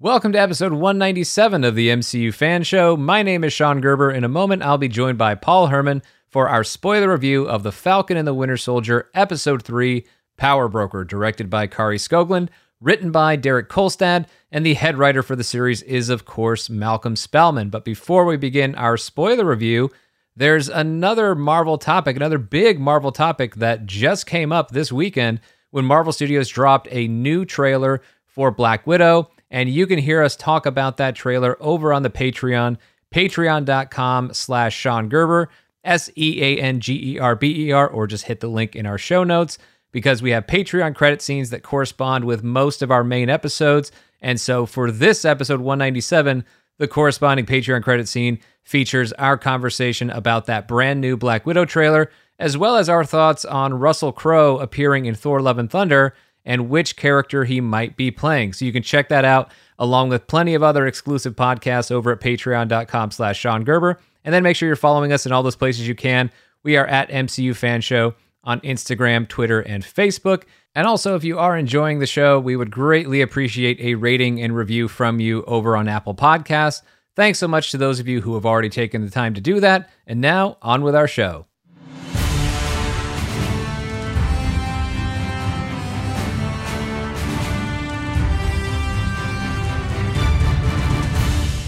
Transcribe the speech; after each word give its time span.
Welcome 0.00 0.30
to 0.34 0.38
episode 0.38 0.72
197 0.72 1.64
of 1.64 1.74
the 1.74 1.88
MCU 1.88 2.32
Fan 2.32 2.62
Show. 2.62 2.96
My 2.96 3.24
name 3.24 3.42
is 3.42 3.52
Sean 3.52 3.80
Gerber. 3.80 4.12
In 4.12 4.22
a 4.22 4.28
moment, 4.28 4.62
I'll 4.62 4.78
be 4.78 4.86
joined 4.86 5.18
by 5.18 5.34
Paul 5.34 5.66
Herman 5.66 6.04
for 6.28 6.48
our 6.48 6.62
spoiler 6.62 7.10
review 7.10 7.48
of 7.48 7.64
The 7.64 7.72
Falcon 7.72 8.16
and 8.16 8.24
the 8.24 8.32
Winter 8.32 8.56
Soldier, 8.56 9.10
Episode 9.12 9.60
3, 9.60 10.06
Power 10.36 10.68
Broker, 10.68 11.02
directed 11.02 11.50
by 11.50 11.66
Kari 11.66 11.98
Skogland, 11.98 12.48
written 12.80 13.10
by 13.10 13.34
Derek 13.34 13.68
Kolstad, 13.68 14.26
and 14.52 14.64
the 14.64 14.74
head 14.74 14.98
writer 14.98 15.20
for 15.20 15.34
the 15.34 15.42
series 15.42 15.82
is, 15.82 16.10
of 16.10 16.24
course, 16.24 16.70
Malcolm 16.70 17.16
Spellman. 17.16 17.68
But 17.68 17.84
before 17.84 18.24
we 18.24 18.36
begin 18.36 18.76
our 18.76 18.96
spoiler 18.96 19.44
review, 19.44 19.90
there's 20.36 20.68
another 20.68 21.34
Marvel 21.34 21.76
topic, 21.76 22.14
another 22.14 22.38
big 22.38 22.78
Marvel 22.78 23.10
topic 23.10 23.56
that 23.56 23.84
just 23.84 24.26
came 24.26 24.52
up 24.52 24.70
this 24.70 24.92
weekend 24.92 25.40
when 25.72 25.84
Marvel 25.84 26.12
Studios 26.12 26.48
dropped 26.48 26.86
a 26.92 27.08
new 27.08 27.44
trailer 27.44 28.00
for 28.26 28.52
Black 28.52 28.86
Widow. 28.86 29.32
And 29.50 29.68
you 29.68 29.86
can 29.86 29.98
hear 29.98 30.22
us 30.22 30.36
talk 30.36 30.66
about 30.66 30.98
that 30.98 31.14
trailer 31.14 31.56
over 31.60 31.92
on 31.92 32.02
the 32.02 32.10
Patreon, 32.10 32.76
patreon.com 33.14 34.34
slash 34.34 34.76
Sean 34.76 35.08
Gerber, 35.08 35.48
S 35.84 36.10
E 36.16 36.42
A 36.42 36.60
N 36.60 36.80
G 36.80 37.14
E 37.14 37.18
R 37.18 37.34
B 37.34 37.68
E 37.68 37.72
R, 37.72 37.88
or 37.88 38.06
just 38.06 38.24
hit 38.24 38.40
the 38.40 38.48
link 38.48 38.76
in 38.76 38.84
our 38.86 38.98
show 38.98 39.24
notes 39.24 39.58
because 39.90 40.20
we 40.20 40.30
have 40.30 40.46
Patreon 40.46 40.94
credit 40.94 41.22
scenes 41.22 41.50
that 41.50 41.62
correspond 41.62 42.24
with 42.24 42.42
most 42.42 42.82
of 42.82 42.90
our 42.90 43.04
main 43.04 43.30
episodes. 43.30 43.90
And 44.20 44.40
so 44.40 44.66
for 44.66 44.90
this 44.90 45.24
episode 45.24 45.60
197, 45.60 46.44
the 46.78 46.88
corresponding 46.88 47.46
Patreon 47.46 47.82
credit 47.82 48.08
scene 48.08 48.38
features 48.64 49.12
our 49.14 49.38
conversation 49.38 50.10
about 50.10 50.46
that 50.46 50.68
brand 50.68 51.00
new 51.00 51.16
Black 51.16 51.46
Widow 51.46 51.64
trailer, 51.64 52.10
as 52.38 52.58
well 52.58 52.76
as 52.76 52.88
our 52.88 53.04
thoughts 53.04 53.44
on 53.44 53.74
Russell 53.74 54.12
Crowe 54.12 54.58
appearing 54.58 55.06
in 55.06 55.14
Thor 55.14 55.40
Love 55.40 55.58
and 55.58 55.70
Thunder 55.70 56.14
and 56.48 56.70
which 56.70 56.96
character 56.96 57.44
he 57.44 57.60
might 57.60 57.96
be 57.96 58.10
playing. 58.10 58.54
So 58.54 58.64
you 58.64 58.72
can 58.72 58.82
check 58.82 59.10
that 59.10 59.24
out 59.24 59.52
along 59.78 60.08
with 60.08 60.26
plenty 60.26 60.54
of 60.54 60.62
other 60.62 60.86
exclusive 60.86 61.36
podcasts 61.36 61.92
over 61.92 62.10
at 62.10 62.20
patreon.com 62.20 63.10
slash 63.12 63.38
Sean 63.38 63.62
Gerber. 63.62 64.00
And 64.24 64.34
then 64.34 64.42
make 64.42 64.56
sure 64.56 64.66
you're 64.66 64.74
following 64.74 65.12
us 65.12 65.26
in 65.26 65.32
all 65.32 65.42
those 65.42 65.56
places 65.56 65.86
you 65.86 65.94
can. 65.94 66.32
We 66.64 66.76
are 66.76 66.86
at 66.86 67.10
MCU 67.10 67.54
Fan 67.54 67.82
Show 67.82 68.14
on 68.42 68.60
Instagram, 68.60 69.28
Twitter, 69.28 69.60
and 69.60 69.84
Facebook. 69.84 70.44
And 70.74 70.86
also, 70.86 71.14
if 71.14 71.22
you 71.22 71.38
are 71.38 71.56
enjoying 71.56 71.98
the 71.98 72.06
show, 72.06 72.40
we 72.40 72.56
would 72.56 72.70
greatly 72.70 73.20
appreciate 73.20 73.78
a 73.80 73.94
rating 73.94 74.40
and 74.40 74.56
review 74.56 74.88
from 74.88 75.20
you 75.20 75.44
over 75.44 75.76
on 75.76 75.86
Apple 75.86 76.14
Podcasts. 76.14 76.82
Thanks 77.14 77.38
so 77.38 77.48
much 77.48 77.70
to 77.72 77.78
those 77.78 78.00
of 78.00 78.08
you 78.08 78.22
who 78.22 78.34
have 78.34 78.46
already 78.46 78.70
taken 78.70 79.04
the 79.04 79.10
time 79.10 79.34
to 79.34 79.40
do 79.40 79.60
that. 79.60 79.90
And 80.06 80.20
now, 80.20 80.56
on 80.62 80.82
with 80.82 80.94
our 80.94 81.08
show. 81.08 81.47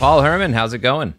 Paul 0.01 0.23
Herman, 0.23 0.55
how's 0.55 0.73
it 0.73 0.79
going? 0.79 1.13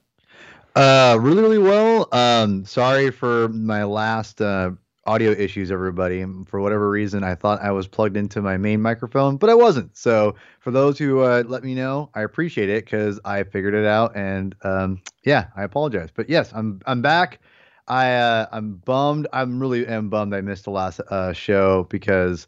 Uh, 0.76 1.16
really, 1.22 1.44
really 1.44 1.60
well. 1.60 2.08
Um, 2.12 2.66
sorry 2.66 3.12
for 3.12 3.48
my 3.50 3.84
last 3.84 4.42
uh, 4.42 4.72
audio 5.06 5.30
issues, 5.34 5.72
everybody. 5.72 6.26
For 6.48 6.60
whatever 6.60 6.90
reason, 6.90 7.24
I 7.24 7.36
thought 7.36 7.62
I 7.62 7.70
was 7.70 7.88
plugged 7.88 8.18
into 8.18 8.42
my 8.42 8.58
main 8.58 8.82
microphone, 8.82 9.38
but 9.38 9.52
I 9.52 9.54
wasn't. 9.54 9.96
So, 9.96 10.34
for 10.62 10.72
those 10.72 10.98
who 10.98 11.20
uh, 11.20 11.44
let 11.46 11.64
me 11.64 11.76
know, 11.76 12.10
I 12.16 12.24
appreciate 12.24 12.70
it 12.70 12.86
because 12.86 13.20
I 13.24 13.44
figured 13.44 13.76
it 13.76 13.86
out. 13.86 14.16
And 14.16 14.56
um, 14.64 15.00
yeah, 15.26 15.50
I 15.56 15.62
apologize. 15.62 16.10
But 16.12 16.28
yes, 16.28 16.52
I'm 16.52 16.82
I'm 16.88 17.04
back. 17.04 17.40
I 17.88 18.16
uh, 18.16 18.48
I'm 18.52 18.78
bummed. 18.78 19.28
I'm 19.32 19.60
really 19.60 19.86
am 19.86 20.10
bummed 20.10 20.34
I 20.34 20.42
missed 20.42 20.64
the 20.64 20.72
last 20.72 21.02
uh, 21.12 21.34
show 21.34 21.86
because 21.92 22.48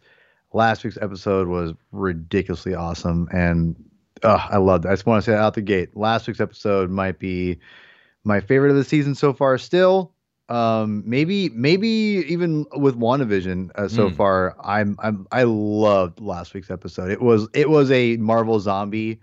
last 0.52 0.84
week's 0.84 0.98
episode 1.00 1.48
was 1.48 1.74
ridiculously 1.92 2.74
awesome 2.74 3.30
and 3.32 3.76
uh, 4.24 4.48
I 4.50 4.58
loved 4.58 4.86
it. 4.86 4.90
I 4.90 4.92
just 4.94 5.06
want 5.06 5.24
to 5.24 5.32
say 5.32 5.38
out 5.38 5.54
the 5.54 5.62
gate, 5.62 5.96
last 5.96 6.28
week's 6.28 6.40
episode 6.42 6.90
might 6.90 7.20
be 7.20 7.60
my 8.24 8.40
favorite 8.40 8.70
of 8.72 8.76
the 8.78 8.84
season 8.84 9.16
so 9.16 9.34
far. 9.34 9.58
Still, 9.58 10.14
um, 10.50 11.04
maybe 11.06 11.50
maybe 11.50 11.88
even 11.88 12.66
with 12.76 12.98
WandaVision 13.00 13.72
uh, 13.76 13.88
so 13.88 14.10
Mm. 14.10 14.16
far, 14.16 14.56
I'm 14.64 14.98
I'm 15.02 15.28
I 15.32 15.44
loved 15.44 16.20
last 16.20 16.54
week's 16.54 16.72
episode. 16.72 17.12
It 17.12 17.22
was 17.22 17.48
it 17.54 17.70
was 17.70 17.92
a 17.92 18.18
Marvel 18.18 18.60
zombie 18.60 19.20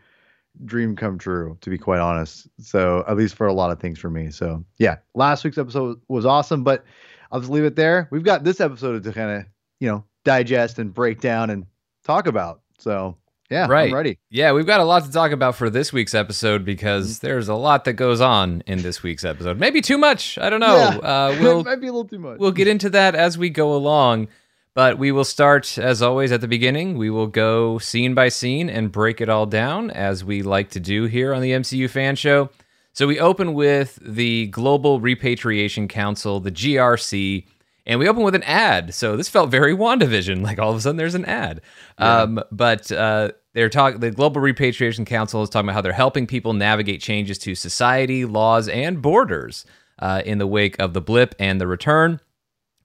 dream 0.64 0.96
come 0.96 1.16
true, 1.18 1.56
to 1.60 1.70
be 1.70 1.78
quite 1.78 2.00
honest. 2.00 2.48
So 2.58 3.04
at 3.08 3.16
least 3.16 3.34
for 3.34 3.46
a 3.46 3.52
lot 3.52 3.70
of 3.70 3.80
things 3.80 3.98
for 3.98 4.10
me. 4.10 4.30
So 4.30 4.64
yeah, 4.78 4.96
last 5.14 5.44
week's 5.44 5.58
episode 5.58 6.00
was 6.08 6.26
awesome, 6.26 6.64
but 6.64 6.84
I'll 7.32 7.40
just 7.40 7.52
leave 7.52 7.64
it 7.64 7.76
there. 7.76 8.08
We've 8.10 8.24
got 8.24 8.44
this 8.44 8.60
episode 8.60 9.02
to 9.02 9.12
kind 9.12 9.30
of 9.40 9.46
you 9.78 9.88
know 9.88 10.04
digest 10.24 10.78
and 10.78 10.92
break 10.92 11.20
down 11.20 11.48
and 11.50 11.66
talk 12.04 12.26
about. 12.26 12.60
So 12.78 13.16
yeah, 13.50 13.66
Right. 13.68 13.88
I'm 13.88 13.94
ready. 13.94 14.18
Yeah, 14.30 14.52
we've 14.52 14.66
got 14.66 14.80
a 14.80 14.84
lot 14.84 15.04
to 15.04 15.10
talk 15.12 15.32
about 15.32 15.56
for 15.56 15.68
this 15.70 15.92
week's 15.92 16.14
episode 16.14 16.64
because 16.64 17.18
there's 17.18 17.48
a 17.48 17.54
lot 17.54 17.84
that 17.84 17.94
goes 17.94 18.20
on 18.20 18.62
in 18.66 18.82
this 18.82 19.02
week's 19.02 19.24
episode. 19.24 19.58
Maybe 19.58 19.80
too 19.80 19.98
much. 19.98 20.38
I 20.38 20.48
don't 20.50 20.60
know. 20.60 20.76
Yeah. 20.76 20.96
Uh, 20.98 21.36
we'll 21.42 21.64
might 21.64 21.80
be 21.80 21.88
a 21.88 21.92
little 21.92 22.08
too 22.08 22.18
much. 22.18 22.38
we'll 22.38 22.52
get 22.52 22.68
into 22.68 22.90
that 22.90 23.14
as 23.14 23.36
we 23.36 23.50
go 23.50 23.74
along. 23.74 24.28
But 24.72 24.98
we 24.98 25.10
will 25.10 25.24
start, 25.24 25.78
as 25.78 26.00
always, 26.00 26.30
at 26.30 26.40
the 26.40 26.46
beginning. 26.48 26.96
We 26.96 27.10
will 27.10 27.26
go 27.26 27.78
scene 27.78 28.14
by 28.14 28.28
scene 28.28 28.70
and 28.70 28.92
break 28.92 29.20
it 29.20 29.28
all 29.28 29.44
down, 29.44 29.90
as 29.90 30.24
we 30.24 30.42
like 30.42 30.70
to 30.70 30.80
do 30.80 31.06
here 31.06 31.34
on 31.34 31.42
the 31.42 31.50
MCU 31.50 31.90
Fan 31.90 32.14
Show. 32.14 32.50
So 32.92 33.08
we 33.08 33.18
open 33.18 33.54
with 33.54 33.98
the 34.00 34.46
Global 34.46 35.00
Repatriation 35.00 35.88
Council, 35.88 36.38
the 36.38 36.52
GRC, 36.52 37.46
and 37.90 37.98
we 37.98 38.08
open 38.08 38.22
with 38.22 38.36
an 38.36 38.44
ad. 38.44 38.94
So 38.94 39.16
this 39.16 39.28
felt 39.28 39.50
very 39.50 39.74
WandaVision. 39.74 40.44
Like 40.44 40.60
all 40.60 40.70
of 40.70 40.76
a 40.76 40.80
sudden, 40.80 40.96
there's 40.96 41.16
an 41.16 41.24
ad. 41.24 41.60
Um, 41.98 42.40
but 42.52 42.90
uh, 42.92 43.32
they're 43.52 43.68
talking. 43.68 43.98
The 43.98 44.12
Global 44.12 44.40
Repatriation 44.40 45.04
Council 45.04 45.42
is 45.42 45.50
talking 45.50 45.66
about 45.68 45.74
how 45.74 45.80
they're 45.80 45.92
helping 45.92 46.28
people 46.28 46.52
navigate 46.52 47.00
changes 47.00 47.36
to 47.38 47.56
society, 47.56 48.24
laws, 48.24 48.68
and 48.68 49.02
borders 49.02 49.66
uh, 49.98 50.22
in 50.24 50.38
the 50.38 50.46
wake 50.46 50.76
of 50.78 50.94
the 50.94 51.00
blip 51.00 51.34
and 51.40 51.60
the 51.60 51.66
return. 51.66 52.20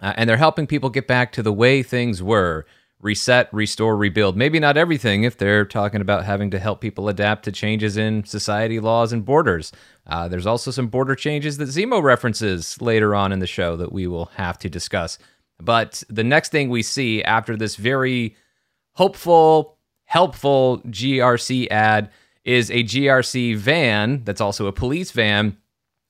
Uh, 0.02 0.14
and 0.18 0.28
they're 0.28 0.38
helping 0.38 0.66
people 0.66 0.90
get 0.90 1.08
back 1.08 1.32
to 1.34 1.44
the 1.44 1.54
way 1.54 1.84
things 1.84 2.24
were 2.24 2.66
reset, 3.00 3.48
restore, 3.54 3.96
rebuild. 3.96 4.36
Maybe 4.36 4.60
not 4.60 4.76
everything 4.76 5.24
if 5.24 5.38
they're 5.38 5.66
talking 5.66 6.02
about 6.02 6.26
having 6.26 6.50
to 6.50 6.60
help 6.60 6.82
people 6.82 7.08
adapt 7.10 7.46
to 7.46 7.52
changes 7.52 7.96
in 7.96 8.24
society, 8.26 8.80
laws, 8.80 9.14
and 9.14 9.24
borders. 9.24 9.72
Uh, 10.08 10.28
there's 10.28 10.46
also 10.46 10.72
some 10.72 10.88
border 10.88 11.16
changes 11.16 11.58
that 11.58 11.70
Zemo 11.70 12.02
references 12.02 12.80
later 12.82 13.16
on 13.16 13.32
in 13.32 13.40
the 13.40 13.48
show 13.48 13.76
that 13.76 13.92
we 13.92 14.08
will 14.08 14.26
have 14.36 14.58
to 14.60 14.70
discuss. 14.70 15.18
But 15.60 16.04
the 16.10 16.24
next 16.24 16.52
thing 16.52 16.70
we 16.70 16.84
see 16.84 17.24
after 17.24 17.56
this 17.56 17.76
very 17.76 18.36
hopeful, 18.94 19.78
helpful 20.06 20.82
GRC 20.88 21.68
ad 21.72 22.12
is 22.44 22.70
a 22.70 22.84
GRC 22.84 23.58
van 23.58 24.24
that's 24.24 24.42
also 24.42 24.68
a 24.68 24.72
police 24.72 25.12
van. 25.12 25.58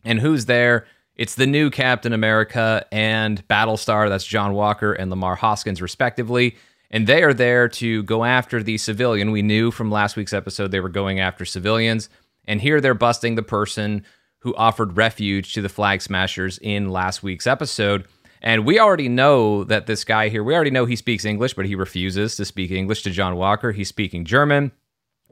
And 0.04 0.20
who's 0.20 0.46
there? 0.46 0.86
It's 1.16 1.36
the 1.36 1.48
new 1.48 1.70
Captain 1.70 2.12
America 2.12 2.86
and 2.92 3.48
Battlestar, 3.48 4.10
that's 4.10 4.26
John 4.26 4.54
Walker 4.54 4.92
and 4.92 5.10
Lamar 5.10 5.36
Hoskins, 5.36 5.82
respectively. 5.82 6.58
And 6.92 7.08
they 7.08 7.24
are 7.24 7.34
there 7.34 7.70
to 7.70 8.04
go 8.04 8.26
after 8.26 8.62
the 8.62 8.78
civilian. 8.78 9.32
We 9.32 9.42
knew 9.42 9.72
from 9.72 9.90
last 9.92 10.18
week's 10.18 10.34
episode 10.34 10.72
they 10.72 10.82
were 10.82 10.90
going 10.90 11.20
after 11.22 11.46
civilians. 11.46 12.10
And 12.48 12.62
here 12.62 12.82
they're 12.82 12.94
busting 12.94 13.36
the 13.36 13.44
person 13.44 14.06
who 14.40 14.56
offered 14.56 14.98
refuge 14.98 15.54
to 15.54 15.62
the 15.62 15.70
Flag 15.70 16.02
Smashers 16.02 16.60
in 16.62 16.90
last 16.90 17.24
week's 17.24 17.48
episode. 17.48 18.06
And 18.42 18.66
we 18.66 18.80
already 18.80 19.10
know 19.10 19.64
that 19.64 19.88
this 19.88 20.04
guy 20.04 20.30
here, 20.30 20.44
we 20.44 20.54
already 20.54 20.70
know 20.70 20.86
he 20.86 20.96
speaks 20.96 21.26
English, 21.26 21.56
but 21.56 21.66
he 21.66 21.74
refuses 21.74 22.36
to 22.36 22.46
speak 22.46 22.70
English 22.70 23.02
to 23.04 23.10
John 23.10 23.36
Walker. 23.36 23.72
He's 23.72 23.88
speaking 23.88 24.24
German. 24.24 24.72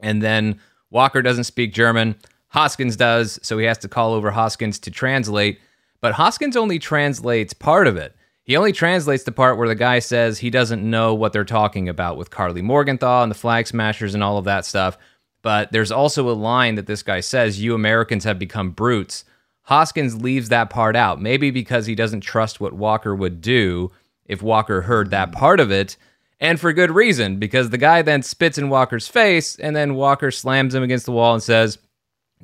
And 0.00 0.20
then 0.20 0.60
Walker 0.90 1.22
doesn't 1.22 1.44
speak 1.44 1.72
German. 1.72 2.16
Hoskins 2.48 2.96
does, 2.96 3.38
so 3.42 3.56
he 3.58 3.66
has 3.66 3.78
to 3.78 3.88
call 3.88 4.14
over 4.14 4.32
Hoskins 4.32 4.80
to 4.80 4.90
translate. 4.90 5.60
But 6.00 6.14
Hoskins 6.14 6.56
only 6.56 6.78
translates 6.78 7.52
part 7.52 7.86
of 7.86 7.96
it. 7.96 8.16
He 8.42 8.56
only 8.56 8.72
translates 8.72 9.24
the 9.24 9.32
part 9.32 9.56
where 9.56 9.68
the 9.68 9.74
guy 9.74 10.00
says 10.00 10.38
he 10.38 10.50
doesn't 10.50 10.88
know 10.88 11.14
what 11.14 11.32
they're 11.32 11.44
talking 11.44 11.88
about 11.88 12.18
with 12.18 12.30
Karli 12.30 12.62
Morgenthau 12.62 13.22
and 13.22 13.30
the 13.30 13.36
Flag 13.36 13.66
Smashers 13.66 14.14
and 14.14 14.22
all 14.22 14.38
of 14.38 14.44
that 14.44 14.66
stuff. 14.66 14.98
But 15.44 15.72
there's 15.72 15.92
also 15.92 16.30
a 16.30 16.32
line 16.32 16.76
that 16.76 16.86
this 16.86 17.02
guy 17.02 17.20
says, 17.20 17.60
You 17.60 17.74
Americans 17.74 18.24
have 18.24 18.38
become 18.38 18.70
brutes. 18.70 19.24
Hoskins 19.64 20.22
leaves 20.22 20.48
that 20.48 20.70
part 20.70 20.96
out, 20.96 21.20
maybe 21.20 21.50
because 21.50 21.84
he 21.84 21.94
doesn't 21.94 22.22
trust 22.22 22.60
what 22.60 22.72
Walker 22.72 23.14
would 23.14 23.42
do 23.42 23.92
if 24.24 24.40
Walker 24.40 24.80
heard 24.80 25.10
that 25.10 25.32
part 25.32 25.60
of 25.60 25.70
it. 25.70 25.98
And 26.40 26.58
for 26.58 26.72
good 26.72 26.90
reason, 26.90 27.36
because 27.36 27.68
the 27.68 27.76
guy 27.76 28.00
then 28.00 28.22
spits 28.22 28.56
in 28.56 28.70
Walker's 28.70 29.06
face, 29.06 29.56
and 29.56 29.76
then 29.76 29.94
Walker 29.96 30.30
slams 30.30 30.74
him 30.74 30.82
against 30.82 31.04
the 31.04 31.12
wall 31.12 31.34
and 31.34 31.42
says, 31.42 31.76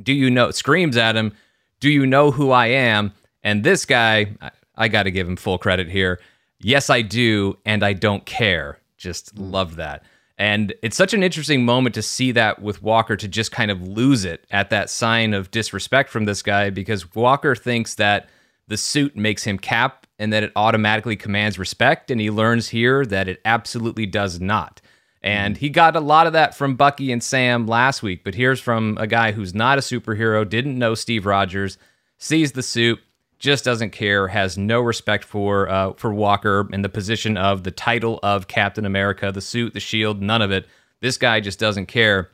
Do 0.02 0.12
you 0.12 0.30
know, 0.30 0.50
screams 0.50 0.98
at 0.98 1.16
him, 1.16 1.32
Do 1.80 1.88
you 1.88 2.04
know 2.04 2.30
who 2.30 2.50
I 2.50 2.66
am? 2.66 3.14
And 3.42 3.64
this 3.64 3.86
guy, 3.86 4.36
I, 4.42 4.50
I 4.76 4.88
got 4.88 5.04
to 5.04 5.10
give 5.10 5.26
him 5.26 5.36
full 5.36 5.56
credit 5.56 5.88
here. 5.88 6.20
Yes, 6.58 6.90
I 6.90 7.00
do, 7.00 7.56
and 7.64 7.82
I 7.82 7.94
don't 7.94 8.26
care. 8.26 8.78
Just 8.98 9.38
love 9.38 9.76
that. 9.76 10.02
And 10.40 10.72
it's 10.82 10.96
such 10.96 11.12
an 11.12 11.22
interesting 11.22 11.66
moment 11.66 11.94
to 11.96 12.02
see 12.02 12.32
that 12.32 12.62
with 12.62 12.82
Walker 12.82 13.14
to 13.14 13.28
just 13.28 13.52
kind 13.52 13.70
of 13.70 13.86
lose 13.86 14.24
it 14.24 14.46
at 14.50 14.70
that 14.70 14.88
sign 14.88 15.34
of 15.34 15.50
disrespect 15.50 16.08
from 16.08 16.24
this 16.24 16.42
guy 16.42 16.70
because 16.70 17.14
Walker 17.14 17.54
thinks 17.54 17.96
that 17.96 18.30
the 18.66 18.78
suit 18.78 19.14
makes 19.14 19.44
him 19.44 19.58
cap 19.58 20.06
and 20.18 20.32
that 20.32 20.42
it 20.42 20.52
automatically 20.56 21.14
commands 21.14 21.58
respect. 21.58 22.10
And 22.10 22.18
he 22.18 22.30
learns 22.30 22.68
here 22.70 23.04
that 23.04 23.28
it 23.28 23.42
absolutely 23.44 24.06
does 24.06 24.40
not. 24.40 24.80
And 25.22 25.58
he 25.58 25.68
got 25.68 25.94
a 25.94 26.00
lot 26.00 26.26
of 26.26 26.32
that 26.32 26.56
from 26.56 26.74
Bucky 26.74 27.12
and 27.12 27.22
Sam 27.22 27.66
last 27.66 28.02
week, 28.02 28.24
but 28.24 28.34
here's 28.34 28.60
from 28.60 28.96
a 28.98 29.06
guy 29.06 29.32
who's 29.32 29.54
not 29.54 29.76
a 29.76 29.82
superhero, 29.82 30.48
didn't 30.48 30.78
know 30.78 30.94
Steve 30.94 31.26
Rogers, 31.26 31.76
sees 32.16 32.52
the 32.52 32.62
suit, 32.62 32.98
just 33.40 33.64
doesn't 33.64 33.90
care, 33.90 34.28
has 34.28 34.56
no 34.56 34.80
respect 34.80 35.24
for 35.24 35.68
uh, 35.68 35.94
for 35.94 36.12
Walker 36.14 36.68
in 36.72 36.82
the 36.82 36.88
position 36.88 37.36
of 37.36 37.64
the 37.64 37.70
title 37.70 38.20
of 38.22 38.46
Captain 38.46 38.84
America, 38.84 39.32
the 39.32 39.40
suit, 39.40 39.72
the 39.72 39.80
shield, 39.80 40.22
none 40.22 40.42
of 40.42 40.52
it. 40.52 40.66
This 41.00 41.16
guy 41.16 41.40
just 41.40 41.58
doesn't 41.58 41.86
care. 41.86 42.30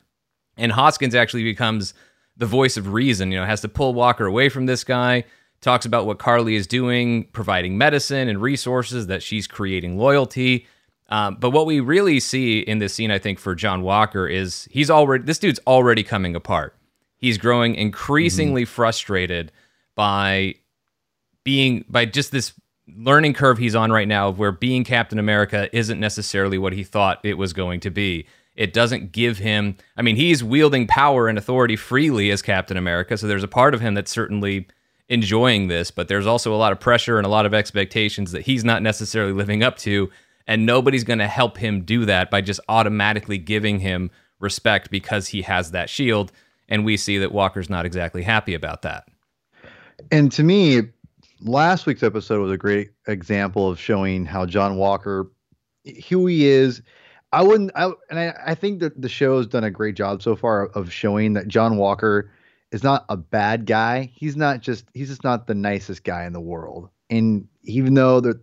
And 0.57 0.71
Hoskins 0.71 1.15
actually 1.15 1.43
becomes 1.43 1.93
the 2.35 2.45
voice 2.45 2.77
of 2.77 2.93
reason, 2.93 3.31
you 3.31 3.39
know, 3.39 3.45
has 3.45 3.61
to 3.61 3.69
pull 3.69 3.93
Walker 3.93 4.25
away 4.25 4.49
from 4.49 4.65
this 4.65 4.83
guy, 4.83 5.23
talks 5.61 5.85
about 5.85 6.05
what 6.05 6.19
Karli 6.19 6.55
is 6.55 6.67
doing, 6.67 7.23
providing 7.31 7.77
medicine 7.77 8.27
and 8.27 8.41
resources, 8.41 9.07
that 9.07 9.23
she's 9.23 9.47
creating 9.47 9.97
loyalty. 9.97 10.67
Um, 11.09 11.37
but 11.39 11.51
what 11.51 11.65
we 11.65 11.79
really 11.79 12.19
see 12.19 12.59
in 12.59 12.79
this 12.79 12.93
scene, 12.93 13.11
I 13.11 13.17
think, 13.17 13.39
for 13.39 13.55
John 13.55 13.81
Walker 13.81 14.27
is 14.27 14.67
he's 14.69 14.91
already, 14.91 15.23
this 15.23 15.39
dude's 15.39 15.59
already 15.65 16.03
coming 16.03 16.35
apart. 16.35 16.75
He's 17.17 17.37
growing 17.37 17.75
increasingly 17.75 18.63
mm-hmm. 18.63 18.73
frustrated 18.73 19.51
by 19.95 20.55
being, 21.47 21.85
by 21.87 22.03
just 22.03 22.33
this 22.33 22.51
learning 22.93 23.33
curve 23.33 23.57
he's 23.57 23.73
on 23.73 23.89
right 23.89 24.09
now 24.09 24.29
where 24.29 24.51
being 24.51 24.83
Captain 24.83 25.17
America 25.17 25.73
isn't 25.73 25.97
necessarily 25.97 26.57
what 26.57 26.73
he 26.73 26.83
thought 26.83 27.21
it 27.23 27.35
was 27.35 27.53
going 27.53 27.79
to 27.79 27.89
be. 27.89 28.27
It 28.53 28.73
doesn't 28.73 29.13
give 29.13 29.37
him, 29.37 29.77
I 29.95 30.01
mean, 30.01 30.17
he's 30.17 30.43
wielding 30.43 30.87
power 30.87 31.29
and 31.29 31.37
authority 31.37 31.77
freely 31.77 32.31
as 32.31 32.41
Captain 32.41 32.75
America. 32.75 33.17
So 33.17 33.27
there's 33.27 33.45
a 33.45 33.47
part 33.47 33.73
of 33.73 33.79
him 33.79 33.93
that's 33.93 34.11
certainly 34.11 34.67
enjoying 35.07 35.69
this, 35.69 35.89
but 35.89 36.09
there's 36.09 36.27
also 36.27 36.53
a 36.53 36.57
lot 36.57 36.73
of 36.73 36.81
pressure 36.81 37.15
and 37.15 37.25
a 37.25 37.29
lot 37.29 37.45
of 37.45 37.53
expectations 37.53 38.33
that 38.33 38.41
he's 38.41 38.65
not 38.65 38.83
necessarily 38.83 39.31
living 39.31 39.63
up 39.63 39.77
to. 39.77 40.11
And 40.47 40.65
nobody's 40.65 41.05
going 41.05 41.19
to 41.19 41.29
help 41.29 41.57
him 41.57 41.83
do 41.83 42.03
that 42.07 42.29
by 42.29 42.41
just 42.41 42.59
automatically 42.67 43.37
giving 43.37 43.79
him 43.79 44.11
respect 44.41 44.91
because 44.91 45.29
he 45.29 45.43
has 45.43 45.71
that 45.71 45.89
shield. 45.89 46.33
And 46.67 46.83
we 46.83 46.97
see 46.97 47.19
that 47.19 47.31
Walker's 47.31 47.69
not 47.69 47.85
exactly 47.85 48.23
happy 48.23 48.53
about 48.53 48.81
that. 48.81 49.07
And 50.11 50.31
to 50.33 50.43
me, 50.43 50.83
last 51.41 51.85
week's 51.85 52.03
episode 52.03 52.41
was 52.41 52.51
a 52.51 52.57
great 52.57 52.91
example 53.07 53.69
of 53.69 53.79
showing 53.79 54.25
how 54.25 54.45
John 54.45 54.77
Walker, 54.77 55.31
who 56.09 56.27
he 56.27 56.47
is, 56.47 56.81
I 57.31 57.43
wouldn't. 57.43 57.71
I 57.75 57.91
and 58.09 58.19
I, 58.19 58.33
I 58.45 58.55
think 58.55 58.79
that 58.79 59.01
the 59.01 59.09
show 59.09 59.37
has 59.37 59.47
done 59.47 59.63
a 59.63 59.71
great 59.71 59.95
job 59.95 60.21
so 60.21 60.35
far 60.35 60.67
of 60.67 60.91
showing 60.91 61.33
that 61.33 61.47
John 61.47 61.77
Walker 61.77 62.31
is 62.71 62.83
not 62.83 63.05
a 63.09 63.17
bad 63.17 63.65
guy. 63.65 64.11
He's 64.15 64.37
not 64.37 64.61
just. 64.61 64.85
He's 64.93 65.09
just 65.09 65.23
not 65.23 65.47
the 65.47 65.55
nicest 65.55 66.03
guy 66.03 66.25
in 66.25 66.33
the 66.33 66.41
world. 66.41 66.89
And 67.09 67.47
even 67.63 67.95
though 67.95 68.21
that, 68.21 68.39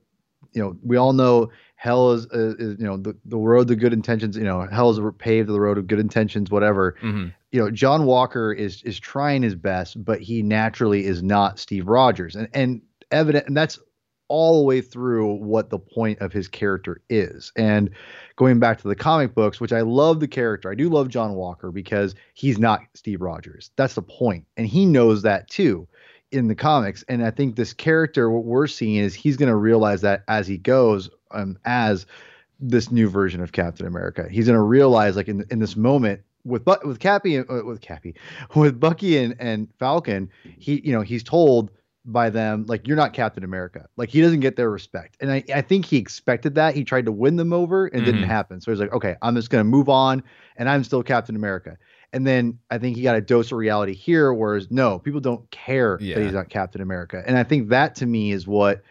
you 0.52 0.62
know, 0.62 0.76
we 0.82 0.96
all 0.96 1.12
know 1.14 1.50
hell 1.76 2.12
is, 2.12 2.26
is 2.26 2.78
you 2.78 2.86
know 2.86 2.98
the, 2.98 3.16
the 3.24 3.38
road 3.38 3.68
to 3.68 3.76
good 3.76 3.94
intentions. 3.94 4.36
You 4.36 4.44
know, 4.44 4.66
hell 4.70 4.90
is 4.90 5.00
paved 5.18 5.48
the 5.48 5.60
road 5.60 5.78
of 5.78 5.86
good 5.86 5.98
intentions. 5.98 6.50
Whatever. 6.50 6.96
Mm-hmm. 7.02 7.28
You 7.54 7.60
know, 7.60 7.70
John 7.70 8.04
Walker 8.04 8.52
is 8.52 8.82
is 8.82 8.98
trying 8.98 9.44
his 9.44 9.54
best, 9.54 10.04
but 10.04 10.20
he 10.20 10.42
naturally 10.42 11.04
is 11.04 11.22
not 11.22 11.60
Steve 11.60 11.86
Rogers, 11.86 12.34
and 12.34 12.48
and 12.52 12.82
evident, 13.12 13.46
and 13.46 13.56
that's 13.56 13.78
all 14.26 14.58
the 14.58 14.66
way 14.66 14.80
through 14.80 15.34
what 15.34 15.70
the 15.70 15.78
point 15.78 16.18
of 16.18 16.32
his 16.32 16.48
character 16.48 17.00
is. 17.08 17.52
And 17.54 17.90
going 18.34 18.58
back 18.58 18.80
to 18.80 18.88
the 18.88 18.96
comic 18.96 19.36
books, 19.36 19.60
which 19.60 19.72
I 19.72 19.82
love 19.82 20.18
the 20.18 20.26
character, 20.26 20.68
I 20.68 20.74
do 20.74 20.88
love 20.88 21.08
John 21.10 21.34
Walker 21.34 21.70
because 21.70 22.16
he's 22.32 22.58
not 22.58 22.80
Steve 22.94 23.20
Rogers. 23.20 23.70
That's 23.76 23.94
the 23.94 24.02
point. 24.02 24.46
And 24.56 24.66
he 24.66 24.84
knows 24.84 25.22
that 25.22 25.48
too 25.48 25.86
in 26.32 26.48
the 26.48 26.56
comics. 26.56 27.04
And 27.08 27.24
I 27.24 27.30
think 27.30 27.54
this 27.54 27.72
character, 27.72 28.30
what 28.30 28.42
we're 28.42 28.66
seeing 28.66 28.96
is 28.96 29.14
he's 29.14 29.36
going 29.36 29.48
to 29.48 29.54
realize 29.54 30.00
that 30.00 30.24
as 30.26 30.48
he 30.48 30.58
goes, 30.58 31.08
um, 31.30 31.56
as 31.64 32.04
this 32.58 32.90
new 32.90 33.08
version 33.08 33.40
of 33.42 33.52
Captain 33.52 33.86
America. 33.86 34.26
He's 34.28 34.46
going 34.46 34.58
to 34.58 34.62
realize, 34.62 35.14
like 35.14 35.28
in 35.28 35.44
in 35.50 35.60
this 35.60 35.76
moment, 35.76 36.22
with 36.44 36.64
but 36.64 36.86
with 36.86 37.00
Cappy 37.00 37.38
uh, 37.38 37.62
with 37.64 37.80
Cappy, 37.80 38.14
with 38.54 38.78
Bucky 38.78 39.18
and 39.18 39.34
and 39.38 39.68
Falcon, 39.78 40.30
he 40.58 40.80
you 40.84 40.92
know 40.92 41.00
he's 41.00 41.22
told 41.22 41.70
by 42.04 42.28
them 42.28 42.66
like 42.68 42.86
you're 42.86 42.96
not 42.96 43.14
captain 43.14 43.44
america. 43.44 43.88
Like 43.96 44.10
he 44.10 44.20
doesn't 44.20 44.40
get 44.40 44.56
their 44.56 44.70
respect. 44.70 45.16
And 45.20 45.32
i, 45.32 45.42
I 45.54 45.62
think 45.62 45.86
he 45.86 45.96
expected 45.96 46.54
that. 46.56 46.74
He 46.74 46.84
tried 46.84 47.06
to 47.06 47.12
win 47.12 47.36
them 47.36 47.52
over 47.52 47.86
and 47.86 47.96
mm-hmm. 47.96 48.04
didn't 48.04 48.28
happen. 48.28 48.60
So 48.60 48.70
he's 48.70 48.80
like 48.80 48.92
okay 48.92 49.16
i'm 49.22 49.34
just 49.34 49.50
going 49.50 49.60
to 49.60 49.68
move 49.68 49.88
on 49.88 50.22
and 50.56 50.68
i'm 50.68 50.84
still 50.84 51.02
captain 51.02 51.36
america. 51.36 51.78
And 52.12 52.26
then 52.26 52.58
i 52.70 52.78
think 52.78 52.96
he 52.96 53.02
got 53.02 53.16
a 53.16 53.20
dose 53.20 53.50
of 53.52 53.58
reality 53.58 53.94
here 53.94 54.32
whereas 54.32 54.70
no 54.70 54.98
people 54.98 55.20
don't 55.20 55.50
care 55.50 55.98
yeah. 56.00 56.16
that 56.16 56.24
he's 56.24 56.34
not 56.34 56.50
captain 56.50 56.82
america. 56.82 57.22
And 57.26 57.38
i 57.38 57.42
think 57.42 57.70
that 57.70 57.94
to 57.96 58.06
me 58.06 58.32
is 58.32 58.46
what 58.46 58.82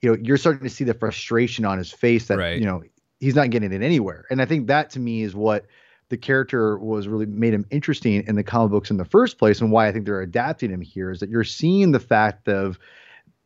you 0.00 0.10
know 0.10 0.18
you're 0.22 0.38
starting 0.38 0.64
to 0.64 0.70
see 0.70 0.84
the 0.84 0.94
frustration 0.94 1.64
on 1.64 1.76
his 1.76 1.92
face 1.92 2.26
that 2.28 2.38
right. 2.38 2.58
you 2.58 2.64
know 2.64 2.82
he's 3.20 3.34
not 3.34 3.50
getting 3.50 3.72
it 3.72 3.82
anywhere. 3.82 4.24
And 4.30 4.40
i 4.40 4.46
think 4.46 4.66
that 4.68 4.88
to 4.90 5.00
me 5.00 5.22
is 5.22 5.34
what 5.34 5.66
the 6.12 6.18
character 6.18 6.76
was 6.76 7.08
really 7.08 7.24
made 7.24 7.54
him 7.54 7.64
interesting 7.70 8.22
in 8.26 8.36
the 8.36 8.42
comic 8.42 8.70
books 8.70 8.90
in 8.90 8.98
the 8.98 9.04
first 9.06 9.38
place, 9.38 9.62
and 9.62 9.72
why 9.72 9.88
I 9.88 9.92
think 9.92 10.04
they're 10.04 10.20
adapting 10.20 10.68
him 10.68 10.82
here 10.82 11.10
is 11.10 11.20
that 11.20 11.30
you're 11.30 11.42
seeing 11.42 11.90
the 11.90 12.00
fact 12.00 12.48
of 12.48 12.78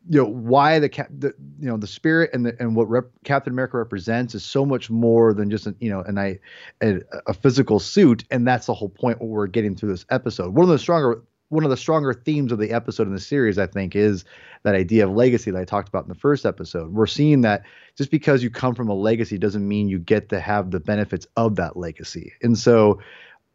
you 0.09 0.21
know 0.21 0.27
why 0.27 0.77
the, 0.79 0.89
the 1.17 1.33
you 1.59 1.69
know 1.69 1.77
the 1.77 1.87
spirit 1.87 2.31
and 2.33 2.45
the 2.45 2.57
and 2.59 2.75
what 2.75 2.89
rep, 2.89 3.05
Captain 3.23 3.53
America 3.53 3.77
represents 3.77 4.35
is 4.35 4.43
so 4.43 4.65
much 4.65 4.89
more 4.89 5.33
than 5.33 5.49
just 5.49 5.65
an, 5.65 5.77
you 5.79 5.89
know 5.89 6.03
a, 6.09 6.39
a 7.25 7.33
physical 7.33 7.79
suit, 7.79 8.25
and 8.31 8.45
that's 8.45 8.65
the 8.65 8.73
whole 8.73 8.89
point. 8.89 9.21
What 9.21 9.29
we're 9.29 9.47
getting 9.47 9.73
through 9.73 9.91
this 9.91 10.05
episode. 10.09 10.53
One 10.53 10.63
of 10.63 10.69
the 10.69 10.77
stronger 10.77 11.23
one 11.49 11.63
of 11.63 11.69
the 11.69 11.77
stronger 11.77 12.13
themes 12.13 12.51
of 12.51 12.59
the 12.59 12.71
episode 12.71 13.07
in 13.07 13.13
the 13.13 13.19
series, 13.19 13.57
I 13.57 13.67
think, 13.67 13.95
is 13.95 14.25
that 14.63 14.75
idea 14.75 15.07
of 15.07 15.15
legacy 15.15 15.51
that 15.51 15.59
I 15.59 15.65
talked 15.65 15.87
about 15.87 16.03
in 16.03 16.09
the 16.09 16.15
first 16.15 16.45
episode. 16.45 16.93
We're 16.93 17.07
seeing 17.07 17.41
that 17.41 17.63
just 17.97 18.11
because 18.11 18.43
you 18.43 18.49
come 18.49 18.75
from 18.75 18.89
a 18.89 18.93
legacy 18.93 19.37
doesn't 19.37 19.67
mean 19.67 19.87
you 19.87 19.99
get 19.99 20.29
to 20.29 20.39
have 20.39 20.71
the 20.71 20.79
benefits 20.79 21.25
of 21.37 21.55
that 21.55 21.77
legacy. 21.77 22.33
And 22.41 22.57
so 22.57 22.99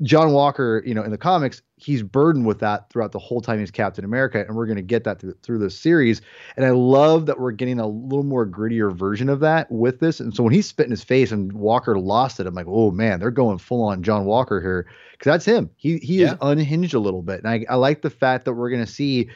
John 0.00 0.32
Walker, 0.32 0.82
you 0.84 0.94
know, 0.94 1.02
in 1.02 1.10
the 1.10 1.18
comics, 1.18 1.62
he's 1.76 2.02
burdened 2.02 2.46
with 2.46 2.58
that 2.60 2.90
throughout 2.90 3.12
the 3.12 3.18
whole 3.18 3.40
time 3.40 3.60
he's 3.60 3.70
Captain 3.70 4.04
America, 4.04 4.44
and 4.44 4.56
we're 4.56 4.66
going 4.66 4.76
to 4.76 4.82
get 4.82 5.04
that 5.04 5.20
through, 5.20 5.34
through 5.42 5.58
this 5.58 5.78
series. 5.78 6.22
And 6.56 6.64
I 6.64 6.70
love 6.70 7.26
that 7.26 7.38
we're 7.38 7.52
getting 7.52 7.78
a 7.78 7.86
little 7.86 8.24
more 8.24 8.46
grittier 8.46 8.92
version 8.92 9.28
of 9.28 9.40
that 9.40 9.70
with 9.70 10.00
this. 10.00 10.18
And 10.18 10.34
so 10.34 10.42
when 10.42 10.52
he's 10.52 10.66
spit 10.66 10.86
in 10.86 10.90
his 10.90 11.04
face 11.04 11.30
and 11.30 11.52
Walker 11.52 11.98
lost 11.98 12.40
it, 12.40 12.46
I'm 12.46 12.54
like, 12.54 12.66
oh 12.68 12.90
man, 12.90 13.20
they're 13.20 13.30
going 13.30 13.58
full 13.58 13.84
on 13.84 14.02
John 14.02 14.24
Walker 14.24 14.60
here 14.60 14.86
because 15.22 15.34
that's 15.34 15.44
him. 15.44 15.70
He 15.76 15.98
he 15.98 16.22
yeah. 16.22 16.32
is 16.32 16.38
unhinged 16.40 16.94
a 16.94 16.98
little 16.98 17.22
bit, 17.22 17.44
and 17.44 17.48
I, 17.48 17.64
I 17.70 17.76
like 17.76 18.02
the 18.02 18.10
fact 18.10 18.44
that 18.44 18.54
we're 18.54 18.70
going 18.70 18.84
to 18.84 18.90
see. 18.90 19.30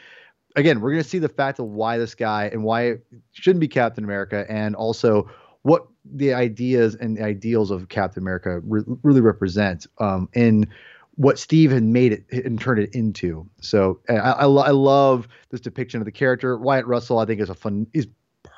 Again, 0.56 0.80
we're 0.80 0.90
going 0.90 1.02
to 1.02 1.08
see 1.08 1.20
the 1.20 1.28
fact 1.28 1.60
of 1.60 1.66
why 1.66 1.96
this 1.96 2.14
guy 2.14 2.46
and 2.46 2.64
why 2.64 2.82
it 2.84 3.06
shouldn't 3.32 3.60
be 3.60 3.68
Captain 3.68 4.02
America, 4.02 4.44
and 4.48 4.74
also 4.74 5.30
what 5.62 5.86
the 6.04 6.34
ideas 6.34 6.96
and 6.96 7.16
the 7.16 7.22
ideals 7.22 7.70
of 7.70 7.88
Captain 7.88 8.20
America 8.20 8.60
re- 8.64 8.82
really 9.04 9.20
represent 9.20 9.86
um, 9.98 10.28
in 10.32 10.66
what 11.14 11.38
Steve 11.38 11.70
had 11.70 11.84
made 11.84 12.12
it 12.12 12.24
and 12.44 12.60
turned 12.60 12.80
it 12.80 12.92
into. 12.92 13.48
So 13.60 14.00
I, 14.08 14.14
I, 14.14 14.46
I, 14.46 14.70
love 14.70 15.28
this 15.50 15.60
depiction 15.60 16.00
of 16.00 16.04
the 16.04 16.12
character. 16.12 16.58
Wyatt 16.58 16.86
Russell, 16.86 17.18
I 17.18 17.26
think, 17.26 17.40
is 17.40 17.50
a 17.50 17.54
fun. 17.54 17.86
He's 17.92 18.06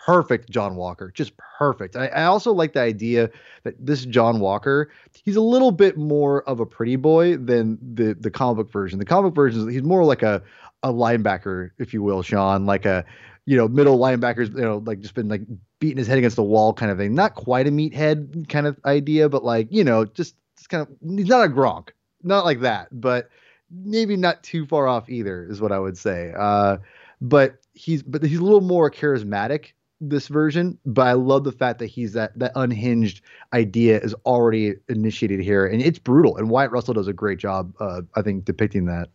perfect 0.09 0.49
John 0.49 0.77
Walker, 0.77 1.11
just 1.15 1.35
perfect. 1.37 1.95
I, 1.95 2.07
I 2.07 2.25
also 2.25 2.51
like 2.51 2.73
the 2.73 2.81
idea 2.81 3.29
that 3.65 3.75
this 3.79 4.07
John 4.07 4.41
Walker, 4.41 4.91
he's 5.23 5.37
a 5.37 5.43
little 5.43 5.71
bit 5.71 5.99
more 5.99 6.43
of 6.49 6.61
a 6.61 6.67
pretty 6.67 6.97
boy 6.97 7.37
than 7.37 7.79
the 7.95 8.15
the 8.15 8.31
comic 8.31 8.57
book 8.57 8.73
version. 8.73 8.99
The 8.99 9.05
comic 9.05 9.35
book 9.35 9.35
version, 9.35 9.71
he's 9.71 9.83
more 9.83 10.05
like 10.05 10.23
a 10.23 10.43
a 10.83 10.91
linebacker, 10.91 11.73
if 11.79 11.93
you 11.93 12.03
will, 12.03 12.23
Sean, 12.23 12.65
like 12.65 12.87
a 12.87 13.05
you 13.45 13.57
know, 13.57 13.69
middle 13.69 13.99
linebackers, 13.99 14.55
you 14.55 14.63
know, 14.63 14.83
like 14.85 15.01
just 15.01 15.15
been 15.15 15.29
like 15.29 15.43
beating 15.79 15.99
his 15.99 16.07
head 16.07 16.19
against 16.19 16.37
the 16.37 16.43
wall 16.43 16.73
kind 16.73 16.91
of 16.91 16.99
thing. 16.99 17.15
Not 17.15 17.35
quite 17.35 17.67
a 17.67 17.71
meathead 17.71 18.49
kind 18.49 18.67
of 18.67 18.79
idea, 18.85 19.31
but 19.31 19.43
like, 19.43 19.69
you 19.71 19.85
know, 19.85 20.05
just, 20.05 20.37
just 20.57 20.69
kind 20.69 20.87
of, 20.87 21.17
he's 21.17 21.29
not 21.29 21.47
a 21.47 21.49
Gronk, 21.49 21.89
not 22.23 22.45
like 22.45 22.61
that, 22.61 22.89
but 22.93 23.31
maybe 23.71 24.17
not 24.19 24.43
too 24.43 24.67
far 24.67 24.87
off 24.87 25.09
either, 25.09 25.47
is 25.49 25.63
what 25.63 25.73
I 25.73 25.79
would 25.79 25.97
say. 25.97 26.35
Uh, 26.37 26.77
but 27.23 27.57
he's, 27.73 28.03
but 28.03 28.23
he's 28.23 28.39
a 28.39 28.45
little 28.45 28.61
more 28.61 28.91
charismatic 28.91 29.73
this 30.01 30.29
version, 30.29 30.79
but 30.87 31.07
I 31.07 31.13
love 31.13 31.45
the 31.45 31.53
fact 31.53 31.79
that 31.81 31.87
he's 31.87 32.13
that 32.13 32.39
that 32.39 32.53
unhinged 32.55 33.23
idea 33.53 33.99
is 34.01 34.15
already 34.25 34.75
initiated 34.89 35.41
here, 35.41 35.67
and 35.67 35.83
it's 35.83 35.99
brutal. 35.99 36.37
And 36.37 36.51
Wyatt 36.51 36.71
Russell 36.71 36.95
does 36.95 37.09
a 37.09 37.13
great 37.13 37.39
job, 37.39 37.75
uh, 37.81 38.03
I 38.15 38.23
think, 38.23 38.45
depicting 38.45 38.87
that. 38.87 39.09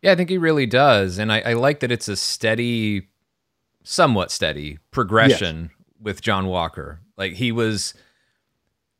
Yeah, 0.00 0.12
I 0.12 0.14
think 0.14 0.30
he 0.30 0.38
really 0.38 0.66
does, 0.66 1.18
and 1.18 1.32
I, 1.32 1.40
I 1.40 1.52
like 1.54 1.80
that 1.80 1.92
it's 1.92 2.08
a 2.08 2.16
steady 2.16 3.08
somewhat 3.84 4.30
steady 4.30 4.78
progression 4.90 5.62
yes. 5.62 5.86
with 6.00 6.22
John 6.22 6.46
Walker. 6.46 7.00
Like 7.16 7.34
he 7.34 7.52
was 7.52 7.94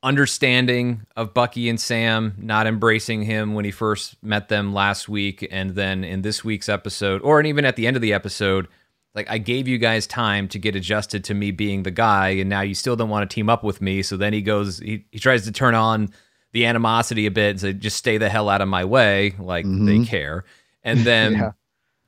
understanding 0.02 1.06
of 1.16 1.32
Bucky 1.32 1.68
and 1.68 1.80
Sam, 1.80 2.34
not 2.38 2.66
embracing 2.66 3.22
him 3.22 3.54
when 3.54 3.64
he 3.64 3.70
first 3.70 4.20
met 4.22 4.48
them 4.48 4.74
last 4.74 5.08
week, 5.08 5.46
and 5.50 5.70
then 5.70 6.02
in 6.02 6.22
this 6.22 6.44
week's 6.44 6.68
episode, 6.68 7.22
or 7.22 7.40
even 7.42 7.64
at 7.64 7.76
the 7.76 7.86
end 7.86 7.96
of 7.96 8.02
the 8.02 8.12
episode, 8.12 8.66
like 9.14 9.30
I 9.30 9.38
gave 9.38 9.68
you 9.68 9.78
guys 9.78 10.06
time 10.06 10.48
to 10.48 10.58
get 10.58 10.74
adjusted 10.74 11.24
to 11.24 11.34
me 11.34 11.50
being 11.50 11.82
the 11.82 11.90
guy, 11.90 12.30
and 12.30 12.48
now 12.48 12.62
you 12.62 12.74
still 12.74 12.96
don't 12.96 13.10
want 13.10 13.28
to 13.28 13.34
team 13.34 13.50
up 13.50 13.62
with 13.62 13.82
me. 13.82 14.02
So 14.02 14.16
then 14.16 14.32
he 14.32 14.40
goes, 14.40 14.78
he, 14.78 15.04
he 15.10 15.18
tries 15.18 15.44
to 15.44 15.52
turn 15.52 15.74
on 15.74 16.12
the 16.52 16.66
animosity 16.66 17.26
a 17.26 17.30
bit 17.30 17.50
and 17.50 17.60
say, 17.60 17.72
just 17.72 17.96
stay 17.96 18.18
the 18.18 18.28
hell 18.28 18.48
out 18.48 18.60
of 18.60 18.68
my 18.68 18.84
way, 18.84 19.34
like 19.38 19.66
mm-hmm. 19.66 19.86
they 19.86 20.04
care. 20.04 20.44
And 20.82 21.00
then 21.04 21.32
yeah. 21.32 21.52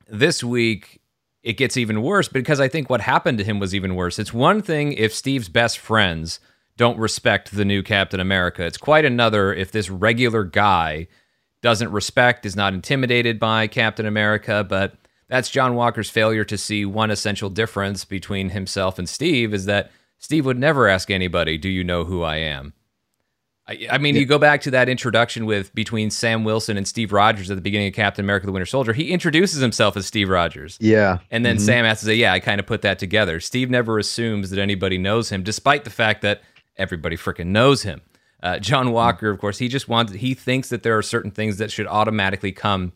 this 0.08 0.42
week, 0.42 1.00
it 1.42 1.58
gets 1.58 1.76
even 1.76 2.00
worse 2.00 2.28
because 2.28 2.58
I 2.58 2.68
think 2.68 2.88
what 2.88 3.02
happened 3.02 3.36
to 3.38 3.44
him 3.44 3.58
was 3.60 3.74
even 3.74 3.94
worse. 3.94 4.18
It's 4.18 4.32
one 4.32 4.62
thing 4.62 4.94
if 4.94 5.14
Steve's 5.14 5.50
best 5.50 5.78
friends 5.78 6.40
don't 6.76 6.98
respect 6.98 7.54
the 7.54 7.66
new 7.66 7.82
Captain 7.82 8.18
America. 8.18 8.64
It's 8.64 8.78
quite 8.78 9.04
another 9.04 9.52
if 9.52 9.70
this 9.70 9.90
regular 9.90 10.42
guy 10.42 11.06
doesn't 11.60 11.92
respect, 11.92 12.44
is 12.46 12.56
not 12.56 12.74
intimidated 12.74 13.38
by 13.38 13.66
Captain 13.66 14.06
America, 14.06 14.66
but 14.68 14.94
that's 15.28 15.50
John 15.50 15.74
Walker's 15.74 16.10
failure 16.10 16.44
to 16.44 16.58
see 16.58 16.84
one 16.84 17.10
essential 17.10 17.50
difference 17.50 18.04
between 18.04 18.50
himself 18.50 18.98
and 18.98 19.08
Steve 19.08 19.54
is 19.54 19.64
that 19.66 19.90
Steve 20.18 20.46
would 20.46 20.58
never 20.58 20.88
ask 20.88 21.10
anybody, 21.10 21.58
"Do 21.58 21.68
you 21.68 21.84
know 21.84 22.04
who 22.04 22.22
I 22.22 22.36
am?" 22.36 22.72
I, 23.66 23.86
I 23.92 23.98
mean, 23.98 24.14
yeah. 24.14 24.20
you 24.20 24.26
go 24.26 24.38
back 24.38 24.60
to 24.62 24.70
that 24.72 24.88
introduction 24.88 25.46
with 25.46 25.74
between 25.74 26.10
Sam 26.10 26.44
Wilson 26.44 26.76
and 26.76 26.86
Steve 26.86 27.12
Rogers 27.12 27.50
at 27.50 27.56
the 27.56 27.62
beginning 27.62 27.88
of 27.88 27.94
Captain 27.94 28.24
America: 28.24 28.46
The 28.46 28.52
Winter 28.52 28.66
Soldier. 28.66 28.92
He 28.92 29.10
introduces 29.10 29.60
himself 29.60 29.96
as 29.96 30.06
Steve 30.06 30.28
Rogers. 30.28 30.76
Yeah, 30.80 31.18
and 31.30 31.44
then 31.44 31.56
mm-hmm. 31.56 31.64
Sam 31.64 31.84
has 31.84 32.00
to 32.00 32.06
say, 32.06 32.14
"Yeah, 32.14 32.32
I 32.32 32.40
kind 32.40 32.60
of 32.60 32.66
put 32.66 32.82
that 32.82 32.98
together." 32.98 33.40
Steve 33.40 33.70
never 33.70 33.98
assumes 33.98 34.50
that 34.50 34.58
anybody 34.58 34.98
knows 34.98 35.30
him, 35.30 35.42
despite 35.42 35.84
the 35.84 35.90
fact 35.90 36.22
that 36.22 36.42
everybody 36.76 37.16
freaking 37.16 37.46
knows 37.46 37.82
him. 37.82 38.02
Uh, 38.42 38.58
John 38.58 38.92
Walker, 38.92 39.30
of 39.30 39.38
course, 39.38 39.58
he 39.58 39.68
just 39.68 39.88
wants. 39.88 40.12
He 40.12 40.34
thinks 40.34 40.68
that 40.68 40.82
there 40.82 40.96
are 40.98 41.02
certain 41.02 41.30
things 41.30 41.56
that 41.56 41.70
should 41.70 41.86
automatically 41.86 42.52
come 42.52 42.92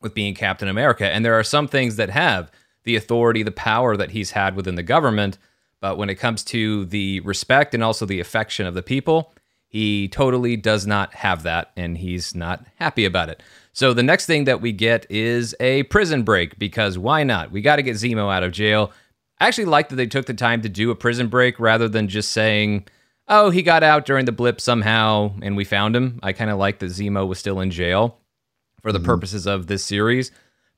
with 0.00 0.14
being 0.14 0.34
Captain 0.34 0.68
America, 0.68 1.06
and 1.08 1.24
there 1.24 1.38
are 1.38 1.44
some 1.44 1.68
things 1.68 1.96
that 1.96 2.10
have 2.10 2.50
the 2.84 2.96
authority, 2.96 3.42
the 3.42 3.50
power 3.50 3.96
that 3.96 4.12
he's 4.12 4.30
had 4.32 4.56
within 4.56 4.74
the 4.74 4.82
government. 4.82 5.38
But 5.80 5.96
when 5.96 6.10
it 6.10 6.16
comes 6.16 6.44
to 6.44 6.84
the 6.86 7.20
respect 7.20 7.74
and 7.74 7.82
also 7.82 8.06
the 8.06 8.20
affection 8.20 8.66
of 8.66 8.74
the 8.74 8.82
people, 8.82 9.32
he 9.66 10.08
totally 10.08 10.56
does 10.56 10.86
not 10.86 11.14
have 11.14 11.42
that, 11.44 11.70
and 11.76 11.98
he's 11.98 12.34
not 12.34 12.66
happy 12.76 13.04
about 13.04 13.28
it. 13.28 13.42
So 13.72 13.94
the 13.94 14.02
next 14.02 14.26
thing 14.26 14.44
that 14.44 14.60
we 14.60 14.72
get 14.72 15.06
is 15.10 15.54
a 15.60 15.84
prison 15.84 16.22
break 16.22 16.58
because 16.58 16.98
why 16.98 17.22
not? 17.22 17.52
We 17.52 17.62
got 17.62 17.76
to 17.76 17.82
get 17.82 17.96
Zemo 17.96 18.32
out 18.32 18.42
of 18.42 18.52
jail. 18.52 18.92
I 19.38 19.46
actually 19.46 19.66
like 19.66 19.88
that 19.88 19.96
they 19.96 20.06
took 20.06 20.26
the 20.26 20.34
time 20.34 20.60
to 20.62 20.68
do 20.68 20.90
a 20.90 20.96
prison 20.96 21.28
break 21.28 21.58
rather 21.60 21.88
than 21.88 22.08
just 22.08 22.32
saying, 22.32 22.88
"Oh, 23.28 23.50
he 23.50 23.62
got 23.62 23.82
out 23.82 24.06
during 24.06 24.26
the 24.26 24.32
blip 24.32 24.60
somehow 24.60 25.32
and 25.40 25.56
we 25.56 25.64
found 25.64 25.94
him." 25.94 26.18
I 26.22 26.32
kind 26.32 26.50
of 26.50 26.58
like 26.58 26.80
that 26.80 26.90
Zemo 26.90 27.26
was 27.26 27.38
still 27.38 27.60
in 27.60 27.70
jail 27.70 28.19
for 28.82 28.92
the 28.92 28.98
mm-hmm. 28.98 29.06
purposes 29.06 29.46
of 29.46 29.66
this 29.66 29.84
series. 29.84 30.30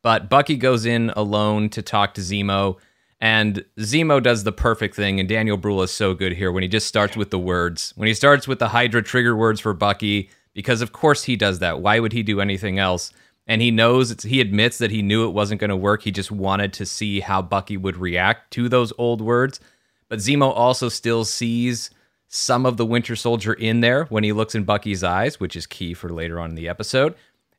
But 0.02 0.28
Bucky 0.28 0.56
goes 0.56 0.84
in 0.84 1.10
alone 1.10 1.68
to 1.70 1.82
talk 1.82 2.14
to 2.14 2.20
Zemo 2.20 2.78
and 3.22 3.64
Zemo 3.78 4.20
does 4.20 4.42
the 4.42 4.50
perfect 4.50 4.96
thing, 4.96 5.20
and 5.20 5.28
Daniel 5.28 5.56
Bruhl 5.56 5.82
is 5.82 5.92
so 5.92 6.12
good 6.12 6.32
here 6.32 6.50
when 6.50 6.64
he 6.64 6.68
just 6.68 6.88
starts 6.88 7.16
with 7.16 7.30
the 7.30 7.38
words. 7.38 7.92
When 7.94 8.08
he 8.08 8.14
starts 8.14 8.48
with 8.48 8.58
the 8.58 8.66
Hydra 8.66 9.00
trigger 9.00 9.36
words 9.36 9.60
for 9.60 9.72
Bucky, 9.72 10.28
because 10.54 10.82
of 10.82 10.90
course 10.90 11.22
he 11.22 11.36
does 11.36 11.60
that. 11.60 11.80
Why 11.80 12.00
would 12.00 12.12
he 12.12 12.24
do 12.24 12.40
anything 12.40 12.80
else? 12.80 13.12
And 13.46 13.62
he 13.62 13.70
knows 13.70 14.10
it's, 14.10 14.24
he 14.24 14.40
admits 14.40 14.78
that 14.78 14.90
he 14.90 15.02
knew 15.02 15.24
it 15.24 15.34
wasn't 15.34 15.60
going 15.60 15.70
to 15.70 15.76
work. 15.76 16.02
He 16.02 16.10
just 16.10 16.32
wanted 16.32 16.72
to 16.72 16.84
see 16.84 17.20
how 17.20 17.42
Bucky 17.42 17.76
would 17.76 17.96
react 17.96 18.50
to 18.54 18.68
those 18.68 18.92
old 18.98 19.20
words. 19.20 19.60
But 20.08 20.18
Zemo 20.18 20.50
also 20.52 20.88
still 20.88 21.24
sees 21.24 21.90
some 22.26 22.66
of 22.66 22.76
the 22.76 22.86
Winter 22.86 23.14
Soldier 23.14 23.52
in 23.52 23.82
there 23.82 24.06
when 24.06 24.24
he 24.24 24.32
looks 24.32 24.56
in 24.56 24.64
Bucky's 24.64 25.04
eyes, 25.04 25.38
which 25.38 25.54
is 25.54 25.64
key 25.64 25.94
for 25.94 26.10
later 26.10 26.40
on 26.40 26.50
in 26.50 26.56
the 26.56 26.68
episode. 26.68 27.14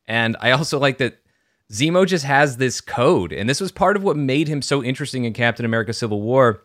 And 0.06 0.36
I 0.40 0.50
also 0.50 0.78
like 0.78 0.98
that 0.98 1.20
Zemo 1.72 2.06
just 2.06 2.24
has 2.24 2.56
this 2.56 2.80
code, 2.80 3.32
and 3.32 3.48
this 3.48 3.60
was 3.60 3.72
part 3.72 3.96
of 3.96 4.02
what 4.02 4.16
made 4.16 4.48
him 4.48 4.62
so 4.62 4.82
interesting 4.82 5.24
in 5.24 5.32
Captain 5.32 5.64
America 5.64 5.92
Civil 5.92 6.20
War. 6.20 6.64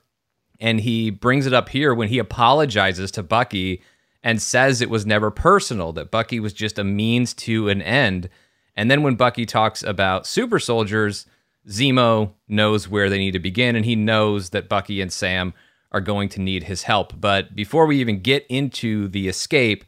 And 0.60 0.82
he 0.82 1.10
brings 1.10 1.46
it 1.46 1.54
up 1.54 1.70
here 1.70 1.94
when 1.94 2.10
he 2.10 2.20
apologizes 2.20 3.12
to 3.12 3.24
Bucky 3.24 3.82
and 4.22 4.42
says 4.42 4.82
it 4.82 4.90
was 4.90 5.06
never 5.06 5.32
personal, 5.32 5.94
that 5.94 6.12
Bucky 6.12 6.42
was 6.42 6.52
just 6.52 6.78
a 6.78 6.84
means 6.84 7.34
to 7.36 7.70
an 7.70 7.82
end. 7.82 8.30
And 8.76 8.92
then 8.92 9.02
when 9.02 9.16
Bucky 9.16 9.46
talks 9.46 9.82
about 9.84 10.28
super 10.28 10.60
soldiers, 10.60 11.26
Zemo 11.68 12.34
knows 12.48 12.90
where 12.90 13.10
they 13.10 13.18
need 13.18 13.32
to 13.32 13.40
begin, 13.40 13.78
and 13.78 13.86
he 13.86 13.96
knows 13.96 14.50
that 14.50 14.68
Bucky 14.68 15.00
and 15.00 15.14
Sam 15.14 15.54
are 15.92 16.02
going 16.02 16.28
to 16.30 16.42
need 16.42 16.64
his 16.64 16.84
help. 16.84 17.20
But 17.20 17.56
before 17.56 17.86
we 17.86 18.00
even 18.00 18.20
get 18.20 18.46
into 18.50 19.08
the 19.08 19.30
escape, 19.30 19.86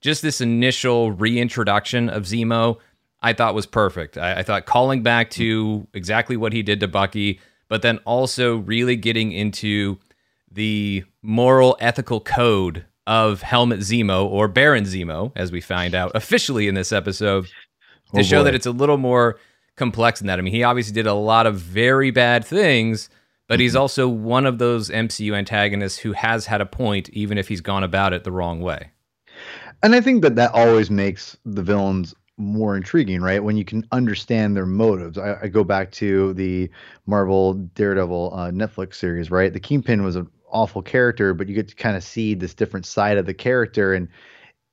just 0.00 0.22
this 0.22 0.40
initial 0.40 1.12
reintroduction 1.12 2.08
of 2.08 2.24
Zemo 2.24 2.78
I 3.22 3.32
thought 3.32 3.54
was 3.54 3.66
perfect. 3.66 4.18
I, 4.18 4.40
I 4.40 4.42
thought 4.42 4.66
calling 4.66 5.02
back 5.02 5.30
to 5.30 5.86
exactly 5.94 6.36
what 6.36 6.52
he 6.52 6.62
did 6.62 6.80
to 6.80 6.88
Bucky, 6.88 7.40
but 7.68 7.82
then 7.82 7.98
also 8.04 8.56
really 8.56 8.96
getting 8.96 9.32
into 9.32 9.98
the 10.50 11.04
moral, 11.22 11.76
ethical 11.80 12.20
code 12.20 12.84
of 13.06 13.42
Helmut 13.42 13.80
Zemo 13.80 14.26
or 14.26 14.48
Baron 14.48 14.84
Zemo, 14.84 15.32
as 15.36 15.52
we 15.52 15.60
find 15.60 15.94
out 15.94 16.12
officially 16.14 16.68
in 16.68 16.74
this 16.74 16.92
episode, 16.92 17.46
to 18.14 18.20
oh 18.20 18.22
show 18.22 18.42
that 18.42 18.54
it's 18.54 18.66
a 18.66 18.70
little 18.70 18.96
more 18.96 19.38
complex 19.76 20.20
than 20.20 20.26
that. 20.26 20.38
I 20.38 20.42
mean, 20.42 20.54
he 20.54 20.62
obviously 20.62 20.94
did 20.94 21.06
a 21.06 21.14
lot 21.14 21.46
of 21.46 21.56
very 21.56 22.10
bad 22.10 22.44
things, 22.44 23.08
but 23.48 23.60
he's 23.60 23.72
mm-hmm. 23.72 23.82
also 23.82 24.08
one 24.08 24.46
of 24.46 24.58
those 24.58 24.90
MCU 24.90 25.36
antagonists 25.36 25.98
who 25.98 26.12
has 26.12 26.46
had 26.46 26.60
a 26.60 26.66
point, 26.66 27.08
even 27.10 27.38
if 27.38 27.48
he's 27.48 27.60
gone 27.60 27.84
about 27.84 28.12
it 28.12 28.24
the 28.24 28.32
wrong 28.32 28.60
way. 28.60 28.90
And 29.82 29.94
I 29.94 30.00
think 30.00 30.22
that 30.22 30.36
that 30.36 30.52
always 30.54 30.90
makes 30.90 31.36
the 31.44 31.62
villains 31.62 32.14
more 32.38 32.76
intriguing, 32.76 33.20
right? 33.20 33.42
When 33.42 33.56
you 33.56 33.64
can 33.64 33.86
understand 33.92 34.56
their 34.56 34.66
motives. 34.66 35.18
I, 35.18 35.36
I 35.42 35.48
go 35.48 35.64
back 35.64 35.90
to 35.92 36.34
the 36.34 36.70
Marvel 37.06 37.54
Daredevil 37.54 38.32
uh, 38.34 38.50
Netflix 38.50 38.94
series, 38.94 39.30
right? 39.30 39.52
The 39.52 39.60
Kingpin 39.60 40.02
was 40.02 40.16
an 40.16 40.28
awful 40.50 40.82
character, 40.82 41.34
but 41.34 41.48
you 41.48 41.54
get 41.54 41.68
to 41.68 41.74
kind 41.74 41.96
of 41.96 42.04
see 42.04 42.34
this 42.34 42.54
different 42.54 42.86
side 42.86 43.18
of 43.18 43.26
the 43.26 43.34
character 43.34 43.94
and 43.94 44.08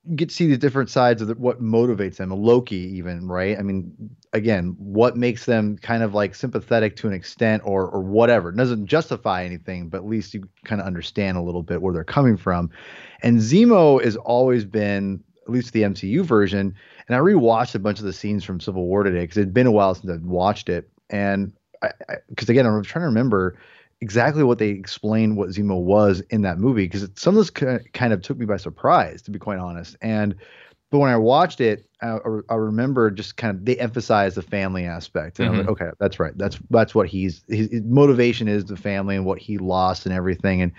you 0.06 0.18
get 0.18 0.30
to 0.30 0.36
see 0.36 0.48
the 0.48 0.58
different 0.58 0.90
sides 0.90 1.22
of 1.22 1.30
the, 1.30 1.36
what 1.36 1.62
motivates 1.62 2.18
them. 2.18 2.30
Loki, 2.30 2.76
even, 2.76 3.28
right? 3.28 3.58
I 3.58 3.62
mean, 3.62 3.94
again, 4.34 4.76
what 4.78 5.16
makes 5.16 5.46
them 5.46 5.78
kind 5.78 6.04
of 6.04 6.14
like 6.14 6.36
sympathetic 6.36 6.98
to 6.98 7.08
an 7.08 7.14
extent 7.14 7.64
or 7.66 7.88
or 7.88 8.02
whatever. 8.02 8.50
It 8.50 8.58
doesn't 8.58 8.88
justify 8.88 9.46
anything, 9.46 9.88
but 9.88 9.98
at 9.98 10.06
least 10.06 10.34
you 10.34 10.50
kind 10.66 10.82
of 10.82 10.88
understand 10.88 11.38
a 11.38 11.42
little 11.42 11.64
bit 11.64 11.82
where 11.82 11.94
they're 11.94 12.04
coming 12.04 12.36
from. 12.36 12.70
And 13.22 13.40
Zemo 13.40 14.04
has 14.04 14.18
always 14.18 14.66
been, 14.66 15.24
at 15.44 15.54
least 15.54 15.72
the 15.72 15.84
MCU 15.84 16.26
version, 16.26 16.76
and 17.08 17.16
I 17.16 17.20
rewatched 17.20 17.76
a 17.76 17.80
bunch 17.80 18.00
of 18.00 18.06
the 18.06 18.14
scenes 18.14 18.44
from 18.44 18.60
Civil 18.60 18.86
War 18.86 19.04
today 19.04 19.22
because 19.22 19.38
it'd 19.38 19.54
been 19.54 19.68
a 19.68 19.72
while 19.72 19.96
since 19.96 20.12
I'd 20.12 20.26
watched 20.26 20.70
it. 20.70 20.90
And 21.10 21.54
because 22.30 22.50
again, 22.50 22.66
I'm 22.66 22.84
trying 22.84 23.04
to 23.04 23.08
remember 23.08 23.58
exactly 24.02 24.44
what 24.44 24.58
they 24.58 24.70
explained 24.70 25.38
what 25.38 25.50
Zemo 25.50 25.82
was 25.82 26.22
in 26.30 26.42
that 26.42 26.60
movie 26.60 26.86
because 26.86 27.08
some 27.16 27.38
of 27.38 27.42
this 27.42 27.50
kind 27.50 28.14
of 28.14 28.22
took 28.22 28.38
me 28.38 28.46
by 28.46 28.58
surprise, 28.58 29.22
to 29.24 29.32
be 29.32 29.40
quite 29.40 29.60
honest. 29.60 29.96
And 30.02 30.36
but 30.92 31.00
when 31.00 31.10
I 31.10 31.18
watched 31.18 31.60
it, 31.60 31.88
I, 32.04 32.20
I 32.50 32.54
remember 32.54 33.10
just 33.10 33.36
kind 33.36 33.58
of 33.58 33.66
they 33.66 33.76
emphasized 33.78 34.36
the 34.36 34.44
family 34.44 34.86
aspect, 34.86 35.40
and 35.40 35.50
mm-hmm. 35.50 35.60
like, 35.62 35.70
okay, 35.70 35.90
that's 36.00 36.20
right. 36.20 36.38
That's 36.38 36.60
that's 36.70 36.94
what 36.94 37.08
he's 37.08 37.44
his, 37.48 37.72
his 37.72 37.82
motivation 37.82 38.48
is 38.48 38.66
the 38.66 38.78
family 38.78 39.16
and 39.16 39.26
what 39.26 39.40
he 39.40 39.58
lost 39.58 40.06
and 40.06 40.14
everything. 40.14 40.62
And 40.62 40.72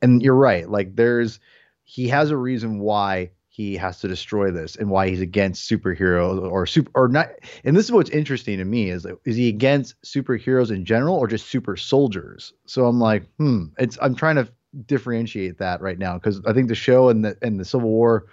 and 0.00 0.22
you're 0.22 0.36
right. 0.36 0.70
Like 0.70 0.94
there's 0.94 1.40
he 1.82 2.06
has 2.08 2.30
a 2.30 2.36
reason 2.36 2.78
why 2.78 3.30
he 3.58 3.76
has 3.76 3.98
to 3.98 4.06
destroy 4.06 4.52
this 4.52 4.76
and 4.76 4.88
why 4.88 5.08
he's 5.08 5.20
against 5.20 5.68
superheroes 5.68 6.40
or 6.40 6.64
super 6.64 6.92
or 6.94 7.08
not 7.08 7.28
and 7.64 7.76
this 7.76 7.84
is 7.84 7.92
what's 7.92 8.08
interesting 8.10 8.56
to 8.56 8.64
me 8.64 8.88
is 8.88 9.04
is 9.24 9.34
he 9.34 9.48
against 9.48 10.00
superheroes 10.02 10.70
in 10.70 10.84
general 10.84 11.16
or 11.16 11.26
just 11.26 11.48
super 11.48 11.76
soldiers? 11.76 12.52
So 12.66 12.86
i'm 12.86 13.00
like 13.00 13.24
hmm 13.38 13.64
it's 13.76 13.98
i'm 14.00 14.14
trying 14.14 14.36
to 14.36 14.48
differentiate 14.86 15.58
that 15.58 15.80
right 15.80 15.98
now 15.98 16.14
because 16.14 16.40
i 16.46 16.52
think 16.52 16.68
the 16.68 16.76
show 16.76 17.08
and 17.08 17.24
the 17.24 17.36
and 17.42 17.58
the 17.58 17.64
civil 17.64 17.90
war 17.90 18.26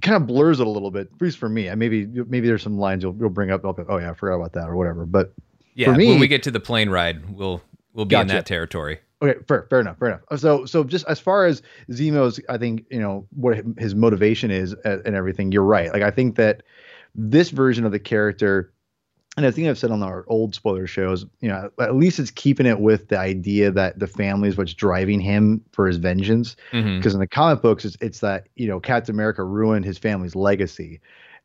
kind 0.00 0.16
of 0.16 0.26
blurs 0.26 0.58
it 0.58 0.66
a 0.66 0.70
little 0.70 0.90
bit 0.90 1.08
at 1.14 1.22
least 1.22 1.38
for 1.38 1.48
me. 1.48 1.72
Maybe 1.74 2.06
maybe 2.06 2.48
there's 2.48 2.62
some 2.62 2.78
lines 2.78 3.04
you'll, 3.04 3.14
you'll 3.16 3.30
bring 3.30 3.52
up 3.52 3.64
oh 3.64 3.98
yeah 3.98 4.10
i 4.10 4.14
forgot 4.14 4.34
about 4.34 4.54
that 4.54 4.68
or 4.68 4.76
whatever 4.76 5.06
but 5.06 5.34
yeah 5.74 5.92
for 5.92 5.96
me, 5.96 6.08
when 6.08 6.18
we 6.18 6.26
get 6.26 6.42
to 6.42 6.50
the 6.50 6.60
plane 6.60 6.90
ride 6.90 7.30
we'll 7.30 7.62
we'll 7.92 8.06
be 8.06 8.10
gotcha. 8.10 8.22
in 8.22 8.28
that 8.28 8.46
territory 8.46 8.98
Okay, 9.22 9.38
fair, 9.46 9.66
fair 9.70 9.80
enough, 9.80 9.98
fair 9.98 10.08
enough. 10.08 10.40
So, 10.40 10.64
so 10.64 10.82
just 10.82 11.06
as 11.06 11.20
far 11.20 11.46
as 11.46 11.62
Zemo's, 11.92 12.40
I 12.48 12.58
think 12.58 12.84
you 12.90 13.00
know 13.00 13.26
what 13.30 13.62
his 13.78 13.94
motivation 13.94 14.50
is 14.50 14.74
and 14.84 15.14
everything. 15.14 15.52
You're 15.52 15.62
right. 15.62 15.92
Like 15.92 16.02
I 16.02 16.10
think 16.10 16.36
that 16.36 16.64
this 17.14 17.50
version 17.50 17.84
of 17.84 17.92
the 17.92 18.00
character, 18.00 18.72
and 19.36 19.46
I 19.46 19.52
think 19.52 19.68
I've 19.68 19.78
said 19.78 19.92
on 19.92 20.02
our 20.02 20.24
old 20.26 20.56
spoiler 20.56 20.88
shows, 20.88 21.24
you 21.40 21.48
know, 21.48 21.70
at 21.78 21.94
least 21.94 22.18
it's 22.18 22.32
keeping 22.32 22.66
it 22.66 22.80
with 22.80 23.08
the 23.08 23.18
idea 23.18 23.70
that 23.70 24.00
the 24.00 24.08
family 24.08 24.48
is 24.48 24.56
what's 24.56 24.74
driving 24.74 25.20
him 25.20 25.62
for 25.70 25.86
his 25.86 25.98
vengeance. 25.98 26.56
Because 26.72 26.84
mm-hmm. 26.84 27.08
in 27.08 27.18
the 27.20 27.28
comic 27.28 27.62
books, 27.62 27.84
it's, 27.84 27.96
it's 28.00 28.20
that 28.20 28.48
you 28.56 28.66
know 28.66 28.80
Captain 28.80 29.14
America 29.14 29.44
ruined 29.44 29.84
his 29.84 29.98
family's 29.98 30.34
legacy, 30.34 31.00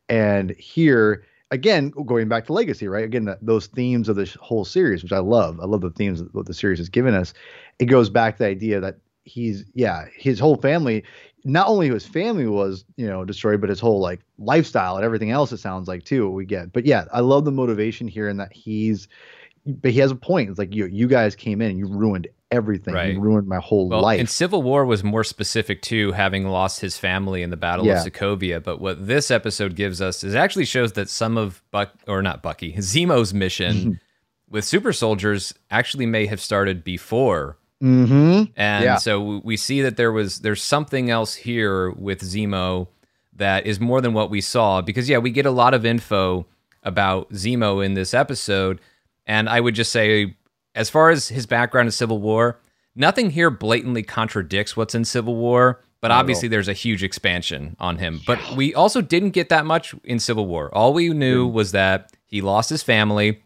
and 0.08 0.50
here 0.58 1.24
again, 1.50 1.90
going 1.90 2.28
back 2.28 2.46
to 2.46 2.52
legacy, 2.52 2.88
right? 2.88 3.04
Again, 3.04 3.24
that, 3.24 3.38
those 3.44 3.66
themes 3.66 4.08
of 4.08 4.16
this 4.16 4.34
whole 4.34 4.64
series, 4.64 5.02
which 5.02 5.12
I 5.12 5.18
love. 5.18 5.60
I 5.60 5.64
love 5.64 5.80
the 5.80 5.90
themes 5.90 6.22
that 6.22 6.46
the 6.46 6.54
series 6.54 6.78
has 6.78 6.88
given 6.88 7.14
us. 7.14 7.34
It 7.78 7.86
goes 7.86 8.10
back 8.10 8.36
to 8.36 8.44
the 8.44 8.48
idea 8.50 8.80
that 8.80 8.98
he's, 9.24 9.64
yeah, 9.74 10.06
his 10.14 10.38
whole 10.38 10.56
family, 10.56 11.04
not 11.44 11.68
only 11.68 11.88
his 11.88 12.06
family 12.06 12.46
was, 12.46 12.84
you 12.96 13.06
know, 13.06 13.24
destroyed, 13.24 13.60
but 13.60 13.70
his 13.70 13.80
whole 13.80 14.00
like 14.00 14.20
lifestyle 14.38 14.96
and 14.96 15.04
everything 15.04 15.30
else. 15.30 15.52
It 15.52 15.58
sounds 15.58 15.88
like 15.88 16.04
too. 16.04 16.26
What 16.26 16.34
we 16.34 16.44
get, 16.44 16.72
but 16.72 16.86
yeah, 16.86 17.04
I 17.12 17.20
love 17.20 17.44
the 17.44 17.52
motivation 17.52 18.08
here 18.08 18.28
and 18.28 18.40
that 18.40 18.52
he's, 18.52 19.08
but 19.66 19.90
he 19.90 20.00
has 20.00 20.10
a 20.10 20.16
point. 20.16 20.50
It's 20.50 20.58
like 20.58 20.74
you, 20.74 20.86
you 20.86 21.06
guys 21.06 21.36
came 21.36 21.60
in 21.62 21.70
and 21.70 21.78
you 21.78 21.86
ruined 21.86 22.28
everything. 22.50 22.94
Right. 22.94 23.12
He 23.12 23.18
ruined 23.18 23.46
my 23.46 23.58
whole 23.58 23.88
well, 23.88 24.02
life. 24.02 24.20
And 24.20 24.28
Civil 24.28 24.62
War 24.62 24.84
was 24.84 25.04
more 25.04 25.24
specific 25.24 25.82
to 25.82 26.12
having 26.12 26.46
lost 26.48 26.80
his 26.80 26.96
family 26.96 27.42
in 27.42 27.50
the 27.50 27.56
Battle 27.56 27.86
yeah. 27.86 28.00
of 28.02 28.12
Sokovia. 28.12 28.62
But 28.62 28.80
what 28.80 29.06
this 29.06 29.30
episode 29.30 29.74
gives 29.76 30.00
us 30.00 30.24
is 30.24 30.34
actually 30.34 30.64
shows 30.64 30.92
that 30.92 31.08
some 31.08 31.36
of 31.36 31.62
Buck 31.70 31.92
or 32.06 32.22
not 32.22 32.42
Bucky 32.42 32.72
Zemo's 32.78 33.34
mission 33.34 34.00
with 34.48 34.64
super 34.64 34.92
soldiers 34.92 35.52
actually 35.70 36.06
may 36.06 36.26
have 36.26 36.40
started 36.40 36.84
before 36.84 37.58
Mm-hmm. 37.82 38.50
And 38.56 38.84
Yeah. 38.84 38.96
so 38.96 39.40
we 39.44 39.56
see 39.56 39.82
that 39.82 39.96
there 39.96 40.12
was 40.12 40.40
there's 40.40 40.62
something 40.62 41.10
else 41.10 41.34
here 41.34 41.90
with 41.90 42.20
Zemo 42.22 42.88
that 43.34 43.66
is 43.66 43.78
more 43.78 44.00
than 44.00 44.14
what 44.14 44.30
we 44.30 44.40
saw 44.40 44.80
because 44.80 45.08
yeah, 45.08 45.18
we 45.18 45.30
get 45.30 45.46
a 45.46 45.50
lot 45.50 45.74
of 45.74 45.86
info 45.86 46.46
about 46.82 47.30
Zemo 47.30 47.84
in 47.84 47.94
this 47.94 48.14
episode 48.14 48.80
and 49.26 49.48
I 49.48 49.60
would 49.60 49.74
just 49.74 49.92
say 49.92 50.36
as 50.78 50.88
far 50.88 51.10
as 51.10 51.28
his 51.28 51.44
background 51.44 51.88
in 51.88 51.92
Civil 51.92 52.20
War, 52.20 52.60
nothing 52.94 53.30
here 53.30 53.50
blatantly 53.50 54.04
contradicts 54.04 54.76
what's 54.76 54.94
in 54.94 55.04
Civil 55.04 55.34
War, 55.34 55.80
but 56.00 56.08
Not 56.08 56.20
obviously 56.20 56.46
there's 56.46 56.68
a 56.68 56.72
huge 56.72 57.02
expansion 57.02 57.76
on 57.80 57.98
him. 57.98 58.20
But 58.24 58.38
we 58.56 58.72
also 58.74 59.00
didn't 59.00 59.30
get 59.30 59.48
that 59.48 59.66
much 59.66 59.92
in 60.04 60.20
Civil 60.20 60.46
War. 60.46 60.72
All 60.72 60.94
we 60.94 61.08
knew 61.08 61.48
was 61.48 61.72
that 61.72 62.12
he 62.26 62.40
lost 62.40 62.70
his 62.70 62.84
family 62.84 63.42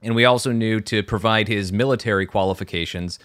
and 0.00 0.14
we 0.14 0.24
also 0.24 0.52
knew 0.52 0.80
to 0.80 1.02
provide 1.02 1.48
his 1.48 1.70
military 1.70 2.24
qualifications 2.24 3.18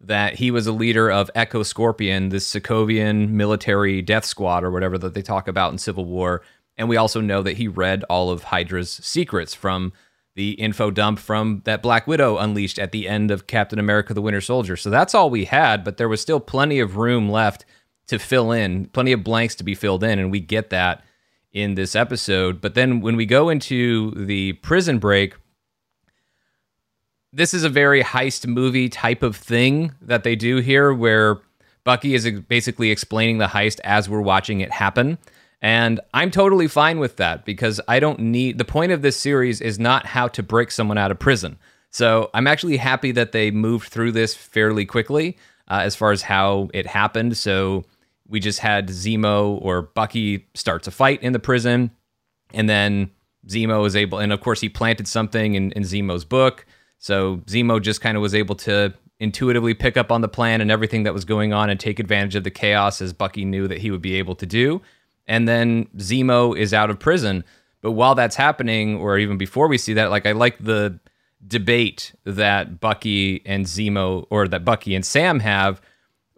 that 0.00 0.36
he 0.36 0.50
was 0.50 0.66
a 0.66 0.72
leader 0.72 1.10
of 1.10 1.30
Echo 1.34 1.62
Scorpion, 1.62 2.30
this 2.30 2.50
Sokovian 2.50 3.28
military 3.28 4.00
death 4.00 4.24
squad 4.24 4.64
or 4.64 4.70
whatever 4.70 4.96
that 4.96 5.12
they 5.12 5.20
talk 5.20 5.46
about 5.46 5.70
in 5.70 5.78
Civil 5.78 6.06
War. 6.06 6.40
And 6.78 6.88
we 6.88 6.96
also 6.96 7.20
know 7.20 7.42
that 7.42 7.58
he 7.58 7.68
read 7.68 8.02
all 8.04 8.30
of 8.30 8.44
Hydra's 8.44 8.90
secrets 8.90 9.54
from 9.54 9.92
the 10.34 10.52
info 10.52 10.90
dump 10.90 11.18
from 11.18 11.60
that 11.64 11.82
Black 11.82 12.06
Widow 12.06 12.38
unleashed 12.38 12.78
at 12.78 12.92
the 12.92 13.06
end 13.06 13.30
of 13.30 13.46
Captain 13.46 13.78
America 13.78 14.14
the 14.14 14.22
Winter 14.22 14.40
Soldier. 14.40 14.76
So 14.76 14.88
that's 14.88 15.14
all 15.14 15.28
we 15.28 15.44
had, 15.44 15.84
but 15.84 15.98
there 15.98 16.08
was 16.08 16.20
still 16.20 16.40
plenty 16.40 16.80
of 16.80 16.96
room 16.96 17.28
left 17.28 17.64
to 18.06 18.18
fill 18.18 18.52
in, 18.52 18.86
plenty 18.86 19.12
of 19.12 19.22
blanks 19.22 19.54
to 19.56 19.64
be 19.64 19.74
filled 19.74 20.02
in, 20.02 20.18
and 20.18 20.30
we 20.30 20.40
get 20.40 20.70
that 20.70 21.04
in 21.52 21.74
this 21.74 21.94
episode. 21.94 22.60
But 22.60 22.74
then 22.74 23.00
when 23.00 23.16
we 23.16 23.26
go 23.26 23.48
into 23.50 24.12
the 24.12 24.54
prison 24.54 24.98
break, 24.98 25.34
this 27.32 27.54
is 27.54 27.64
a 27.64 27.68
very 27.68 28.02
heist 28.02 28.46
movie 28.46 28.88
type 28.88 29.22
of 29.22 29.36
thing 29.36 29.94
that 30.00 30.24
they 30.24 30.36
do 30.36 30.56
here 30.58 30.92
where 30.92 31.40
Bucky 31.84 32.14
is 32.14 32.30
basically 32.48 32.90
explaining 32.90 33.38
the 33.38 33.46
heist 33.46 33.80
as 33.84 34.08
we're 34.08 34.20
watching 34.20 34.60
it 34.60 34.70
happen. 34.70 35.18
And 35.62 36.00
I'm 36.12 36.32
totally 36.32 36.66
fine 36.66 36.98
with 36.98 37.16
that 37.16 37.44
because 37.44 37.80
I 37.86 38.00
don't 38.00 38.18
need 38.18 38.58
the 38.58 38.64
point 38.64 38.90
of 38.90 39.00
this 39.00 39.16
series 39.16 39.60
is 39.60 39.78
not 39.78 40.04
how 40.04 40.26
to 40.28 40.42
break 40.42 40.72
someone 40.72 40.98
out 40.98 41.12
of 41.12 41.20
prison. 41.20 41.56
So 41.90 42.30
I'm 42.34 42.48
actually 42.48 42.78
happy 42.78 43.12
that 43.12 43.30
they 43.30 43.52
moved 43.52 43.88
through 43.88 44.12
this 44.12 44.34
fairly 44.34 44.84
quickly 44.84 45.38
uh, 45.68 45.80
as 45.82 45.94
far 45.94 46.10
as 46.10 46.22
how 46.22 46.68
it 46.74 46.86
happened. 46.86 47.36
So 47.36 47.84
we 48.26 48.40
just 48.40 48.58
had 48.58 48.88
Zemo 48.88 49.62
or 49.62 49.82
Bucky 49.82 50.48
starts 50.54 50.88
a 50.88 50.90
fight 50.90 51.22
in 51.22 51.32
the 51.32 51.38
prison, 51.38 51.90
and 52.52 52.68
then 52.68 53.10
Zemo 53.46 53.86
is 53.86 53.94
able, 53.94 54.18
and 54.18 54.32
of 54.32 54.40
course 54.40 54.60
he 54.60 54.68
planted 54.68 55.06
something 55.06 55.54
in, 55.54 55.70
in 55.72 55.82
Zemo's 55.82 56.24
book. 56.24 56.66
So 56.98 57.36
Zemo 57.46 57.80
just 57.80 58.00
kind 58.00 58.16
of 58.16 58.22
was 58.22 58.34
able 58.34 58.54
to 58.56 58.94
intuitively 59.20 59.74
pick 59.74 59.96
up 59.96 60.10
on 60.10 60.22
the 60.22 60.28
plan 60.28 60.60
and 60.60 60.70
everything 60.70 61.04
that 61.04 61.14
was 61.14 61.24
going 61.24 61.52
on 61.52 61.70
and 61.70 61.78
take 61.78 62.00
advantage 62.00 62.34
of 62.34 62.42
the 62.42 62.50
chaos 62.50 63.00
as 63.00 63.12
Bucky 63.12 63.44
knew 63.44 63.68
that 63.68 63.78
he 63.78 63.90
would 63.90 64.02
be 64.02 64.14
able 64.14 64.34
to 64.36 64.46
do. 64.46 64.80
And 65.26 65.46
then 65.48 65.86
Zemo 65.98 66.56
is 66.56 66.74
out 66.74 66.90
of 66.90 66.98
prison. 66.98 67.44
But 67.80 67.92
while 67.92 68.14
that's 68.14 68.36
happening, 68.36 68.96
or 68.96 69.18
even 69.18 69.38
before 69.38 69.68
we 69.68 69.78
see 69.78 69.94
that, 69.94 70.10
like 70.10 70.26
I 70.26 70.32
like 70.32 70.58
the 70.58 70.98
debate 71.46 72.12
that 72.24 72.80
Bucky 72.80 73.42
and 73.44 73.66
Zemo, 73.66 74.26
or 74.30 74.46
that 74.48 74.64
Bucky 74.64 74.94
and 74.94 75.04
Sam 75.04 75.40
have, 75.40 75.80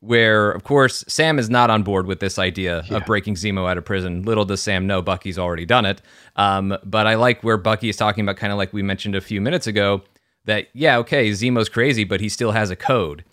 where 0.01 0.51
of 0.51 0.65
course 0.65 1.05
Sam 1.09 1.39
is 1.39 1.49
not 1.49 1.71
on 1.71 1.83
board 1.83 2.07
with 2.07 2.21
this 2.21 2.39
idea 2.39 2.83
Yeah. 2.89 2.99
of 2.99 3.07
breaking 3.07 3.35
Zemo 3.37 3.69
out 3.71 3.79
of 3.79 3.85
prison. 3.85 4.23
Little 4.23 4.45
does 4.45 4.63
Sam 4.63 4.87
know 4.87 5.01
Bucky's 5.03 5.39
already 5.39 5.65
done 5.67 5.87
it. 5.87 6.03
Um, 6.37 6.77
but 6.85 7.07
I 7.07 7.15
like 7.15 7.43
where 7.43 7.57
Bucky 7.57 7.89
is 7.89 7.97
talking 7.97 8.23
about, 8.25 8.37
kind 8.37 8.53
of 8.53 8.59
like 8.59 8.73
we 8.73 8.83
mentioned 8.83 9.15
a 9.15 9.21
few 9.21 9.41
minutes 9.41 9.67
ago, 9.67 10.03
that 10.47 10.69
yeah, 10.75 10.99
okay, 10.99 11.31
Zemo's 11.31 11.69
crazy, 11.71 12.05
but 12.05 12.21
he 12.21 12.29
still 12.29 12.53
has 12.53 12.71
a 12.71 12.77
code. 12.77 13.25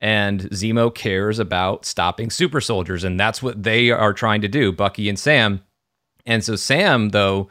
And 0.00 0.42
Zemo 0.50 0.94
cares 0.94 1.38
about 1.38 1.84
stopping 1.84 2.30
super 2.30 2.60
soldiers, 2.60 3.04
and 3.04 3.20
that's 3.20 3.42
what 3.42 3.62
they 3.62 3.90
are 3.90 4.14
trying 4.14 4.40
to 4.40 4.48
do, 4.48 4.72
Bucky 4.72 5.08
and 5.08 5.18
Sam. 5.18 5.62
And 6.24 6.42
so 6.42 6.56
Sam, 6.56 7.10
though, 7.10 7.50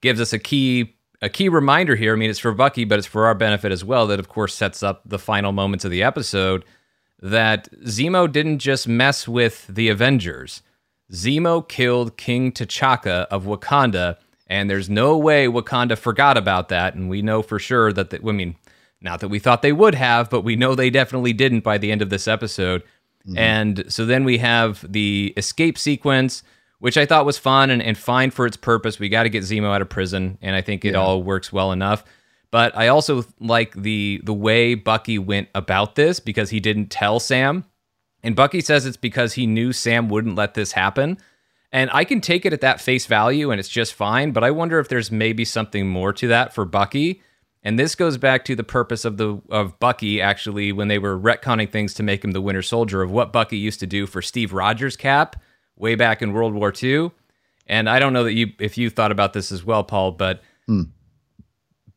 gives 0.00 0.20
us 0.20 0.32
a 0.32 0.38
key 0.38 0.96
a 1.22 1.28
key 1.28 1.48
reminder 1.48 1.94
here. 1.94 2.14
I 2.14 2.16
mean, 2.16 2.30
it's 2.30 2.38
for 2.40 2.52
Bucky, 2.52 2.84
but 2.84 2.98
it's 2.98 3.06
for 3.06 3.26
our 3.26 3.34
benefit 3.34 3.70
as 3.70 3.84
well. 3.84 4.08
That 4.08 4.18
of 4.18 4.28
course 4.28 4.54
sets 4.54 4.82
up 4.82 5.02
the 5.06 5.20
final 5.20 5.52
moments 5.52 5.84
of 5.84 5.90
the 5.90 6.02
episode. 6.02 6.64
That 7.20 7.70
Zemo 7.84 8.30
didn't 8.30 8.58
just 8.58 8.88
mess 8.88 9.28
with 9.28 9.68
the 9.68 9.88
Avengers. 9.88 10.62
Zemo 11.12 11.66
killed 11.66 12.16
King 12.16 12.50
T'Chaka 12.50 13.26
of 13.26 13.44
Wakanda, 13.44 14.16
and 14.48 14.68
there's 14.68 14.90
no 14.90 15.16
way 15.16 15.46
Wakanda 15.46 15.96
forgot 15.96 16.36
about 16.36 16.68
that. 16.70 16.94
And 16.94 17.08
we 17.08 17.22
know 17.22 17.42
for 17.42 17.60
sure 17.60 17.92
that, 17.92 18.10
the, 18.10 18.18
I 18.18 18.32
mean, 18.32 18.56
not 19.02 19.20
that 19.20 19.28
we 19.28 19.38
thought 19.38 19.62
they 19.62 19.72
would 19.72 19.94
have, 19.94 20.30
but 20.30 20.42
we 20.42 20.56
know 20.56 20.74
they 20.74 20.90
definitely 20.90 21.32
didn't 21.32 21.60
by 21.60 21.78
the 21.78 21.90
end 21.92 22.02
of 22.02 22.10
this 22.10 22.28
episode. 22.28 22.82
Mm-hmm. 23.26 23.38
And 23.38 23.84
so 23.88 24.04
then 24.06 24.24
we 24.24 24.38
have 24.38 24.84
the 24.90 25.32
escape 25.36 25.78
sequence, 25.78 26.42
which 26.78 26.96
I 26.96 27.06
thought 27.06 27.26
was 27.26 27.38
fun 27.38 27.70
and, 27.70 27.82
and 27.82 27.96
fine 27.96 28.30
for 28.30 28.46
its 28.46 28.56
purpose. 28.56 28.98
We 28.98 29.08
got 29.08 29.24
to 29.24 29.28
get 29.28 29.44
Zemo 29.44 29.72
out 29.74 29.82
of 29.82 29.88
prison, 29.88 30.38
and 30.42 30.56
I 30.56 30.60
think 30.60 30.84
it 30.84 30.92
Yeah. 30.94 31.00
all 31.00 31.22
works 31.22 31.52
well 31.52 31.72
enough. 31.72 32.04
But 32.50 32.76
I 32.76 32.88
also 32.88 33.24
like 33.40 33.72
the 33.74 34.20
the 34.24 34.34
way 34.34 34.74
Bucky 34.74 35.18
went 35.18 35.48
about 35.54 35.94
this 35.94 36.20
because 36.20 36.50
he 36.50 36.60
didn't 36.60 36.88
tell 36.90 37.18
Sam. 37.18 37.64
And 38.22 38.36
Bucky 38.36 38.60
says 38.60 38.84
it's 38.86 38.96
because 38.96 39.32
he 39.32 39.46
knew 39.46 39.72
Sam 39.72 40.08
wouldn't 40.08 40.36
let 40.36 40.54
this 40.54 40.72
happen. 40.72 41.18
And 41.72 41.90
I 41.94 42.04
can 42.04 42.20
take 42.20 42.44
it 42.44 42.52
at 42.52 42.60
that 42.60 42.80
face 42.80 43.06
value 43.06 43.50
and 43.50 43.58
it's 43.58 43.70
just 43.70 43.94
fine, 43.94 44.32
but 44.32 44.44
I 44.44 44.50
wonder 44.50 44.78
if 44.78 44.88
there's 44.88 45.10
maybe 45.10 45.44
something 45.46 45.88
more 45.88 46.12
to 46.12 46.28
that 46.28 46.52
for 46.54 46.64
Bucky. 46.66 47.22
And 47.64 47.78
this 47.78 47.94
goes 47.94 48.18
back 48.18 48.44
to 48.46 48.56
the 48.56 48.64
purpose 48.64 49.04
of 49.04 49.16
the 49.16 49.40
of 49.48 49.78
Bucky 49.78 50.20
actually 50.20 50.72
when 50.72 50.88
they 50.88 50.98
were 50.98 51.18
retconning 51.18 51.70
things 51.70 51.94
to 51.94 52.02
make 52.02 52.24
him 52.24 52.32
the 52.32 52.40
Winter 52.40 52.62
Soldier 52.62 53.02
of 53.02 53.10
what 53.10 53.32
Bucky 53.32 53.56
used 53.56 53.80
to 53.80 53.86
do 53.86 54.06
for 54.06 54.20
Steve 54.20 54.52
Rogers' 54.52 54.96
cap 54.96 55.36
way 55.76 55.94
back 55.94 56.22
in 56.22 56.32
World 56.32 56.54
War 56.54 56.72
II. 56.82 57.12
And 57.66 57.88
I 57.88 57.98
don't 58.00 58.12
know 58.12 58.24
that 58.24 58.32
you 58.32 58.52
if 58.58 58.76
you 58.76 58.90
thought 58.90 59.12
about 59.12 59.32
this 59.32 59.52
as 59.52 59.64
well, 59.64 59.84
Paul, 59.84 60.12
but 60.12 60.42
hmm. 60.66 60.82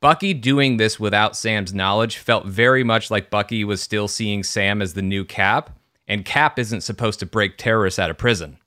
Bucky 0.02 0.36
doing 0.36 0.78
this 0.78 1.00
without 1.00 1.36
Sam's 1.36 1.74
knowledge 1.74 2.18
felt 2.18 2.46
very 2.46 2.84
much 2.84 3.10
like 3.10 3.32
Bucky 3.32 3.64
was 3.64 3.82
still 3.82 4.08
seeing 4.08 4.44
Sam 4.44 4.82
as 4.82 4.94
the 4.94 5.02
new 5.02 5.26
Cap, 5.26 5.72
and 6.08 6.24
Cap 6.24 6.60
isn't 6.60 6.82
supposed 6.82 7.20
to 7.22 7.26
break 7.26 7.58
terrorists 7.58 7.98
out 7.98 8.12
of 8.12 8.18
prison. 8.18 8.60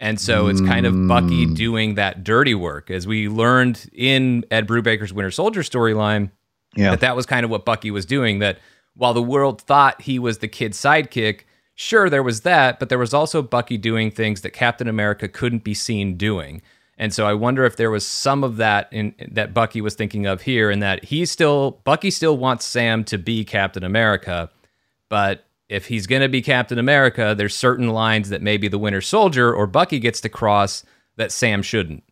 And 0.00 0.20
so 0.20 0.48
it's 0.48 0.60
kind 0.60 0.86
of 0.86 0.92
Bucky 1.08 1.46
mm. 1.46 1.54
doing 1.54 1.94
that 1.94 2.24
dirty 2.24 2.54
work. 2.54 2.90
As 2.90 3.06
we 3.06 3.28
learned 3.28 3.88
in 3.92 4.44
Ed 4.50 4.66
Brubaker's 4.66 5.12
Winter 5.12 5.30
Soldier 5.30 5.62
storyline, 5.62 6.30
Yeah. 6.76 6.90
that 6.90 7.00
that 7.00 7.16
was 7.16 7.26
kind 7.26 7.44
of 7.44 7.50
what 7.50 7.64
Bucky 7.64 7.90
was 7.90 8.04
doing. 8.04 8.40
That 8.40 8.58
while 8.94 9.14
the 9.14 9.22
world 9.22 9.62
thought 9.62 10.02
he 10.02 10.18
was 10.18 10.38
the 10.38 10.48
kid's 10.48 10.78
sidekick, 10.78 11.42
sure 11.74 12.10
there 12.10 12.22
was 12.22 12.42
that, 12.42 12.78
but 12.78 12.88
there 12.88 12.98
was 12.98 13.14
also 13.14 13.40
Bucky 13.42 13.78
doing 13.78 14.10
things 14.10 14.40
that 14.42 14.50
Captain 14.50 14.88
America 14.88 15.28
couldn't 15.28 15.64
be 15.64 15.74
seen 15.74 16.16
doing. 16.16 16.60
And 16.98 17.12
so 17.12 17.26
I 17.26 17.34
wonder 17.34 17.64
if 17.64 17.76
there 17.76 17.90
was 17.90 18.06
some 18.06 18.44
of 18.44 18.56
that 18.58 18.88
in 18.92 19.14
that 19.32 19.54
Bucky 19.54 19.80
was 19.80 19.94
thinking 19.94 20.26
of 20.26 20.42
here, 20.42 20.70
and 20.70 20.82
that 20.82 21.04
he 21.04 21.24
still 21.26 21.80
Bucky 21.84 22.10
still 22.10 22.36
wants 22.36 22.64
Sam 22.64 23.04
to 23.04 23.18
be 23.18 23.44
Captain 23.44 23.82
America, 23.84 24.50
but 25.08 25.44
if 25.68 25.86
he's 25.86 26.06
going 26.06 26.22
to 26.22 26.28
be 26.28 26.42
Captain 26.42 26.78
America, 26.78 27.34
there's 27.36 27.54
certain 27.56 27.88
lines 27.88 28.28
that 28.28 28.42
maybe 28.42 28.68
the 28.68 28.78
Winter 28.78 29.00
Soldier 29.00 29.52
or 29.52 29.66
Bucky 29.66 29.98
gets 29.98 30.20
to 30.22 30.28
cross 30.28 30.84
that 31.16 31.32
Sam 31.32 31.62
shouldn't. 31.62 32.02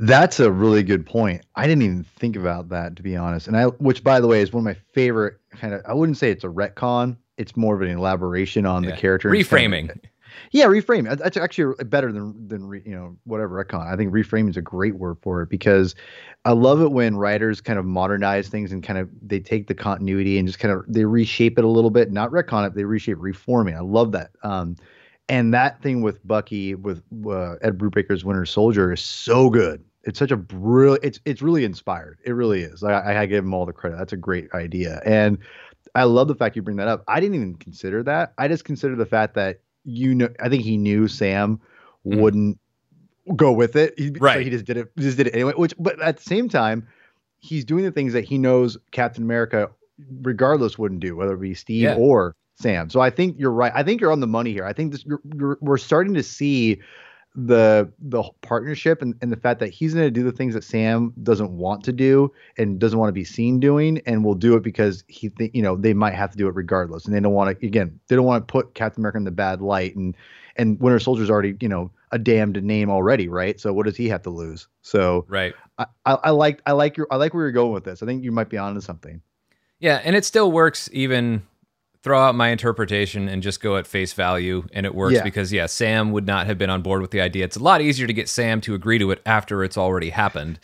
That's 0.00 0.40
a 0.40 0.50
really 0.50 0.82
good 0.82 1.06
point. 1.06 1.42
I 1.54 1.66
didn't 1.68 1.82
even 1.82 2.04
think 2.16 2.34
about 2.36 2.68
that 2.70 2.96
to 2.96 3.02
be 3.02 3.16
honest. 3.16 3.46
And 3.46 3.56
I, 3.56 3.66
which 3.66 4.02
by 4.02 4.20
the 4.20 4.26
way, 4.26 4.40
is 4.42 4.52
one 4.52 4.62
of 4.62 4.64
my 4.64 4.80
favorite 4.92 5.36
kind 5.52 5.72
of. 5.72 5.82
I 5.86 5.94
wouldn't 5.94 6.18
say 6.18 6.30
it's 6.30 6.42
a 6.44 6.48
retcon. 6.48 7.16
It's 7.38 7.56
more 7.56 7.76
of 7.76 7.82
an 7.82 7.88
elaboration 7.96 8.66
on 8.66 8.82
Yeah. 8.82 8.90
the 8.90 8.96
character. 8.96 9.32
It's 9.34 9.48
kind 9.48 9.72
of- 9.74 9.80
reframing. 9.80 10.00
Yeah, 10.52 10.66
reframe. 10.66 11.04
That's- 11.04 11.36
actually 11.36 11.74
better 11.84 12.12
than 12.12 12.48
than 12.48 12.66
re, 12.66 12.82
you 12.84 12.94
know 12.94 13.16
whatever 13.24 13.64
retcon. 13.64 13.86
I 13.86 13.96
think 13.96 14.12
reframing 14.12 14.50
is 14.50 14.56
a 14.56 14.62
great 14.62 14.96
word 14.96 15.16
for 15.22 15.42
it 15.42 15.48
because 15.48 15.94
I 16.44 16.52
love 16.52 16.80
it 16.80 16.92
when 16.92 17.16
writers 17.16 17.60
kind 17.60 17.78
of 17.78 17.84
modernize 17.84 18.48
things 18.48 18.72
and 18.72 18.82
kind 18.82 18.98
of 18.98 19.08
they 19.22 19.40
take 19.40 19.66
the 19.66 19.74
continuity 19.74 20.38
and 20.38 20.46
just 20.46 20.58
kind 20.58 20.72
of 20.72 20.84
they 20.88 21.04
reshape 21.04 21.58
it 21.58 21.64
a 21.64 21.68
little 21.68 21.90
bit, 21.90 22.12
not 22.12 22.30
retcon 22.30 22.66
it. 22.66 22.74
They 22.74 22.84
reshape 22.84 23.18
reforming. 23.20 23.76
I 23.76 23.80
love 23.80 24.12
that. 24.12 24.30
Um, 24.42 24.76
and 25.28 25.54
that 25.54 25.80
thing 25.82 26.02
with 26.02 26.26
Bucky 26.26 26.74
with 26.74 27.02
uh, 27.26 27.54
Ed 27.62 27.78
Brubaker's 27.78 28.24
Winter 28.24 28.44
Soldier 28.44 28.92
is 28.92 29.00
so 29.00 29.48
good. 29.48 29.82
It's 30.04 30.18
such 30.18 30.30
a 30.30 30.36
brilliant. 30.36 31.04
It's 31.04 31.20
it's 31.24 31.42
really 31.42 31.64
inspired. 31.64 32.18
It 32.24 32.32
really 32.32 32.62
is. 32.62 32.82
I, 32.84 33.22
I 33.22 33.26
give 33.26 33.44
him 33.44 33.54
all 33.54 33.64
the 33.64 33.72
credit. 33.72 33.96
That's 33.96 34.12
a 34.12 34.18
great 34.18 34.48
idea, 34.52 35.00
and 35.06 35.38
I 35.94 36.04
love 36.04 36.28
the 36.28 36.34
fact 36.34 36.56
you 36.56 36.62
bring 36.62 36.76
that 36.76 36.88
up. 36.88 37.04
I 37.08 37.20
didn't 37.20 37.36
even 37.36 37.54
consider 37.54 38.02
that. 38.02 38.34
I 38.36 38.48
just 38.48 38.64
consider 38.64 38.96
the 38.96 39.06
fact 39.06 39.34
that 39.34 39.60
you 39.84 40.14
know. 40.14 40.28
I 40.40 40.48
think 40.48 40.62
he 40.64 40.76
knew 40.76 41.08
Sam 41.08 41.60
Mhm. 42.06 42.20
wouldn't 42.20 42.58
go 43.36 43.52
with 43.52 43.76
it. 43.76 43.94
He, 43.98 44.08
so 44.08 44.14
Right. 44.20 44.44
he 44.44 44.50
just 44.50 44.64
did 44.64 44.76
it. 44.76 44.90
Just 44.98 45.16
did 45.16 45.28
it 45.28 45.34
anyway. 45.34 45.52
Which, 45.56 45.74
but 45.78 46.00
at 46.02 46.16
the 46.18 46.22
same 46.22 46.48
time, 46.48 46.86
he's 47.38 47.64
doing 47.64 47.84
the 47.84 47.90
things 47.92 48.12
that 48.12 48.24
he 48.24 48.36
knows 48.38 48.76
Captain 48.90 49.22
America, 49.22 49.70
regardless, 50.22 50.78
wouldn't 50.78 51.00
do, 51.00 51.16
whether 51.16 51.34
it 51.34 51.40
be 51.40 51.54
Steve 51.54 51.82
Yeah. 51.82 51.94
or 51.96 52.34
Sam. 52.56 52.90
So 52.90 53.00
I 53.00 53.10
think 53.10 53.36
you're 53.38 53.50
right. 53.50 53.72
I 53.74 53.82
think 53.82 54.00
you're 54.00 54.12
on 54.12 54.20
the 54.20 54.26
money 54.26 54.52
here. 54.52 54.64
I 54.64 54.72
think 54.72 54.92
this 54.92 55.04
you're, 55.04 55.20
you're, 55.36 55.58
we're 55.60 55.76
starting 55.78 56.14
to 56.14 56.22
see 56.22 56.80
the 57.36 57.90
the 57.98 58.22
partnership 58.42 59.02
and, 59.02 59.14
and 59.20 59.32
the 59.32 59.36
fact 59.36 59.58
that 59.58 59.68
he's 59.68 59.92
going 59.92 60.06
to 60.06 60.10
do 60.10 60.22
the 60.22 60.30
things 60.30 60.54
that 60.54 60.62
Sam 60.62 61.12
doesn't 61.22 61.50
want 61.50 61.82
to 61.84 61.92
do 61.92 62.32
and 62.58 62.78
doesn't 62.78 62.98
want 62.98 63.08
to 63.08 63.12
be 63.12 63.24
seen 63.24 63.58
doing 63.58 64.00
and 64.06 64.24
will 64.24 64.36
do 64.36 64.54
it 64.54 64.62
because 64.62 65.02
he 65.08 65.30
think 65.30 65.52
you 65.54 65.62
know 65.62 65.76
they 65.76 65.94
might 65.94 66.14
have 66.14 66.30
to 66.30 66.36
do 66.36 66.46
it 66.46 66.54
regardless. 66.54 67.04
And 67.04 67.14
they 67.14 67.20
don't 67.20 67.32
want 67.32 67.58
to 67.58 67.66
again 67.66 67.98
they 68.08 68.14
don't 68.14 68.24
want 68.24 68.46
to 68.46 68.52
put 68.52 68.74
Captain 68.74 69.00
America 69.00 69.18
in 69.18 69.24
the 69.24 69.32
bad 69.32 69.60
light 69.60 69.96
and 69.96 70.16
and 70.56 70.78
Winter 70.80 71.00
Soldier's 71.00 71.28
already 71.28 71.56
you 71.60 71.68
know 71.68 71.90
a 72.12 72.18
damned 72.18 72.62
name 72.62 72.88
already 72.88 73.28
right? 73.28 73.58
So 73.58 73.72
what 73.72 73.86
does 73.86 73.96
he 73.96 74.08
have 74.08 74.22
to 74.22 74.30
lose? 74.30 74.68
So 74.82 75.26
right. 75.28 75.54
I 75.78 75.86
I, 76.06 76.14
I 76.24 76.30
like 76.30 76.62
I 76.66 76.72
like 76.72 76.96
your 76.96 77.08
I 77.10 77.16
like 77.16 77.34
where 77.34 77.42
you're 77.42 77.52
going 77.52 77.72
with 77.72 77.84
this. 77.84 78.00
I 78.00 78.06
think 78.06 78.22
you 78.22 78.30
might 78.30 78.48
be 78.48 78.58
onto 78.58 78.80
something. 78.80 79.20
Yeah 79.80 80.00
and 80.04 80.14
it 80.14 80.24
still 80.24 80.52
works 80.52 80.88
even 80.92 81.42
throw 82.04 82.20
out 82.20 82.34
my 82.34 82.50
interpretation 82.50 83.28
and 83.30 83.42
just 83.42 83.62
go 83.62 83.78
at 83.78 83.86
face 83.86 84.12
value 84.12 84.62
and 84.74 84.84
it 84.84 84.94
works 84.94 85.14
Yeah. 85.14 85.22
because 85.24 85.50
yeah 85.52 85.64
sam 85.64 86.12
would 86.12 86.26
not 86.26 86.46
have 86.46 86.58
been 86.58 86.68
on 86.68 86.82
board 86.82 87.00
with 87.00 87.10
the 87.10 87.22
idea. 87.22 87.44
It's 87.46 87.56
a 87.56 87.62
lot 87.62 87.80
easier 87.80 88.06
to 88.06 88.12
get 88.12 88.28
sam 88.28 88.60
to 88.60 88.74
agree 88.74 88.98
to 88.98 89.10
it 89.10 89.22
after 89.24 89.64
it's 89.64 89.78
already 89.78 90.10
happened. 90.10 90.60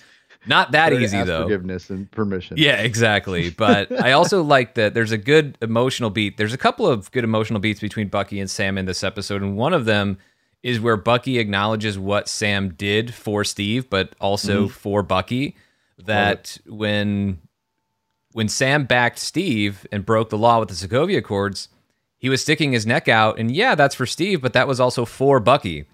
Not 0.47 0.73
that 0.73 0.93
easy 0.93 1.23
though. 1.23 1.43
forgiveness 1.43 1.91
and 1.91 2.11
permission. 2.11 2.57
Yeah 2.59 2.77
exactly. 2.83 3.51
But 3.51 3.91
i 4.05 4.13
also 4.13 4.43
like 4.43 4.75
that 4.75 4.93
there's 4.93 5.13
a 5.13 5.19
good 5.19 5.57
emotional 5.63 6.11
beat. 6.11 6.37
There's 6.37 6.53
a 6.55 6.59
couple 6.59 6.87
of 6.87 7.11
good 7.11 7.25
emotional 7.25 7.59
beats 7.59 7.81
between 7.81 8.09
bucky 8.09 8.39
and 8.39 8.51
sam 8.51 8.77
in 8.77 8.85
this 8.85 9.03
episode 9.03 9.43
and 9.43 9.57
one 9.57 9.73
of 9.73 9.87
them 9.87 10.19
is 10.63 10.79
where 10.79 10.99
bucky 10.99 11.39
acknowledges 11.39 11.99
what 11.99 12.29
sam 12.29 12.75
did 12.75 13.15
for 13.15 13.45
steve 13.45 13.89
but 13.89 14.15
also 14.21 14.65
mm-hmm. 14.65 14.73
for 14.73 15.03
bucky 15.03 15.57
that 15.97 16.59
when 16.67 17.39
when 18.33 18.49
Sam 18.49 18.85
backed 18.85 19.19
Steve 19.19 19.87
and 19.91 20.07
broke 20.07 20.31
the 20.31 20.39
law 20.39 20.61
with 20.61 20.69
the 20.69 20.75
Sokovia 20.75 21.19
Accords, 21.19 21.69
he 22.19 22.29
was 22.29 22.43
sticking 22.43 22.73
his 22.73 22.87
neck 22.87 23.09
out. 23.09 23.39
And 23.39 23.51
yeah, 23.51 23.75
that's 23.75 23.95
for 23.95 24.07
Steve, 24.07 24.41
but 24.41 24.53
that 24.53 24.69
was 24.69 24.81
also 24.81 25.05
for 25.05 25.41
Bucky. 25.41 25.87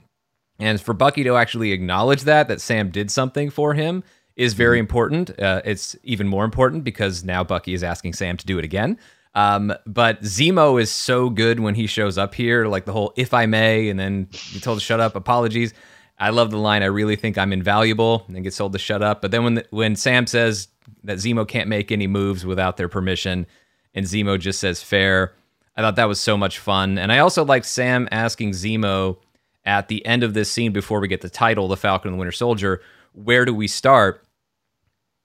And 0.59 0.81
for 0.81 0.95
Bucky 0.95 1.23
to 1.25 1.37
actually 1.37 1.73
acknowledge 1.73 2.23
that, 2.23 2.49
that 2.49 2.61
Sam 2.61 2.91
did 2.91 3.11
something 3.11 3.51
for 3.51 3.75
him, 3.75 4.03
is 4.37 4.55
very 4.55 4.79
important. 4.79 5.39
Uh, 5.41 5.63
it's 5.65 5.97
even 6.03 6.29
more 6.29 6.45
important 6.45 6.85
because 6.85 7.25
now 7.25 7.43
Bucky 7.43 7.75
is 7.75 7.83
asking 7.83 8.13
Sam 8.13 8.37
to 8.37 8.47
do 8.47 8.59
it 8.59 8.65
again. 8.65 8.99
Um, 9.35 9.73
but 9.87 10.23
Zemo 10.23 10.81
is 10.81 10.91
so 10.91 11.29
good 11.29 11.61
when 11.61 11.75
he 11.75 11.87
shows 11.87 12.17
up 12.17 12.35
here, 12.35 12.67
like 12.67 12.87
the 12.87 12.93
whole 12.93 13.13
"if 13.17 13.35
I 13.35 13.45
may," 13.45 13.91
and 13.91 14.01
then 14.01 14.29
you 14.51 14.61
told 14.61 14.79
to 14.79 14.85
shut 14.85 14.99
up. 14.99 15.15
Apologies. 15.15 15.75
I 16.19 16.31
love 16.31 16.51
the 16.51 16.59
line. 16.59 16.83
I 16.83 16.87
really 16.87 17.17
think 17.17 17.37
I'm 17.37 17.53
invaluable, 17.53 18.25
and 18.27 18.35
then 18.35 18.43
gets 18.43 18.57
told 18.57 18.73
to 18.73 18.79
shut 18.79 19.03
up. 19.03 19.21
But 19.21 19.31
then 19.31 19.45
when 19.45 19.55
the, 19.55 19.67
when 19.71 19.97
Sam 19.97 20.27
says 20.27 20.69
that 21.05 21.19
Zemo 21.19 21.47
can't 21.47 21.69
make 21.69 21.93
any 21.93 22.07
moves 22.07 22.47
without 22.47 22.77
their 22.77 22.89
permission, 22.89 23.47
and 23.95 24.07
Zemo 24.07 24.39
just 24.39 24.61
says 24.61 24.83
fair, 24.83 25.35
I 25.77 25.83
thought 25.83 25.97
that 25.97 26.09
was 26.09 26.21
so 26.21 26.37
much 26.37 26.59
fun. 26.59 26.99
And 26.99 27.13
I 27.13 27.19
also 27.19 27.45
liked 27.45 27.67
Sam 27.67 28.09
asking 28.11 28.53
Zemo 28.53 29.19
at 29.65 29.89
the 29.89 30.05
end 30.07 30.23
of 30.23 30.33
this 30.33 30.51
scene 30.51 30.73
before 30.73 31.01
we 31.01 31.09
get 31.09 31.21
the 31.21 31.29
title, 31.29 31.69
The 31.69 31.77
Falcon 31.77 32.09
and 32.09 32.15
the 32.15 32.19
Winter 32.19 32.33
Soldier, 32.33 32.81
where 33.13 33.45
do 33.45 33.53
we 33.53 33.67
start? 33.67 34.23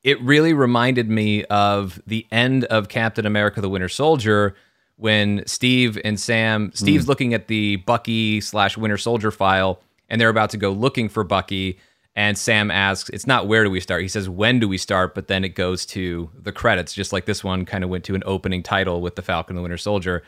It 0.03 0.19
really 0.21 0.53
reminded 0.53 1.09
me 1.09 1.45
of 1.45 2.01
the 2.07 2.25
end 2.31 2.63
of 2.65 2.89
Captain 2.89 3.25
America: 3.25 3.61
The 3.61 3.69
Winter 3.69 3.89
Soldier 3.89 4.55
when 4.95 5.43
Steve 5.47 5.99
and 6.03 6.19
Sam, 6.19 6.71
Steve's 6.75 7.05
mm. 7.05 7.07
looking 7.07 7.33
at 7.33 7.47
the 7.47 7.77
Bucky 7.77 8.39
slash 8.39 8.77
Winter 8.77 8.97
Soldier 8.97 9.31
file, 9.31 9.81
and 10.11 10.19
they're 10.19 10.29
about 10.29 10.51
to 10.51 10.57
go 10.57 10.71
looking 10.71 11.09
for 11.09 11.23
Bucky. 11.23 11.79
And 12.15 12.37
Sam 12.37 12.69
asks, 12.69 13.09
it's 13.09 13.25
not 13.25 13.47
where 13.47 13.63
do 13.63 13.69
we 13.69 13.79
start? 13.79 14.01
He 14.01 14.09
says, 14.09 14.27
when 14.27 14.59
do 14.59 14.67
we 14.67 14.77
start? 14.77 15.15
But 15.15 15.27
then 15.27 15.45
it 15.45 15.55
goes 15.55 15.85
to 15.87 16.29
the 16.37 16.51
credits, 16.51 16.93
just 16.93 17.13
like 17.13 17.25
this 17.25 17.43
one 17.43 17.63
kind 17.63 17.85
of 17.85 17.89
went 17.89 18.03
to 18.03 18.15
an 18.15 18.21
opening 18.25 18.61
title 18.61 19.01
with 19.01 19.15
the 19.15 19.21
Falcon 19.21 19.55
and 19.55 19.59
the 19.59 19.61
Winter 19.61 19.77
Soldier. 19.77 20.21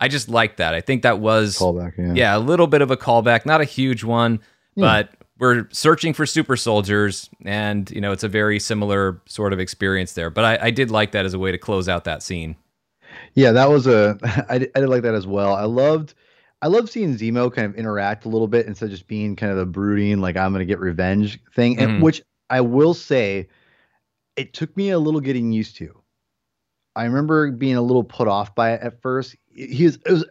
I 0.00 0.08
just 0.08 0.28
like 0.28 0.56
that. 0.56 0.74
I 0.74 0.80
think 0.80 1.02
that 1.02 1.20
was 1.20 1.56
Callback, 1.56 1.96
yeah. 1.96 2.12
yeah, 2.14 2.36
a 2.36 2.40
little 2.40 2.66
bit 2.66 2.82
of 2.82 2.90
a 2.90 2.96
callback, 2.96 3.46
not 3.46 3.60
a 3.60 3.64
huge 3.64 4.02
one, 4.02 4.40
hmm. 4.74 4.80
but 4.80 5.10
we're 5.38 5.68
searching 5.70 6.12
for 6.12 6.26
super 6.26 6.56
soldiers, 6.56 7.30
and 7.44 7.90
you 7.90 8.00
know 8.00 8.12
it's 8.12 8.24
a 8.24 8.28
very 8.28 8.58
similar 8.58 9.20
sort 9.26 9.52
of 9.52 9.60
experience 9.60 10.12
there. 10.12 10.30
But 10.30 10.44
I, 10.44 10.66
I 10.66 10.70
did 10.70 10.90
like 10.90 11.12
that 11.12 11.24
as 11.24 11.34
a 11.34 11.38
way 11.38 11.52
to 11.52 11.58
close 11.58 11.88
out 11.88 12.04
that 12.04 12.22
scene. 12.22 12.56
Yeah, 13.34 13.52
that 13.52 13.70
was 13.70 13.86
a. 13.86 14.18
I 14.48 14.58
did, 14.58 14.70
I 14.74 14.80
did 14.80 14.88
like 14.88 15.02
that 15.02 15.14
as 15.14 15.26
well. 15.26 15.54
I 15.54 15.64
loved, 15.64 16.14
I 16.60 16.66
love 16.66 16.90
seeing 16.90 17.16
Zemo 17.16 17.52
kind 17.52 17.66
of 17.66 17.76
interact 17.76 18.24
a 18.24 18.28
little 18.28 18.48
bit 18.48 18.66
instead 18.66 18.86
of 18.86 18.90
just 18.90 19.06
being 19.06 19.36
kind 19.36 19.52
of 19.52 19.58
the 19.58 19.66
brooding 19.66 20.20
like 20.20 20.36
I'm 20.36 20.52
gonna 20.52 20.64
get 20.64 20.80
revenge 20.80 21.40
thing, 21.54 21.78
and 21.78 22.00
Mhm. 22.00 22.02
which 22.02 22.22
I 22.50 22.60
will 22.60 22.94
say, 22.94 23.48
it 24.36 24.54
took 24.54 24.76
me 24.76 24.90
a 24.90 24.98
little 24.98 25.20
getting 25.20 25.52
used 25.52 25.76
to. 25.76 26.02
I 26.96 27.04
remember 27.04 27.52
being 27.52 27.76
a 27.76 27.82
little 27.82 28.02
put 28.02 28.26
off 28.26 28.54
by 28.54 28.72
it 28.72 28.80
at 28.82 29.00
first. 29.00 29.36
He 29.54 29.84
was, 29.84 29.98
was 30.08 30.24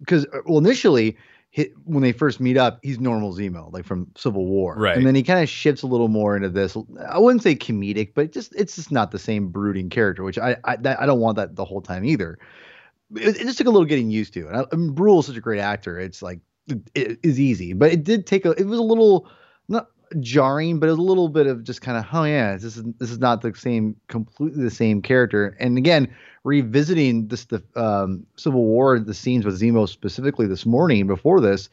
because 0.00 0.26
well 0.46 0.58
initially. 0.58 1.16
He, 1.52 1.64
when 1.82 2.00
they 2.00 2.12
first 2.12 2.38
meet 2.38 2.56
up, 2.56 2.78
he's 2.80 3.00
normal 3.00 3.34
Zemo, 3.34 3.72
like 3.72 3.84
from 3.84 4.06
Civil 4.16 4.46
War, 4.46 4.76
Right. 4.78 4.96
And 4.96 5.04
then 5.04 5.16
he 5.16 5.24
kind 5.24 5.42
of 5.42 5.48
shifts 5.48 5.82
a 5.82 5.88
little 5.88 6.06
more 6.06 6.36
into 6.36 6.48
this. 6.48 6.76
I 7.08 7.18
wouldn't 7.18 7.42
say 7.42 7.56
comedic, 7.56 8.12
but 8.14 8.30
just 8.30 8.54
it's 8.54 8.76
just 8.76 8.92
not 8.92 9.10
the 9.10 9.18
same 9.18 9.48
brooding 9.48 9.90
character, 9.90 10.22
which 10.22 10.38
I 10.38 10.56
I, 10.62 10.76
that, 10.76 11.00
I 11.00 11.06
don't 11.06 11.18
want 11.18 11.34
that 11.38 11.56
the 11.56 11.64
whole 11.64 11.80
time 11.80 12.04
either 12.04 12.38
it, 13.16 13.36
it 13.36 13.44
just 13.44 13.58
took 13.58 13.66
a 13.66 13.70
little 13.70 13.86
getting 13.86 14.10
used 14.10 14.34
to. 14.34 14.48
And 14.48 14.66
I, 14.72 14.76
mean, 14.76 14.92
Bruhl 14.92 15.20
is 15.20 15.26
such 15.26 15.36
a 15.36 15.40
great 15.40 15.60
actor. 15.60 15.98
It's 15.98 16.22
like 16.22 16.40
it, 16.66 16.78
it 16.94 17.18
is 17.22 17.40
easy, 17.40 17.72
but 17.72 17.92
it 17.92 18.04
did 18.04 18.26
take 18.26 18.44
a. 18.44 18.50
It 18.52 18.66
was 18.66 18.78
a 18.78 18.82
little 18.82 19.28
not 19.68 19.88
jarring, 20.18 20.78
but 20.80 20.88
it 20.88 20.90
was 20.92 20.98
a 20.98 21.02
little 21.02 21.28
bit 21.28 21.46
of 21.46 21.62
just 21.62 21.82
kind 21.82 21.98
of 21.98 22.06
oh 22.12 22.24
yeah, 22.24 22.56
this 22.56 22.76
is 22.76 22.84
this 22.98 23.10
is 23.10 23.18
not 23.18 23.42
the 23.42 23.54
same 23.54 23.96
completely 24.08 24.62
the 24.62 24.70
same 24.70 25.02
character. 25.02 25.56
And 25.60 25.78
again, 25.78 26.12
revisiting 26.44 27.28
this 27.28 27.46
the 27.46 27.62
um, 27.76 28.26
Civil 28.36 28.64
War 28.64 28.98
the 28.98 29.14
scenes 29.14 29.44
with 29.44 29.60
Zemo 29.60 29.88
specifically 29.88 30.46
this 30.46 30.66
morning 30.66 31.06
before 31.06 31.40
this. 31.40 31.68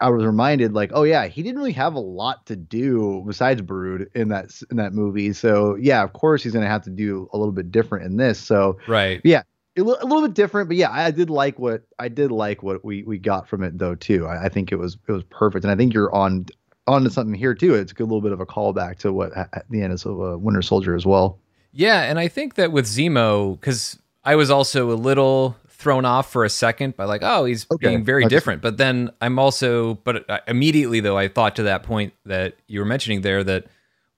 I 0.00 0.10
was 0.10 0.24
reminded, 0.24 0.72
like, 0.72 0.90
oh 0.92 1.04
yeah, 1.04 1.28
he 1.28 1.42
didn't 1.42 1.56
really 1.56 1.72
have 1.72 1.94
a 1.94 2.00
lot 2.00 2.46
to 2.46 2.56
do 2.56 3.22
besides 3.26 3.62
Brood 3.62 4.10
in 4.14 4.28
that 4.28 4.50
in 4.70 4.76
that 4.76 4.92
movie. 4.92 5.32
So 5.32 5.76
yeah, 5.76 6.02
of 6.02 6.12
course 6.12 6.42
he's 6.42 6.52
gonna 6.52 6.66
have 6.66 6.82
to 6.82 6.90
do 6.90 7.28
a 7.32 7.38
little 7.38 7.52
bit 7.52 7.70
different 7.70 8.04
in 8.04 8.16
this. 8.16 8.38
So 8.38 8.78
Right. 8.88 9.20
yeah, 9.24 9.42
a 9.76 9.82
little 9.82 10.22
bit 10.22 10.34
different, 10.34 10.68
but 10.68 10.76
yeah, 10.76 10.90
I 10.90 11.10
did 11.10 11.30
like 11.30 11.58
what 11.58 11.82
I 11.98 12.08
did 12.08 12.30
like 12.30 12.62
what 12.62 12.84
we 12.84 13.02
we 13.02 13.18
got 13.18 13.48
from 13.48 13.62
it 13.62 13.78
though 13.78 13.94
too. 13.94 14.26
I, 14.26 14.44
I 14.44 14.48
think 14.48 14.72
it 14.72 14.76
was 14.76 14.96
it 15.08 15.12
was 15.12 15.24
perfect, 15.24 15.64
and 15.64 15.70
I 15.72 15.76
think 15.76 15.94
you're 15.94 16.14
on 16.14 16.46
on 16.86 17.02
to 17.04 17.10
something 17.10 17.34
here 17.34 17.54
too. 17.54 17.74
It's 17.74 17.92
a 17.92 17.94
good 17.94 18.04
little 18.04 18.20
bit 18.20 18.32
of 18.32 18.40
a 18.40 18.46
callback 18.46 18.98
to 18.98 19.12
what 19.12 19.36
at 19.36 19.64
the 19.70 19.82
end 19.82 19.92
of 19.92 20.06
uh, 20.06 20.38
Winter 20.38 20.62
Soldier 20.62 20.94
as 20.94 21.06
well. 21.06 21.38
Yeah, 21.72 22.02
and 22.02 22.18
I 22.20 22.28
think 22.28 22.54
that 22.54 22.70
with 22.72 22.84
Zemo, 22.86 23.58
because 23.58 23.98
I 24.22 24.36
was 24.36 24.50
also 24.50 24.92
a 24.92 24.94
little 24.94 25.56
thrown 25.68 26.04
off 26.04 26.30
for 26.30 26.44
a 26.44 26.48
second 26.48 26.96
by 26.96 27.04
like, 27.04 27.22
oh, 27.24 27.44
he's 27.46 27.66
Okay, 27.70 27.88
being 27.88 28.04
very 28.04 28.22
just- 28.24 28.30
different. 28.30 28.62
But 28.62 28.76
then 28.76 29.10
I'm 29.20 29.38
also, 29.38 29.94
but 29.94 30.24
immediately 30.46 31.00
though, 31.00 31.18
I 31.18 31.28
thought 31.28 31.56
to 31.56 31.64
that 31.64 31.82
point 31.82 32.12
that 32.26 32.54
you 32.68 32.78
were 32.80 32.86
mentioning 32.86 33.22
there 33.22 33.42
that 33.44 33.66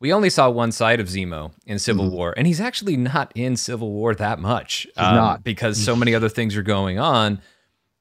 we 0.00 0.12
only 0.12 0.30
saw 0.30 0.50
one 0.50 0.72
side 0.72 1.00
of 1.00 1.08
Zemo 1.08 1.52
in 1.66 1.78
Civil 1.78 2.06
mm-hmm. 2.06 2.14
War, 2.14 2.34
and 2.36 2.46
he's 2.46 2.60
actually 2.60 2.96
not 2.96 3.32
in 3.34 3.56
Civil 3.56 3.90
War 3.92 4.14
that 4.14 4.38
much. 4.38 4.86
Not. 4.96 5.36
Um, 5.36 5.42
because 5.42 5.82
so 5.82 5.96
many 5.96 6.14
other 6.14 6.28
things 6.28 6.56
are 6.56 6.62
going 6.62 6.98
on. 6.98 7.40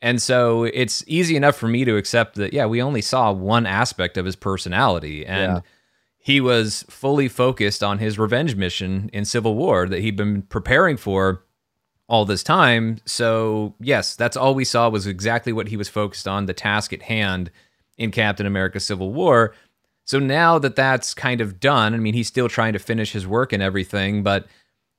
And 0.02 0.22
so 0.22 0.66
it's 0.66 1.04
easy 1.08 1.36
enough 1.36 1.56
for 1.56 1.68
me 1.68 1.86
to 1.86 1.96
accept 1.96 2.36
that, 2.36 2.54
yeah, 2.54 2.66
we 2.66 2.82
only 2.82 3.02
saw 3.02 3.32
one 3.32 3.66
aspect 3.66 4.18
of 4.18 4.26
his 4.26 4.36
personality. 4.36 5.26
And 5.26 5.54
Yeah. 5.54 5.60
he 6.20 6.42
was 6.42 6.84
fully 6.90 7.28
focused 7.28 7.82
on 7.82 8.00
his 8.00 8.20
revenge 8.20 8.56
mission 8.56 9.10
in 9.14 9.26
Civil 9.26 9.56
War 9.56 9.88
that 9.88 10.02
he'd 10.02 10.18
been 10.18 10.44
preparing 10.44 10.98
for 10.98 11.44
all 12.08 12.26
this 12.26 12.44
time. 12.44 12.98
So, 13.06 13.74
yes, 13.80 14.16
that's 14.16 14.38
all 14.38 14.54
we 14.54 14.66
saw 14.66 14.90
was 14.90 15.08
exactly 15.08 15.54
what 15.54 15.70
he 15.70 15.78
was 15.78 15.90
focused 15.90 16.28
on, 16.28 16.46
the 16.46 16.54
task 16.54 16.94
at 16.94 17.04
hand 17.04 17.50
in 17.98 18.12
Captain 18.12 18.46
America 18.46 18.80
Civil 18.80 19.12
War. 19.14 19.56
So 20.06 20.20
now 20.20 20.60
that 20.60 20.76
that's 20.76 21.14
kind 21.14 21.42
of 21.42 21.60
done, 21.60 21.94
I 21.94 21.98
mean, 21.98 22.14
he's 22.14 22.28
still 22.28 22.48
trying 22.48 22.74
to 22.74 22.80
finish 22.80 23.12
his 23.12 23.26
work 23.26 23.52
and 23.52 23.62
everything, 23.62 24.24
but 24.24 24.48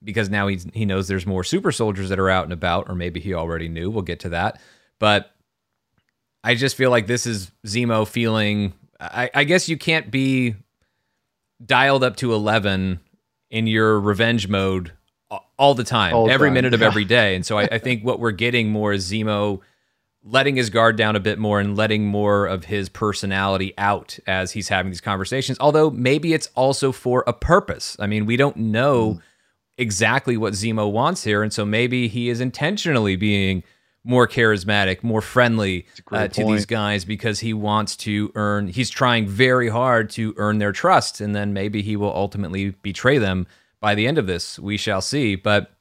because 0.03 0.29
now 0.29 0.49
he's, 0.49 0.66
he 0.75 0.85
knows 0.85 1.09
there's 1.09 1.27
more 1.27 1.45
super 1.45 1.73
soldiers 1.73 2.09
that 2.11 2.19
are 2.19 2.29
out 2.29 2.45
and 2.45 2.53
about, 2.53 2.88
or 2.88 2.95
maybe 2.95 3.21
he 3.21 3.33
already 3.33 3.69
knew. 3.69 3.88
We'll 3.88 4.03
get 4.03 4.21
to 4.21 4.29
that. 4.31 4.61
But 4.99 5.31
I 6.42 6.55
just 6.55 6.77
feel 6.77 6.90
like 6.90 7.07
this 7.07 7.27
is 7.27 7.51
Zemo 7.66 8.07
feeling. 8.07 8.73
I, 9.01 9.31
I 9.33 9.45
guess 9.45 9.69
you 9.69 9.77
can't 9.77 10.11
be 10.11 10.57
dialed 11.64 12.05
up 12.05 12.16
to 12.16 12.35
11 12.35 13.01
in 13.51 13.66
your 13.66 13.99
revenge 14.01 14.49
mode 14.49 14.92
all 15.59 15.75
the 15.75 15.85
time, 15.85 16.14
All 16.14 16.31
every 16.31 16.49
time, 16.49 16.55
minute 16.55 16.75
of 16.75 16.81
yeah. 16.81 16.87
every 16.87 17.05
day. 17.05 17.35
And 17.35 17.45
so 17.45 17.59
I, 17.59 17.69
I 17.73 17.79
think 17.81 18.05
what 18.05 18.21
we're 18.21 18.33
getting 18.33 18.71
more 18.71 18.92
is 18.92 19.11
Zemo 19.11 19.61
letting 20.29 20.57
his 20.57 20.71
guard 20.71 20.97
down 20.97 21.15
a 21.15 21.21
bit 21.21 21.39
more 21.39 21.61
and 21.61 21.77
letting 21.77 22.05
more 22.05 22.47
of 22.47 22.65
his 22.65 22.89
personality 22.89 23.73
out 23.79 24.19
as 24.27 24.51
he's 24.51 24.69
having 24.69 24.91
these 24.91 25.01
conversations. 25.01 25.57
Although 25.61 25.89
maybe 25.91 26.35
it's 26.35 26.49
also 26.57 26.91
for 26.91 27.23
a 27.29 27.33
purpose. 27.33 27.97
I 28.01 28.09
mean, 28.09 28.27
we 28.27 28.37
don't 28.37 28.57
know 28.57 29.15
Mm. 29.15 29.21
exactly 29.79 30.37
what 30.37 30.55
Zemo 30.55 30.91
wants 30.91 31.23
here. 31.23 31.43
And 31.45 31.53
so 31.53 31.65
maybe 31.65 32.09
he 32.09 32.29
is 32.29 32.41
intentionally 32.41 33.15
being 33.15 33.62
more 34.03 34.27
charismatic, 34.27 35.03
more 35.03 35.21
friendly 35.21 35.87
uh, 36.11 36.29
to 36.29 36.45
these 36.45 36.67
guys 36.67 37.05
because 37.05 37.41
he 37.41 37.53
wants 37.53 37.97
to 37.97 38.33
earn, 38.35 38.69
he's 38.69 38.91
trying 38.91 39.29
very 39.29 39.69
hard 39.69 40.11
to 40.11 40.35
earn 40.39 40.59
their 40.59 40.73
trust. 40.73 41.21
And 41.21 41.35
then 41.37 41.53
maybe 41.53 41.83
he 41.83 41.95
will 41.97 42.15
ultimately 42.15 42.71
betray 42.83 43.19
them 43.19 43.47
by 43.81 43.95
the 43.95 44.07
end 44.09 44.19
of 44.19 44.27
this. 44.27 44.59
We 44.59 44.77
shall 44.77 45.01
see. 45.01 45.37
But 45.37 45.73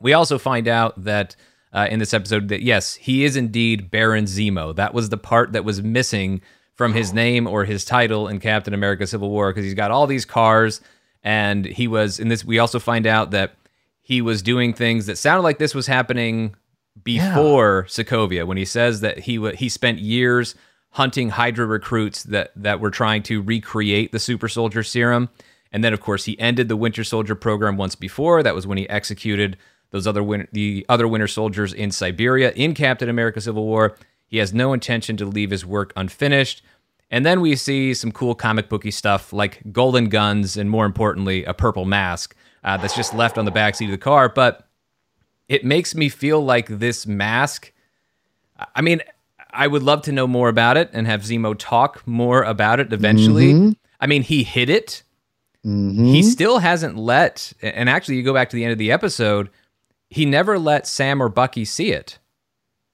we 0.00 0.12
also 0.12 0.38
find 0.38 0.66
out 0.66 1.04
that 1.04 1.36
uh, 1.74 1.88
in 1.90 1.98
this 1.98 2.14
episode 2.14 2.48
that 2.48 2.62
yes, 2.62 2.94
he 2.94 3.24
is 3.24 3.36
indeed 3.36 3.90
Baron 3.90 4.24
Zemo. 4.24 4.74
That 4.74 4.94
was 4.94 5.08
the 5.08 5.18
part 5.18 5.52
that 5.52 5.64
was 5.64 5.82
missing 5.82 6.40
from 6.74 6.92
his 6.92 7.12
name 7.12 7.46
or 7.46 7.64
his 7.64 7.84
title 7.84 8.28
in 8.28 8.40
Captain 8.40 8.72
America 8.74 9.06
Civil 9.06 9.30
War 9.30 9.50
because 9.50 9.64
he's 9.64 9.74
got 9.74 9.90
all 9.90 10.06
these 10.06 10.24
cars 10.24 10.80
and 11.22 11.64
he 11.64 11.88
was 11.88 12.20
in 12.20 12.28
this 12.28 12.44
we 12.44 12.58
also 12.58 12.78
find 12.78 13.06
out 13.06 13.30
that 13.30 13.54
he 14.02 14.20
was 14.20 14.42
doing 14.42 14.72
things 14.72 15.06
that 15.06 15.16
sounded 15.16 15.42
like 15.42 15.58
this 15.58 15.74
was 15.74 15.86
happening 15.86 16.54
before 17.02 17.86
yeah. 17.86 17.90
Sokovia 17.90 18.46
when 18.46 18.56
he 18.56 18.64
says 18.64 19.00
that 19.00 19.20
he 19.20 19.36
w- 19.36 19.56
he 19.56 19.68
spent 19.68 19.98
years 19.98 20.54
hunting 20.90 21.30
Hydra 21.30 21.66
recruits 21.66 22.24
that 22.24 22.52
that 22.56 22.80
were 22.80 22.90
trying 22.90 23.22
to 23.24 23.40
recreate 23.40 24.12
the 24.12 24.18
super 24.18 24.48
soldier 24.48 24.82
serum 24.82 25.28
and 25.72 25.82
then 25.82 25.92
of 25.92 26.00
course 26.00 26.24
he 26.24 26.38
ended 26.38 26.68
the 26.68 26.76
Winter 26.76 27.04
Soldier 27.04 27.34
program 27.34 27.76
once 27.76 27.94
before 27.94 28.42
that 28.42 28.54
was 28.54 28.66
when 28.66 28.78
he 28.78 28.88
executed 28.88 29.56
those 29.94 30.08
other 30.08 30.24
win- 30.24 30.48
the 30.50 30.84
other 30.88 31.06
winter 31.06 31.28
soldiers 31.28 31.72
in 31.72 31.92
Siberia 31.92 32.50
in 32.50 32.74
Captain 32.74 33.08
America 33.08 33.40
Civil 33.40 33.64
War 33.64 33.96
he 34.26 34.38
has 34.38 34.52
no 34.52 34.72
intention 34.72 35.16
to 35.18 35.26
leave 35.26 35.52
his 35.52 35.64
work 35.64 35.92
unfinished. 35.94 36.60
And 37.08 37.24
then 37.24 37.40
we 37.40 37.54
see 37.54 37.94
some 37.94 38.10
cool 38.10 38.34
comic 38.34 38.68
booky 38.68 38.90
stuff 38.90 39.32
like 39.32 39.62
golden 39.70 40.08
guns 40.08 40.56
and 40.56 40.68
more 40.68 40.86
importantly, 40.86 41.44
a 41.44 41.54
purple 41.54 41.84
mask 41.84 42.34
uh, 42.64 42.76
that's 42.78 42.96
just 42.96 43.14
left 43.14 43.38
on 43.38 43.44
the 43.44 43.52
backseat 43.52 43.84
of 43.84 43.92
the 43.92 43.98
car. 43.98 44.28
But 44.28 44.66
it 45.48 45.64
makes 45.64 45.94
me 45.94 46.08
feel 46.08 46.44
like 46.44 46.66
this 46.66 47.06
mask. 47.06 47.72
I 48.74 48.80
mean, 48.80 49.02
I 49.52 49.68
would 49.68 49.84
love 49.84 50.02
to 50.02 50.12
know 50.12 50.26
more 50.26 50.48
about 50.48 50.76
it 50.76 50.90
and 50.92 51.06
have 51.06 51.22
Zemo 51.22 51.54
talk 51.56 52.04
more 52.04 52.42
about 52.42 52.80
it 52.80 52.92
eventually. 52.92 53.52
Mm-hmm. 53.52 53.70
I 54.00 54.08
mean, 54.08 54.22
he 54.22 54.42
hid 54.42 54.68
it. 54.68 55.04
Mm-hmm. 55.64 56.06
He 56.06 56.24
still 56.24 56.58
hasn't 56.58 56.96
let, 56.96 57.52
and 57.62 57.88
actually, 57.88 58.16
you 58.16 58.24
go 58.24 58.34
back 58.34 58.50
to 58.50 58.56
the 58.56 58.64
end 58.64 58.72
of 58.72 58.78
the 58.78 58.90
episode, 58.90 59.48
he 60.14 60.24
never 60.24 60.60
let 60.60 60.86
Sam 60.86 61.20
or 61.20 61.28
Bucky 61.28 61.64
see 61.64 61.90
it. 61.90 62.18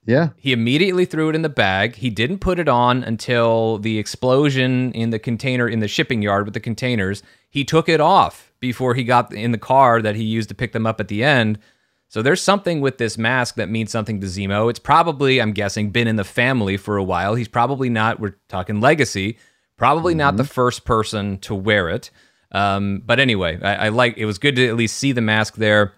Yeah. 0.07 0.31
He 0.39 0.53
immediately 0.53 1.05
threw 1.05 1.29
it 1.29 1.35
in 1.35 1.43
the 1.43 1.51
bag. 1.51 1.97
He 1.97 2.09
didn't 2.09 2.39
put 2.39 2.59
it 2.59 2.67
on 2.67 3.05
until 3.05 3.77
the 3.77 3.99
explosion 3.99 4.91
in 4.93 5.11
the 5.11 5.19
container 5.19 5.69
in 5.69 5.81
the 5.81 5.87
shipping 5.87 6.23
yard 6.23 6.47
with 6.47 6.55
the 6.55 6.61
containers. 6.61 7.23
He 7.51 7.63
took 7.63 7.91
it 7.91 8.01
off 8.01 8.55
before 8.59 8.95
he 8.95 9.05
got 9.05 9.35
in 9.35 9.53
the 9.53 9.59
car 9.59 10.01
that 10.01 10.17
he 10.17 10.25
used 10.25 10.49
to 10.49 10.55
pick 10.55 10.73
them 10.73 10.87
up 10.87 10.99
at 10.99 11.09
the 11.09 11.23
end. 11.23 11.59
So 12.09 12.23
there's 12.23 12.41
something 12.41 12.81
with 12.81 12.97
this 12.97 13.19
mask 13.19 13.57
that 13.57 13.69
means 13.69 13.91
something 13.91 14.19
to 14.23 14.27
Zemo. 14.27 14.71
It's 14.71 14.79
probably, 14.79 15.43
I'm 15.43 15.53
guessing, 15.53 15.91
been 15.91 16.09
in 16.09 16.17
the 16.17 16.25
family 16.25 16.79
for 16.79 16.97
a 16.97 17.05
while. 17.05 17.35
He's 17.35 17.49
probably 17.49 17.91
not, 17.91 18.19
we're 18.19 18.37
talking 18.49 18.81
legacy, 18.81 19.37
probably 19.77 20.15
mm-hmm. 20.15 20.21
not 20.21 20.37
the 20.39 20.45
first 20.45 20.87
person 20.87 21.37
to 21.41 21.55
wear 21.55 21.91
it. 21.91 22.11
Um, 22.51 23.03
but 23.05 23.21
anyway, 23.21 23.61
I, 23.61 23.75
I 23.75 23.89
like 23.91 24.17
it 24.17 24.25
was 24.25 24.39
good 24.39 24.57
to 24.57 24.67
at 24.67 24.77
least 24.77 24.97
see 24.97 25.13
the 25.13 25.21
mask 25.21 25.57
there. 25.57 25.93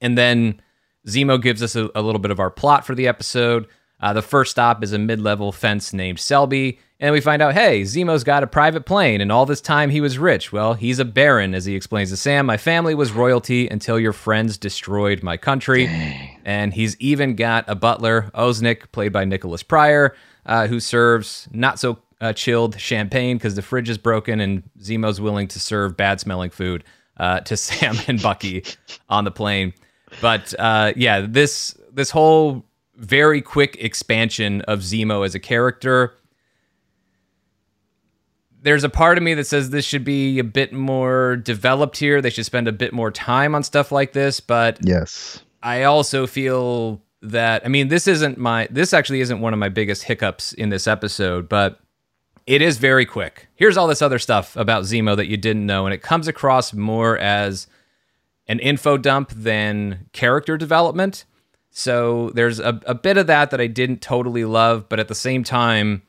And 0.00 0.16
then 0.16 0.60
Zemo 1.06 1.40
gives 1.40 1.62
us 1.62 1.76
a, 1.76 1.90
a 1.94 2.02
little 2.02 2.18
bit 2.18 2.30
of 2.30 2.40
our 2.40 2.50
plot 2.50 2.86
for 2.86 2.94
the 2.94 3.08
episode. 3.08 3.66
Uh, 4.00 4.12
the 4.12 4.22
first 4.22 4.52
stop 4.52 4.82
is 4.82 4.92
a 4.92 4.98
mid 4.98 5.20
level 5.20 5.52
fence 5.52 5.92
named 5.92 6.20
Selby. 6.20 6.78
And 7.00 7.12
we 7.12 7.20
find 7.20 7.40
out, 7.40 7.54
hey, 7.54 7.82
Zemo's 7.82 8.24
got 8.24 8.42
a 8.42 8.48
private 8.48 8.84
plane, 8.84 9.20
and 9.20 9.30
all 9.30 9.46
this 9.46 9.60
time 9.60 9.88
he 9.90 10.00
was 10.00 10.18
rich. 10.18 10.50
Well, 10.50 10.74
he's 10.74 10.98
a 10.98 11.04
baron, 11.04 11.54
as 11.54 11.64
he 11.64 11.76
explains 11.76 12.10
to 12.10 12.16
Sam. 12.16 12.44
My 12.44 12.56
family 12.56 12.92
was 12.92 13.12
royalty 13.12 13.68
until 13.68 14.00
your 14.00 14.12
friends 14.12 14.58
destroyed 14.58 15.22
my 15.22 15.36
country. 15.36 15.86
Dang. 15.86 16.40
And 16.44 16.74
he's 16.74 16.96
even 16.98 17.36
got 17.36 17.64
a 17.68 17.76
butler, 17.76 18.32
Oznik, 18.34 18.90
played 18.90 19.12
by 19.12 19.24
Nicholas 19.24 19.62
Pryor, 19.62 20.16
uh, 20.44 20.66
who 20.66 20.80
serves 20.80 21.46
not 21.52 21.78
so 21.78 21.98
uh, 22.20 22.32
chilled 22.32 22.80
champagne 22.80 23.36
because 23.36 23.54
the 23.54 23.62
fridge 23.62 23.88
is 23.88 23.98
broken, 23.98 24.40
and 24.40 24.64
Zemo's 24.80 25.20
willing 25.20 25.46
to 25.48 25.60
serve 25.60 25.96
bad 25.96 26.18
smelling 26.18 26.50
food 26.50 26.82
uh, 27.18 27.40
to 27.40 27.56
Sam 27.56 27.96
and 28.08 28.20
Bucky 28.20 28.64
on 29.08 29.22
the 29.22 29.30
plane. 29.30 29.72
But 30.20 30.54
uh, 30.58 30.92
yeah, 30.96 31.26
this 31.28 31.76
this 31.92 32.10
whole 32.10 32.64
very 32.96 33.40
quick 33.40 33.76
expansion 33.80 34.62
of 34.62 34.80
Zemo 34.80 35.24
as 35.24 35.34
a 35.34 35.40
character. 35.40 36.14
There's 38.60 38.84
a 38.84 38.88
part 38.88 39.16
of 39.18 39.24
me 39.24 39.34
that 39.34 39.46
says 39.46 39.70
this 39.70 39.84
should 39.84 40.04
be 40.04 40.38
a 40.40 40.44
bit 40.44 40.72
more 40.72 41.36
developed 41.36 41.96
here. 41.96 42.20
They 42.20 42.30
should 42.30 42.44
spend 42.44 42.66
a 42.66 42.72
bit 42.72 42.92
more 42.92 43.10
time 43.10 43.54
on 43.54 43.62
stuff 43.62 43.92
like 43.92 44.12
this. 44.12 44.40
But 44.40 44.78
yes, 44.82 45.42
I 45.62 45.84
also 45.84 46.26
feel 46.26 47.00
that 47.22 47.64
I 47.64 47.68
mean 47.68 47.88
this 47.88 48.06
isn't 48.06 48.38
my 48.38 48.68
this 48.70 48.92
actually 48.92 49.20
isn't 49.20 49.40
one 49.40 49.52
of 49.52 49.58
my 49.58 49.68
biggest 49.68 50.04
hiccups 50.04 50.52
in 50.52 50.70
this 50.70 50.86
episode, 50.86 51.48
but 51.48 51.80
it 52.46 52.62
is 52.62 52.78
very 52.78 53.04
quick. 53.06 53.46
Here's 53.54 53.76
all 53.76 53.86
this 53.86 54.02
other 54.02 54.18
stuff 54.18 54.56
about 54.56 54.84
Zemo 54.84 55.14
that 55.16 55.26
you 55.26 55.36
didn't 55.36 55.66
know, 55.66 55.86
and 55.86 55.94
it 55.94 56.02
comes 56.02 56.26
across 56.26 56.72
more 56.72 57.18
as 57.18 57.66
an 58.48 58.58
info 58.60 58.96
dump 58.96 59.30
than 59.30 60.06
character 60.12 60.56
development. 60.56 61.24
So 61.70 62.30
there's 62.30 62.58
a, 62.58 62.80
a 62.86 62.94
bit 62.94 63.18
of 63.18 63.26
that 63.26 63.50
that 63.50 63.60
I 63.60 63.66
didn't 63.66 64.00
totally 64.00 64.44
love, 64.44 64.88
but 64.88 64.98
at 64.98 65.08
the 65.08 65.14
same 65.14 65.44
time, 65.44 66.02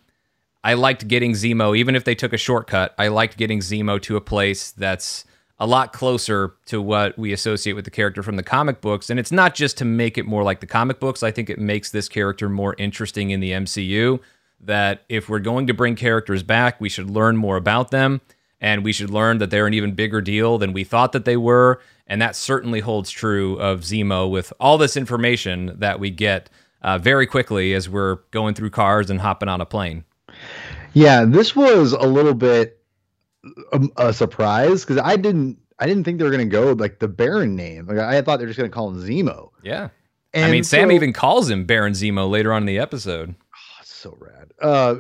I 0.63 0.73
liked 0.73 1.08
getting 1.08 1.34
Zemo, 1.34 1.78
even 1.78 1.95
if 1.95 2.04
they 2.04 2.15
took 2.15 2.34
a 2.34 2.38
shortcut, 2.38 2.93
I 2.97 3.08
liked 3.10 3.38
getting 3.38 3.60
Zemo 3.60 4.02
to 4.04 4.15
a 4.15 4.21
place 4.21 4.71
that's 4.71 5.25
a 5.60 5.67
lot 5.67 5.91
closer 5.91 6.56
to 6.65 6.82
what 6.82 7.17
we 7.17 7.34
associate 7.34 7.73
with 7.73 7.86
the 7.86 7.91
character 7.91 8.23
from 8.23 8.38
the 8.38 8.43
comic 8.43 8.80
books. 8.82 9.10
And 9.10 9.19
it's 9.19 9.32
not 9.32 9.56
just 9.56 9.78
to 9.78 9.86
make 9.86 10.17
it 10.17 10.25
more 10.25 10.43
like 10.43 10.62
the 10.62 10.67
comic 10.67 10.99
books, 10.99 11.21
I 11.21 11.32
think 11.32 11.49
it 11.49 11.60
makes 11.60 11.91
this 11.91 12.08
character 12.08 12.47
more 12.47 12.75
interesting 12.78 13.32
in 13.32 13.41
the 13.41 13.52
MCU. 13.52 14.19
That 14.62 15.04
if 15.08 15.30
we're 15.30 15.39
going 15.39 15.67
to 15.67 15.73
bring 15.73 15.95
characters 15.95 16.43
back, 16.43 16.82
we 16.82 16.89
should 16.89 17.10
learn 17.10 17.38
more 17.38 17.56
about 17.56 17.91
them 17.91 18.19
and 18.60 18.84
we 18.84 18.91
should 18.91 19.10
learn 19.10 19.38
that 19.38 19.49
they're 19.52 19.67
an 19.67 19.73
even 19.73 19.93
bigger 19.93 20.21
deal 20.21 20.58
than 20.58 20.73
we 20.73 20.84
thought 20.84 21.13
that 21.13 21.25
they 21.25 21.38
were. 21.38 21.80
And 22.10 22.22
that 22.22 22.36
certainly 22.36 22.80
holds 22.80 23.12
true 23.12 23.58
of 23.60 23.82
Zemo 23.82 24.30
with 24.30 24.52
all 24.60 24.78
this 24.78 24.98
information 24.98 25.76
that 25.78 26.00
we 26.00 26.10
get 26.10 26.50
uh, 26.82 26.98
very 26.98 27.28
quickly 27.28 27.74
as 27.74 27.88
we're 27.88 28.15
going 28.32 28.56
through 28.56 28.72
cars 28.72 29.10
and 29.10 29.22
hopping 29.22 29.48
on 29.48 29.62
a 29.62 29.65
plane. 29.65 30.04
Yeah, 30.93 31.24
this 31.26 31.56
was 31.56 31.93
a 31.93 32.08
little 32.08 32.34
bit 32.34 32.84
um, 33.74 33.91
a, 33.98 34.12
surprise 34.12 34.84
because 34.84 34.98
I 34.98 35.15
didn't 35.15 35.60
I 35.78 35.86
didn't 35.86 36.04
think 36.04 36.17
they 36.17 36.26
were 36.26 36.32
gonna 36.32 36.45
go 36.45 36.74
like 36.74 37.00
the 37.00 37.08
Baron 37.08 37.56
name. 37.56 37.86
Like 37.86 38.00
I 38.00 38.22
thought 38.22 38.38
they 38.38 38.45
were 38.45 38.50
just 38.50 38.58
gonna 38.58 38.69
call 38.69 38.89
him 38.89 39.02
Zemo. 39.02 39.52
Yeah. 39.63 39.89
And 40.34 40.45
I 40.45 40.52
mean, 40.52 40.63
so, 40.63 40.78
Sam 40.78 40.91
even 40.91 41.13
calls 41.13 41.50
him 41.50 41.65
Baron 41.65 41.93
Zemo 41.93 42.30
later 42.30 42.54
on 42.54 42.63
in 42.63 42.65
the 42.67 42.80
episode 42.80 43.36
so 44.00 44.18
rad. 44.20 44.52
Uh, 44.62 44.96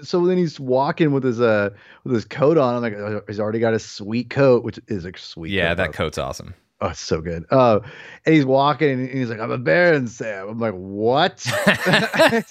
so 0.02 0.26
then 0.26 0.38
he's 0.38 0.58
walking 0.58 1.12
with 1.12 1.22
his 1.22 1.40
uh 1.40 1.70
with 2.04 2.14
his 2.14 2.24
coat 2.24 2.58
on. 2.58 2.74
I'm 2.74 2.82
like, 2.82 2.94
oh, 2.94 3.22
he's 3.26 3.40
already 3.40 3.60
got 3.60 3.74
a 3.74 3.78
sweet 3.78 4.30
coat, 4.30 4.64
which 4.64 4.80
is 4.88 5.04
a 5.04 5.12
sweet. 5.16 5.52
Yeah, 5.52 5.68
coat, 5.68 5.76
that 5.76 5.92
coat's 5.92 6.18
awesome. 6.18 6.54
Oh, 6.80 6.88
it's 6.88 7.00
so 7.00 7.20
good. 7.20 7.46
Uh, 7.50 7.80
and 8.26 8.34
he's 8.34 8.44
walking 8.44 8.90
and 8.90 9.08
he's 9.08 9.30
like, 9.30 9.40
I'm 9.40 9.50
a 9.50 9.58
Baron 9.58 10.08
Sam. 10.08 10.48
I'm 10.48 10.58
like, 10.58 10.74
what? 10.74 11.42
I 11.66 12.42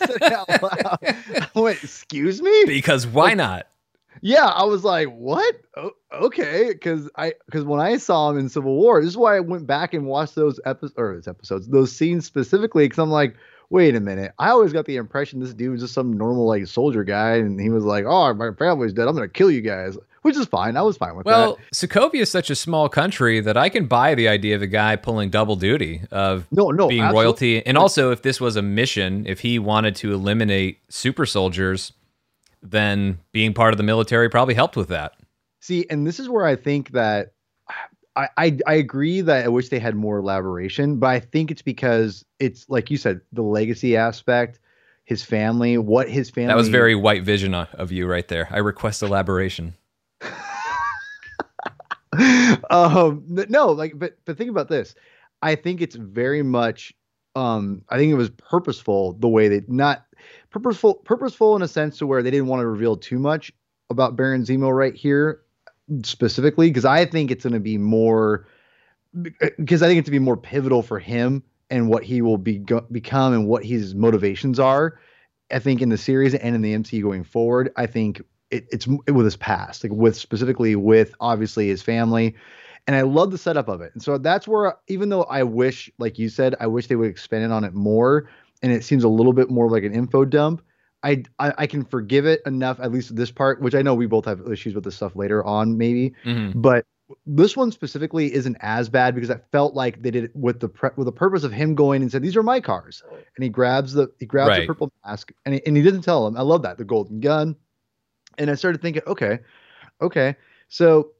went, 1.53 1.83
excuse 1.83 2.41
me? 2.41 2.63
Because 2.65 3.05
why 3.05 3.29
like, 3.29 3.37
not? 3.37 3.67
Yeah, 4.21 4.45
I 4.45 4.63
was 4.63 4.83
like, 4.83 5.09
what? 5.09 5.55
Oh, 5.75 5.91
okay, 6.13 6.69
because 6.71 7.09
I 7.15 7.33
because 7.45 7.65
when 7.65 7.79
I 7.79 7.97
saw 7.97 8.29
him 8.29 8.37
in 8.37 8.47
Civil 8.49 8.75
War, 8.75 9.01
this 9.01 9.09
is 9.09 9.17
why 9.17 9.35
I 9.35 9.41
went 9.41 9.67
back 9.67 9.93
and 9.93 10.05
watched 10.05 10.35
those 10.35 10.59
episodes 10.65 10.93
or 10.97 11.15
those 11.15 11.27
episodes, 11.27 11.67
those 11.67 11.95
scenes 11.95 12.25
specifically, 12.25 12.85
because 12.85 12.99
I'm 12.99 13.11
like, 13.11 13.35
wait 13.73 13.95
a 13.95 13.99
minute. 13.99 14.31
I 14.37 14.49
always 14.49 14.71
got 14.71 14.85
the 14.85 14.97
impression 14.97 15.39
this 15.39 15.51
dude 15.51 15.71
was 15.71 15.81
just 15.81 15.95
some 15.95 16.15
normal 16.15 16.45
like 16.45 16.67
soldier 16.67 17.03
guy, 17.03 17.37
and 17.37 17.59
he 17.59 17.69
was 17.69 17.83
like, 17.83 18.05
"Oh, 18.07 18.31
my 18.35 18.51
family's 18.51 18.93
dead. 18.93 19.07
I'm 19.07 19.15
gonna 19.15 19.27
kill 19.27 19.49
you 19.49 19.61
guys," 19.61 19.97
which 20.21 20.37
is 20.37 20.45
fine. 20.45 20.77
I 20.77 20.83
was 20.83 20.95
fine 20.95 21.15
with 21.15 21.25
well, 21.25 21.55
that. 21.55 21.57
Well, 21.57 21.57
Sokovia 21.73 22.21
is 22.21 22.29
such 22.29 22.51
a 22.51 22.55
small 22.55 22.87
country 22.87 23.39
that 23.41 23.57
I 23.57 23.69
can 23.69 23.87
buy 23.87 24.13
the 24.13 24.27
idea 24.27 24.55
of 24.55 24.61
a 24.61 24.67
guy 24.67 24.95
pulling 24.95 25.31
double 25.31 25.55
duty 25.55 26.01
of 26.11 26.45
no, 26.51 26.69
no, 26.69 26.87
being 26.87 27.01
absolutely. 27.01 27.23
royalty, 27.23 27.65
and 27.65 27.77
also 27.77 28.11
if 28.11 28.21
this 28.21 28.39
was 28.39 28.55
a 28.55 28.61
mission, 28.61 29.25
if 29.25 29.39
he 29.39 29.57
wanted 29.57 29.95
to 29.97 30.13
eliminate 30.13 30.77
super 30.89 31.25
soldiers, 31.25 31.93
then 32.61 33.17
being 33.31 33.55
part 33.55 33.73
of 33.73 33.77
the 33.77 33.83
military 33.83 34.29
probably 34.29 34.53
helped 34.53 34.77
with 34.77 34.89
that. 34.89 35.13
See, 35.61 35.87
and 35.89 36.05
this 36.05 36.19
is 36.19 36.29
where 36.29 36.45
I 36.45 36.55
think 36.55 36.91
that 36.91 37.32
I, 38.15 38.29
I, 38.37 38.57
I 38.67 38.73
agree 38.75 39.21
that 39.21 39.45
I 39.45 39.47
wish 39.47 39.69
they 39.69 39.79
had 39.79 39.95
more 39.95 40.19
elaboration, 40.19 40.97
but 40.97 41.07
I 41.07 41.19
think 41.19 41.49
it's 41.49 41.61
because 41.61 42.23
it's 42.39 42.69
like 42.69 42.91
you 42.91 42.97
said, 42.97 43.21
the 43.31 43.41
legacy 43.41 43.97
aspect, 43.97 44.59
his 45.05 45.23
family, 45.23 45.77
what 45.77 46.09
his 46.09 46.29
family. 46.29 46.49
That 46.49 46.57
was 46.57 46.69
very 46.69 46.95
white 46.95 47.23
vision 47.23 47.53
of 47.53 47.91
you 47.91 48.07
right 48.07 48.27
there. 48.27 48.47
I 48.51 48.59
request 48.59 49.01
elaboration. 49.01 49.73
um, 52.69 53.23
no, 53.27 53.71
like, 53.71 53.97
but 53.97 54.17
but 54.25 54.37
think 54.37 54.49
about 54.49 54.69
this. 54.69 54.93
I 55.41 55.55
think 55.55 55.81
it's 55.81 55.95
very 55.95 56.43
much. 56.43 56.93
Um, 57.35 57.81
I 57.89 57.97
think 57.97 58.11
it 58.11 58.15
was 58.15 58.29
purposeful 58.29 59.13
the 59.13 59.27
way 59.27 59.47
they 59.47 59.61
not 59.67 60.05
purposeful 60.51 60.95
purposeful 60.95 61.55
in 61.55 61.63
a 61.63 61.67
sense 61.67 61.97
to 61.97 62.05
where 62.05 62.21
they 62.21 62.29
didn't 62.29 62.45
want 62.45 62.61
to 62.61 62.67
reveal 62.67 62.95
too 62.95 63.17
much 63.17 63.51
about 63.89 64.15
Baron 64.15 64.43
Zemo 64.43 64.71
right 64.75 64.95
here 64.95 65.42
specifically 66.03 66.69
because 66.69 66.85
I 66.85 67.05
think 67.05 67.31
it's 67.31 67.43
going 67.43 67.53
to 67.53 67.59
be 67.59 67.77
more 67.77 68.47
because 69.21 69.83
I 69.83 69.87
think 69.87 69.99
it's 69.99 70.09
going 70.09 70.17
to 70.17 70.19
be 70.19 70.19
more 70.19 70.37
pivotal 70.37 70.81
for 70.81 70.99
him 70.99 71.43
and 71.69 71.89
what 71.89 72.03
he 72.03 72.21
will 72.21 72.37
be 72.37 72.57
go, 72.59 72.81
become 72.91 73.33
and 73.33 73.47
what 73.47 73.63
his 73.63 73.93
motivations 73.95 74.59
are. 74.59 74.99
I 75.51 75.59
think 75.59 75.81
in 75.81 75.89
the 75.89 75.97
series 75.97 76.33
and 76.33 76.55
in 76.55 76.61
the 76.61 76.73
MCU 76.73 77.01
going 77.03 77.23
forward, 77.23 77.71
I 77.75 77.85
think 77.85 78.21
it, 78.49 78.65
it's 78.71 78.87
with 78.87 79.25
his 79.25 79.35
past, 79.35 79.83
like 79.83 79.91
with 79.91 80.15
specifically 80.15 80.75
with 80.75 81.13
obviously 81.19 81.67
his 81.67 81.81
family. 81.81 82.35
And 82.87 82.95
I 82.95 83.01
love 83.01 83.31
the 83.31 83.37
setup 83.37 83.69
of 83.69 83.81
it. 83.81 83.93
And 83.93 84.03
so 84.03 84.17
that's 84.17 84.47
where, 84.47 84.75
even 84.87 85.09
though 85.09 85.23
I 85.23 85.43
wish, 85.43 85.89
like 85.99 86.19
you 86.19 86.27
said, 86.29 86.55
I 86.59 86.67
wish 86.67 86.87
they 86.87 86.95
would 86.95 87.09
expand 87.09 87.53
on 87.53 87.63
it 87.63 87.73
more, 87.73 88.29
and 88.61 88.71
it 88.71 88.83
seems 88.83 89.03
a 89.03 89.09
little 89.09 89.33
bit 89.33 89.49
more 89.49 89.69
like 89.69 89.83
an 89.83 89.93
info 89.93 90.25
dump. 90.25 90.61
I, 91.03 91.23
I 91.39 91.53
I 91.59 91.67
can 91.67 91.83
forgive 91.83 92.25
it 92.25 92.41
enough, 92.45 92.79
at 92.79 92.91
least 92.91 93.15
this 93.15 93.31
part, 93.31 93.61
which 93.61 93.75
I 93.75 93.81
know 93.81 93.93
we 93.93 94.05
both 94.05 94.25
have 94.25 94.41
issues 94.51 94.73
with 94.73 94.83
this 94.83 94.95
stuff 94.95 95.15
later 95.15 95.43
on, 95.43 95.77
maybe. 95.77 96.13
Mhm. 96.25 96.53
But 96.55 96.85
this 97.25 97.57
one 97.57 97.71
specifically 97.71 98.33
isn't 98.33 98.57
as 98.61 98.87
bad 98.89 99.13
because 99.13 99.29
I 99.29 99.37
felt 99.51 99.75
like 99.75 100.01
they 100.01 100.09
did 100.11 100.23
it 100.23 100.31
with 100.35 100.61
the 100.61 100.69
pre- 100.69 100.89
with 100.95 101.05
the 101.05 101.11
purpose 101.11 101.43
of 101.43 101.51
him 101.51 101.75
going 101.75 102.01
and 102.01 102.11
said, 102.11 102.21
"These 102.21 102.37
are 102.37 102.43
my 102.43 102.61
cars," 102.61 103.03
and 103.35 103.43
he 103.43 103.49
grabs 103.49 103.93
the 103.93 104.07
he 104.19 104.25
grabs 104.25 104.49
Right. 104.49 104.61
the 104.61 104.67
purple 104.67 104.91
mask 105.05 105.31
and 105.45 105.55
he, 105.55 105.65
and 105.65 105.75
he 105.75 105.83
didn't 105.83 106.01
tell 106.01 106.25
him. 106.25 106.37
I 106.37 106.41
love 106.41 106.61
that 106.61 106.77
the 106.77 106.85
golden 106.85 107.19
gun, 107.19 107.55
and 108.37 108.49
I 108.49 108.55
started 108.55 108.81
thinking, 108.81 109.03
okay, 109.05 109.39
okay, 110.01 110.35
so 110.69 111.11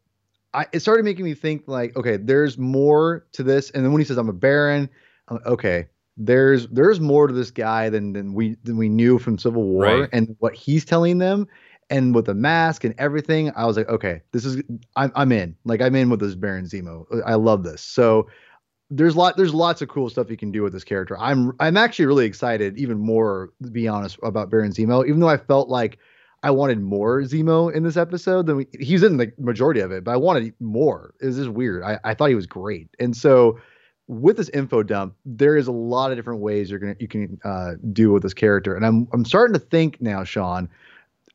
I 0.53 0.67
it 0.71 0.79
started 0.79 1.03
making 1.03 1.25
me 1.25 1.33
think 1.33 1.63
like, 1.67 1.95
okay, 1.97 2.15
there's 2.17 2.57
more 2.57 3.25
to 3.33 3.43
this. 3.43 3.69
And 3.71 3.83
then 3.83 3.91
when 3.91 3.99
he 3.99 4.05
says 4.05 4.17
I'm 4.17 4.29
a 4.29 4.33
baron, 4.33 4.89
I'm 5.27 5.35
like, 5.37 5.45
okay, 5.47 5.87
there's 6.17 6.67
there's 6.67 6.99
more 6.99 7.27
to 7.27 7.33
this 7.33 7.51
guy 7.51 7.89
than 7.89 8.13
than 8.13 8.33
we 8.33 8.55
than 8.63 8.77
we 8.77 8.89
knew 8.89 9.19
from 9.19 9.37
Civil 9.37 9.63
War 9.63 9.83
Right. 10.01 10.09
and 10.13 10.35
what 10.39 10.55
he's 10.55 10.85
telling 10.85 11.17
them. 11.17 11.47
And 11.89 12.15
with 12.15 12.25
the 12.25 12.33
mask 12.33 12.83
and 12.85 12.95
everything, 12.97 13.51
I 13.55 13.65
was 13.65 13.77
like, 13.77 13.89
okay, 13.89 14.21
this 14.31 14.45
is 14.45 14.61
I'm 14.95 15.11
I'm 15.15 15.31
in. 15.31 15.55
Like 15.65 15.81
I'm 15.81 15.95
in 15.95 16.09
with 16.09 16.19
this 16.19 16.35
Baron 16.35 16.65
Zemo. 16.65 17.05
I 17.25 17.35
love 17.35 17.63
this. 17.63 17.81
So 17.81 18.27
there's 18.89 19.15
lot 19.15 19.37
there's 19.37 19.53
lots 19.53 19.81
of 19.81 19.89
cool 19.89 20.09
stuff 20.09 20.29
you 20.29 20.37
can 20.37 20.51
do 20.51 20.61
with 20.63 20.71
this 20.73 20.83
character. 20.83 21.17
I'm 21.19 21.51
I'm 21.59 21.77
actually 21.77 22.05
really 22.05 22.25
excited, 22.25 22.77
even 22.77 22.99
more 22.99 23.49
to 23.63 23.69
be 23.71 23.87
honest, 23.87 24.17
about 24.23 24.49
Baron 24.49 24.71
Zemo. 24.71 25.05
Even 25.07 25.19
though 25.19 25.29
I 25.29 25.37
felt 25.37 25.67
like 25.69 25.97
I 26.43 26.51
wanted 26.51 26.79
more 26.81 27.21
Zemo 27.21 27.73
in 27.73 27.83
this 27.83 27.97
episode 27.97 28.45
than 28.47 28.57
we, 28.57 28.67
he's 28.79 29.01
in 29.03 29.17
the 29.17 29.31
majority 29.39 29.79
of 29.79 29.91
it, 29.91 30.03
but 30.03 30.11
I 30.11 30.17
wanted 30.17 30.53
more. 30.59 31.13
It 31.21 31.27
was 31.27 31.37
just 31.37 31.49
weird. 31.49 31.83
I, 31.83 31.99
I 32.03 32.13
thought 32.13 32.29
he 32.29 32.35
was 32.35 32.47
great, 32.47 32.89
and 32.99 33.15
so 33.15 33.59
with 34.13 34.37
this 34.37 34.49
info 34.49 34.83
dump, 34.83 35.15
there 35.25 35.57
is 35.57 35.67
a 35.67 35.71
lot 35.71 36.11
of 36.11 36.17
different 36.17 36.41
ways 36.41 36.69
you're 36.69 36.79
gonna 36.79 36.95
you 36.99 37.07
can 37.07 37.39
uh, 37.43 37.73
do 37.91 38.11
with 38.11 38.23
this 38.23 38.33
character, 38.33 38.75
and 38.75 38.85
I'm 38.85 39.07
I'm 39.13 39.25
starting 39.25 39.53
to 39.53 39.59
think 39.59 40.01
now, 40.01 40.23
Sean, 40.23 40.69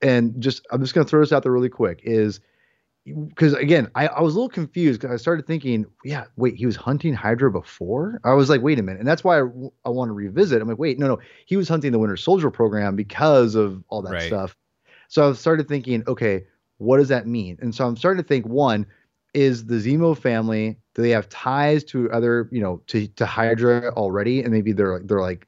and 0.03 0.41
just 0.41 0.67
I'm 0.71 0.81
just 0.81 0.95
gonna 0.95 1.07
throw 1.07 1.21
this 1.21 1.33
out 1.33 1.43
there 1.43 1.53
really 1.53 1.69
quick 1.69 2.01
is 2.05 2.41
because 3.05 3.55
again, 3.55 3.91
I, 3.95 4.09
I 4.09 4.21
was 4.21 4.35
a 4.35 4.38
little 4.38 4.51
confused 4.51 5.01
because 5.01 5.14
I 5.14 5.17
started 5.17 5.47
thinking, 5.47 5.87
yeah, 6.05 6.25
wait, 6.37 6.57
he 6.57 6.67
was 6.67 6.77
hunting 6.77 7.14
Hydra 7.14 7.51
before. 7.51 8.21
I 8.25 8.35
was 8.35 8.51
like, 8.51 8.61
wait 8.61 8.79
a 8.79 8.83
minute, 8.83 8.99
and 9.01 9.09
that's 9.09 9.25
why 9.25 9.38
I, 9.38 9.43
I 9.85 9.88
want 9.88 10.11
to 10.11 10.12
revisit. 10.12 10.61
I'm 10.61 10.69
like, 10.69 10.79
wait, 10.79 10.99
no, 10.99 11.09
no, 11.09 11.19
he 11.47 11.57
was 11.57 11.69
hunting 11.69 11.93
the 11.93 11.99
Winter 11.99 12.17
Soldier 12.17 12.51
program 12.51 12.97
because 12.97 13.55
of 13.55 13.83
all 13.88 14.03
that 14.03 14.12
Right. 14.12 14.27
stuff. 14.27 14.57
So 15.09 15.31
I 15.31 15.33
started 15.33 15.69
thinking, 15.69 16.05
okay, 16.07 16.45
what 16.77 16.99
does 16.99 17.09
that 17.09 17.27
mean? 17.27 17.59
And 17.61 17.75
so 17.75 17.87
I'm 17.87 17.97
starting 17.97 18.23
to 18.23 18.29
think, 18.29 18.47
one, 18.47 18.87
is 19.35 19.67
the 19.67 19.77
Zemo 19.77 20.17
family 20.17 20.77
do 20.98 21.02
they 21.02 21.11
have 21.11 21.28
ties 21.28 21.84
to 21.84 22.11
other, 22.11 22.48
you 22.50 22.61
know, 22.61 22.82
to 22.88 23.06
to 23.06 23.24
Hydra 23.24 23.92
already, 23.94 24.42
and 24.42 24.50
maybe 24.50 24.72
they're 24.72 24.98
they're 24.98 25.20
like 25.20 25.46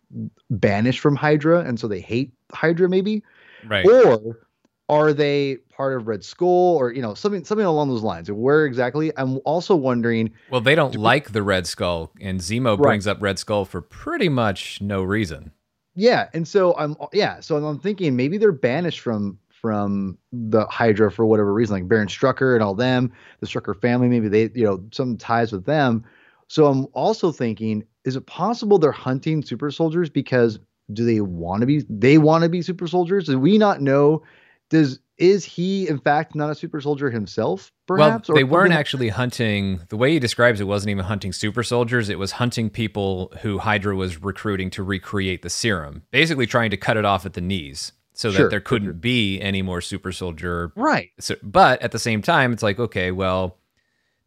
banished 0.48 1.00
from 1.00 1.16
Hydra, 1.16 1.58
and 1.62 1.78
so 1.80 1.88
they 1.88 1.98
hate 1.98 2.30
Hydra, 2.52 2.88
maybe 2.88 3.24
Right. 3.64 3.84
or 3.84 4.46
are 4.88 5.12
they 5.12 5.56
part 5.76 5.96
of 5.96 6.06
Red 6.06 6.22
Skull 6.22 6.76
or 6.76 6.92
you 6.92 7.02
know 7.02 7.14
something 7.14 7.44
something 7.44 7.66
along 7.66 7.88
those 7.88 8.04
lines? 8.04 8.30
Where 8.30 8.64
exactly? 8.64 9.10
I'm 9.16 9.40
also 9.44 9.74
wondering. 9.74 10.30
Well, 10.52 10.60
they 10.60 10.76
don't 10.76 10.94
like 10.94 11.32
the 11.32 11.42
Red 11.42 11.66
Skull, 11.66 12.12
and 12.20 12.38
Zemo 12.38 12.78
Right. 12.78 12.82
brings 12.82 13.08
up 13.08 13.20
Red 13.20 13.40
Skull 13.40 13.64
for 13.64 13.80
pretty 13.80 14.28
much 14.28 14.80
no 14.80 15.02
reason. 15.02 15.50
Yeah, 15.96 16.28
and 16.32 16.46
so 16.46 16.76
I'm 16.78 16.94
yeah, 17.12 17.40
so 17.40 17.56
I'm 17.56 17.80
thinking 17.80 18.14
maybe 18.14 18.38
they're 18.38 18.52
banished 18.52 19.00
from 19.00 19.39
from 19.60 20.16
the 20.32 20.66
Hydra 20.66 21.10
for 21.10 21.26
whatever 21.26 21.52
reason, 21.52 21.74
like 21.74 21.88
Baron 21.88 22.08
Strucker 22.08 22.54
and 22.54 22.62
all 22.62 22.74
them, 22.74 23.12
the 23.40 23.46
Strucker 23.46 23.80
family. 23.80 24.08
Maybe 24.08 24.28
they 24.28 24.50
you 24.54 24.64
know 24.64 24.82
some 24.92 25.16
ties 25.16 25.52
with 25.52 25.66
them. 25.66 26.04
So 26.48 26.66
I'm 26.66 26.86
also 26.94 27.30
thinking, 27.30 27.84
is 28.04 28.16
it 28.16 28.26
possible 28.26 28.78
they're 28.78 28.92
hunting 28.92 29.42
super 29.42 29.70
soldiers 29.70 30.10
because 30.10 30.58
do 30.92 31.04
they 31.04 31.20
want 31.20 31.60
to 31.60 31.66
be 31.66 31.84
they 31.88 32.18
want 32.18 32.42
to 32.42 32.48
be 32.48 32.62
super 32.62 32.86
soldiers? 32.86 33.26
Do 33.26 33.38
we 33.38 33.58
not 33.58 33.80
know? 33.80 34.22
Does 34.70 35.00
is 35.18 35.44
he 35.44 35.86
in 35.86 35.98
fact 35.98 36.34
not 36.34 36.50
a 36.50 36.54
super 36.54 36.80
soldier 36.80 37.10
himself? 37.10 37.70
Perhaps 37.86 38.28
well, 38.28 38.36
they 38.36 38.44
weren't 38.44 38.72
actually 38.72 39.10
hunting. 39.10 39.80
The 39.90 39.96
way 39.96 40.12
he 40.12 40.18
describes 40.18 40.60
it 40.60 40.64
wasn't 40.64 40.90
even 40.90 41.04
hunting 41.04 41.32
super 41.32 41.62
soldiers. 41.62 42.08
It 42.08 42.18
was 42.18 42.32
hunting 42.32 42.70
people 42.70 43.32
who 43.42 43.58
Hydra 43.58 43.94
was 43.94 44.22
recruiting 44.22 44.70
to 44.70 44.82
recreate 44.82 45.42
the 45.42 45.50
serum, 45.50 46.04
basically 46.10 46.46
trying 46.46 46.70
to 46.70 46.76
cut 46.76 46.96
it 46.96 47.04
off 47.04 47.26
at 47.26 47.34
the 47.34 47.40
knees 47.40 47.92
so 48.20 48.30
Sure, 48.30 48.42
that 48.44 48.50
there 48.50 48.60
couldn't 48.60 48.86
sure. 48.88 48.92
be 48.94 49.40
any 49.40 49.62
more 49.62 49.80
super 49.80 50.12
soldier. 50.12 50.72
right. 50.76 51.10
So, 51.18 51.36
but 51.42 51.80
at 51.82 51.92
the 51.92 51.98
same 51.98 52.20
time, 52.22 52.52
it's 52.52 52.62
like, 52.62 52.78
okay, 52.78 53.10
well, 53.12 53.56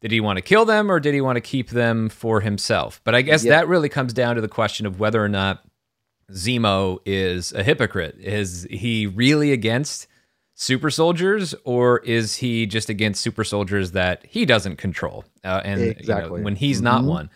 did 0.01 0.12
he 0.12 0.19
want 0.19 0.38
to 0.38 0.41
kill 0.41 0.65
them 0.65 0.91
or 0.91 0.99
did 0.99 1.13
he 1.13 1.21
want 1.21 1.36
to 1.38 1.41
keep 1.41 1.69
them 1.69 2.10
for 2.10 2.41
himself? 2.41 2.99
But 3.03 3.13
I 3.15 3.21
guess 3.21 3.43
Yeah. 3.43 3.51
that 3.51 3.67
really 3.67 3.89
comes 3.89 4.12
down 4.13 4.36
to 4.36 4.41
the 4.41 4.47
question 4.47 4.86
of 4.86 4.99
whether 4.99 5.23
or 5.23 5.29
not 5.29 5.63
Zemo 6.32 6.99
is 7.06 7.51
a 7.53 7.63
hypocrite. 7.63 8.15
Is 8.19 8.67
he 8.69 9.06
really 9.08 9.51
against 9.51 10.08
super 10.56 10.89
soldiers 10.89 11.53
or 11.63 11.99
is 11.99 12.36
he 12.38 12.65
just 12.65 12.89
against 12.89 13.21
super 13.21 13.43
soldiers 13.43 13.91
that 13.91 14.25
he 14.27 14.45
doesn't 14.45 14.77
control 14.77 15.25
uh, 15.43 15.62
and 15.65 15.82
you 15.82 16.08
know, 16.08 16.29
when 16.34 16.56
he's 16.56 16.79
not 16.82 17.01
Mhm. 17.03 17.08
one 17.08 17.29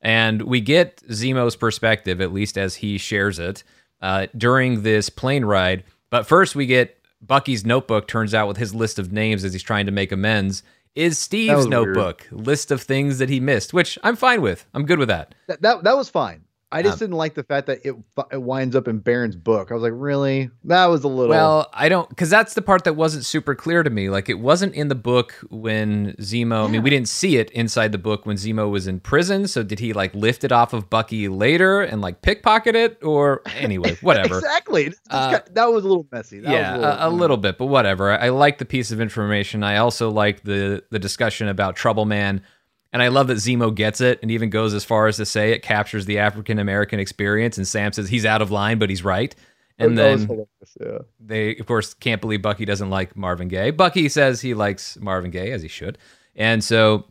and 0.00 0.42
we 0.42 0.60
get 0.60 1.02
zemo's 1.08 1.56
perspective 1.56 2.20
at 2.20 2.32
least 2.32 2.56
as 2.56 2.76
he 2.76 2.96
shares 2.96 3.38
it 3.40 3.64
uh, 4.00 4.28
during 4.38 4.82
this 4.82 5.10
plane 5.10 5.44
ride 5.44 5.82
but 6.10 6.26
first 6.26 6.54
we 6.54 6.66
get 6.66 6.96
bucky's 7.22 7.64
notebook 7.64 8.06
turns 8.08 8.34
out 8.34 8.48
with 8.48 8.56
his 8.56 8.74
list 8.74 8.98
of 8.98 9.12
names 9.12 9.44
as 9.44 9.52
he's 9.52 9.62
trying 9.62 9.86
to 9.86 9.92
make 9.92 10.12
amends 10.12 10.62
is 10.94 11.18
steve's 11.18 11.54
was 11.56 11.68
weird. 11.68 11.86
notebook 11.94 12.26
list 12.30 12.70
of 12.70 12.82
things 12.82 13.18
that 13.18 13.28
he 13.28 13.40
missed 13.40 13.72
which 13.72 13.98
i'm 14.02 14.16
fine 14.16 14.40
with 14.42 14.66
i'm 14.74 14.84
good 14.86 14.98
with 14.98 15.08
that 15.08 15.34
That 15.46 15.62
that, 15.62 15.84
that 15.84 15.96
was 15.96 16.08
fine. 16.10 16.44
I 16.72 16.82
just 16.82 16.94
Um, 16.94 16.98
didn't 17.00 17.16
like 17.16 17.34
the 17.34 17.42
fact 17.42 17.66
that 17.66 17.80
it 17.84 17.94
it 18.30 18.42
winds 18.42 18.76
up 18.76 18.86
in 18.86 18.98
Baron's 18.98 19.34
book. 19.34 19.70
I 19.70 19.74
was 19.74 19.82
like, 19.82 19.92
really? 19.94 20.50
That 20.64 20.86
was 20.86 21.02
a 21.02 21.08
little. 21.08 21.30
Well, 21.30 21.68
I 21.72 21.88
don't, 21.88 22.08
because 22.08 22.30
that's 22.30 22.54
the 22.54 22.62
part 22.62 22.84
that 22.84 22.94
wasn't 22.94 23.24
super 23.24 23.54
clear 23.56 23.82
to 23.82 23.90
me. 23.90 24.08
Like, 24.08 24.28
it 24.28 24.38
wasn't 24.38 24.74
in 24.74 24.86
the 24.88 24.94
book 24.94 25.34
when 25.50 26.14
Zemo, 26.20 26.66
I 26.66 26.70
mean, 26.70 26.82
we 26.82 26.90
didn't 26.90 27.08
see 27.08 27.38
it 27.38 27.50
inside 27.50 27.90
the 27.90 27.98
book 27.98 28.24
when 28.24 28.36
Zemo 28.36 28.70
was 28.70 28.86
in 28.86 29.00
prison. 29.00 29.48
So, 29.48 29.62
did 29.64 29.80
he 29.80 29.92
like 29.92 30.14
lift 30.14 30.44
it 30.44 30.52
off 30.52 30.72
of 30.72 30.88
Bucky 30.88 31.28
later 31.28 31.80
and 31.82 32.00
like 32.00 32.22
pickpocket 32.22 32.76
it? 32.76 33.02
Or 33.02 33.42
anyway, 33.56 33.94
whatever. 34.00 34.36
exactly. 34.38 34.92
Uh, 35.10 35.30
got- 35.32 35.54
that 35.54 35.66
was 35.72 35.84
a 35.84 35.88
little 35.88 36.06
messy. 36.12 36.38
That 36.38 36.52
yeah, 36.52 36.76
was 36.76 36.84
a, 36.84 36.98
a 37.00 37.10
little 37.10 37.36
bit, 37.36 37.58
but 37.58 37.66
whatever. 37.66 38.12
I, 38.12 38.26
I 38.26 38.28
like 38.28 38.58
the 38.58 38.64
piece 38.64 38.92
of 38.92 39.00
information. 39.00 39.64
I 39.64 39.78
also 39.78 40.08
like 40.10 40.44
the 40.44 40.84
the 40.90 40.98
discussion 41.00 41.48
about 41.48 41.74
Trouble 41.74 42.04
Man, 42.04 42.42
and 42.92 43.02
I 43.02 43.08
love 43.08 43.28
that 43.28 43.36
Zemo 43.36 43.74
gets 43.74 44.00
it 44.00 44.18
and 44.22 44.30
even 44.30 44.50
goes 44.50 44.74
as 44.74 44.84
far 44.84 45.06
as 45.06 45.16
to 45.16 45.26
say 45.26 45.52
it 45.52 45.62
captures 45.62 46.06
the 46.06 46.18
African 46.18 46.58
American 46.58 46.98
experience. 46.98 47.56
And 47.56 47.66
Sam 47.66 47.92
says 47.92 48.08
he's 48.08 48.26
out 48.26 48.42
of 48.42 48.50
line, 48.50 48.78
but 48.78 48.90
he's 48.90 49.04
right. 49.04 49.34
And 49.78 49.96
that 49.96 50.28
then 50.28 50.46
yeah. 50.80 50.98
they 51.18 51.56
of 51.56 51.66
course 51.66 51.94
can't 51.94 52.20
believe 52.20 52.42
Bucky 52.42 52.64
doesn't 52.64 52.90
like 52.90 53.16
Marvin 53.16 53.48
Gaye. 53.48 53.70
Bucky 53.70 54.08
says 54.08 54.40
he 54.40 54.54
likes 54.54 54.98
Marvin 55.00 55.30
Gaye 55.30 55.52
as 55.52 55.62
he 55.62 55.68
should, 55.68 55.96
and 56.36 56.62
so 56.62 57.06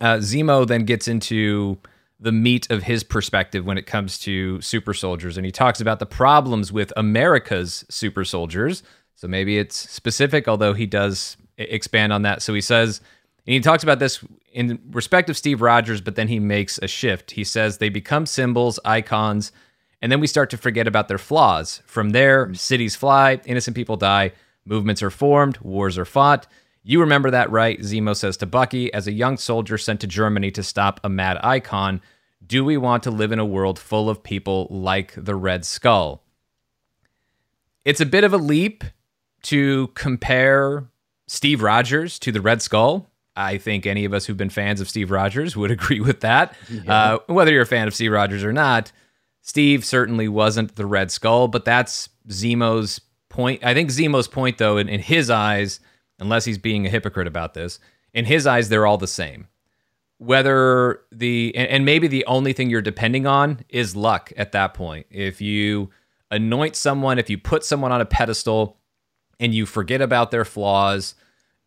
uh, 0.00 0.16
Zemo 0.16 0.66
then 0.66 0.84
gets 0.84 1.06
into 1.06 1.78
the 2.20 2.32
meat 2.32 2.70
of 2.70 2.82
his 2.82 3.04
perspective 3.04 3.64
when 3.64 3.78
it 3.78 3.86
comes 3.86 4.18
to 4.20 4.60
super 4.60 4.94
soldiers, 4.94 5.36
and 5.36 5.44
he 5.44 5.52
talks 5.52 5.80
about 5.80 5.98
the 5.98 6.06
problems 6.06 6.72
with 6.72 6.92
America's 6.96 7.84
super 7.88 8.24
soldiers. 8.24 8.82
So 9.14 9.28
maybe 9.28 9.58
it's 9.58 9.76
specific, 9.76 10.48
although 10.48 10.74
he 10.74 10.86
does 10.86 11.36
expand 11.58 12.12
on 12.12 12.22
that. 12.22 12.40
So 12.40 12.54
he 12.54 12.60
says, 12.60 13.00
and 13.48 13.54
he 13.54 13.60
talks 13.60 13.82
about 13.82 13.98
this 13.98 14.22
in 14.52 14.78
respect 14.90 15.30
of 15.30 15.36
Steve 15.38 15.62
Rogers, 15.62 16.02
but 16.02 16.16
then 16.16 16.28
he 16.28 16.38
makes 16.38 16.76
a 16.82 16.86
shift. 16.86 17.30
He 17.30 17.44
says 17.44 17.78
they 17.78 17.88
become 17.88 18.26
symbols, 18.26 18.78
icons, 18.84 19.52
and 20.02 20.12
then 20.12 20.20
we 20.20 20.26
start 20.26 20.50
to 20.50 20.58
forget 20.58 20.86
about 20.86 21.08
their 21.08 21.16
flaws. 21.16 21.80
From 21.86 22.10
there, 22.10 22.48
mm. 22.48 22.58
cities 22.58 22.94
fly, 22.94 23.40
innocent 23.46 23.74
people 23.74 23.96
die, 23.96 24.32
movements 24.66 25.02
are 25.02 25.08
formed, 25.08 25.56
wars 25.62 25.96
are 25.96 26.04
fought. 26.04 26.46
You 26.82 27.00
remember 27.00 27.30
that, 27.30 27.50
right? 27.50 27.80
Zemo 27.80 28.14
says 28.14 28.36
to 28.36 28.46
Bucky, 28.46 28.92
as 28.92 29.06
a 29.06 29.12
young 29.12 29.38
soldier 29.38 29.78
sent 29.78 30.02
to 30.02 30.06
Germany 30.06 30.50
to 30.50 30.62
stop 30.62 31.00
a 31.02 31.08
mad 31.08 31.38
icon, 31.42 32.02
do 32.46 32.66
we 32.66 32.76
want 32.76 33.02
to 33.04 33.10
live 33.10 33.32
in 33.32 33.38
a 33.38 33.46
world 33.46 33.78
full 33.78 34.10
of 34.10 34.22
people 34.22 34.66
like 34.68 35.14
the 35.16 35.34
Red 35.34 35.64
Skull? 35.64 36.22
It's 37.86 38.02
a 38.02 38.06
bit 38.06 38.24
of 38.24 38.34
a 38.34 38.38
leap 38.38 38.84
to 39.44 39.86
compare 39.94 40.90
Steve 41.26 41.62
Rogers 41.62 42.18
to 42.18 42.30
the 42.30 42.42
Red 42.42 42.60
Skull. 42.60 43.07
I 43.38 43.56
think 43.56 43.86
any 43.86 44.04
of 44.04 44.12
us 44.12 44.26
who've 44.26 44.36
been 44.36 44.50
fans 44.50 44.80
of 44.80 44.88
Steve 44.88 45.10
Rogers 45.10 45.56
would 45.56 45.70
agree 45.78 46.00
with 46.00 46.20
that. 46.20 46.54
Uh, 46.86 47.18
whether 47.26 47.52
you're 47.52 47.62
a 47.62 47.66
fan 47.66 47.86
of 47.88 47.94
Steve 47.94 48.12
Rogers 48.12 48.44
or 48.44 48.52
not, 48.52 48.92
Steve 49.42 49.84
certainly 49.84 50.28
wasn't 50.28 50.76
the 50.76 50.84
Red 50.84 51.10
Skull, 51.10 51.48
but 51.48 51.64
that's 51.64 52.08
Zemo's 52.30 53.00
point. 53.28 53.64
I 53.64 53.72
think 53.74 53.90
Zemo's 53.90 54.28
point, 54.28 54.58
though, 54.58 54.76
in, 54.76 54.88
in 54.88 55.00
his 55.00 55.30
eyes, 55.30 55.80
unless 56.18 56.44
he's 56.44 56.58
being 56.58 56.84
a 56.86 56.90
hypocrite 56.90 57.28
about 57.28 57.54
this, 57.54 57.78
in 58.12 58.24
his 58.24 58.46
eyes, 58.46 58.68
they're 58.68 58.86
all 58.86 58.98
the 58.98 59.06
same. 59.06 59.46
Whether 60.18 61.00
the, 61.12 61.54
and, 61.54 61.68
and 61.68 61.84
maybe 61.84 62.08
the 62.08 62.26
only 62.26 62.52
thing 62.52 62.68
you're 62.70 62.82
depending 62.82 63.26
on 63.26 63.60
is 63.68 63.94
luck 63.94 64.32
at 64.36 64.52
that 64.52 64.74
point. 64.74 65.06
If 65.10 65.40
you 65.40 65.90
anoint 66.30 66.74
someone, 66.74 67.18
if 67.18 67.30
you 67.30 67.38
put 67.38 67.64
someone 67.64 67.92
on 67.92 68.00
a 68.00 68.06
pedestal 68.06 68.78
and 69.38 69.54
you 69.54 69.64
forget 69.64 70.02
about 70.02 70.32
their 70.32 70.44
flaws, 70.44 71.14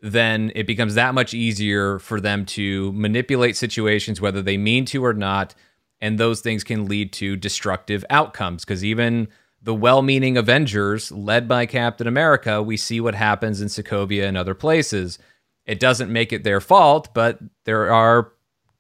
then 0.01 0.51
it 0.55 0.65
becomes 0.65 0.95
that 0.95 1.13
much 1.13 1.33
easier 1.33 1.99
for 1.99 2.19
them 2.19 2.45
to 2.45 2.91
manipulate 2.93 3.55
situations, 3.55 4.19
whether 4.19 4.41
they 4.41 4.57
mean 4.57 4.85
to 4.85 5.05
or 5.05 5.13
not. 5.13 5.53
And 5.99 6.17
those 6.17 6.41
things 6.41 6.63
can 6.63 6.87
lead 6.87 7.13
to 7.13 7.35
destructive 7.35 8.03
outcomes. 8.09 8.65
Because 8.65 8.83
even 8.83 9.27
the 9.61 9.75
well 9.75 10.01
meaning 10.01 10.37
Avengers, 10.37 11.11
led 11.11 11.47
by 11.47 11.67
Captain 11.67 12.07
America, 12.07 12.63
we 12.63 12.77
see 12.77 12.99
what 12.99 13.13
happens 13.13 13.61
in 13.61 13.67
Sokovia 13.67 14.27
and 14.27 14.35
other 14.35 14.55
places. 14.55 15.19
It 15.67 15.79
doesn't 15.79 16.11
make 16.11 16.33
it 16.33 16.43
their 16.43 16.59
fault, 16.59 17.13
but 17.13 17.37
there 17.65 17.91
are 17.93 18.31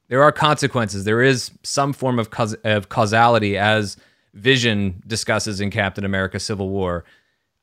there 0.07 0.23
are 0.23 0.31
consequences. 0.31 1.05
There 1.05 1.21
is 1.21 1.51
some 1.63 1.93
form 1.93 2.19
of, 2.19 2.31
caus- 2.31 2.55
of 2.65 2.89
causality 2.89 3.57
as 3.57 3.95
Vision 4.33 5.01
discusses 5.07 5.61
in 5.61 5.71
Captain 5.71 6.03
America 6.03 6.37
Civil 6.37 6.69
War. 6.69 7.05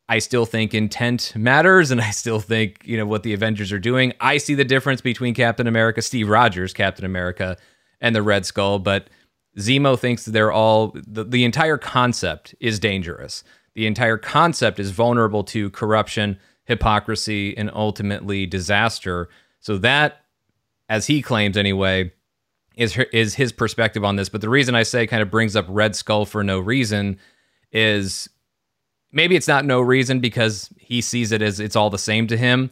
I 0.09 0.21
still 0.21 0.47
think 0.47 0.75
intent 0.75 1.35
matters, 1.37 1.91
and 1.91 2.01
I 2.01 2.11
still 2.11 2.41
think, 2.41 2.81
you 2.85 2.97
know, 2.97 3.07
what 3.07 3.23
the 3.23 3.35
Avengers 3.35 3.73
are 3.73 3.79
doing. 3.79 4.13
I 4.21 4.39
see 4.39 4.55
the 4.55 4.65
difference 4.65 5.01
between 5.01 5.35
Captain 5.35 5.67
America, 5.67 6.01
Steve 6.01 6.29
Rogers, 6.29 6.73
Captain 6.73 7.05
America, 7.05 7.57
and 8.01 8.17
the 8.17 8.23
Red 8.23 8.47
Skull, 8.47 8.79
but 8.79 9.11
Zemo 9.59 9.99
thinks 9.99 10.25
they're 10.25 10.53
all, 10.53 10.97
the, 11.07 11.25
the 11.25 11.45
entire 11.45 11.79
concept 11.79 12.55
is 12.61 12.79
dangerous. 12.79 13.45
The 13.75 13.87
entire 13.87 14.17
concept 14.17 14.79
is 14.79 14.93
vulnerable 14.93 15.45
to 15.45 15.71
corruption, 15.71 16.39
hypocrisy, 16.65 17.57
and 17.57 17.71
ultimately 17.75 18.47
disaster. 18.47 19.29
So 19.61 19.79
that, 19.79 20.25
as 20.89 21.07
he 21.07 21.23
claims 21.23 21.57
anyway, 21.57 22.13
is 22.77 22.97
is 23.13 23.35
his 23.35 23.53
perspective 23.53 24.05
on 24.05 24.17
this. 24.17 24.29
But 24.29 24.41
the 24.41 24.49
reason 24.49 24.75
I 24.75 24.85
say 24.85 25.07
kind 25.07 25.23
of 25.23 25.31
brings 25.31 25.57
up 25.57 25.67
Red 25.69 25.97
Skull 25.97 26.25
for 26.25 26.45
no 26.45 26.61
reason 26.61 27.19
is 27.73 28.29
maybe 29.13 29.37
it's 29.37 29.49
not 29.49 29.65
no 29.65 29.81
reason 29.81 30.21
because 30.21 30.71
he 30.79 31.01
sees 31.01 31.33
it 31.33 31.43
as 31.43 31.61
it's 31.61 31.77
all 31.77 31.91
the 31.91 31.99
same 31.99 32.27
to 32.29 32.37
him, 32.37 32.71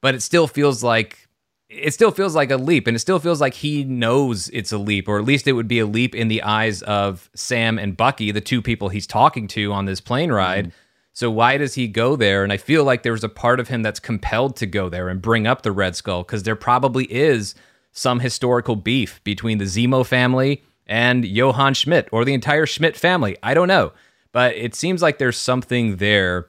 but 0.00 0.14
it 0.14 0.22
still 0.22 0.46
feels 0.46 0.82
like 0.82 1.28
it 1.68 1.94
still 1.94 2.10
feels 2.10 2.34
like 2.34 2.50
a 2.50 2.56
leap 2.56 2.86
and 2.86 2.94
it 2.94 3.00
still 3.00 3.18
feels 3.18 3.40
like 3.40 3.54
he 3.54 3.82
knows 3.84 4.50
it's 4.50 4.72
a 4.72 4.78
leap 4.78 5.08
or 5.08 5.18
at 5.18 5.24
least 5.24 5.48
it 5.48 5.52
would 5.52 5.68
be 5.68 5.78
a 5.78 5.86
leap 5.86 6.14
in 6.14 6.28
the 6.28 6.42
eyes 6.42 6.82
of 6.82 7.30
Sam 7.34 7.78
and 7.78 7.96
Bucky, 7.96 8.30
the 8.30 8.42
two 8.42 8.60
people 8.60 8.90
he's 8.90 9.06
talking 9.06 9.48
to 9.48 9.72
on 9.72 9.86
this 9.86 10.00
plane 10.00 10.30
ride. 10.30 10.68
Mm. 10.68 10.72
So 11.14 11.30
why 11.30 11.56
does 11.56 11.74
he 11.74 11.88
go 11.88 12.16
there? 12.16 12.42
And 12.42 12.52
I 12.52 12.56
feel 12.56 12.84
like 12.84 13.02
there's 13.02 13.24
a 13.24 13.28
part 13.28 13.60
of 13.60 13.68
him 13.68 13.82
that's 13.82 14.00
compelled 14.00 14.56
to 14.56 14.66
go 14.66 14.88
there 14.88 15.08
and 15.08 15.20
bring 15.20 15.46
up 15.46 15.62
the 15.62 15.72
Red 15.72 15.96
Skull 15.96 16.22
because 16.22 16.42
there 16.42 16.56
probably 16.56 17.04
is 17.04 17.54
some 17.92 18.20
historical 18.20 18.76
beef 18.76 19.22
between 19.24 19.58
the 19.58 19.64
Zemo 19.64 20.04
family 20.04 20.62
and 20.86 21.24
Johann 21.24 21.74
Schmidt 21.74 22.08
or 22.12 22.24
the 22.24 22.34
entire 22.34 22.66
Schmidt 22.66 22.96
family. 22.96 23.36
I 23.42 23.54
don't 23.54 23.68
know. 23.68 23.92
But 24.32 24.54
it 24.56 24.74
seems 24.74 25.02
like 25.02 25.18
there's 25.18 25.36
something 25.36 25.96
there 25.96 26.48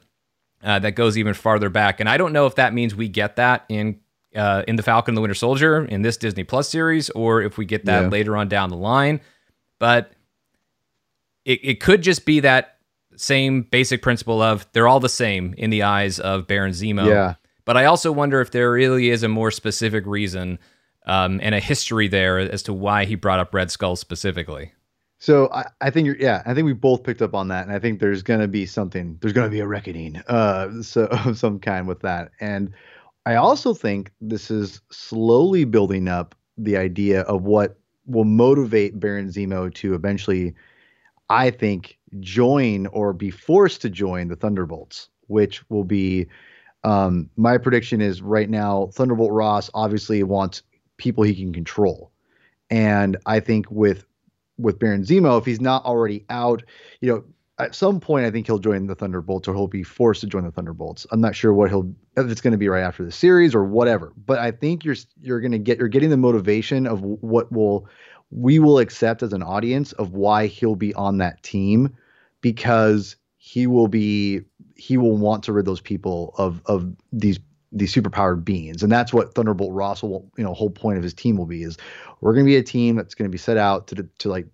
uh, 0.63 0.79
that 0.79 0.91
goes 0.91 1.17
even 1.17 1.33
farther 1.33 1.69
back. 1.69 1.99
And 1.99 2.09
I 2.09 2.17
don't 2.17 2.33
know 2.33 2.45
if 2.45 2.55
that 2.55 2.73
means 2.73 2.95
we 2.95 3.09
get 3.09 3.35
that 3.35 3.65
in 3.69 3.99
uh, 4.35 4.63
in 4.67 4.77
the 4.77 4.83
Falcon 4.83 5.11
and 5.11 5.17
the 5.17 5.21
Winter 5.21 5.35
Soldier 5.35 5.85
in 5.85 6.01
this 6.01 6.17
Disney 6.17 6.43
Plus 6.43 6.67
series, 6.67 7.09
or 7.11 7.41
if 7.41 7.57
we 7.57 7.65
get 7.65 7.85
that 7.85 8.03
yeah. 8.03 8.07
later 8.07 8.35
on 8.35 8.47
down 8.47 8.69
the 8.69 8.77
line. 8.77 9.21
But 9.79 10.11
it, 11.45 11.59
it 11.63 11.79
could 11.79 12.01
just 12.01 12.25
be 12.25 12.39
that 12.39 12.77
same 13.15 13.61
basic 13.63 14.01
principle 14.01 14.41
of 14.41 14.65
they're 14.73 14.87
all 14.87 14.99
the 14.99 15.09
same 15.09 15.53
in 15.57 15.69
the 15.69 15.83
eyes 15.83 16.19
of 16.19 16.47
Baron 16.47 16.71
Zemo. 16.71 17.07
Yeah. 17.07 17.35
But 17.65 17.77
I 17.77 17.85
also 17.85 18.11
wonder 18.11 18.41
if 18.41 18.51
there 18.51 18.71
really 18.71 19.09
is 19.09 19.23
a 19.23 19.27
more 19.27 19.51
specific 19.51 20.05
reason 20.05 20.59
um, 21.05 21.39
and 21.43 21.53
a 21.53 21.59
history 21.59 22.07
there 22.07 22.39
as 22.39 22.63
to 22.63 22.73
why 22.73 23.05
he 23.05 23.15
brought 23.15 23.39
up 23.39 23.53
Red 23.53 23.71
Skull 23.71 23.95
specifically. 23.95 24.73
So 25.23 25.47
I, 25.53 25.69
I 25.79 25.89
think 25.89 26.05
you're 26.05 26.17
yeah, 26.17 26.43
I 26.45 26.53
think 26.53 26.65
we 26.65 26.73
both 26.73 27.01
picked 27.01 27.21
up 27.21 27.33
on 27.33 27.47
that, 27.47 27.65
and 27.65 27.73
I 27.73 27.79
think 27.79 28.01
there's 28.01 28.23
gonna 28.23 28.49
be 28.49 28.65
something, 28.65 29.17
there's 29.21 29.31
gonna 29.31 29.47
be 29.47 29.61
a 29.61 29.65
reckoning, 29.65 30.17
uh, 30.27 30.69
so 30.81 31.05
of 31.05 31.37
some 31.37 31.61
kind 31.61 31.87
with 31.87 32.01
that. 32.01 32.31
And 32.41 32.73
I 33.25 33.35
also 33.35 33.73
think 33.73 34.11
this 34.19 34.51
is 34.51 34.81
slowly 34.91 35.63
building 35.63 36.09
up 36.09 36.35
the 36.57 36.75
idea 36.75 37.21
of 37.21 37.43
what 37.43 37.79
will 38.05 38.25
motivate 38.25 38.99
Baron 38.99 39.29
Zemo 39.29 39.73
to 39.75 39.93
eventually, 39.93 40.55
I 41.29 41.51
think, 41.51 41.97
join 42.19 42.87
or 42.87 43.13
be 43.13 43.31
forced 43.31 43.81
to 43.83 43.89
join 43.89 44.27
the 44.27 44.35
Thunderbolts, 44.35 45.07
which 45.27 45.63
will 45.69 45.85
be 45.85 46.27
um, 46.83 47.29
my 47.37 47.57
prediction 47.57 48.01
is 48.01 48.21
right 48.21 48.49
now 48.49 48.89
Thunderbolt 48.91 49.31
Ross 49.31 49.69
obviously 49.73 50.21
wants 50.23 50.63
people 50.97 51.23
he 51.23 51.33
can 51.33 51.53
control. 51.53 52.11
And 52.69 53.15
I 53.25 53.39
think 53.39 53.71
with 53.71 54.05
with 54.57 54.79
Baron 54.79 55.03
Zemo, 55.03 55.39
if 55.39 55.45
he's 55.45 55.61
not 55.61 55.83
already 55.85 56.25
out, 56.29 56.63
you 57.01 57.11
know, 57.11 57.23
at 57.59 57.75
some 57.75 57.99
point 57.99 58.25
I 58.25 58.31
think 58.31 58.47
he'll 58.47 58.59
join 58.59 58.87
the 58.87 58.95
Thunderbolts 58.95 59.47
or 59.47 59.53
he'll 59.53 59.67
be 59.67 59.83
forced 59.83 60.21
to 60.21 60.27
join 60.27 60.43
the 60.43 60.51
Thunderbolts. 60.51 61.05
I'm 61.11 61.21
not 61.21 61.35
sure 61.35 61.53
what 61.53 61.69
he'll 61.69 61.93
if 62.17 62.29
it's 62.29 62.41
going 62.41 62.51
to 62.51 62.57
be 62.57 62.67
right 62.67 62.81
after 62.81 63.05
the 63.05 63.11
series 63.11 63.53
or 63.53 63.63
whatever. 63.63 64.13
But 64.25 64.39
I 64.39 64.51
think 64.51 64.83
you're 64.83 64.95
you're 65.21 65.39
going 65.39 65.51
to 65.51 65.59
get 65.59 65.77
you're 65.77 65.87
getting 65.87 66.09
the 66.09 66.17
motivation 66.17 66.87
of 66.87 67.01
what 67.01 67.51
will 67.51 67.87
we 68.31 68.57
will 68.57 68.79
accept 68.79 69.21
as 69.21 69.33
an 69.33 69.43
audience 69.43 69.91
of 69.93 70.13
why 70.13 70.47
he'll 70.47 70.75
be 70.75 70.93
on 70.95 71.19
that 71.19 71.41
team 71.43 71.95
because 72.41 73.15
he 73.37 73.67
will 73.67 73.87
be 73.87 74.41
he 74.75 74.97
will 74.97 75.15
want 75.15 75.43
to 75.43 75.53
rid 75.53 75.65
those 75.65 75.81
people 75.81 76.33
of 76.37 76.61
of 76.65 76.91
these 77.11 77.39
these 77.73 77.93
superpowered 77.93 78.45
beings. 78.45 78.83
And 78.83 78.91
that's 78.91 79.11
what 79.11 79.33
thunderbolt 79.33 79.73
ross 79.73 80.01
will 80.03 80.29
you 80.37 80.43
know 80.43 80.53
whole 80.53 80.69
point 80.69 80.97
of 80.97 81.03
his 81.03 81.13
team 81.13 81.37
will 81.37 81.45
be 81.45 81.63
is 81.63 81.77
we're 82.21 82.33
going 82.33 82.45
to 82.45 82.49
be 82.49 82.57
a 82.57 82.63
team 82.63 82.95
that's 82.95 83.15
going 83.15 83.29
to 83.29 83.31
be 83.31 83.37
set 83.37 83.57
out 83.57 83.87
to 83.87 84.07
to 84.19 84.29
like 84.29 84.47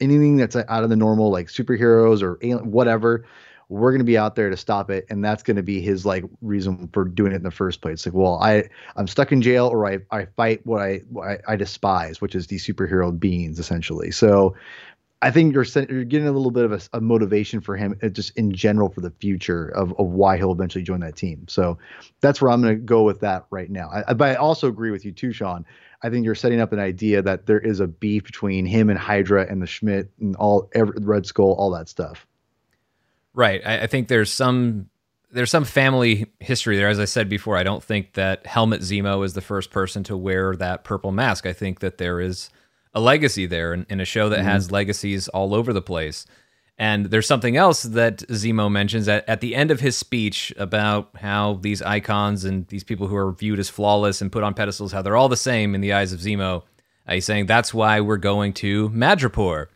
anything 0.00 0.36
that's 0.36 0.56
out 0.56 0.84
of 0.84 0.90
the 0.90 0.96
normal 0.96 1.30
like 1.30 1.48
superheroes 1.48 2.22
or 2.22 2.38
alien, 2.42 2.70
whatever 2.70 3.24
we're 3.70 3.90
going 3.90 4.00
to 4.00 4.04
be 4.04 4.18
out 4.18 4.36
there 4.36 4.50
to 4.50 4.56
stop 4.56 4.90
it. 4.90 5.06
And 5.08 5.24
that's 5.24 5.42
going 5.42 5.56
to 5.56 5.62
be 5.62 5.80
his 5.80 6.04
like 6.04 6.24
reason 6.42 6.88
for 6.92 7.04
doing 7.04 7.32
it 7.32 7.36
in 7.36 7.42
the 7.42 7.50
first 7.50 7.80
place. 7.80 8.06
Like 8.06 8.14
well 8.14 8.38
i 8.42 8.68
i'm 8.96 9.08
stuck 9.08 9.32
in 9.32 9.42
jail 9.42 9.66
or 9.66 9.86
i 9.86 9.98
i 10.10 10.26
fight 10.36 10.64
what 10.64 10.80
i 10.80 11.00
what 11.08 11.28
I, 11.28 11.38
I 11.48 11.56
despise 11.56 12.20
which 12.20 12.34
is 12.34 12.46
these 12.46 12.66
superhero 12.66 13.18
beings 13.18 13.58
essentially. 13.58 14.10
So 14.10 14.54
I 15.22 15.30
think 15.30 15.54
you're 15.54 15.64
you're 15.88 16.04
getting 16.04 16.28
a 16.28 16.32
little 16.32 16.50
bit 16.50 16.64
of 16.64 16.72
a, 16.72 16.80
a, 16.98 17.00
motivation 17.00 17.60
for 17.60 17.76
him, 17.76 17.98
uh, 18.02 18.08
just 18.08 18.36
in 18.36 18.52
general 18.52 18.90
for 18.90 19.00
the 19.00 19.10
future 19.10 19.68
of, 19.68 19.98
of 19.98 20.08
why 20.08 20.36
he'll 20.36 20.52
eventually 20.52 20.84
join 20.84 21.00
that 21.00 21.16
team. 21.16 21.46
So 21.48 21.78
that's 22.20 22.42
where 22.42 22.50
I'm 22.50 22.60
going 22.60 22.76
to 22.76 22.82
go 22.82 23.04
with 23.04 23.20
that 23.20 23.46
right 23.50 23.70
now. 23.70 23.88
I, 23.90 24.12
but 24.12 24.28
I 24.28 24.34
also 24.34 24.68
agree 24.68 24.90
with 24.90 25.04
you 25.04 25.12
too, 25.12 25.32
Sean. 25.32 25.64
I 26.02 26.10
think 26.10 26.26
you're 26.26 26.34
setting 26.34 26.60
up 26.60 26.74
an 26.74 26.78
idea 26.78 27.22
that 27.22 27.46
there 27.46 27.58
is 27.58 27.80
a 27.80 27.86
beef 27.86 28.24
between 28.24 28.66
him 28.66 28.90
and 28.90 28.98
Hydra 28.98 29.46
and 29.48 29.62
the 29.62 29.66
Schmidt 29.66 30.10
and 30.20 30.36
all 30.36 30.68
every, 30.74 30.94
Red 31.00 31.24
Skull, 31.24 31.54
all 31.54 31.70
that 31.70 31.88
stuff. 31.88 32.26
Right. 33.32 33.62
I, 33.64 33.82
I 33.82 33.86
think 33.86 34.08
there's 34.08 34.30
some 34.30 34.90
there's 35.32 35.50
some 35.50 35.64
family 35.64 36.30
history 36.38 36.76
there. 36.76 36.88
As 36.88 37.00
I 37.00 37.06
said 37.06 37.28
before, 37.28 37.56
I 37.56 37.64
don't 37.64 37.82
think 37.82 38.12
that 38.12 38.46
Helmut 38.46 38.82
Zemo 38.82 39.24
is 39.24 39.34
the 39.34 39.40
first 39.40 39.70
person 39.70 40.04
to 40.04 40.16
wear 40.16 40.54
that 40.56 40.84
purple 40.84 41.10
mask. 41.10 41.44
I 41.44 41.52
think 41.52 41.80
that 41.80 41.98
there 41.98 42.20
is 42.20 42.50
a 42.94 43.00
legacy 43.00 43.46
there 43.46 43.74
in, 43.74 43.86
in 43.88 44.00
a 44.00 44.04
show 44.04 44.28
that 44.28 44.40
mm-hmm. 44.40 44.48
has 44.48 44.70
legacies 44.70 45.28
all 45.28 45.54
over 45.54 45.72
the 45.72 45.82
place. 45.82 46.26
And 46.76 47.06
there's 47.06 47.26
something 47.26 47.56
else 47.56 47.84
that 47.84 48.18
Zemo 48.18 48.70
mentions 48.70 49.06
at, 49.06 49.28
at 49.28 49.40
the 49.40 49.54
end 49.54 49.70
of 49.70 49.80
his 49.80 49.96
speech 49.96 50.52
about 50.56 51.10
how 51.16 51.54
these 51.54 51.82
icons 51.82 52.44
and 52.44 52.66
these 52.66 52.82
people 52.82 53.06
who 53.06 53.16
are 53.16 53.30
viewed 53.30 53.60
as 53.60 53.68
flawless 53.68 54.20
and 54.20 54.32
put 54.32 54.42
on 54.42 54.54
pedestals, 54.54 54.90
how 54.90 55.00
they're 55.00 55.16
all 55.16 55.28
the 55.28 55.36
same 55.36 55.74
in 55.74 55.80
the 55.80 55.92
eyes 55.92 56.12
of 56.12 56.18
Zemo. 56.18 56.62
Uh, 57.06 57.14
he's 57.14 57.24
saying 57.24 57.46
that's 57.46 57.72
why 57.72 58.00
we're 58.00 58.16
going 58.16 58.52
to 58.54 58.88
Madripoor. 58.90 59.66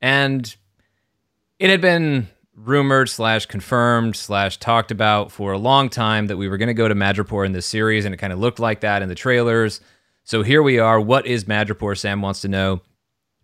And 0.00 0.54
it 1.58 1.70
had 1.70 1.80
been 1.80 2.28
rumored 2.54 3.08
slash 3.08 3.46
confirmed 3.46 4.14
slash 4.14 4.58
talked 4.58 4.90
about 4.90 5.32
for 5.32 5.52
a 5.52 5.58
long 5.58 5.88
time 5.88 6.26
that 6.26 6.36
we 6.36 6.48
were 6.48 6.56
going 6.56 6.68
to 6.68 6.74
go 6.74 6.88
to 6.88 6.94
Madripoor 6.94 7.46
in 7.46 7.52
this 7.52 7.66
series, 7.66 8.04
and 8.04 8.14
it 8.14 8.18
kind 8.18 8.32
of 8.32 8.38
looked 8.38 8.60
like 8.60 8.80
that 8.80 9.02
in 9.02 9.08
the 9.08 9.14
trailers. 9.14 9.80
So 10.28 10.42
here 10.42 10.62
we 10.62 10.78
are. 10.78 11.00
What 11.00 11.24
is 11.24 11.44
Madripoor? 11.44 11.96
Sam 11.96 12.20
wants 12.20 12.42
to 12.42 12.48
know. 12.48 12.82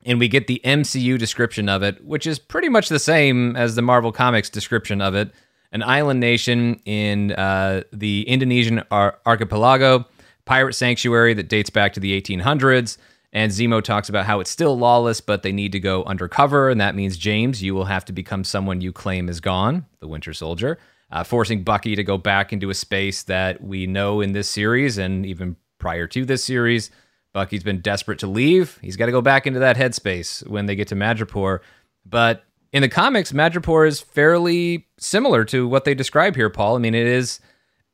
And 0.04 0.18
we 0.18 0.28
get 0.28 0.48
the 0.48 0.60
MCU 0.66 1.18
description 1.18 1.66
of 1.66 1.82
it, 1.82 2.04
which 2.04 2.26
is 2.26 2.38
pretty 2.38 2.68
much 2.68 2.90
the 2.90 2.98
same 2.98 3.56
as 3.56 3.74
the 3.74 3.80
Marvel 3.80 4.12
Comics 4.12 4.50
description 4.50 5.00
of 5.00 5.14
it. 5.14 5.32
An 5.72 5.82
island 5.82 6.20
nation 6.20 6.78
in 6.84 7.32
uh, 7.32 7.84
the 7.90 8.28
Indonesian 8.28 8.82
ar- 8.90 9.18
archipelago, 9.24 10.04
pirate 10.44 10.74
sanctuary 10.74 11.32
that 11.32 11.48
dates 11.48 11.70
back 11.70 11.94
to 11.94 12.00
the 12.00 12.20
1800s. 12.20 12.98
And 13.32 13.50
Zemo 13.50 13.82
talks 13.82 14.10
about 14.10 14.26
how 14.26 14.40
it's 14.40 14.50
still 14.50 14.76
lawless, 14.76 15.22
but 15.22 15.42
they 15.42 15.52
need 15.52 15.72
to 15.72 15.80
go 15.80 16.04
undercover. 16.04 16.68
And 16.68 16.82
that 16.82 16.94
means, 16.94 17.16
James, 17.16 17.62
you 17.62 17.74
will 17.74 17.86
have 17.86 18.04
to 18.04 18.12
become 18.12 18.44
someone 18.44 18.82
you 18.82 18.92
claim 18.92 19.30
is 19.30 19.40
gone, 19.40 19.86
the 20.00 20.06
Winter 20.06 20.34
Soldier, 20.34 20.78
uh, 21.10 21.24
forcing 21.24 21.64
Bucky 21.64 21.96
to 21.96 22.04
go 22.04 22.18
back 22.18 22.52
into 22.52 22.68
a 22.68 22.74
space 22.74 23.22
that 23.22 23.64
we 23.64 23.86
know 23.86 24.20
in 24.20 24.32
this 24.32 24.50
series 24.50 24.98
and 24.98 25.24
even 25.24 25.56
prior 25.84 26.06
to 26.06 26.24
this 26.24 26.42
series. 26.42 26.90
Bucky's 27.34 27.62
been 27.62 27.82
desperate 27.82 28.18
to 28.20 28.26
leave. 28.26 28.78
He's 28.80 28.96
got 28.96 29.04
to 29.04 29.12
go 29.12 29.20
back 29.20 29.46
into 29.46 29.60
that 29.60 29.76
headspace 29.76 30.48
when 30.48 30.64
they 30.64 30.74
get 30.74 30.88
to 30.88 30.94
Madripoor. 30.94 31.58
But 32.06 32.42
in 32.72 32.80
the 32.80 32.88
comics, 32.88 33.32
Madripoor 33.32 33.86
is 33.86 34.00
fairly 34.00 34.86
similar 34.96 35.44
to 35.44 35.68
what 35.68 35.84
they 35.84 35.94
describe 35.94 36.36
here, 36.36 36.48
Paul. 36.48 36.76
I 36.76 36.78
mean, 36.78 36.94
it 36.94 37.06
is 37.06 37.38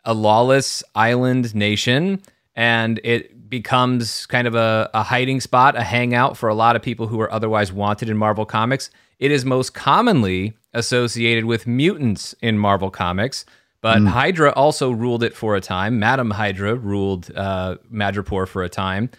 a 0.04 0.14
lawless 0.14 0.84
island 0.94 1.52
nation, 1.52 2.22
and 2.54 3.00
it 3.02 3.50
becomes 3.50 4.24
kind 4.26 4.46
of 4.46 4.54
a, 4.54 4.88
a 4.94 5.02
hiding 5.02 5.40
spot, 5.40 5.74
a 5.74 5.82
hangout 5.82 6.36
for 6.36 6.48
a 6.48 6.54
lot 6.54 6.76
of 6.76 6.82
people 6.82 7.08
who 7.08 7.20
are 7.20 7.32
otherwise 7.32 7.72
wanted 7.72 8.08
in 8.08 8.16
Marvel 8.16 8.46
Comics. 8.46 8.88
It 9.18 9.32
is 9.32 9.44
most 9.44 9.74
commonly 9.74 10.54
associated 10.74 11.44
with 11.44 11.66
mutants 11.66 12.36
in 12.40 12.56
Marvel 12.56 12.92
Comics. 12.92 13.44
But 13.82 13.98
mm. 13.98 14.08
Hydra 14.08 14.52
also 14.52 14.90
ruled 14.90 15.22
it 15.22 15.34
for 15.34 15.56
a 15.56 15.60
time. 15.60 15.98
Madam 15.98 16.30
Hydra 16.30 16.74
ruled 16.74 17.30
uh, 17.34 17.76
Madripoor 17.90 18.46
for 18.46 18.62
a 18.62 18.68
time. 18.68 19.10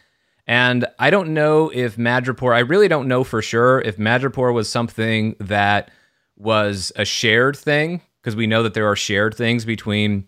And 0.48 0.86
I 1.00 1.10
don't 1.10 1.34
know 1.34 1.72
if 1.74 1.96
Madripoor, 1.98 2.54
I 2.54 2.60
really 2.60 2.88
don't 2.88 3.08
know 3.08 3.24
for 3.24 3.42
sure 3.42 3.82
if 3.82 3.98
Madripoor 3.98 4.54
was 4.54 4.70
something 4.70 5.36
that 5.40 5.90
was 6.36 6.92
a 6.96 7.06
shared 7.06 7.56
thing 7.56 8.02
because 8.22 8.36
we 8.36 8.48
know 8.48 8.64
that 8.64 8.74
there 8.74 8.90
are 8.90 8.96
shared 8.96 9.34
things 9.34 9.66
between 9.66 10.28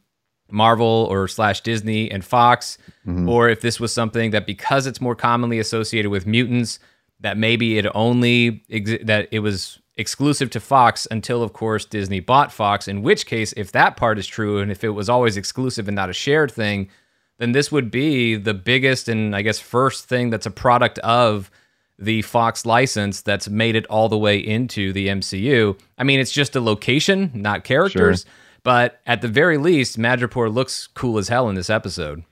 Marvel 0.51 1.07
or 1.09 1.27
slash 1.27 1.61
Disney 1.61 2.09
and 2.11 2.23
Fox, 2.23 2.77
mm-hmm. 3.05 3.27
or 3.27 3.49
if 3.49 3.61
this 3.61 3.79
was 3.79 3.91
something 3.91 4.31
that 4.31 4.45
because 4.45 4.85
it's 4.85 5.01
more 5.01 5.15
commonly 5.15 5.59
associated 5.59 6.09
with 6.09 6.27
mutants, 6.27 6.79
that 7.19 7.37
maybe 7.37 7.77
it 7.77 7.87
only 7.95 8.63
exi- 8.69 9.05
that 9.05 9.27
it 9.31 9.39
was 9.39 9.79
exclusive 9.95 10.49
to 10.51 10.59
Fox 10.59 11.07
until, 11.11 11.43
of 11.43 11.53
course, 11.53 11.85
Disney 11.85 12.19
bought 12.19 12.51
Fox. 12.51 12.87
In 12.87 13.01
which 13.01 13.25
case, 13.25 13.53
if 13.53 13.71
that 13.71 13.95
part 13.95 14.17
is 14.17 14.27
true, 14.27 14.59
and 14.59 14.71
if 14.71 14.83
it 14.83 14.89
was 14.89 15.09
always 15.09 15.37
exclusive 15.37 15.87
and 15.87 15.95
not 15.95 16.09
a 16.09 16.13
shared 16.13 16.51
thing, 16.51 16.89
then 17.37 17.51
this 17.51 17.71
would 17.71 17.91
be 17.91 18.35
the 18.35 18.53
biggest 18.53 19.07
and 19.07 19.35
I 19.35 19.41
guess 19.41 19.59
first 19.59 20.05
thing 20.05 20.29
that's 20.29 20.45
a 20.45 20.51
product 20.51 20.99
of 20.99 21.51
the 21.99 22.21
Fox 22.23 22.65
license 22.65 23.21
that's 23.21 23.47
made 23.47 23.75
it 23.75 23.85
all 23.87 24.09
the 24.09 24.17
way 24.17 24.37
into 24.37 24.93
the 24.93 25.07
MCU. 25.07 25.79
I 25.97 26.03
mean, 26.03 26.19
it's 26.19 26.31
just 26.31 26.55
a 26.55 26.61
location, 26.61 27.31
not 27.33 27.63
characters, 27.63 28.23
sure. 28.23 28.31
but 28.63 29.01
at 29.05 29.21
the 29.21 29.27
very 29.27 29.57
least, 29.57 29.97
Madripoor 29.97 30.53
looks 30.53 30.87
cool 30.87 31.17
as 31.17 31.27
hell 31.27 31.49
in 31.49 31.55
this 31.55 31.69
episode. 31.69 32.23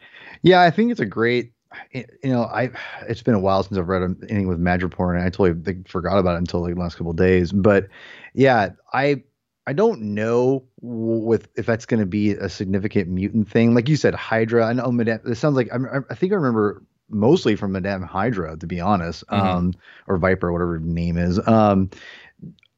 Yeah, 0.42 0.62
I 0.62 0.72
think 0.72 0.92
it's 0.92 1.00
a 1.00 1.06
great. 1.06 1.54
You 1.94 2.06
know, 2.24 2.44
I 2.44 2.72
it's 3.08 3.24
been 3.24 3.34
a 3.34 3.40
while 3.40 3.64
since 3.64 3.78
I've 3.78 3.88
read 3.88 4.04
anything 4.04 4.48
with 4.48 4.60
Madripoor, 4.60 5.16
and 5.16 5.24
I 5.24 5.30
totally 5.30 5.84
forgot 5.88 6.18
about 6.18 6.36
it 6.36 6.40
until 6.40 6.62
like 6.62 6.76
the 6.76 6.80
last 6.80 6.98
couple 6.98 7.14
days. 7.14 7.52
But 7.52 7.88
yeah, 8.34 8.70
I 8.92 9.24
I 9.68 9.74
don't 9.74 10.02
know 10.16 10.64
with 10.82 11.48
if 11.56 11.66
that's 11.66 11.86
going 11.86 12.00
to 12.00 12.06
be 12.06 12.32
a 12.32 12.50
significant 12.50 13.10
mutant 13.10 13.50
thing. 13.50 13.74
Like 13.74 13.88
you 13.88 13.96
said, 13.96 14.16
Hydra. 14.16 14.66
I 14.66 14.74
know 14.74 14.92
Madame. 14.92 15.22
This 15.24 15.40
sounds 15.40 15.56
like 15.56 15.70
I, 15.72 16.00
I 16.10 16.16
think 16.16 16.34
I 16.34 16.36
remember 16.36 16.84
mostly 17.10 17.56
from 17.56 17.74
Madame 17.74 18.02
Hydra, 18.02 18.58
to 18.58 18.68
be 18.68 18.80
honest, 18.80 19.26
mm-hmm. 19.28 19.48
um, 19.48 19.74
or 20.08 20.18
Viper, 20.18 20.52
whatever 20.52 20.80
name 20.80 21.18
is. 21.18 21.40
Um, 21.48 21.90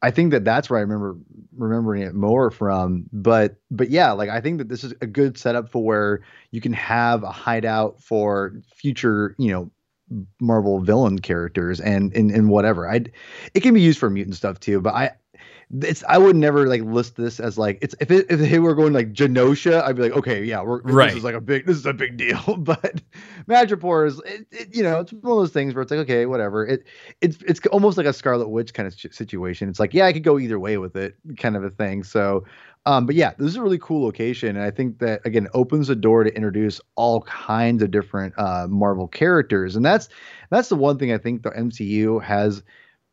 I 0.04 0.12
think 0.12 0.32
that 0.32 0.44
that's 0.44 0.70
where 0.70 0.78
I 0.78 0.82
remember 0.82 1.16
remembering 1.56 2.02
it 2.02 2.14
more 2.14 2.52
from. 2.52 3.06
But 3.14 3.56
but 3.72 3.90
yeah, 3.90 4.12
like 4.12 4.30
I 4.30 4.42
think 4.42 4.58
that 4.58 4.68
this 4.68 4.84
is 4.84 4.94
a 5.02 5.08
good 5.08 5.38
setup 5.38 5.70
for 5.70 5.84
where 5.84 6.22
you 6.52 6.60
can 6.60 6.74
have 6.74 7.24
a 7.24 7.32
hideout 7.32 8.02
for 8.02 8.54
future, 8.76 9.34
you 9.40 9.52
know, 9.52 9.72
Marvel 10.42 10.82
villain 10.82 11.20
characters 11.20 11.80
and 11.80 12.14
and 12.16 12.30
and 12.32 12.50
whatever. 12.50 12.88
I 12.88 13.06
it 13.54 13.62
can 13.62 13.74
be 13.74 13.82
used 13.82 13.98
for 13.98 14.10
mutant 14.10 14.36
stuff 14.36 14.60
too, 14.60 14.82
but 14.82 14.94
I 14.94 15.12
it's 15.82 16.04
I 16.08 16.18
would 16.18 16.36
never 16.36 16.68
like 16.68 16.82
list 16.82 17.16
this 17.16 17.40
as 17.40 17.58
like 17.58 17.80
it's 17.82 17.96
if 18.00 18.12
it, 18.12 18.28
if 18.30 18.40
they 18.40 18.60
were 18.60 18.76
going 18.76 18.94
like 18.94 19.12
Genosha, 19.12 19.82
I'd 19.84 19.96
be 19.96 20.04
like, 20.04 20.12
okay, 20.12 20.44
yeah, 20.44 20.62
we're 20.62 20.82
right. 20.82 21.08
this 21.08 21.18
is 21.18 21.24
like 21.24 21.34
a 21.34 21.42
big 21.42 21.66
this 21.66 21.78
is 21.78 21.86
a 21.86 21.94
big 21.94 22.16
deal. 22.18 22.58
but 22.58 23.02
Madripoor 23.48 24.08
is 24.08 24.22
it, 24.26 24.46
it, 24.52 24.76
you 24.76 24.84
know 24.84 25.00
it's 25.00 25.12
one 25.12 25.32
of 25.32 25.38
those 25.40 25.52
things 25.52 25.74
where 25.74 25.82
it's 25.82 25.90
like 25.90 26.02
okay, 26.02 26.26
whatever. 26.28 26.66
It 26.66 26.86
it's 27.22 27.38
it's 27.48 27.66
almost 27.68 27.98
like 27.98 28.06
a 28.06 28.14
Scarlet 28.14 28.50
Witch 28.50 28.74
kind 28.74 28.86
of 28.86 28.94
situation. 28.94 29.68
It's 29.68 29.80
like 29.80 29.94
yeah, 29.94 30.06
I 30.06 30.14
could 30.14 30.24
go 30.24 30.38
either 30.38 30.60
way 30.60 30.78
with 30.78 30.96
it, 30.96 31.16
kind 31.38 31.56
of 31.56 31.64
a 31.64 31.72
thing. 31.72 32.04
So, 32.04 32.46
um, 32.86 33.08
but 33.08 33.16
yeah, 33.16 33.34
this 33.40 33.48
is 33.48 33.56
a 33.56 33.62
really 33.62 33.80
cool 33.80 34.04
location, 34.04 34.50
and 34.56 34.64
I 34.64 34.70
think 34.70 35.00
that 35.00 35.22
again 35.26 35.48
opens 35.56 35.88
the 35.88 35.96
door 35.96 36.24
to 36.24 36.36
introduce 36.36 36.82
all 36.96 37.22
kinds 37.22 37.82
of 37.82 37.90
different 37.90 38.36
uh, 38.38 38.68
Marvel 38.70 39.08
characters, 39.08 39.76
and 39.76 39.84
that's 39.84 40.08
that's 40.52 40.70
the 40.70 40.76
one 40.76 41.00
thing 41.00 41.12
I 41.12 41.18
think 41.18 41.42
the 41.42 41.52
MCU 41.52 42.22
has 42.22 42.62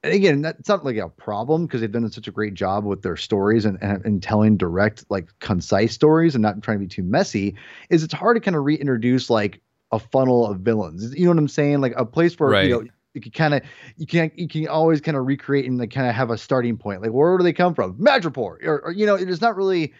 and 0.02 0.14
again, 0.14 0.40
that's 0.40 0.68
not 0.68 0.84
like 0.84 0.96
a 0.96 1.08
problem 1.08 1.66
because 1.66 1.80
they've 1.80 1.92
done 1.92 2.10
such 2.10 2.26
a 2.28 2.30
great 2.30 2.54
job 2.54 2.84
with 2.84 3.02
their 3.02 3.16
stories 3.16 3.66
and, 3.66 3.78
and, 3.82 4.04
and 4.04 4.22
telling 4.22 4.56
direct, 4.56 5.04
like 5.10 5.28
concise 5.40 5.92
stories 5.92 6.34
and 6.34 6.42
not 6.42 6.62
trying 6.62 6.78
to 6.78 6.84
be 6.84 6.88
too 6.88 7.02
messy. 7.02 7.54
Is 7.90 8.02
it's 8.02 8.14
hard 8.14 8.36
to 8.36 8.40
kind 8.40 8.56
of 8.56 8.64
reintroduce 8.64 9.28
like 9.28 9.60
a 9.92 9.98
funnel 9.98 10.46
of 10.46 10.60
villains. 10.60 11.14
You 11.14 11.24
know 11.24 11.32
what 11.32 11.38
I'm 11.38 11.48
saying? 11.48 11.80
Like 11.80 11.92
a 11.96 12.06
place 12.06 12.38
where 12.38 12.50
right. 12.50 12.66
you 12.66 12.70
know 12.70 12.84
you 13.12 13.20
can 13.20 13.32
kind 13.32 13.54
of 13.54 13.62
you 13.96 14.06
can 14.06 14.30
you 14.36 14.48
can 14.48 14.68
always 14.68 15.02
kind 15.02 15.16
of 15.16 15.26
recreate 15.26 15.66
and 15.66 15.78
like 15.78 15.90
kind 15.90 16.08
of 16.08 16.14
have 16.14 16.30
a 16.30 16.38
starting 16.38 16.78
point. 16.78 17.02
Like 17.02 17.10
where 17.10 17.36
do 17.36 17.44
they 17.44 17.52
come 17.52 17.74
from? 17.74 17.94
Madripoor, 17.94 18.64
or, 18.64 18.80
or 18.80 18.92
you 18.92 19.04
know, 19.04 19.16
it's 19.16 19.40
not 19.40 19.56
really. 19.56 19.92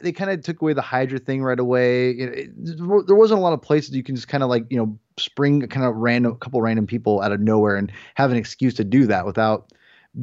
They 0.00 0.12
kind 0.12 0.30
of 0.30 0.42
took 0.42 0.62
away 0.62 0.72
the 0.72 0.82
Hydra 0.82 1.18
thing 1.18 1.42
right 1.42 1.58
away. 1.58 2.10
It, 2.10 2.38
it, 2.38 2.78
there 3.06 3.16
wasn't 3.16 3.40
a 3.40 3.42
lot 3.42 3.52
of 3.52 3.60
places 3.60 3.94
you 3.94 4.02
can 4.02 4.14
just 4.14 4.28
kind 4.28 4.42
of 4.42 4.48
like 4.48 4.64
you 4.70 4.78
know 4.78 4.98
spring 5.18 5.60
kind 5.68 5.86
of 5.86 5.94
random 5.96 6.32
a 6.32 6.36
couple 6.36 6.60
random 6.62 6.86
people 6.86 7.20
out 7.20 7.32
of 7.32 7.40
nowhere 7.40 7.76
and 7.76 7.92
have 8.14 8.30
an 8.30 8.36
excuse 8.36 8.74
to 8.74 8.84
do 8.84 9.06
that 9.06 9.26
without 9.26 9.72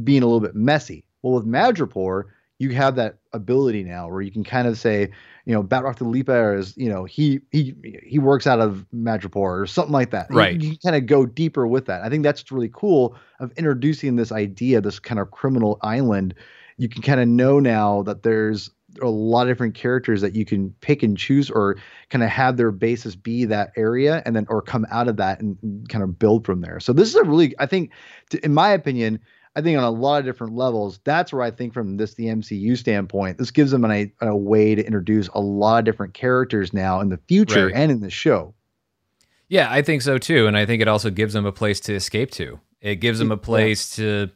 being 0.04 0.24
a 0.24 0.26
little 0.26 0.40
bit 0.40 0.56
messy. 0.56 1.06
Well, 1.22 1.34
with 1.34 1.46
Madripoor, 1.46 2.24
you 2.62 2.70
have 2.70 2.96
that 2.96 3.18
ability 3.34 3.84
now 3.84 4.08
where 4.08 4.22
you 4.22 4.32
can 4.32 4.44
kind 4.44 4.68
of 4.68 4.78
say, 4.78 5.10
you 5.46 5.54
know, 5.54 5.64
Batroc 5.64 5.98
the 5.98 6.04
Leaper 6.04 6.56
is, 6.56 6.78
you 6.78 6.90
know, 6.90 7.06
he 7.06 7.42
he 7.52 7.76
he 8.04 8.20
works 8.20 8.46
out 8.46 8.60
of 8.60 8.86
Madripoor 8.94 9.62
or 9.62 9.66
something 9.66 9.92
like 9.94 10.12
that. 10.12 10.28
Right. 10.30 10.62
You, 10.62 10.72
you 10.72 10.78
kind 10.78 10.96
of 10.96 11.08
go 11.08 11.26
deeper 11.26 11.66
with 11.66 11.88
that. 11.88 12.04
I 12.04 12.10
think 12.10 12.24
that's 12.24 12.52
really 12.52 12.70
cool 12.72 13.16
of 13.40 13.52
introducing 13.58 14.16
this 14.16 14.32
idea, 14.32 14.80
this 14.80 15.00
kind 15.00 15.20
of 15.20 15.32
criminal 15.32 15.80
island. 15.82 16.36
You 16.82 16.90
can 16.90 17.02
kind 17.02 17.20
of 17.20 17.28
know 17.28 17.60
now 17.60 18.02
that 18.04 18.24
there's 18.24 18.72
a 19.02 19.08
lot 19.08 19.44
of 19.44 19.48
different 19.50 19.76
characters 19.76 20.22
that 20.22 20.36
you 20.36 20.46
can 20.46 20.72
pick 20.82 21.04
and 21.04 21.18
choose 21.18 21.50
or 21.50 21.78
kind 22.10 22.24
of 22.24 22.30
have 22.30 22.58
their 22.58 22.72
basis 22.72 23.16
be 23.16 23.46
that 23.46 23.72
area 23.78 24.22
and 24.26 24.36
then 24.36 24.46
or 24.50 24.62
come 24.62 24.86
out 24.92 25.08
of 25.08 25.18
that 25.18 25.40
and 25.40 25.58
kind 25.90 26.04
of 26.04 26.18
build 26.18 26.46
from 26.46 26.62
there. 26.62 26.80
So 26.80 26.92
this 26.92 27.08
is 27.08 27.16
a 27.16 27.24
really 27.24 27.54
I 27.60 27.68
think 27.68 27.92
to, 28.32 28.44
in 28.44 28.54
my 28.54 28.72
opinion 28.72 29.20
I 29.56 29.62
think 29.62 29.78
on 29.78 29.84
a 29.84 29.92
lot 29.92 30.20
of 30.20 30.26
different 30.26 30.56
levels, 30.56 31.00
that's 31.04 31.34
where 31.34 31.42
I 31.42 31.52
think 31.52 31.74
from 31.74 31.98
this 31.98 32.14
the 32.14 32.26
MCU 32.26 32.78
standpoint, 32.78 33.38
this 33.38 33.52
gives 33.52 33.72
them 33.72 33.84
an, 33.84 33.92
a, 34.22 34.28
a 34.28 34.36
way 34.36 34.76
to 34.76 34.86
introduce 34.86 35.28
a 35.30 35.42
lot 35.42 35.80
of 35.80 35.86
different 35.86 36.14
characters 36.14 36.72
now 36.74 37.02
in 37.02 37.10
the 37.10 37.20
future 37.28 37.66
right. 37.66 37.76
and 37.76 37.92
in 37.92 38.00
the 38.00 38.10
show. 38.10 38.54
Yeah, 39.50 39.68
I 39.70 39.82
think 39.82 40.04
so 40.04 40.18
too, 40.18 40.48
and 40.48 40.56
I 40.56 40.66
think 40.66 40.82
it 40.82 40.88
also 40.88 41.10
gives 41.10 41.34
them 41.34 41.46
a 41.46 41.52
place 41.52 41.82
to 41.82 41.94
escape 41.94 42.32
to. 42.32 42.62
It 42.80 42.96
gives 42.96 43.20
them 43.20 43.32
a 43.32 43.38
place 43.38 43.98
yeah. 44.00 44.06
to 44.06 44.32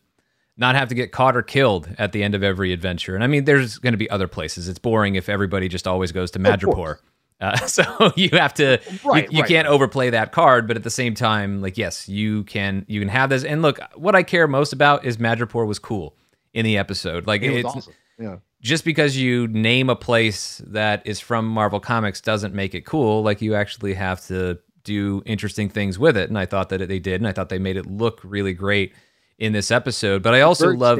not 0.57 0.75
have 0.75 0.89
to 0.89 0.95
get 0.95 1.11
caught 1.11 1.35
or 1.35 1.41
killed 1.41 1.89
at 1.97 2.11
the 2.11 2.23
end 2.23 2.33
of 2.35 2.43
every 2.43 2.71
adventure. 2.71 3.15
And 3.15 3.23
I 3.23 3.27
mean, 3.27 3.45
there's 3.45 3.77
going 3.77 3.93
to 3.93 3.97
be 3.97 4.09
other 4.09 4.27
places. 4.27 4.69
It's 4.69 4.79
boring 4.79 5.15
if 5.15 5.27
everybody 5.27 5.67
just 5.67 5.87
always 5.87 6.11
goes 6.11 6.31
to 6.31 6.39
Madripoor. 6.39 6.97
Uh, 7.41 7.57
so 7.67 8.11
you 8.15 8.29
have 8.31 8.53
to, 8.55 8.79
right, 9.03 9.29
you, 9.29 9.37
you 9.37 9.41
right. 9.41 9.49
can't 9.49 9.67
overplay 9.67 10.09
that 10.09 10.31
card, 10.31 10.67
but 10.67 10.77
at 10.77 10.83
the 10.83 10.89
same 10.89 11.13
time, 11.13 11.61
like 11.61 11.77
yes, 11.77 12.07
you 12.07 12.43
can, 12.43 12.85
you 12.87 13.01
can 13.01 13.09
have 13.09 13.29
this. 13.29 13.43
And 13.43 13.61
look, 13.61 13.79
what 13.95 14.15
I 14.15 14.23
care 14.23 14.47
most 14.47 14.71
about 14.71 15.03
is 15.03 15.17
Madripoor 15.17 15.67
was 15.67 15.79
cool 15.79 16.15
in 16.53 16.63
the 16.63 16.77
episode. 16.77 17.27
Like 17.27 17.41
it 17.41 17.53
it's 17.53 17.65
awesome. 17.65 17.93
yeah. 18.17 18.37
Just 18.61 18.83
because 18.83 19.15
you 19.15 19.47
name 19.49 19.91
a 19.91 19.95
place 19.95 20.59
that 20.65 21.05
is 21.05 21.19
from 21.19 21.45
Marvel 21.45 21.79
Comics 21.79 22.19
doesn't 22.19 22.55
make 22.55 22.73
it 22.73 22.81
cool. 22.81 23.21
Like 23.21 23.39
you 23.39 23.53
actually 23.53 23.93
have 23.93 24.25
to 24.27 24.57
do 24.83 25.21
interesting 25.25 25.69
things 25.69 25.99
with 25.99 26.17
it. 26.17 26.29
And 26.29 26.39
I 26.39 26.45
thought 26.45 26.69
that 26.69 26.87
they 26.87 26.97
did, 26.99 27.21
and 27.21 27.27
I 27.27 27.31
thought 27.31 27.49
they 27.49 27.59
made 27.59 27.75
it 27.75 27.85
look 27.85 28.21
really 28.23 28.53
great 28.53 28.93
in 29.37 29.53
this 29.53 29.71
episode. 29.71 30.23
But 30.23 30.33
I 30.33 30.41
also 30.41 30.69
love, 30.71 30.99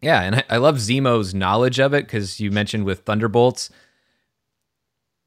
yeah, 0.00 0.22
and 0.22 0.36
I, 0.36 0.44
I 0.50 0.56
love 0.58 0.76
Zemo's 0.76 1.34
knowledge 1.34 1.78
of 1.78 1.94
it 1.94 2.04
because 2.06 2.40
you 2.40 2.50
mentioned 2.50 2.84
with 2.84 3.00
Thunderbolts. 3.00 3.70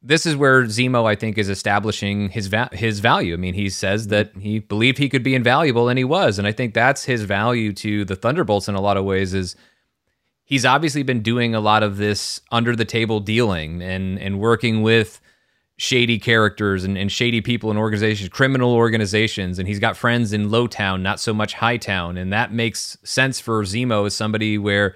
This 0.02 0.24
is 0.24 0.34
where 0.34 0.64
Zemo, 0.64 1.06
I 1.06 1.14
think, 1.14 1.36
is 1.36 1.50
establishing 1.50 2.30
his 2.30 2.46
va- 2.46 2.70
his 2.72 3.00
value. 3.00 3.34
I 3.34 3.36
mean, 3.36 3.54
he 3.54 3.68
says 3.68 4.08
that 4.08 4.30
mm-hmm. 4.30 4.40
he 4.40 4.58
believed 4.60 4.96
he 4.96 5.10
could 5.10 5.22
be 5.22 5.34
invaluable, 5.34 5.88
and 5.88 5.98
he 5.98 6.04
was. 6.04 6.38
And 6.38 6.48
I 6.48 6.52
think 6.52 6.72
that's 6.72 7.04
his 7.04 7.22
value 7.24 7.72
to 7.74 8.04
the 8.06 8.16
Thunderbolts 8.16 8.68
in 8.68 8.74
a 8.74 8.80
lot 8.80 8.96
of 8.96 9.04
ways. 9.04 9.34
Is 9.34 9.56
he's 10.44 10.64
obviously 10.64 11.02
been 11.02 11.20
doing 11.22 11.54
a 11.54 11.60
lot 11.60 11.82
of 11.82 11.98
this 11.98 12.40
under 12.50 12.74
the 12.74 12.86
table 12.86 13.20
dealing 13.20 13.82
and 13.82 14.18
and 14.18 14.40
working 14.40 14.82
with 14.82 15.20
shady 15.80 16.18
characters 16.18 16.84
and, 16.84 16.98
and 16.98 17.10
shady 17.10 17.40
people 17.40 17.70
and 17.70 17.78
organizations, 17.78 18.28
criminal 18.28 18.74
organizations, 18.74 19.58
and 19.58 19.66
he's 19.66 19.78
got 19.78 19.96
friends 19.96 20.34
in 20.34 20.50
Lowtown, 20.50 21.00
not 21.00 21.18
so 21.18 21.32
much 21.32 21.54
Hightown, 21.54 22.18
and 22.18 22.30
that 22.34 22.52
makes 22.52 22.98
sense 23.02 23.40
for 23.40 23.62
Zemo 23.62 24.04
as 24.04 24.14
somebody 24.14 24.58
where 24.58 24.94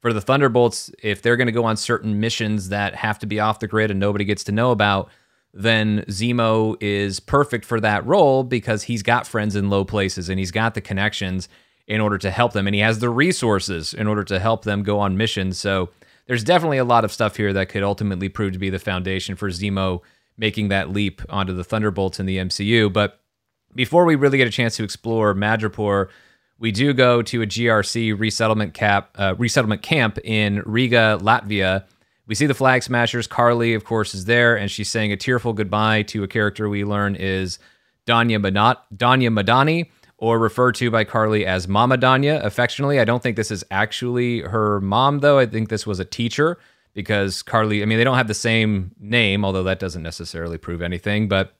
for 0.00 0.14
the 0.14 0.22
Thunderbolts, 0.22 0.90
if 1.02 1.20
they're 1.20 1.36
going 1.36 1.48
to 1.48 1.52
go 1.52 1.66
on 1.66 1.76
certain 1.76 2.18
missions 2.18 2.70
that 2.70 2.94
have 2.94 3.18
to 3.18 3.26
be 3.26 3.40
off 3.40 3.60
the 3.60 3.68
grid 3.68 3.90
and 3.90 4.00
nobody 4.00 4.24
gets 4.24 4.42
to 4.44 4.52
know 4.52 4.70
about, 4.70 5.10
then 5.52 6.02
Zemo 6.08 6.82
is 6.82 7.20
perfect 7.20 7.66
for 7.66 7.78
that 7.80 8.06
role 8.06 8.42
because 8.42 8.84
he's 8.84 9.02
got 9.02 9.26
friends 9.26 9.54
in 9.54 9.68
low 9.68 9.84
places 9.84 10.30
and 10.30 10.38
he's 10.38 10.50
got 10.50 10.72
the 10.72 10.80
connections 10.80 11.46
in 11.86 12.00
order 12.00 12.16
to 12.16 12.30
help 12.30 12.54
them 12.54 12.66
and 12.66 12.74
he 12.74 12.80
has 12.80 13.00
the 13.00 13.10
resources 13.10 13.92
in 13.92 14.06
order 14.06 14.24
to 14.24 14.38
help 14.38 14.64
them 14.64 14.82
go 14.82 14.98
on 14.98 15.18
missions. 15.18 15.58
So 15.58 15.90
there's 16.26 16.42
definitely 16.42 16.78
a 16.78 16.84
lot 16.84 17.04
of 17.04 17.12
stuff 17.12 17.36
here 17.36 17.52
that 17.52 17.68
could 17.68 17.82
ultimately 17.82 18.30
prove 18.30 18.54
to 18.54 18.58
be 18.58 18.70
the 18.70 18.78
foundation 18.78 19.36
for 19.36 19.50
Zemo 19.50 20.00
making 20.42 20.68
that 20.68 20.90
leap 20.90 21.22
onto 21.30 21.54
the 21.54 21.62
Thunderbolts 21.62 22.18
in 22.18 22.26
the 22.26 22.36
MCU. 22.36 22.92
But 22.92 23.20
before 23.76 24.04
we 24.04 24.16
really 24.16 24.38
get 24.38 24.48
a 24.48 24.50
chance 24.50 24.76
to 24.76 24.82
explore 24.82 25.34
Madripoor, 25.34 26.08
we 26.58 26.72
do 26.72 26.92
go 26.92 27.22
to 27.22 27.42
a 27.42 27.46
GRC 27.46 28.18
resettlement 28.18 28.74
cap 28.74 29.14
uh, 29.14 29.36
resettlement 29.38 29.82
camp 29.82 30.18
in 30.24 30.60
Riga, 30.66 31.18
Latvia. 31.22 31.84
We 32.26 32.34
see 32.34 32.46
the 32.46 32.54
Flag 32.54 32.82
Smashers. 32.82 33.28
Karli, 33.28 33.72
of 33.74 33.84
course, 33.84 34.14
is 34.14 34.24
there, 34.24 34.56
and 34.56 34.68
she's 34.68 34.90
saying 34.90 35.12
a 35.12 35.16
tearful 35.16 35.52
goodbye 35.52 36.02
to 36.02 36.24
a 36.24 36.28
character 36.28 36.68
we 36.68 36.84
learn 36.84 37.14
is 37.14 37.60
Donya, 38.08 38.44
Madani, 38.44 38.78
Donya 38.96 39.30
Madani, 39.30 39.90
or 40.18 40.40
referred 40.40 40.74
to 40.74 40.90
by 40.90 41.04
Karli 41.04 41.46
as 41.46 41.68
Mama 41.68 41.96
Donya 41.96 42.44
affectionately. 42.44 42.98
I 42.98 43.04
don't 43.04 43.22
think 43.22 43.36
this 43.36 43.52
is 43.52 43.64
actually 43.70 44.40
her 44.40 44.80
mom, 44.80 45.20
though. 45.20 45.38
I 45.38 45.46
think 45.46 45.68
this 45.68 45.86
was 45.86 46.00
a 46.00 46.04
teacher 46.04 46.58
because 46.94 47.42
Karli, 47.42 47.82
I 47.82 47.86
mean, 47.86 47.98
they 47.98 48.04
don't 48.04 48.16
have 48.16 48.28
the 48.28 48.34
same 48.34 48.92
name, 48.98 49.44
although 49.44 49.64
that 49.64 49.78
doesn't 49.78 50.02
necessarily 50.02 50.58
prove 50.58 50.82
anything. 50.82 51.28
But 51.28 51.54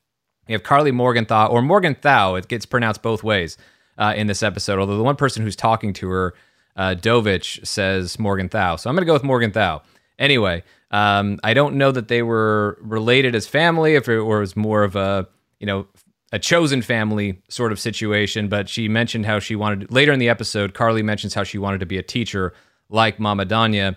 you 0.49 0.55
have 0.55 0.63
Karli 0.63 0.93
Morgenthau, 0.93 1.49
or 1.49 1.63
Morgenthau, 1.63 2.35
it 2.35 2.49
gets 2.49 2.67
pronounced 2.67 3.03
both 3.03 3.23
ways 3.23 3.57
uh, 3.99 4.15
in 4.17 4.27
this 4.27 4.43
episode. 4.43 4.79
Although 4.79 4.97
the 4.97 5.03
one 5.03 5.17
person 5.17 5.43
who's 5.43 5.57
talking 5.57 5.93
to 5.95 6.09
her 6.09 6.35
Uh, 6.75 6.95
Dovich 6.95 7.61
says 7.67 8.19
Morgenthau. 8.19 8.77
So 8.77 8.89
I'm 8.89 8.97
going 8.97 9.05
to 9.05 9.07
go 9.07 9.13
with 9.13 9.25
Morgenthau. 9.25 9.83
Anyway, 10.19 10.63
um, 10.91 11.39
I 11.45 11.53
don't 11.53 11.77
know 11.77 11.93
that 11.93 12.09
they 12.09 12.23
were 12.23 12.79
related 12.81 13.35
as 13.35 13.47
family, 13.47 13.95
if 13.95 14.09
it 14.09 14.23
was 14.23 14.57
more 14.57 14.83
of 14.83 14.97
a, 14.97 15.29
you 15.61 15.67
know, 15.67 15.87
a 16.33 16.39
chosen 16.39 16.81
family 16.81 17.43
sort 17.51 17.73
of 17.73 17.79
situation. 17.79 18.49
But 18.49 18.71
she 18.71 18.89
mentioned 18.89 19.27
how 19.27 19.39
she 19.39 19.55
wanted, 19.55 19.93
later 19.93 20.13
in 20.15 20.19
the 20.19 20.31
episode, 20.31 20.73
Karli 20.73 21.03
mentions 21.03 21.35
how 21.35 21.45
she 21.45 21.59
wanted 21.59 21.81
to 21.81 21.87
be 21.87 21.99
a 21.99 22.03
teacher 22.03 22.55
like 22.89 23.21
Mama 23.21 23.45
Donya. 23.45 23.97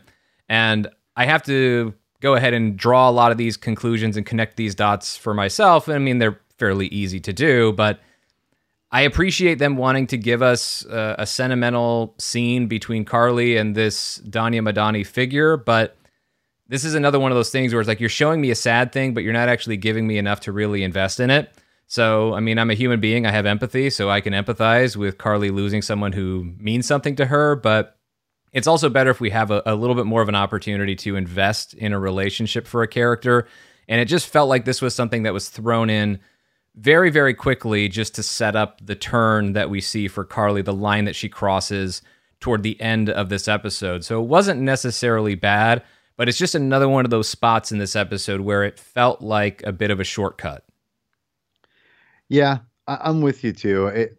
And 0.49 0.89
I 1.15 1.25
have 1.25 1.43
to 1.43 1.93
go 2.21 2.35
ahead 2.35 2.53
and 2.53 2.77
draw 2.77 3.09
a 3.09 3.11
lot 3.11 3.31
of 3.31 3.37
these 3.37 3.57
conclusions 3.57 4.17
and 4.17 4.25
connect 4.25 4.57
these 4.57 4.75
dots 4.75 5.15
for 5.15 5.33
myself. 5.33 5.87
I 5.87 5.97
mean, 5.97 6.19
they're 6.19 6.39
fairly 6.57 6.87
easy 6.87 7.19
to 7.19 7.33
do, 7.33 7.73
but 7.73 7.99
I 8.91 9.01
appreciate 9.01 9.59
them 9.59 9.77
wanting 9.77 10.07
to 10.07 10.17
give 10.17 10.41
us 10.41 10.85
uh, 10.85 11.15
a 11.17 11.25
sentimental 11.25 12.15
scene 12.17 12.67
between 12.67 13.03
Karli 13.03 13.57
and 13.57 13.75
this 13.75 14.19
Donya 14.19 14.61
Madani 14.61 15.05
figure, 15.05 15.57
but 15.57 15.97
this 16.67 16.83
is 16.83 16.95
another 16.95 17.19
one 17.19 17.31
of 17.31 17.35
those 17.35 17.49
things 17.51 17.73
where 17.73 17.81
it's 17.81 17.87
like 17.87 17.99
you're 17.99 18.09
showing 18.09 18.41
me 18.41 18.51
a 18.51 18.55
sad 18.55 18.91
thing, 18.91 19.13
but 19.13 19.23
you're 19.23 19.33
not 19.33 19.49
actually 19.49 19.77
giving 19.77 20.07
me 20.07 20.17
enough 20.17 20.39
to 20.41 20.51
really 20.51 20.81
invest 20.81 21.19
in 21.19 21.29
it. 21.29 21.51
So, 21.87 22.33
I 22.33 22.39
mean, 22.39 22.57
I'm 22.57 22.71
a 22.71 22.73
human 22.73 22.99
being, 22.99 23.27
I 23.27 23.31
have 23.31 23.45
empathy, 23.45 23.89
so 23.89 24.09
I 24.09 24.21
can 24.21 24.33
empathize 24.33 24.95
with 24.95 25.17
Karli 25.17 25.51
losing 25.51 25.81
someone 25.81 26.13
who 26.13 26.53
means 26.57 26.87
something 26.87 27.15
to 27.17 27.25
her, 27.25 27.55
but 27.55 27.97
it's 28.55 28.67
also 28.67 28.89
better 28.89 29.11
if 29.11 29.19
we 29.19 29.29
have 29.31 29.51
a, 29.51 29.61
a 29.65 29.75
little 29.75 29.95
bit 29.95 30.05
more 30.05 30.21
of 30.21 30.29
an 30.29 30.35
opportunity 30.35 30.95
to 30.95 31.17
invest 31.17 31.73
in 31.73 31.91
a 31.91 31.99
relationship 31.99 32.65
for 32.65 32.83
a 32.83 32.87
character. 32.87 33.47
And 33.89 33.99
it 33.99 34.05
just 34.05 34.27
felt 34.27 34.47
like 34.47 34.63
this 34.63 34.81
was 34.81 34.95
something 34.95 35.23
that 35.23 35.33
was 35.33 35.49
thrown 35.49 35.89
in 35.89 36.19
very, 36.73 37.09
very 37.09 37.33
quickly 37.33 37.89
just 37.89 38.15
to 38.15 38.23
set 38.23 38.55
up 38.55 38.79
the 38.81 38.95
turn 38.95 39.53
that 39.53 39.69
we 39.69 39.81
see 39.81 40.07
for 40.07 40.23
Karli, 40.23 40.61
the 40.61 40.73
line 40.73 41.03
that 41.03 41.17
she 41.17 41.27
crosses 41.27 42.01
toward 42.39 42.63
the 42.63 42.79
end 42.79 43.09
of 43.09 43.27
this 43.27 43.49
episode. 43.49 44.05
So 44.05 44.21
it 44.23 44.27
wasn't 44.27 44.61
necessarily 44.61 45.35
bad, 45.35 45.83
but 46.15 46.29
it's 46.29 46.37
just 46.37 46.55
another 46.55 46.87
one 46.87 47.03
of 47.03 47.11
those 47.11 47.27
spots 47.27 47.73
in 47.73 47.77
this 47.77 47.95
episode 47.95 48.39
where 48.39 48.63
it 48.63 48.79
felt 48.79 49.21
like 49.21 49.63
a 49.63 49.73
bit 49.73 49.91
of 49.91 49.99
a 49.99 50.05
shortcut. 50.05 50.63
Yeah, 52.29 52.59
I- 52.87 53.09
am 53.09 53.21
with 53.21 53.43
you 53.43 53.51
too. 53.51 53.87
It, 53.87 54.17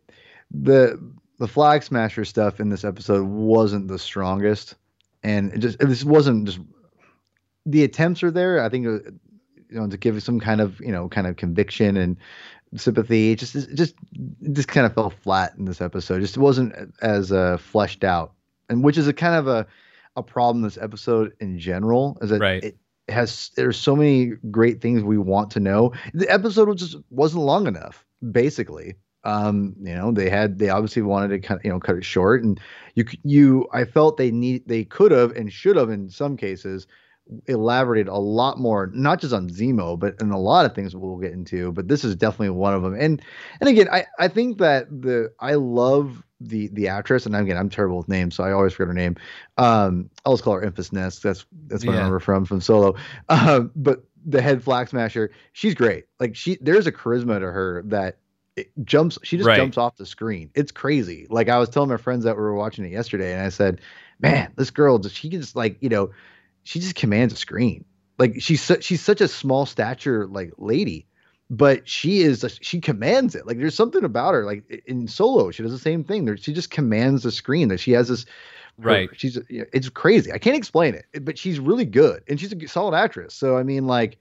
the 0.51 1.01
the 1.39 1.49
flag 1.49 1.83
smasher 1.83 2.25
stuff 2.25 2.61
in 2.61 2.69
this 2.69 2.85
episode 2.85 3.27
wasn't 3.27 3.89
the 3.89 3.99
strongest, 3.99 4.75
and 5.23 5.53
it 5.53 5.59
just 5.59 5.79
this 5.79 6.05
wasn't 6.05 6.47
just 6.47 6.61
the 7.65 7.85
attempts 7.85 8.23
are 8.23 8.31
there. 8.31 8.63
I 8.63 8.69
think 8.69 8.87
uh, 8.87 9.11
you 9.69 9.81
know 9.81 9.89
to 9.89 9.97
give 9.97 10.23
some 10.23 10.41
kind 10.41 10.61
of 10.61 10.81
you 10.81 10.93
know 10.93 11.09
kind 11.09 11.27
of 11.27 11.37
conviction 11.37 11.97
and 11.97 12.17
sympathy. 12.77 13.33
It 13.33 13.39
just 13.39 13.55
it 13.55 13.75
just 13.75 13.95
it 14.43 14.53
just 14.53 14.69
kind 14.69 14.87
of 14.87 14.95
fell 14.95 15.11
flat 15.11 15.55
in 15.59 15.65
this 15.65 15.81
episode. 15.81 16.21
Just 16.21 16.39
wasn't 16.39 16.75
as 17.03 17.33
uh, 17.33 17.59
fleshed 17.59 18.05
out, 18.05 18.33
and 18.69 18.83
which 18.83 18.99
is 18.99 19.09
a 19.09 19.13
kind 19.13 19.35
of 19.35 19.49
a 19.49 19.67
a 20.17 20.23
problem 20.23 20.63
this 20.63 20.79
episode 20.79 21.35
in 21.41 21.59
general. 21.59 22.17
Is 22.23 22.31
that 22.31 22.41
right. 22.41 22.65
it 22.65 22.77
has 23.09 23.51
there's 23.57 23.77
so 23.77 23.95
many 23.95 24.33
great 24.51 24.81
things 24.81 25.03
we 25.03 25.19
want 25.19 25.51
to 25.53 25.61
know. 25.61 25.93
The 26.15 26.31
episode 26.31 26.77
just 26.79 26.97
wasn't 27.11 27.45
long 27.45 27.67
enough, 27.67 28.07
basically 28.33 28.95
um, 29.27 29.75
you 29.83 29.95
know, 29.95 30.13
they 30.13 30.31
had 30.31 30.59
they 30.59 30.71
obviously 30.71 31.03
wanted 31.03 31.29
to 31.29 31.41
kind 31.41 31.59
of 31.59 31.65
you 31.65 31.71
know 31.71 31.81
cut 31.81 31.97
it 31.97 32.05
short, 32.05 32.45
and 32.45 32.61
you 32.95 33.05
you 33.25 33.67
I 33.73 33.85
felt 33.85 34.17
they 34.17 34.31
need 34.31 34.67
they 34.69 34.85
could 34.85 35.11
have 35.11 35.33
and 35.33 35.53
should 35.53 35.77
have 35.77 35.91
in 35.91 36.09
some 36.09 36.37
cases 36.37 36.87
elaborated 37.47 38.07
a 38.07 38.17
lot 38.17 38.61
more, 38.61 38.89
not 38.95 39.21
just 39.21 39.35
on 39.35 39.51
Zemo, 39.51 39.99
but 39.99 40.15
in 40.21 40.31
a 40.31 40.39
lot 40.39 40.65
of 40.65 40.77
things 40.77 40.95
we'll 40.95 41.17
get 41.17 41.33
into. 41.33 41.73
But 41.73 41.89
this 41.89 42.05
is 42.05 42.15
definitely 42.15 42.51
one 42.51 42.73
of 42.73 42.83
them. 42.83 42.95
And 42.95 43.21
and 43.61 43.69
again, 43.69 43.89
I 43.91 44.07
I 44.21 44.29
think 44.29 44.59
that 44.59 44.89
the 44.89 45.33
I 45.41 45.55
love 45.55 46.23
the 46.41 46.69
the 46.69 46.87
actress, 46.87 47.27
and 47.27 47.35
again, 47.35 47.57
I'm 47.57 47.69
terrible 47.69 47.99
with 47.99 48.09
names, 48.09 48.37
so 48.37 48.45
I 48.45 48.53
always 48.53 48.75
forget 48.75 48.89
her 48.89 48.95
name. 48.95 49.17
Um, 49.59 50.09
I'll 50.25 50.35
just 50.35 50.45
call 50.45 50.55
her 50.55 50.71
Enfys 50.71 50.93
Nest. 50.93 51.25
That's 51.25 51.45
that's 51.67 51.85
what 51.85 51.93
yeah. 51.93 51.99
I 51.99 52.03
remember 52.03 52.21
from 52.21 52.45
from 52.45 52.61
Solo. 52.61 52.95
Um, 53.29 53.73
but 53.75 54.05
the 54.25 54.41
head 54.41 54.63
flag 54.63 54.89
smasher, 54.89 55.33
she's 55.53 55.75
great. 55.75 56.05
Like 56.21 56.37
she, 56.37 56.59
there's 56.61 56.87
a 56.87 56.93
charisma 56.93 57.41
to 57.41 57.47
her 57.47 57.83
that 57.87 58.19
it 58.57 58.71
jumps 58.85 59.19
she 59.23 59.37
just 59.37 59.47
right. 59.47 59.57
jumps 59.57 59.77
off 59.77 59.97
the 59.97 60.07
screen. 60.07 60.51
It's 60.55 60.73
crazy. 60.73 61.27
Like 61.29 61.49
i 61.49 61.59
was 61.59 61.69
telling 61.69 61.91
my 61.91 61.99
friends 61.99 62.25
that 62.25 62.37
we 62.37 62.43
were 62.43 62.55
watching 62.55 62.85
it 62.85 62.91
yesterday 62.91 63.33
and 63.33 63.43
i 63.43 63.51
said 63.51 63.81
man 64.19 64.53
this 64.57 64.71
girl 64.71 65.01
she 65.03 65.29
just 65.29 65.55
like 65.55 65.77
you 65.81 65.89
know 65.89 66.11
she 66.63 66.81
just 66.81 66.97
commands 66.97 67.33
a 67.33 67.37
screen. 67.37 67.85
Like 68.19 68.41
she's 68.41 68.63
su- 68.63 68.81
she's 68.81 69.03
such 69.03 69.21
a 69.21 69.29
small 69.29 69.67
stature 69.67 70.27
like 70.27 70.53
lady 70.57 71.07
but 71.49 71.89
she 71.89 72.23
is 72.23 72.43
a, 72.43 72.49
she 72.49 72.81
commands 72.81 73.37
it. 73.37 73.47
Like 73.47 73.59
there's 73.59 73.77
something 73.77 74.03
about 74.03 74.35
her 74.35 74.45
like 74.45 74.83
in 74.87 75.07
solo 75.07 75.51
she 75.51 75.63
does 75.63 75.73
the 75.73 75.79
same 75.79 76.03
thing. 76.03 76.25
There 76.25 76.37
she 76.37 76.53
just 76.53 76.71
commands 76.71 77.23
the 77.23 77.31
screen 77.31 77.69
that 77.69 77.79
she 77.79 77.93
has 77.93 78.09
this 78.09 78.27
right. 78.79 79.11
her, 79.11 79.15
she's 79.15 79.39
you 79.49 79.61
know, 79.61 79.67
it's 79.73 79.91
crazy. 79.91 80.33
I 80.33 80.39
can't 80.39 80.57
explain 80.57 80.95
it 80.95 81.25
but 81.25 81.39
she's 81.39 81.61
really 81.61 81.85
good 81.85 82.23
and 82.27 82.41
she's 82.41 82.53
a 82.53 82.69
solid 82.69 82.97
actress. 82.97 83.35
So 83.35 83.59
i 83.59 83.63
mean 83.63 83.87
like 83.87 84.19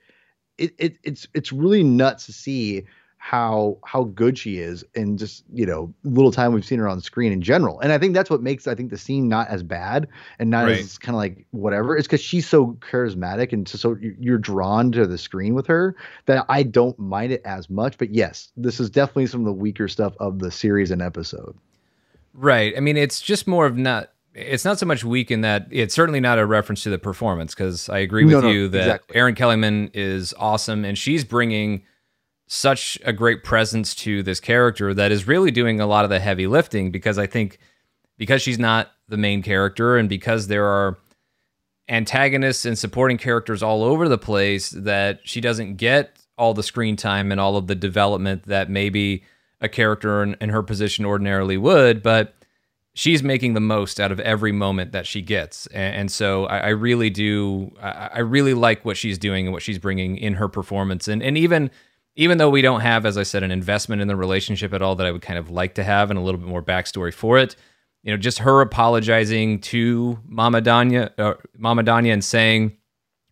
it, 0.57 0.73
it 0.77 0.97
it's 1.03 1.27
it's 1.33 1.51
really 1.51 1.83
nuts 1.83 2.25
to 2.27 2.33
see 2.33 2.85
how 3.25 3.75
how 3.83 4.03
good 4.03 4.37
she 4.37 4.59
is 4.59 4.85
and 4.93 5.17
just 5.17 5.43
you 5.51 5.65
know 5.65 5.91
little 6.03 6.31
time 6.31 6.53
we've 6.53 6.63
seen 6.63 6.77
her 6.77 6.87
on 6.87 7.01
screen 7.01 7.31
in 7.31 7.41
general. 7.41 7.79
And 7.79 7.91
i 7.91 7.97
think 7.97 8.13
that's 8.13 8.29
what 8.29 8.43
makes 8.43 8.67
i 8.67 8.75
think 8.75 8.91
the 8.91 8.99
scene 8.99 9.27
not 9.27 9.47
as 9.47 9.63
bad 9.63 10.07
and 10.37 10.51
not 10.51 10.65
right. 10.65 10.77
as 10.77 10.99
kind 10.99 11.15
of 11.15 11.17
like 11.17 11.43
whatever. 11.49 11.97
It's 11.97 12.05
because 12.05 12.21
she's 12.21 12.47
so 12.47 12.77
charismatic 12.81 13.51
and 13.51 13.67
so 13.67 13.97
you're 14.19 14.37
drawn 14.37 14.91
to 14.91 15.07
the 15.07 15.17
screen 15.17 15.55
with 15.55 15.65
her 15.65 15.95
that 16.27 16.45
i 16.49 16.61
don't 16.61 16.99
mind 16.99 17.31
it 17.31 17.41
as 17.45 17.67
much. 17.67 17.97
But 17.97 18.13
yes 18.13 18.51
this 18.57 18.79
is 18.79 18.91
definitely 18.91 19.25
some 19.25 19.39
of 19.39 19.47
the 19.47 19.53
weaker 19.53 19.87
stuff 19.87 20.13
of 20.19 20.37
the 20.37 20.51
series 20.51 20.91
and 20.91 21.01
episode. 21.01 21.57
Right. 22.35 22.75
I 22.77 22.79
mean 22.79 22.95
it's 22.95 23.21
just 23.21 23.47
more 23.47 23.65
of 23.65 23.75
not 23.75 24.11
it's 24.35 24.65
not 24.65 24.77
so 24.77 24.85
much 24.85 25.03
weak 25.03 25.31
in 25.31 25.41
that 25.41 25.65
it's 25.71 25.95
certainly 25.95 26.19
not 26.19 26.37
a 26.37 26.45
reference 26.45 26.83
to 26.83 26.91
the 26.91 26.99
performance 26.99 27.55
because 27.55 27.89
i 27.89 27.97
agree 27.97 28.23
with 28.23 28.33
no, 28.33 28.41
no, 28.41 28.49
you 28.49 28.67
that 28.67 28.81
exactly. 28.81 29.15
erin 29.15 29.33
kellyman 29.33 29.89
is 29.93 30.33
awesome 30.37 30.83
and 30.83 30.97
she's 30.97 31.23
bringing 31.23 31.81
such 32.47 32.99
a 33.03 33.11
great 33.11 33.43
presence 33.43 33.95
to 33.95 34.21
this 34.21 34.39
character 34.39 34.93
that 34.93 35.11
is 35.11 35.27
really 35.27 35.51
doing 35.51 35.79
a 35.79 35.87
lot 35.87 36.03
of 36.03 36.09
the 36.09 36.19
heavy 36.19 36.47
lifting 36.47 36.91
because 36.91 37.17
I 37.17 37.27
think 37.27 37.57
because 38.17 38.41
she's 38.41 38.59
not 38.59 38.91
the 39.07 39.17
main 39.17 39.41
character 39.41 39.97
and 39.97 40.07
because 40.07 40.47
there 40.47 40.65
are 40.65 40.97
antagonists 41.89 42.65
and 42.65 42.77
supporting 42.77 43.17
characters 43.17 43.61
all 43.61 43.83
over 43.83 44.07
the 44.07 44.17
place 44.17 44.69
that 44.71 45.19
she 45.23 45.41
doesn't 45.41 45.75
get 45.75 46.19
all 46.37 46.53
the 46.53 46.63
screen 46.63 46.95
time 46.95 47.31
and 47.31 47.39
all 47.39 47.57
of 47.57 47.67
the 47.67 47.75
development 47.75 48.43
that 48.43 48.69
maybe 48.69 49.23
a 49.61 49.69
character 49.69 50.21
in, 50.23 50.35
in 50.41 50.49
her 50.49 50.63
position 50.63 51.05
ordinarily 51.05 51.57
would, 51.57 52.03
but 52.03 52.35
she's 52.93 53.23
making 53.23 53.53
the 53.53 53.59
most 53.59 53.99
out 53.99 54.11
of 54.11 54.19
every 54.21 54.51
moment 54.51 54.91
that 54.91 55.05
she 55.05 55.21
gets. 55.21 55.67
And, 55.67 55.95
and 55.95 56.11
so 56.11 56.45
I, 56.45 56.57
I, 56.59 56.69
really 56.69 57.09
do, 57.09 57.73
I, 57.81 58.09
I 58.15 58.19
really 58.19 58.53
like 58.53 58.83
what 58.83 58.97
she's 58.97 59.17
doing 59.17 59.47
and 59.47 59.53
what 59.53 59.61
she's 59.61 59.79
bringing 59.79 60.17
in 60.17 60.35
her 60.35 60.47
performance. 60.47 61.07
And, 61.07 61.21
and 61.21 61.37
even 61.37 61.71
even 62.15 62.37
though 62.37 62.49
we 62.49 62.61
don't 62.61 62.81
have, 62.81 63.05
as 63.05 63.17
I 63.17 63.23
said, 63.23 63.43
an 63.43 63.51
investment 63.51 64.01
in 64.01 64.07
the 64.07 64.15
relationship 64.15 64.73
at 64.73 64.81
all 64.81 64.95
that 64.95 65.05
I 65.05 65.11
would 65.11 65.21
kind 65.21 65.37
of 65.37 65.49
like 65.49 65.75
to 65.75 65.83
have 65.83 66.09
and 66.09 66.17
a 66.17 66.21
little 66.21 66.39
bit 66.39 66.47
more 66.47 66.63
backstory 66.63 67.13
for 67.13 67.37
it, 67.37 67.55
you 68.03 68.11
know, 68.11 68.17
just 68.17 68.39
her 68.39 68.61
apologizing 68.61 69.59
to 69.61 70.19
Mama 70.25 70.61
Donya, 70.61 71.11
uh, 71.19 71.33
Mama 71.57 71.83
Donya 71.83 72.13
and 72.13 72.23
saying, 72.23 72.77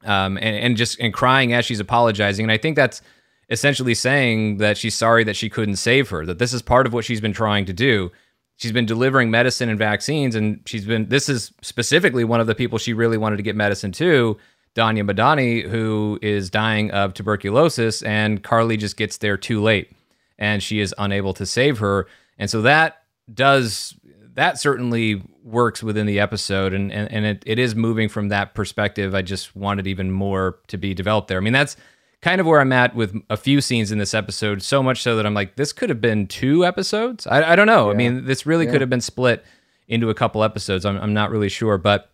um, 0.03 0.37
and, 0.37 0.57
and 0.57 0.77
just 0.77 0.99
and 0.99 1.13
crying 1.13 1.53
as 1.53 1.65
she's 1.65 1.79
apologizing. 1.79 2.43
And 2.43 2.51
I 2.51 2.57
think 2.57 2.75
that's 2.75 3.01
essentially 3.49 3.93
saying 3.93 4.57
that 4.57 4.77
she's 4.77 4.95
sorry 4.95 5.23
that 5.23 5.35
she 5.35 5.49
couldn't 5.49 5.75
save 5.77 6.09
her, 6.09 6.25
that 6.25 6.39
this 6.39 6.53
is 6.53 6.61
part 6.61 6.85
of 6.85 6.93
what 6.93 7.05
she's 7.05 7.21
been 7.21 7.33
trying 7.33 7.65
to 7.65 7.73
do. 7.73 8.11
She's 8.57 8.71
been 8.71 8.85
delivering 8.85 9.31
medicine 9.31 9.69
and 9.69 9.79
vaccines, 9.79 10.35
and 10.35 10.61
she's 10.65 10.85
been, 10.85 11.09
this 11.09 11.29
is 11.29 11.53
specifically 11.61 12.23
one 12.23 12.39
of 12.39 12.47
the 12.47 12.55
people 12.55 12.77
she 12.77 12.93
really 12.93 13.17
wanted 13.17 13.37
to 13.37 13.43
get 13.43 13.55
medicine 13.55 13.91
to 13.93 14.37
Donya 14.75 15.09
Madani, 15.09 15.67
who 15.67 16.17
is 16.21 16.49
dying 16.49 16.91
of 16.91 17.13
tuberculosis, 17.13 18.01
and 18.01 18.43
Karli 18.43 18.77
just 18.77 18.97
gets 18.97 19.17
there 19.17 19.37
too 19.37 19.61
late, 19.61 19.91
and 20.37 20.63
she 20.63 20.79
is 20.79 20.95
unable 20.97 21.33
to 21.35 21.45
save 21.45 21.79
her. 21.79 22.07
And 22.39 22.49
so 22.49 22.61
that 22.63 23.03
does 23.31 23.95
that 24.35 24.59
certainly 24.59 25.21
works 25.43 25.83
within 25.83 26.07
the 26.07 26.19
episode, 26.19 26.73
and 26.73 26.91
and, 26.91 27.11
and 27.11 27.25
it, 27.25 27.43
it 27.45 27.59
is 27.59 27.75
moving 27.75 28.09
from 28.09 28.29
that 28.29 28.55
perspective. 28.55 29.13
I 29.13 29.21
just 29.21 29.55
wanted 29.55 29.85
even 29.85 30.11
more 30.11 30.59
to 30.67 30.77
be 30.77 30.93
developed 30.93 31.27
there. 31.27 31.37
I 31.37 31.41
mean, 31.41 31.53
that's 31.53 31.77
kind 32.23 32.39
of 32.41 32.47
where 32.47 32.61
I'm 32.61 32.71
at 32.71 32.95
with 32.95 33.15
a 33.29 33.37
few 33.37 33.61
scenes 33.61 33.91
in 33.91 33.99
this 33.99 34.13
episode, 34.13 34.63
so 34.63 34.81
much 34.81 35.03
so 35.03 35.17
that 35.17 35.25
I'm 35.25 35.33
like, 35.33 35.57
this 35.57 35.73
could 35.73 35.89
have 35.89 35.99
been 36.01 36.25
two 36.25 36.65
episodes. 36.65 37.27
I, 37.27 37.51
I 37.51 37.55
don't 37.55 37.67
know. 37.67 37.87
Yeah. 37.87 37.93
I 37.93 37.97
mean, 37.97 38.25
this 38.25 38.45
really 38.45 38.65
yeah. 38.65 38.71
could 38.71 38.81
have 38.81 38.89
been 38.89 39.01
split 39.01 39.43
into 39.89 40.09
a 40.09 40.13
couple 40.13 40.41
episodes. 40.41 40.85
I'm, 40.85 40.97
I'm 40.97 41.13
not 41.13 41.29
really 41.29 41.49
sure, 41.49 41.77
but 41.77 42.12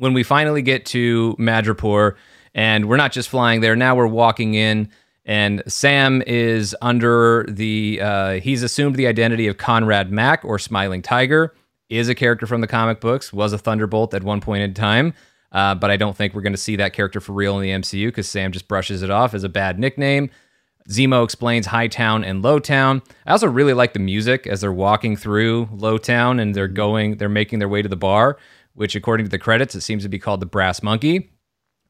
when 0.00 0.14
we 0.14 0.22
finally 0.22 0.62
get 0.62 0.86
to 0.86 1.36
Madripoor, 1.38 2.14
and 2.54 2.88
we're 2.88 2.96
not 2.96 3.12
just 3.12 3.28
flying 3.28 3.60
there, 3.60 3.76
now 3.76 3.94
we're 3.94 4.06
walking 4.06 4.54
in, 4.54 4.88
and 5.26 5.62
Sam 5.68 6.22
is 6.26 6.74
under 6.80 7.44
the, 7.48 8.00
uh, 8.00 8.32
he's 8.40 8.62
assumed 8.62 8.96
the 8.96 9.06
identity 9.06 9.46
of 9.46 9.58
Conrad 9.58 10.10
Mack 10.10 10.44
or 10.44 10.58
Smiling 10.58 11.02
Tiger, 11.02 11.54
is 11.90 12.08
a 12.08 12.14
character 12.14 12.46
from 12.46 12.62
the 12.62 12.66
comic 12.66 13.00
books, 13.00 13.32
was 13.32 13.52
a 13.52 13.58
Thunderbolt 13.58 14.14
at 14.14 14.22
one 14.22 14.40
point 14.40 14.62
in 14.62 14.72
time. 14.72 15.12
Uh, 15.52 15.74
but 15.74 15.90
I 15.90 15.96
don't 15.96 16.16
think 16.16 16.32
we're 16.32 16.42
going 16.42 16.52
to 16.52 16.58
see 16.58 16.76
that 16.76 16.92
character 16.92 17.20
for 17.20 17.32
real 17.32 17.58
in 17.58 17.62
the 17.62 17.70
MCU 17.70 18.08
because 18.08 18.28
Sam 18.28 18.52
just 18.52 18.68
brushes 18.68 19.02
it 19.02 19.10
off 19.10 19.34
as 19.34 19.44
a 19.44 19.48
bad 19.48 19.78
nickname. 19.78 20.30
Zemo 20.88 21.24
explains 21.24 21.66
Hightown 21.66 22.24
and 22.24 22.42
Lowtown. 22.42 23.02
I 23.26 23.32
also 23.32 23.48
really 23.48 23.74
like 23.74 23.92
the 23.92 23.98
music 23.98 24.46
as 24.46 24.60
they're 24.60 24.72
walking 24.72 25.16
through 25.16 25.66
Lowtown 25.66 26.40
and 26.40 26.54
they're 26.54 26.68
going, 26.68 27.16
they're 27.16 27.28
making 27.28 27.58
their 27.58 27.68
way 27.68 27.82
to 27.82 27.88
the 27.88 27.96
bar, 27.96 28.38
which 28.80 28.96
according 28.96 29.26
to 29.26 29.30
the 29.30 29.38
credits, 29.38 29.74
it 29.74 29.82
seems 29.82 30.04
to 30.04 30.08
be 30.08 30.18
called 30.18 30.40
the 30.40 30.46
Brass 30.46 30.82
Monkey. 30.82 31.30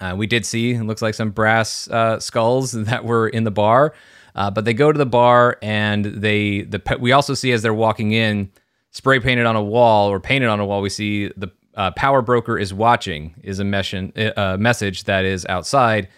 Uh, 0.01 0.17
we 0.19 0.27
did 0.27 0.45
see, 0.45 0.73
it 0.73 0.83
looks 0.83 1.01
like 1.01 1.15
some 1.15 1.31
brass 1.31 1.89
uh, 1.89 2.19
skulls 2.19 2.73
that 2.87 3.05
were 3.05 3.29
in 3.29 3.45
the 3.45 3.51
bar. 3.53 3.95
Uh, 4.35 4.51
but 4.51 4.65
they 4.65 4.75
go 4.75 4.91
to 4.91 4.99
the 4.99 5.07
bar 5.07 5.57
and 5.63 6.05
they 6.05 6.63
the 6.63 6.83
we 6.99 7.13
also 7.13 7.33
see 7.33 7.53
as 7.53 7.63
they're 7.63 7.73
walking 7.73 8.11
in, 8.11 8.51
spray 8.91 9.21
painted 9.21 9.47
on 9.47 9.55
a 9.55 9.63
wall 9.63 10.11
or 10.11 10.19
painted 10.19 10.49
on 10.49 10.59
a 10.59 10.67
wall, 10.67 10.83
we 10.83 10.89
see 10.89 11.29
the 11.37 11.53
uh, 11.77 11.93
power 11.93 12.23
broker 12.23 12.59
is 12.59 12.75
watching 12.75 13.37
is 13.45 13.61
a 13.61 13.65
mission, 13.65 14.13
uh, 14.37 14.57
message 14.59 15.05
that 15.05 15.25
is 15.25 15.47
outside. 15.47 16.09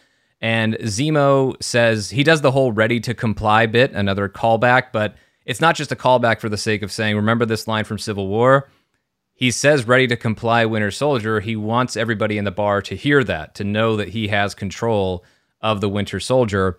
And 0.41 0.77
Zemo 0.77 1.63
says 1.63 2.09
he 2.09 2.25
does 2.25 2.41
the 2.41 2.51
whole 2.51 2.73
ready 2.73 2.99
to 3.01 3.13
comply 3.13 3.67
bit, 3.67 3.93
another 3.93 4.27
callback, 4.27 4.85
but 4.91 5.17
it's 5.45 5.61
not 5.61 5.77
just 5.77 5.93
a 5.93 5.97
callback 5.97 6.41
for 6.41 6.49
the 6.49 6.57
sake 6.57 6.81
of 6.83 6.91
saying, 6.91 7.17
remember 7.17 7.45
this 7.45 7.69
line 7.69 7.85
from 7.85 7.99
Civil 7.99 8.29
War? 8.29 8.71
He 9.43 9.51
says 9.51 9.89
ready 9.89 10.07
to 10.07 10.17
comply, 10.17 10.65
Winter 10.67 10.93
Soldier. 10.93 11.41
He 11.41 11.57
wants 11.57 11.97
everybody 11.97 12.39
in 12.39 12.45
the 12.45 12.53
bar 12.53 12.81
to 12.83 12.95
hear 12.95 13.25
that, 13.25 13.57
to 13.57 13.65
know 13.65 13.97
that 13.97 14.11
he 14.11 14.29
has 14.29 14.55
control 14.55 15.25
of 15.61 15.81
the 15.81 15.89
Winter 15.89 16.21
Soldier. 16.21 16.79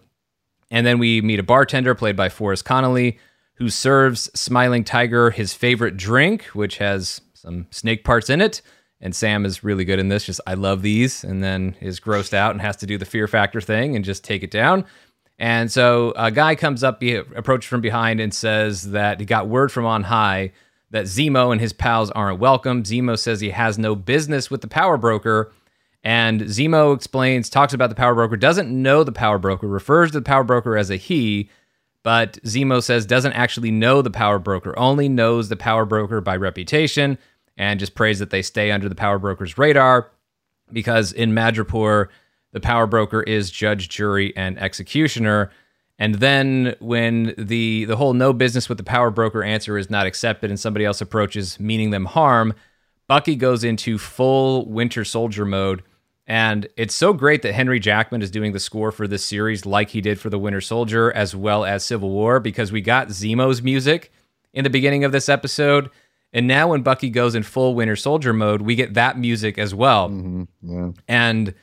And 0.72 0.88
then 0.88 0.97
we 0.97 1.20
meet 1.20 1.41
a 1.41 1.43
bartender 1.43 1.93
played 1.93 2.16
by 2.16 2.30
Forrest 2.30 2.64
Connolly 2.64 3.20
who 3.55 3.68
serves 3.68 4.32
Smiling 4.34 4.86
Tiger 4.86 5.30
his 5.32 5.53
favorite 5.53 5.97
drink, 5.97 6.43
which 6.53 6.78
has 6.78 7.20
some 7.34 7.68
snake 7.70 8.05
parts 8.05 8.30
in 8.30 8.39
it. 8.39 8.61
And 9.01 9.14
Sam 9.14 9.45
is 9.45 9.66
really 9.66 9.84
good 9.84 9.99
in 9.99 10.07
this. 10.07 10.24
Just, 10.24 10.39
I 10.47 10.53
love 10.53 10.84
these. 10.84 11.26
And 11.26 11.43
then 11.43 11.76
is 11.82 11.99
grossed 11.99 12.34
out 12.34 12.51
and 12.51 12.61
has 12.61 12.78
to 12.78 12.86
do 12.86 12.97
the 12.97 13.03
fear 13.03 13.28
factor 13.28 13.59
thing 13.59 13.93
and 13.93 14.05
just 14.05 14.24
take 14.24 14.41
it 14.41 14.51
down. 14.51 14.86
And 15.38 15.70
so 15.70 16.14
a 16.16 16.32
guy 16.32 16.55
comes 16.55 16.82
up, 16.82 17.01
he 17.01 17.16
approaches 17.16 17.68
from 17.68 17.82
behind 17.82 18.22
and 18.22 18.34
says 18.34 18.91
that 18.91 19.20
he 19.20 19.26
got 19.26 19.49
word 19.49 19.70
from 19.70 19.86
on 19.86 20.03
high 20.03 20.53
that 20.94 21.06
Zemo 21.06 21.52
and 21.52 21.60
his 21.60 21.74
pals 21.74 22.10
aren't 22.12 22.39
welcome. 22.39 22.84
Zemo 22.84 23.20
says 23.20 23.41
he 23.41 23.50
has 23.50 23.78
no 23.78 23.94
business 23.94 24.50
with 24.50 24.62
the 24.62 24.68
power 24.68 24.98
broker 24.98 25.52
and 26.04 26.41
Zemo 26.41 26.94
explains, 26.94 27.50
talks 27.50 27.74
about 27.74 27.89
the 27.89 27.96
power 27.96 28.14
broker, 28.14 28.36
doesn't 28.36 28.70
know 28.70 29.04
the 29.04 29.14
power 29.14 29.39
broker, 29.39 29.68
refers 29.68 30.12
to 30.12 30.20
the 30.20 30.26
power 30.26 30.44
broker 30.44 30.76
as 30.76 30.89
a 30.89 30.98
he, 30.98 31.50
but 32.04 32.34
Zemo 32.44 32.84
says 32.84 33.06
doesn't 33.06 33.34
actually 33.34 33.72
know 33.72 34.02
the 34.02 34.12
power 34.12 34.38
broker, 34.38 34.78
only 34.78 35.08
knows 35.08 35.48
the 35.48 35.56
power 35.56 35.86
broker 35.86 36.20
by 36.20 36.36
reputation, 36.36 37.18
and 37.56 37.80
just 37.80 37.96
prays 37.96 38.20
that 38.20 38.32
they 38.32 38.41
stay 38.41 38.72
under 38.72 38.89
the 38.89 38.96
power 38.96 39.18
broker's 39.18 39.58
radar 39.58 40.12
because 40.74 41.14
in 41.14 41.32
Madripoor, 41.32 42.10
the 42.52 42.60
power 42.60 42.86
broker 42.86 43.24
is 43.24 43.50
judge, 43.50 43.88
jury, 43.88 44.36
and 44.36 44.60
executioner. 44.60 45.52
And 46.00 46.16
then 46.16 46.76
when 46.80 47.34
the 47.38 47.86
the 47.86 47.96
whole 47.96 48.14
no 48.14 48.34
business 48.34 48.68
with 48.68 48.78
the 48.78 48.84
power 48.84 49.12
broker 49.12 49.44
answer 49.44 49.78
is 49.78 49.89
not 49.89 50.08
accepted 50.08 50.50
and 50.50 50.60
somebody 50.60 50.86
else 50.86 51.02
approaches 51.02 51.60
meaning 51.60 51.91
them 51.91 52.06
harm, 52.06 52.54
Bucky 53.08 53.36
goes 53.36 53.64
into 53.64 53.98
full 53.98 54.68
Winter 54.70 55.06
Soldier 55.06 55.46
mode 55.46 55.84
and 56.26 56.68
it's 56.78 56.96
so 56.96 57.12
great 57.14 57.41
that 57.41 57.54
Henry 57.54 57.80
Jackman 57.80 58.22
is 58.22 58.32
doing 58.32 58.54
the 58.54 58.60
score 58.60 58.91
for 58.91 59.08
this 59.08 59.26
series 59.26 59.66
like 59.66 59.89
he 59.89 60.00
did 60.00 60.20
for 60.20 60.30
The 60.30 60.39
Winter 60.39 60.62
Soldier 60.62 61.12
as 61.12 61.36
well 61.36 61.66
as 61.66 61.86
Civil 61.86 62.10
War 62.12 62.39
because 62.39 62.72
we 62.72 62.82
got 62.82 63.10
Zemo's 63.10 63.62
music 63.62 64.12
in 64.54 64.64
the 64.64 64.70
beginning 64.70 65.04
of 65.04 65.12
this 65.12 65.28
episode. 65.28 65.89
And 66.32 66.48
now 66.48 66.70
when 66.70 66.82
Bucky 66.82 67.10
goes 67.10 67.36
in 67.36 67.44
full 67.44 67.76
Winter 67.76 67.98
Soldier 67.98 68.32
mode, 68.32 68.62
we 68.62 68.76
get 68.76 68.94
that 68.94 69.18
music 69.18 69.58
as 69.58 69.76
well. 69.76 70.10
Mm-hmm. 70.10 70.44
Yeah. 70.62 70.91
And 71.10 71.54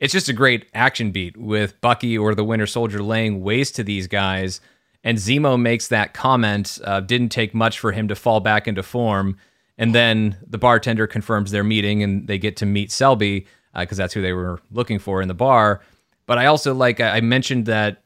it's 0.00 0.12
just 0.12 0.28
a 0.28 0.32
great 0.32 0.66
action 0.74 1.10
beat 1.12 1.36
with 1.36 1.80
Bucky 1.80 2.16
or 2.16 2.34
the 2.34 2.44
Winter 2.44 2.66
Soldier 2.66 3.02
laying 3.02 3.42
waste 3.42 3.76
to 3.76 3.84
these 3.84 4.06
guys. 4.06 4.60
And 5.04 5.18
Zemo 5.18 5.60
makes 5.60 5.88
that 5.88 6.14
comment. 6.14 6.78
Uh, 6.84 7.00
didn't 7.00 7.28
take 7.28 7.54
much 7.54 7.78
for 7.78 7.92
him 7.92 8.08
to 8.08 8.14
fall 8.14 8.40
back 8.40 8.66
into 8.66 8.82
form. 8.82 9.36
And 9.78 9.94
then 9.94 10.36
the 10.46 10.58
bartender 10.58 11.06
confirms 11.06 11.50
their 11.50 11.64
meeting 11.64 12.02
and 12.02 12.26
they 12.26 12.38
get 12.38 12.56
to 12.58 12.66
meet 12.66 12.90
Selby 12.90 13.46
because 13.74 13.98
uh, 13.98 14.02
that's 14.02 14.14
who 14.14 14.22
they 14.22 14.32
were 14.32 14.60
looking 14.70 14.98
for 14.98 15.22
in 15.22 15.28
the 15.28 15.34
bar. 15.34 15.80
But 16.26 16.38
I 16.38 16.46
also 16.46 16.74
like 16.74 17.00
I 17.00 17.20
mentioned 17.20 17.66
that 17.66 18.02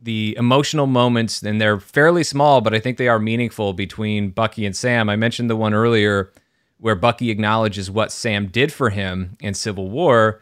the 0.00 0.36
emotional 0.38 0.86
moments 0.86 1.42
and 1.42 1.60
they're 1.60 1.80
fairly 1.80 2.24
small, 2.24 2.60
but 2.60 2.74
I 2.74 2.80
think 2.80 2.98
they 2.98 3.08
are 3.08 3.18
meaningful 3.18 3.72
between 3.72 4.30
Bucky 4.30 4.64
and 4.64 4.76
Sam. 4.76 5.08
I 5.08 5.16
mentioned 5.16 5.50
the 5.50 5.56
one 5.56 5.74
earlier 5.74 6.30
where 6.78 6.94
Bucky 6.94 7.30
acknowledges 7.30 7.90
what 7.90 8.12
Sam 8.12 8.46
did 8.46 8.72
for 8.72 8.90
him 8.90 9.36
in 9.40 9.54
Civil 9.54 9.90
War. 9.90 10.40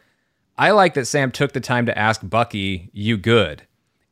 I 0.59 0.71
like 0.71 0.95
that 0.95 1.07
Sam 1.07 1.31
took 1.31 1.53
the 1.53 1.61
time 1.61 1.87
to 1.87 1.99
ask 1.99 2.21
Bucky, 2.23 2.91
"You 2.93 3.17
good?" 3.17 3.63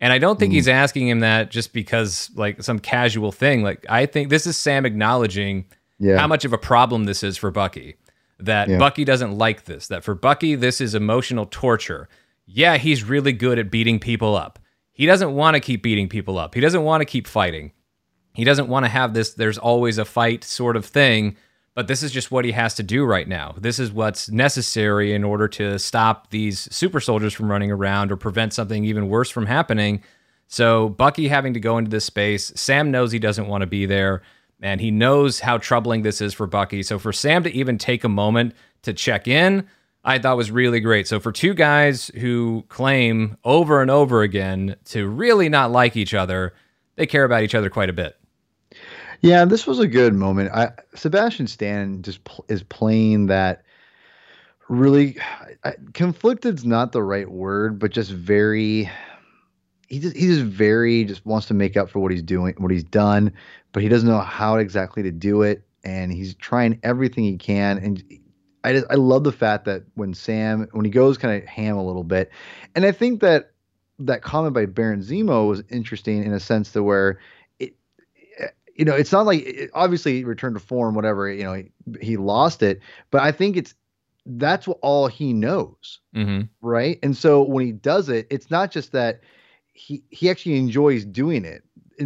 And 0.01 0.13
I 0.13 0.19
don't 0.19 0.39
think 0.39 0.53
mm. 0.53 0.57
he's 0.57 0.69
asking 0.69 1.09
him 1.09 1.21
that 1.21 1.51
just 1.51 1.73
because 1.73 2.31
like 2.35 2.63
some 2.63 2.79
casual 2.79 3.33
thing. 3.33 3.63
Like 3.63 3.87
I 3.89 4.07
think 4.07 4.29
this 4.29 4.47
is 4.47 4.59
Sam 4.59 4.85
acknowledging 4.85 5.67
yeah. 5.99 6.19
how 6.19 6.27
much 6.27 6.45
of 6.45 6.53
a 6.53 6.59
problem 6.59 7.05
this 7.05 7.23
is 7.23 7.37
for 7.37 7.51
Bucky 7.51 7.97
that 8.41 8.69
yeah. 8.69 8.79
Bucky 8.79 9.05
doesn't 9.05 9.37
like 9.37 9.65
this, 9.65 9.89
that 9.89 10.05
for 10.05 10.15
Bucky, 10.15 10.55
this 10.55 10.81
is 10.81 10.95
emotional 10.95 11.47
torture. 11.47 12.09
Yeah, 12.47 12.77
he's 12.77 13.05
really 13.05 13.33
good 13.33 13.59
at 13.59 13.71
beating 13.71 13.99
people 13.99 14.37
up. 14.37 14.59
He 14.93 15.07
doesn't 15.07 15.35
want 15.35 15.55
to 15.55 15.61
keep 15.61 15.83
beating 15.83 16.09
people 16.09 16.39
up. 16.39 16.55
He 16.55 16.61
doesn't 16.61 16.85
want 16.85 17.01
to 17.01 17.05
keep 17.05 17.27
fighting. 17.27 17.73
He 18.35 18.45
doesn't 18.45 18.69
want 18.69 18.85
to 18.85 18.91
have 18.91 19.15
this, 19.15 19.35
there's 19.35 19.59
always 19.59 19.99
a 19.99 20.05
fight 20.05 20.45
sort 20.45 20.77
of 20.77 20.85
thing, 20.85 21.37
but 21.75 21.89
this 21.89 22.03
is 22.03 22.12
just 22.12 22.31
what 22.31 22.45
he 22.45 22.53
has 22.53 22.75
to 22.75 22.83
do 22.83 23.05
right 23.05 23.29
now. 23.29 23.55
This 23.59 23.79
is 23.79 23.93
what's 23.93 24.31
necessary 24.31 25.12
in 25.12 25.25
order 25.25 25.49
to 25.49 25.79
stop 25.79 26.31
these 26.31 26.72
super 26.75 27.01
soldiers 27.01 27.35
from 27.35 27.51
running 27.51 27.70
around 27.70 28.12
or 28.12 28.16
prevent 28.16 28.53
something 28.53 28.85
even 28.85 29.09
worse 29.09 29.31
from 29.31 29.47
happening. 29.47 30.03
So, 30.47 30.91
Bucky 30.91 31.29
having 31.29 31.55
to 31.55 31.61
go 31.61 31.79
into 31.79 31.91
this 31.91 32.05
space, 32.05 32.53
Sam 32.55 32.91
knows 32.91 33.11
he 33.11 33.18
doesn't 33.18 33.49
want 33.49 33.62
to 33.62 33.66
be 33.66 33.87
there 33.87 34.22
and 34.64 34.81
he 34.81 34.91
knows 34.91 35.41
how 35.41 35.59
troubling 35.59 36.03
this 36.03 36.20
is 36.20 36.33
for 36.33 36.47
Bucky. 36.47 36.83
So 36.83 36.99
for 36.99 37.12
Sam 37.12 37.43
to 37.45 37.53
even 37.53 37.79
take 37.79 38.03
a 38.03 38.09
moment 38.09 38.55
to 38.83 38.95
check 38.95 39.29
in, 39.29 39.68
I 40.05 40.18
thought 40.18 40.37
was 40.37 40.51
really 40.51 40.81
great. 40.81 41.07
So 41.07 41.20
for 41.20 41.33
two 41.33 41.55
guys 41.55 42.09
who 42.09 42.64
claim 42.68 43.37
over 43.45 43.83
and 43.83 43.91
over 43.91 44.22
again 44.22 44.77
to 44.87 45.07
really 45.07 45.49
not 45.49 45.70
like 45.70 45.97
each 45.97 46.14
other, 46.14 46.55
they 46.97 47.07
care 47.07 47.25
about 47.25 47.43
each 47.43 47.55
other 47.55 47.70
quite 47.70 47.91
a 47.91 47.95
bit. 47.95 48.16
Yeah, 49.21 49.45
this 49.45 49.67
was 49.67 49.79
a 49.79 49.87
good 49.87 50.15
moment. 50.15 50.51
I, 50.53 50.73
Sebastian 50.95 51.47
Stan 51.47 52.03
just 52.03 52.25
pl- 52.25 52.45
is 52.49 52.62
playing 52.62 53.27
that 53.27 53.65
really 54.69 55.17
I, 55.65 55.75
conflicted's 55.93 56.65
not 56.65 56.93
the 56.93 57.03
right 57.03 57.31
word, 57.31 57.79
but 57.79 57.91
just 57.91 58.11
very 58.11 58.91
he 59.89 59.99
just 60.01 60.17
he 60.17 60.27
just 60.27 60.43
very 60.43 61.05
just 61.05 61.25
wants 61.27 61.47
to 61.49 61.55
make 61.55 61.77
up 61.77 61.91
for 61.91 62.01
what 62.01 62.12
he's 62.12 62.23
doing, 62.23 62.55
what 62.59 62.71
he's 62.71 62.85
done, 62.85 63.33
but 63.73 63.83
he 63.83 63.89
doesn't 63.89 64.09
know 64.09 64.21
how 64.21 64.57
exactly 64.57 65.03
to 65.03 65.11
do 65.11 65.43
it, 65.43 65.65
and 65.85 66.12
he's 66.12 66.35
trying 66.35 66.79
everything 66.83 67.25
he 67.25 67.37
can. 67.37 67.79
And 67.79 68.03
I 68.65 68.73
just 68.73 68.87
I 68.91 68.95
love 68.95 69.25
the 69.25 69.33
fact 69.33 69.65
that 69.67 69.85
when 69.95 70.15
Sam 70.15 70.69
when 70.73 70.85
he 70.85 70.91
goes 70.91 71.19
kind 71.19 71.41
of 71.43 71.49
ham 71.49 71.77
a 71.77 71.85
little 71.85 72.05
bit, 72.05 72.31
and 72.75 72.85
I 72.85 72.93
think 72.93 73.21
that 73.21 73.51
that 74.01 74.23
comment 74.23 74.55
by 74.55 74.67
Baron 74.67 75.01
Zemo 75.01 75.49
was 75.49 75.62
interesting 75.69 76.25
in 76.25 76.33
a 76.33 76.41
sense 76.41 76.73
to 76.73 76.83
where 76.83 77.21
you 78.75 78.85
know, 78.85 78.95
it's 78.95 79.12
not 79.12 79.27
like 79.27 79.43
it, 79.43 79.70
obviously 79.75 80.25
returned 80.25 80.57
to 80.57 80.61
form, 80.61 80.95
whatever. 80.95 81.31
You 81.31 81.45
know, 81.45 81.55
he, 81.55 81.70
he 82.01 82.16
lost 82.16 82.62
it, 82.62 82.81
but 83.11 83.22
I 83.22 83.33
think 83.33 83.57
it's 83.57 83.75
that's 84.27 84.66
what 84.66 84.79
all 84.83 85.07
he 85.07 85.33
knows, 85.33 86.01
mm-hmm. 86.14 86.43
right? 86.62 86.99
And 87.03 87.16
so 87.16 87.43
when 87.43 87.66
he 87.66 87.72
does 87.72 88.09
it, 88.09 88.27
it's 88.31 88.51
not 88.51 88.70
just 88.70 88.93
that 88.93 89.20
he 89.72 90.03
he 90.11 90.31
actually 90.31 90.57
enjoys 90.57 91.05
doing 91.05 91.45
it 91.45 91.62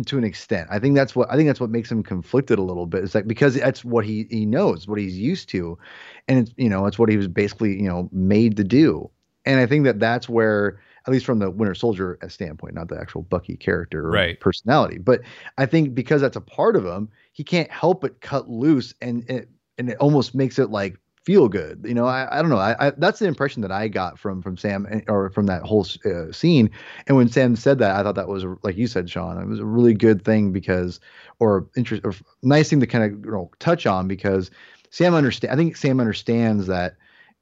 to 0.06 0.18
an 0.18 0.24
extent. 0.24 0.68
I 0.70 0.78
think 0.78 0.94
that's 0.94 1.16
what 1.16 1.30
I 1.30 1.36
think 1.36 1.48
that's 1.48 1.60
what 1.60 1.70
makes 1.70 1.90
him 1.90 2.02
conflicted 2.02 2.58
a 2.58 2.62
little 2.62 2.86
bit. 2.86 3.04
It's 3.04 3.14
like 3.14 3.26
because 3.26 3.54
that's 3.54 3.84
what 3.84 4.04
he 4.04 4.26
he 4.30 4.46
knows, 4.46 4.86
what 4.86 4.98
he's 4.98 5.18
used 5.18 5.48
to, 5.50 5.78
and 6.26 6.40
it's 6.40 6.52
you 6.56 6.68
know 6.68 6.86
it's 6.86 6.98
what 6.98 7.08
he 7.08 7.16
was 7.16 7.28
basically 7.28 7.74
you 7.80 7.88
know 7.88 8.08
made 8.12 8.56
to 8.56 8.64
do. 8.64 9.10
And 9.44 9.60
I 9.60 9.66
think 9.66 9.84
that 9.84 9.98
that's 9.98 10.28
where 10.28 10.80
at 11.08 11.12
least 11.12 11.24
from 11.24 11.38
the 11.38 11.50
Winter 11.50 11.74
Soldier 11.74 12.18
standpoint, 12.28 12.74
not 12.74 12.88
the 12.88 13.00
actual 13.00 13.22
Bucky 13.22 13.56
character 13.56 14.08
or 14.08 14.10
right. 14.10 14.38
personality, 14.38 14.98
but 14.98 15.22
I 15.56 15.64
think 15.64 15.94
because 15.94 16.20
that's 16.20 16.36
a 16.36 16.40
part 16.42 16.76
of 16.76 16.84
him, 16.84 17.08
he 17.32 17.42
can't 17.42 17.70
help 17.70 18.02
but 18.02 18.20
cut 18.20 18.50
loose, 18.50 18.92
and 19.00 19.24
it, 19.30 19.48
and 19.78 19.88
it 19.88 19.96
almost 20.00 20.34
makes 20.34 20.58
it 20.58 20.68
like 20.68 20.98
feel 21.24 21.48
good. 21.48 21.82
You 21.88 21.94
know, 21.94 22.04
I, 22.04 22.28
I 22.30 22.42
don't 22.42 22.50
know. 22.50 22.58
I, 22.58 22.88
I, 22.88 22.90
that's 22.98 23.20
the 23.20 23.26
impression 23.26 23.62
that 23.62 23.72
I 23.72 23.88
got 23.88 24.18
from 24.18 24.42
from 24.42 24.58
Sam 24.58 24.86
eh, 24.90 25.00
or 25.08 25.30
from 25.30 25.46
that 25.46 25.62
whole 25.62 25.86
uh, 26.04 26.30
scene. 26.30 26.68
And 27.06 27.16
when 27.16 27.30
Sam 27.30 27.56
said 27.56 27.78
that, 27.78 27.96
I 27.96 28.02
thought 28.02 28.16
that 28.16 28.28
was 28.28 28.44
like 28.62 28.76
you 28.76 28.86
said, 28.86 29.08
Sean. 29.08 29.40
It 29.40 29.48
was 29.48 29.60
a 29.60 29.64
really 29.64 29.94
good 29.94 30.26
thing 30.26 30.52
because, 30.52 31.00
or 31.38 31.66
interest, 31.74 32.04
or 32.04 32.12
nice 32.42 32.68
thing 32.68 32.80
to 32.80 32.86
kind 32.86 33.04
of 33.04 33.24
you 33.24 33.30
know 33.30 33.50
touch 33.60 33.86
on 33.86 34.08
because 34.08 34.50
Sam 34.90 35.14
understand. 35.14 35.54
I 35.54 35.56
think 35.56 35.74
Sam 35.74 36.00
understands 36.00 36.66
that 36.66 36.96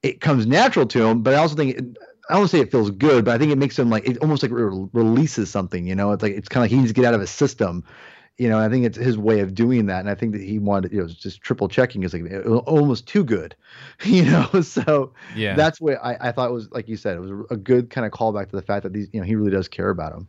it 0.05 0.21
comes 0.21 0.47
natural 0.47 0.87
to 0.87 1.05
him, 1.05 1.23
but 1.23 1.35
I 1.35 1.39
also 1.39 1.57
think. 1.57 1.77
It, 1.77 1.99
I 2.29 2.35
don't 2.35 2.49
say 2.49 2.61
it 2.61 2.71
feels 2.71 2.91
good, 2.91 3.25
but 3.25 3.35
I 3.35 3.39
think 3.39 3.53
it 3.53 3.59
makes 3.59 3.79
him 3.79 3.91
like 3.91 4.09
it 4.09 4.19
almost 4.19 4.43
like 4.43 4.53
re- 4.53 4.89
releases 4.93 5.51
something. 5.51 5.87
You 5.87 5.95
know, 5.95 6.13
it's 6.13 6.23
like 6.23 6.35
it's 6.35 6.49
kind 6.49 6.63
of 6.63 6.65
like 6.65 6.71
he 6.71 6.79
needs 6.79 6.91
to 6.91 6.95
get 6.95 7.05
out 7.05 7.15
of 7.15 7.21
his 7.21 7.31
system 7.31 7.85
you 8.39 8.51
know, 8.51 8.59
I 8.59 8.69
think 8.69 8.85
it's 8.85 8.99
his 8.99 9.17
way 9.17 9.41
of 9.41 9.55
doing 9.55 9.87
that, 9.87 10.01
and 10.01 10.11
I 10.11 10.15
think 10.15 10.33
that 10.33 10.43
he 10.43 10.59
wanted, 10.59 10.93
you 10.93 11.01
know, 11.01 11.07
just 11.07 11.41
triple 11.41 11.69
checking 11.69 12.03
is 12.03 12.13
like 12.13 12.25
almost 12.67 13.07
too 13.07 13.25
good, 13.25 13.55
you 14.05 14.25
know. 14.25 14.47
So 14.63 15.13
yeah, 15.35 15.55
that's 15.55 15.81
what 15.81 15.99
I, 16.03 16.17
I 16.21 16.33
thought 16.33 16.53
was 16.53 16.71
like 16.71 16.89
you 16.89 16.97
said, 16.97 17.17
it 17.17 17.21
was 17.21 17.47
a 17.51 17.57
good 17.57 17.89
kind 17.89 18.05
of 18.07 18.13
callback 18.13 18.51
to 18.51 18.57
the 18.57 18.63
fact 18.63 18.83
that 18.83 18.93
these, 18.93 19.09
you 19.13 19.21
know, 19.21 19.27
he 19.27 19.37
really 19.37 19.51
does 19.51 19.69
care 19.69 19.91
about 19.91 20.13
him. 20.13 20.29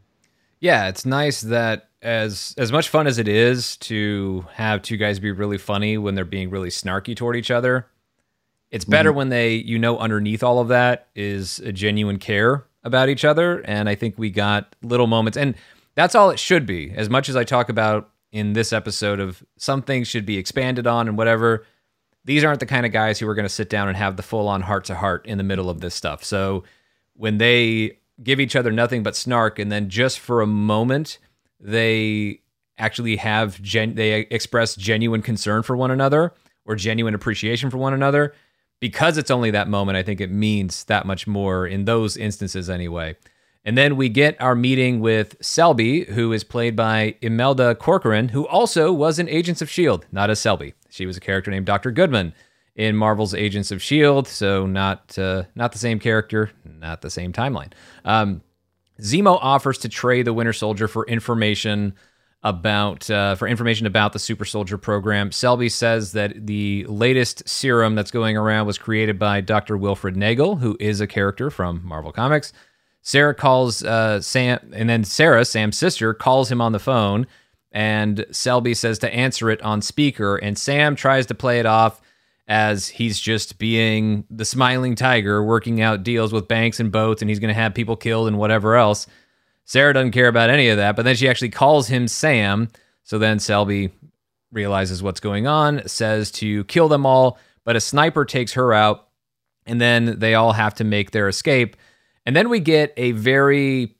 Yeah, 0.59 0.87
it's 0.87 1.05
nice 1.05 1.41
that 1.41 1.89
as 2.01 2.55
as 2.57 2.71
much 2.71 2.87
fun 2.89 3.07
as 3.07 3.17
it 3.17 3.27
is 3.27 3.75
to 3.77 4.45
have 4.53 4.81
two 4.81 4.95
guys 4.95 5.19
be 5.19 5.31
really 5.31 5.57
funny 5.57 5.97
when 5.97 6.15
they're 6.15 6.25
being 6.25 6.49
really 6.49 6.69
snarky 6.69 7.15
toward 7.15 7.35
each 7.35 7.51
other, 7.51 7.87
it's 8.72 8.86
better 8.86 9.09
mm-hmm. 9.09 9.18
when 9.18 9.30
they 9.30 9.55
you 9.55 9.80
know 9.80 9.97
underneath 9.97 10.43
all 10.43 10.59
of 10.59 10.68
that 10.68 11.07
is 11.15 11.59
a 11.59 11.72
genuine 11.72 12.20
care 12.20 12.65
about 12.84 13.09
each 13.09 13.26
other 13.26 13.61
and 13.61 13.89
I 13.89 13.95
think 13.95 14.18
we 14.18 14.30
got 14.30 14.76
little 14.82 15.07
moments 15.07 15.38
and 15.38 15.55
that's 15.97 16.13
all 16.13 16.30
it 16.30 16.39
should 16.39 16.68
be. 16.68 16.91
As 16.91 17.09
much 17.09 17.28
as 17.28 17.36
I 17.36 17.43
talk 17.43 17.70
about 17.70 18.11
in 18.32 18.53
this 18.53 18.72
episode 18.72 19.20
of 19.20 19.43
some 19.57 19.82
things 19.82 20.07
should 20.07 20.28
be 20.28 20.38
expanded 20.38 20.86
on 20.86 21.07
and 21.07 21.18
whatever, 21.18 21.65
these 22.24 22.43
aren't 22.43 22.59
the 22.59 22.68
kind 22.68 22.86
of 22.86 22.91
guys 22.91 23.18
who 23.18 23.28
are 23.28 23.34
going 23.34 23.47
to 23.47 23.49
sit 23.49 23.68
down 23.68 23.88
and 23.88 23.97
have 23.97 24.15
the 24.15 24.22
full 24.22 24.47
on 24.47 24.61
heart 24.61 24.86
to 24.86 24.95
heart 24.95 25.26
in 25.26 25.39
the 25.39 25.43
middle 25.43 25.72
of 25.72 25.82
this 25.82 25.95
stuff. 25.95 26.24
So 26.24 26.63
when 27.13 27.39
they 27.39 27.97
give 28.22 28.39
each 28.39 28.55
other 28.55 28.72
nothing 28.72 29.01
but 29.01 29.15
snark 29.15 29.57
and 29.57 29.72
then 29.72 29.89
just 29.89 30.20
for 30.20 30.41
a 30.41 30.47
moment 30.47 31.18
they 31.59 32.41
actually 32.78 33.15
have 33.15 33.59
gen- 33.61 33.95
they 33.95 34.22
express 34.30 34.76
genuine 34.76 35.24
concern 35.24 35.63
for 35.63 35.76
one 35.76 35.89
another 35.89 36.32
or 36.65 36.76
genuine 36.76 37.15
appreciation 37.15 37.72
for 37.72 37.78
one 37.78 37.93
another 37.93 38.36
because 38.80 39.17
it's 39.17 39.32
only 39.32 39.51
that 39.51 39.67
moment 39.67 39.97
i 39.97 40.03
think 40.03 40.21
it 40.21 40.32
means 40.32 40.84
that 40.86 41.05
much 41.05 41.28
more 41.28 41.65
in 41.65 41.86
those 41.86 42.17
instances 42.17 42.69
anyway 42.69 43.15
and 43.65 43.78
then 43.78 43.97
we 43.97 44.07
get 44.07 44.39
our 44.41 44.55
meeting 44.55 44.99
with 44.99 45.36
selby 45.41 46.05
who 46.05 46.32
is 46.32 46.43
played 46.43 46.75
by 46.75 47.15
imelda 47.21 47.75
corcoran 47.75 48.30
who 48.30 48.47
also 48.47 48.91
was 48.91 49.19
in 49.19 49.30
agents 49.30 49.61
of 49.61 49.69
shield 49.69 50.05
not 50.11 50.30
as 50.30 50.39
selby 50.39 50.73
she 50.89 51.05
was 51.05 51.17
a 51.17 51.21
character 51.21 51.51
named 51.51 51.65
dr 51.65 51.91
goodman 51.91 52.34
in 52.78 52.95
Marvel's 52.95 53.34
Agents 53.34 53.71
of 53.71 53.82
Shield, 53.82 54.28
so 54.28 54.67
not 54.67 55.17
uh, 55.17 55.43
not 55.55 55.71
the 55.71 55.80
same 55.80 55.99
character, 55.99 56.51
not 56.63 57.01
the 57.01 57.09
same 57.09 57.34
timeline. 57.34 57.73
Um, 58.05 58.43
Zemo 59.01 59.38
offers 59.41 59.80
to 59.80 59.89
trade 59.89 60.25
the 60.25 60.34
Winter 60.34 60.53
Soldier 60.53 60.88
for 60.88 61.05
information 61.07 61.93
about 62.47 63.09
uh, 63.09 63.35
for 63.35 63.47
information 63.47 63.85
about 63.85 64.13
the 64.13 64.19
Super 64.19 64.45
Soldier 64.45 64.77
program. 64.77 65.31
Selby 65.31 65.69
says 65.69 66.13
that 66.13 66.47
the 66.47 66.85
latest 66.87 67.47
serum 67.47 67.95
that's 67.95 68.11
going 68.11 68.37
around 68.37 68.65
was 68.67 68.77
created 68.77 69.19
by 69.19 69.41
Dr. 69.41 69.77
Wilfred 69.77 70.15
Nagel, 70.15 70.55
who 70.55 70.77
is 70.79 71.01
a 71.01 71.07
character 71.07 71.49
from 71.49 71.81
Marvel 71.83 72.11
Comics. 72.11 72.53
Sarah 73.01 73.35
calls 73.35 73.83
uh, 73.83 74.21
Sam, 74.21 74.71
and 74.73 74.89
then 74.89 75.03
Sarah, 75.03 75.45
Sam's 75.45 75.77
sister, 75.77 76.13
calls 76.13 76.51
him 76.51 76.61
on 76.61 76.71
the 76.71 76.79
phone, 76.79 77.27
and 77.71 78.25
Selby 78.31 78.73
says 78.73 78.99
to 78.99 79.13
answer 79.13 79.49
it 79.49 79.61
on 79.61 79.81
speaker, 79.81 80.37
and 80.37 80.57
Sam 80.57 80.95
tries 80.95 81.25
to 81.27 81.35
play 81.35 81.59
it 81.59 81.65
off 81.65 82.01
as 82.47 82.87
he's 82.87 83.19
just 83.19 83.59
being 83.59 84.23
the 84.29 84.45
smiling 84.45 84.95
tiger 84.95 85.43
working 85.43 85.81
out 85.81 86.03
deals 86.03 86.31
with 86.31 86.47
banks 86.47 86.79
and 86.79 86.91
boats 86.91 87.21
and 87.21 87.29
he's 87.29 87.39
going 87.39 87.53
to 87.53 87.61
have 87.61 87.73
people 87.73 87.97
killed 87.97 88.27
and 88.27 88.37
whatever 88.37 88.75
else. 88.75 89.05
Sarah 89.68 89.93
doesn't 89.93 90.11
care 90.11 90.30
about 90.30 90.49
any 90.49 90.70
of 90.70 90.78
that, 90.78 90.95
but 90.95 91.03
then 91.03 91.15
she 91.15 91.28
actually 91.28 91.49
calls 91.49 91.89
him 91.89 92.07
Sam. 92.07 92.70
So 93.03 93.20
then 93.20 93.38
Selby 93.38 93.91
realizes 94.51 95.03
what's 95.03 95.20
going 95.20 95.45
on, 95.45 95.86
says 95.88 96.32
to 96.32 96.63
kill 96.63 96.88
them 96.88 97.05
all, 97.05 97.38
but 97.65 97.76
a 97.76 97.82
sniper 97.82 98.24
takes 98.24 98.53
her 98.53 98.74
out, 98.74 99.09
and 99.65 99.80
then 99.82 100.20
they 100.20 100.36
all 100.36 100.53
have 100.53 100.74
to 100.76 100.86
make 100.86 101.11
their 101.11 101.28
escape. 101.28 101.76
And 102.26 102.34
then 102.34 102.47
we 102.47 102.61
get 102.61 102.93
a 102.95 103.11
very 103.11 103.97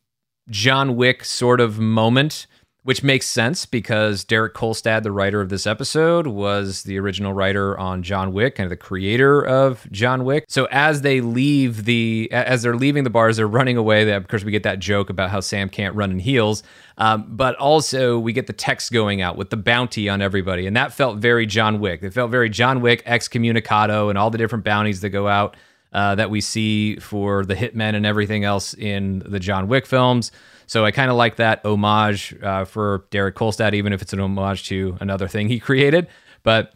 John 0.50 0.96
Wick 0.96 1.26
sort 1.26 1.60
of 1.60 1.80
moment 1.80 2.48
which 2.88 3.04
makes 3.04 3.26
sense 3.26 3.66
because 3.66 4.24
Derek 4.24 4.54
Kolstad, 4.54 5.04
the 5.04 5.12
writer 5.12 5.42
of 5.42 5.50
this 5.50 5.68
episode, 5.68 6.26
was 6.26 6.84
the 6.84 6.98
original 6.98 7.34
writer 7.34 7.78
on 7.78 8.02
John 8.02 8.32
Wick, 8.32 8.56
kind 8.56 8.64
of 8.64 8.70
the 8.70 8.78
creator 8.78 9.46
of 9.46 9.86
John 9.92 10.24
Wick. 10.24 10.46
So 10.48 10.70
as 10.72 11.02
they 11.02 11.20
leave 11.20 11.84
the, 11.84 12.32
as 12.32 12.62
they're 12.62 12.78
leaving 12.78 13.04
the 13.04 13.10
bars, 13.10 13.36
they're 13.36 13.46
running 13.46 13.76
away. 13.76 14.10
Of 14.10 14.30
course, 14.30 14.46
we 14.46 14.54
get 14.54 14.64
that 14.64 14.80
joke 14.80 15.10
about 15.10 15.32
how 15.32 15.42
Sam 15.42 15.68
can't 15.68 15.96
run 15.96 16.12
in 16.12 16.20
heels, 16.20 16.64
um, 16.98 17.26
but 17.28 17.58
also 17.58 18.20
we 18.20 18.32
get 18.32 18.48
the 18.48 18.54
text 18.54 18.94
going 18.94 19.22
out 19.22 19.36
with 19.36 19.50
the 19.50 19.58
bounty 19.58 20.08
on 20.08 20.22
everybody, 20.22 20.66
and 20.66 20.78
that 20.78 20.94
felt 20.94 21.18
very 21.18 21.46
John 21.46 21.82
Wick. 21.82 22.04
It 22.04 22.14
felt 22.14 22.32
very 22.32 22.50
John 22.50 22.80
Wick, 22.80 23.04
excommunicado, 23.04 24.08
and 24.08 24.18
all 24.18 24.30
the 24.30 24.38
different 24.38 24.64
bounties 24.64 25.02
that 25.02 25.10
go 25.10 25.28
out 25.28 25.58
uh, 25.92 26.16
that 26.16 26.30
we 26.30 26.40
see 26.40 26.96
for 27.00 27.44
the 27.44 27.56
hitmen 27.56 27.96
and 27.96 28.06
everything 28.06 28.46
else 28.46 28.74
in 28.76 29.24
the 29.26 29.42
John 29.42 29.68
Wick 29.68 29.86
films. 29.86 30.32
So 30.68 30.86
I 30.86 30.92
kind 30.92 31.10
of 31.10 31.18
like 31.18 31.38
that 31.38 31.66
homage 31.66 32.36
uh, 32.44 32.66
for 32.66 33.06
Derek 33.10 33.36
Kolstad, 33.36 33.74
even 33.74 33.94
if 33.94 34.02
it's 34.02 34.14
an 34.14 34.20
homage 34.20 34.68
to 34.68 34.98
another 35.00 35.28
thing 35.28 35.48
he 35.48 35.60
created. 35.62 36.08
But 36.44 36.74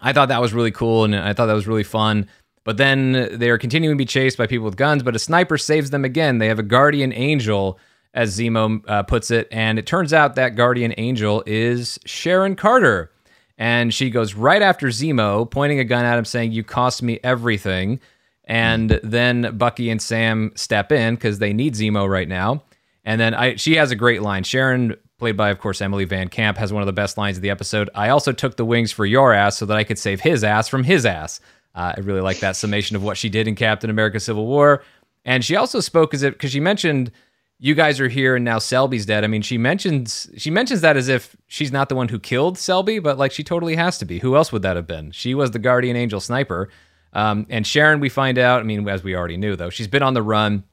I 0.00 0.12
thought 0.12 0.28
that 0.28 0.40
was 0.40 0.52
really 0.52 0.70
cool 0.70 1.04
and 1.04 1.16
I 1.16 1.32
thought 1.32 1.46
that 1.46 1.54
was 1.54 1.66
really 1.66 1.84
fun. 1.84 2.28
But 2.64 2.76
then 2.76 3.38
they 3.38 3.48
are 3.48 3.56
continuing 3.56 3.96
to 3.96 3.98
be 3.98 4.04
chased 4.04 4.36
by 4.36 4.46
people 4.46 4.66
with 4.66 4.76
guns, 4.76 5.02
but 5.02 5.16
a 5.16 5.18
sniper 5.18 5.56
saves 5.56 5.88
them 5.90 6.04
again. 6.04 6.36
They 6.38 6.48
have 6.48 6.58
a 6.58 6.64
guardian 6.64 7.14
angel, 7.14 7.78
as 8.14 8.38
Zemo 8.38 8.82
uh, 8.88 9.02
puts 9.04 9.30
it, 9.30 9.48
and 9.50 9.78
it 9.78 9.86
turns 9.86 10.12
out 10.12 10.34
that 10.34 10.56
guardian 10.56 10.92
angel 10.98 11.42
is 11.46 11.98
Sharon 12.04 12.56
Carter. 12.56 13.10
And 13.56 13.92
she 13.92 14.10
goes 14.10 14.34
right 14.34 14.62
after 14.62 14.88
Zemo, 14.88 15.50
pointing 15.50 15.80
a 15.80 15.84
gun 15.84 16.04
at 16.04 16.18
him, 16.18 16.24
saying, 16.24 16.52
You 16.52 16.62
cost 16.62 17.02
me 17.02 17.18
everything. 17.24 18.00
And 18.44 19.00
then 19.02 19.56
Bucky 19.58 19.90
and 19.90 20.00
Sam 20.00 20.52
step 20.54 20.90
in 20.92 21.16
because 21.16 21.38
they 21.38 21.52
need 21.52 21.74
Zemo 21.74 22.08
right 22.08 22.28
now. 22.28 22.62
And 23.08 23.18
then 23.18 23.32
I, 23.32 23.56
she 23.56 23.76
has 23.76 23.90
a 23.90 23.96
great 23.96 24.20
line. 24.20 24.44
Sharon, 24.44 24.94
played 25.16 25.34
by, 25.34 25.48
of 25.48 25.58
course, 25.58 25.80
Emily 25.80 26.04
Van 26.04 26.28
Camp, 26.28 26.58
has 26.58 26.74
one 26.74 26.82
of 26.82 26.86
the 26.86 26.92
best 26.92 27.16
lines 27.16 27.38
of 27.38 27.42
the 27.42 27.48
episode. 27.48 27.88
I 27.94 28.10
also 28.10 28.32
took 28.32 28.58
the 28.58 28.66
wings 28.66 28.92
for 28.92 29.06
your 29.06 29.32
ass 29.32 29.56
so 29.56 29.64
that 29.64 29.78
I 29.78 29.82
could 29.82 29.98
save 29.98 30.20
his 30.20 30.44
ass 30.44 30.68
from 30.68 30.84
his 30.84 31.06
ass. 31.06 31.40
Uh, 31.74 31.94
I 31.96 32.00
really 32.00 32.20
like 32.20 32.40
that 32.40 32.54
summation 32.54 32.96
of 32.96 33.02
what 33.02 33.16
she 33.16 33.30
did 33.30 33.48
in 33.48 33.54
Captain 33.54 33.88
America 33.88 34.20
Civil 34.20 34.46
War. 34.46 34.82
And 35.24 35.42
she 35.42 35.56
also 35.56 35.80
spoke 35.80 36.12
as 36.12 36.22
if, 36.22 36.34
because 36.34 36.50
she 36.50 36.60
mentioned, 36.60 37.10
you 37.58 37.74
guys 37.74 37.98
are 37.98 38.08
here 38.08 38.36
and 38.36 38.44
now 38.44 38.58
Selby's 38.58 39.06
dead. 39.06 39.24
I 39.24 39.26
mean, 39.26 39.40
she 39.40 39.56
mentions 39.56 40.28
she 40.36 40.50
mentions 40.50 40.82
that 40.82 40.98
as 40.98 41.08
if 41.08 41.34
she's 41.46 41.72
not 41.72 41.88
the 41.88 41.94
one 41.94 42.08
who 42.08 42.18
killed 42.18 42.58
Selby, 42.58 42.98
but 42.98 43.16
like 43.16 43.32
she 43.32 43.42
totally 43.42 43.76
has 43.76 43.96
to 43.98 44.04
be. 44.04 44.18
Who 44.18 44.36
else 44.36 44.52
would 44.52 44.60
that 44.62 44.76
have 44.76 44.86
been? 44.86 45.12
She 45.12 45.34
was 45.34 45.52
the 45.52 45.58
guardian 45.58 45.96
angel 45.96 46.20
sniper. 46.20 46.68
Um, 47.14 47.46
and 47.48 47.66
Sharon, 47.66 48.00
we 48.00 48.10
find 48.10 48.36
out, 48.36 48.60
I 48.60 48.64
mean, 48.64 48.86
as 48.86 49.02
we 49.02 49.16
already 49.16 49.38
knew, 49.38 49.56
though, 49.56 49.70
she's 49.70 49.88
been 49.88 50.02
on 50.02 50.12
the 50.12 50.22
run 50.22 50.64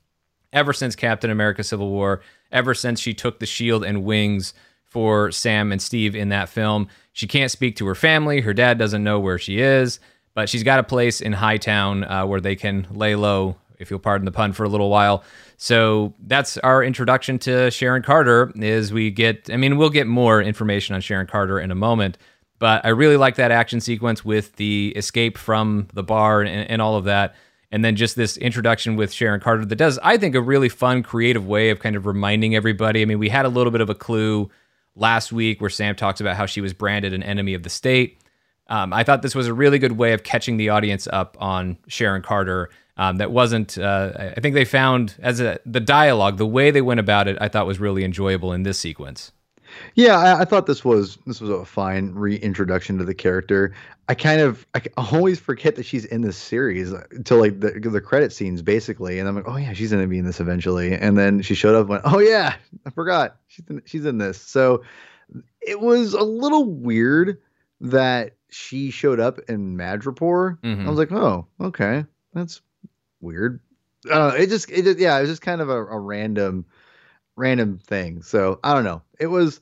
ever 0.55 0.73
since 0.73 0.95
Captain 0.95 1.29
America 1.29 1.63
Civil 1.63 1.89
War, 1.91 2.21
ever 2.51 2.73
since 2.73 2.99
she 2.99 3.13
took 3.13 3.39
the 3.39 3.45
shield 3.45 3.83
and 3.83 4.03
wings 4.03 4.53
for 4.85 5.29
Sam 5.29 5.73
and 5.73 5.81
Steve 5.81 6.15
in 6.15 6.29
that 6.29 6.47
film. 6.47 6.87
She 7.11 7.27
can't 7.27 7.51
speak 7.51 7.75
to 7.75 7.85
her 7.85 7.95
family. 7.95 8.39
Her 8.41 8.53
dad 8.53 8.79
doesn't 8.79 9.03
know 9.03 9.19
where 9.19 9.37
she 9.37 9.59
is, 9.59 9.99
but 10.33 10.47
she's 10.47 10.63
got 10.63 10.79
a 10.79 10.83
place 10.83 11.19
in 11.19 11.33
Hightown 11.33 12.05
uh, 12.05 12.25
where 12.25 12.39
they 12.39 12.55
can 12.55 12.87
lay 12.91 13.15
low, 13.15 13.57
if 13.77 13.91
you'll 13.91 13.99
pardon 13.99 14.23
the 14.23 14.31
pun, 14.31 14.53
for 14.53 14.63
a 14.63 14.69
little 14.69 14.89
while. 14.89 15.23
So 15.57 16.13
that's 16.25 16.57
our 16.59 16.81
introduction 16.81 17.37
to 17.39 17.69
Sharon 17.71 18.03
Carter. 18.03 18.53
Is 18.55 18.93
we 18.93 19.11
get, 19.11 19.49
I 19.51 19.57
mean, 19.57 19.77
we'll 19.77 19.89
get 19.89 20.07
more 20.07 20.41
information 20.41 20.95
on 20.95 21.01
Sharon 21.01 21.27
Carter 21.27 21.59
in 21.59 21.71
a 21.71 21.75
moment, 21.75 22.17
but 22.59 22.85
I 22.85 22.89
really 22.89 23.17
like 23.17 23.35
that 23.35 23.51
action 23.51 23.81
sequence 23.81 24.23
with 24.23 24.55
the 24.55 24.93
escape 24.95 25.37
from 25.37 25.89
the 25.93 26.03
bar 26.03 26.41
and, 26.41 26.69
and 26.69 26.81
all 26.81 26.95
of 26.95 27.03
that 27.03 27.35
and 27.75 27.83
then 27.83 27.97
just 27.97 28.15
this 28.15 28.37
introduction 28.37 28.95
with 28.95 29.11
Sharon 29.11 29.41
Carter 29.41 29.65
that 29.65 29.75
does, 29.75 29.99
I 30.01 30.15
think, 30.15 30.33
a 30.33 30.39
really 30.39 30.69
fun, 30.69 31.03
creative 31.03 31.45
way 31.45 31.71
of 31.71 31.79
kind 31.81 31.97
of 31.97 32.05
reminding 32.05 32.55
everybody. 32.55 33.01
I 33.01 33.05
mean, 33.05 33.19
we 33.19 33.27
had 33.27 33.45
a 33.45 33.49
little 33.49 33.69
bit 33.69 33.81
of 33.81 33.89
a 33.89 33.93
clue 33.93 34.49
last 34.95 35.33
week 35.33 35.59
where 35.59 35.69
Sam 35.69 35.93
talks 35.93 36.21
about 36.21 36.37
how 36.37 36.45
she 36.45 36.61
was 36.61 36.71
branded 36.71 37.11
an 37.11 37.21
enemy 37.21 37.53
of 37.53 37.63
the 37.63 37.69
state. 37.69 38.21
Um, 38.67 38.93
I 38.93 39.03
thought 39.03 39.23
this 39.23 39.35
was 39.35 39.47
a 39.47 39.53
really 39.53 39.77
good 39.77 39.91
way 39.91 40.13
of 40.13 40.23
catching 40.23 40.55
the 40.55 40.69
audience 40.69 41.05
up 41.11 41.35
on 41.37 41.77
Sharon 41.89 42.21
Carter. 42.21 42.69
Um, 42.95 43.17
that 43.17 43.31
wasn't. 43.31 43.77
Uh, 43.77 44.31
I 44.37 44.39
think 44.39 44.55
they 44.55 44.63
found 44.63 45.15
as 45.19 45.41
a 45.41 45.59
the 45.65 45.81
dialogue, 45.81 46.37
the 46.37 46.47
way 46.47 46.71
they 46.71 46.81
went 46.81 47.01
about 47.01 47.27
it, 47.27 47.37
I 47.41 47.49
thought 47.49 47.67
was 47.67 47.81
really 47.81 48.05
enjoyable 48.05 48.53
in 48.53 48.63
this 48.63 48.79
sequence. 48.79 49.33
Yeah, 49.95 50.17
I, 50.17 50.41
I, 50.41 50.45
thought 50.45 50.65
this 50.65 50.83
was 50.83 51.17
this 51.25 51.41
was 51.41 51.49
a 51.49 51.65
fine 51.65 52.13
reintroduction 52.13 52.97
to 52.97 53.05
the 53.05 53.13
character. 53.13 53.73
I 54.07 54.15
kind 54.15 54.41
of 54.41 54.65
I 54.73 54.81
always 54.97 55.39
forget 55.39 55.75
that 55.75 55.85
she's 55.85 56.05
in 56.05 56.21
this 56.21 56.37
series 56.37 56.91
until 56.91 57.39
like 57.39 57.59
the 57.59 57.71
the 57.79 58.01
credit 58.01 58.33
scenes 58.33 58.61
basically, 58.61 59.19
and 59.19 59.27
I'm 59.27 59.35
like, 59.35 59.47
oh 59.47 59.57
yeah, 59.57 59.73
she's 59.73 59.91
gonna 59.91 60.07
be 60.07 60.19
in 60.19 60.25
this 60.25 60.39
eventually. 60.39 60.93
And 60.93 61.17
then 61.17 61.41
she 61.41 61.55
showed 61.55 61.75
up, 61.75 61.81
and 61.81 61.89
went, 61.89 62.03
oh 62.05 62.19
yeah, 62.19 62.55
I 62.85 62.89
forgot 62.89 63.37
she's 63.47 63.65
in, 63.69 63.81
she's 63.85 64.05
in 64.05 64.17
this. 64.17 64.39
So 64.39 64.83
it 65.61 65.79
was 65.79 66.13
a 66.13 66.23
little 66.23 66.65
weird 66.65 67.41
that 67.81 68.33
she 68.49 68.91
showed 68.91 69.19
up 69.19 69.39
in 69.49 69.75
Madripoor. 69.75 70.59
Mm-hmm. 70.59 70.85
I 70.85 70.89
was 70.89 70.99
like, 70.99 71.11
oh 71.11 71.47
okay, 71.59 72.05
that's 72.33 72.61
weird. 73.21 73.59
Uh, 74.09 74.33
it 74.37 74.49
just 74.49 74.69
it 74.69 74.83
just, 74.83 74.99
yeah, 74.99 75.17
it 75.17 75.21
was 75.21 75.29
just 75.31 75.41
kind 75.41 75.61
of 75.61 75.69
a, 75.69 75.83
a 75.85 75.99
random 75.99 76.65
random 77.35 77.79
thing. 77.79 78.21
So 78.21 78.59
I 78.63 78.73
don't 78.73 78.83
know. 78.83 79.01
It 79.19 79.27
was. 79.27 79.61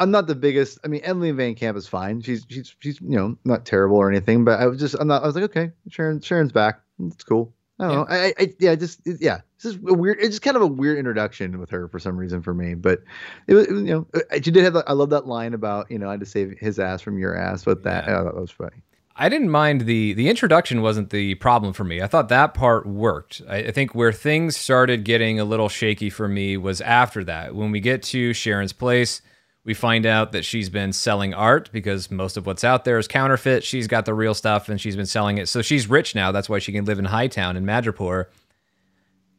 I'm 0.00 0.12
not 0.12 0.28
the 0.28 0.36
biggest. 0.36 0.78
I 0.84 0.88
mean, 0.88 1.00
Emily 1.02 1.32
Van 1.32 1.56
Camp 1.56 1.76
is 1.76 1.88
fine. 1.88 2.20
She's 2.22 2.46
she's 2.48 2.74
she's 2.78 3.00
you 3.00 3.16
know 3.16 3.36
not 3.44 3.64
terrible 3.66 3.96
or 3.96 4.08
anything. 4.08 4.44
But 4.44 4.60
I 4.60 4.66
was 4.66 4.78
just 4.78 4.94
I'm 4.98 5.08
not. 5.08 5.22
I 5.22 5.26
was 5.26 5.34
like, 5.34 5.44
okay, 5.44 5.72
Sharon 5.88 6.20
Sharon's 6.20 6.52
back. 6.52 6.80
It's 7.00 7.24
cool. 7.24 7.52
I 7.80 7.84
don't 7.84 7.92
yeah. 7.92 7.98
know. 7.98 8.06
I, 8.08 8.34
I 8.38 8.54
yeah, 8.58 8.74
just 8.74 9.06
it, 9.06 9.18
yeah. 9.20 9.40
This 9.60 9.74
is 9.74 9.78
a 9.86 9.94
weird. 9.94 10.18
It's 10.18 10.30
just 10.30 10.42
kind 10.42 10.56
of 10.56 10.62
a 10.62 10.66
weird 10.66 10.98
introduction 10.98 11.58
with 11.58 11.70
her 11.70 11.88
for 11.88 11.98
some 11.98 12.16
reason 12.16 12.42
for 12.42 12.54
me. 12.54 12.74
But 12.74 13.02
it 13.46 13.54
was 13.54 13.66
you 13.68 13.82
know 13.82 14.06
uh, 14.14 14.20
she 14.34 14.50
did 14.50 14.64
have. 14.64 14.76
I 14.86 14.92
love 14.92 15.10
that 15.10 15.26
line 15.26 15.54
about 15.54 15.90
you 15.90 15.98
know 15.98 16.08
I 16.08 16.12
had 16.12 16.20
to 16.20 16.26
save 16.26 16.56
his 16.58 16.78
ass 16.78 17.00
from 17.00 17.18
your 17.18 17.36
ass. 17.36 17.64
But 17.64 17.82
that 17.84 18.06
yeah. 18.06 18.20
oh, 18.20 18.24
that 18.24 18.36
was 18.36 18.50
funny. 18.50 18.82
I 19.20 19.28
didn't 19.28 19.50
mind 19.50 19.82
the 19.82 20.12
the 20.12 20.28
introduction 20.28 20.80
wasn't 20.80 21.10
the 21.10 21.34
problem 21.36 21.72
for 21.72 21.82
me. 21.82 22.00
I 22.00 22.06
thought 22.06 22.28
that 22.28 22.54
part 22.54 22.86
worked. 22.86 23.42
I, 23.48 23.56
I, 23.56 23.70
think 23.72 23.92
where 23.92 24.12
things 24.12 24.56
started 24.56 25.04
getting 25.04 25.40
a 25.40 25.44
little 25.44 25.68
shaky 25.68 26.08
for 26.08 26.28
me 26.28 26.56
was 26.56 26.80
after 26.80 27.24
that. 27.24 27.56
When 27.56 27.72
we 27.72 27.80
get 27.80 28.04
to 28.04 28.32
Sharon's 28.32 28.72
place, 28.72 29.20
we 29.64 29.74
find 29.74 30.06
out 30.06 30.30
that 30.32 30.44
she's 30.44 30.70
been 30.70 30.92
selling 30.92 31.34
art 31.34 31.68
because 31.72 32.12
most 32.12 32.36
of 32.36 32.46
what's 32.46 32.62
out 32.62 32.84
there 32.84 32.96
is 32.96 33.08
counterfeit. 33.08 33.64
She's 33.64 33.88
got 33.88 34.04
the 34.06 34.14
real 34.14 34.34
stuff 34.34 34.68
and 34.68 34.80
she's 34.80 34.94
been 34.94 35.04
selling 35.04 35.38
it. 35.38 35.48
So 35.48 35.62
she's 35.62 35.90
rich 35.90 36.14
now. 36.14 36.30
That's 36.30 36.48
why 36.48 36.60
she 36.60 36.72
can 36.72 36.84
live 36.84 37.00
in 37.00 37.04
Hightown 37.06 37.56
in 37.56 37.64
Madripoor. 37.66 38.26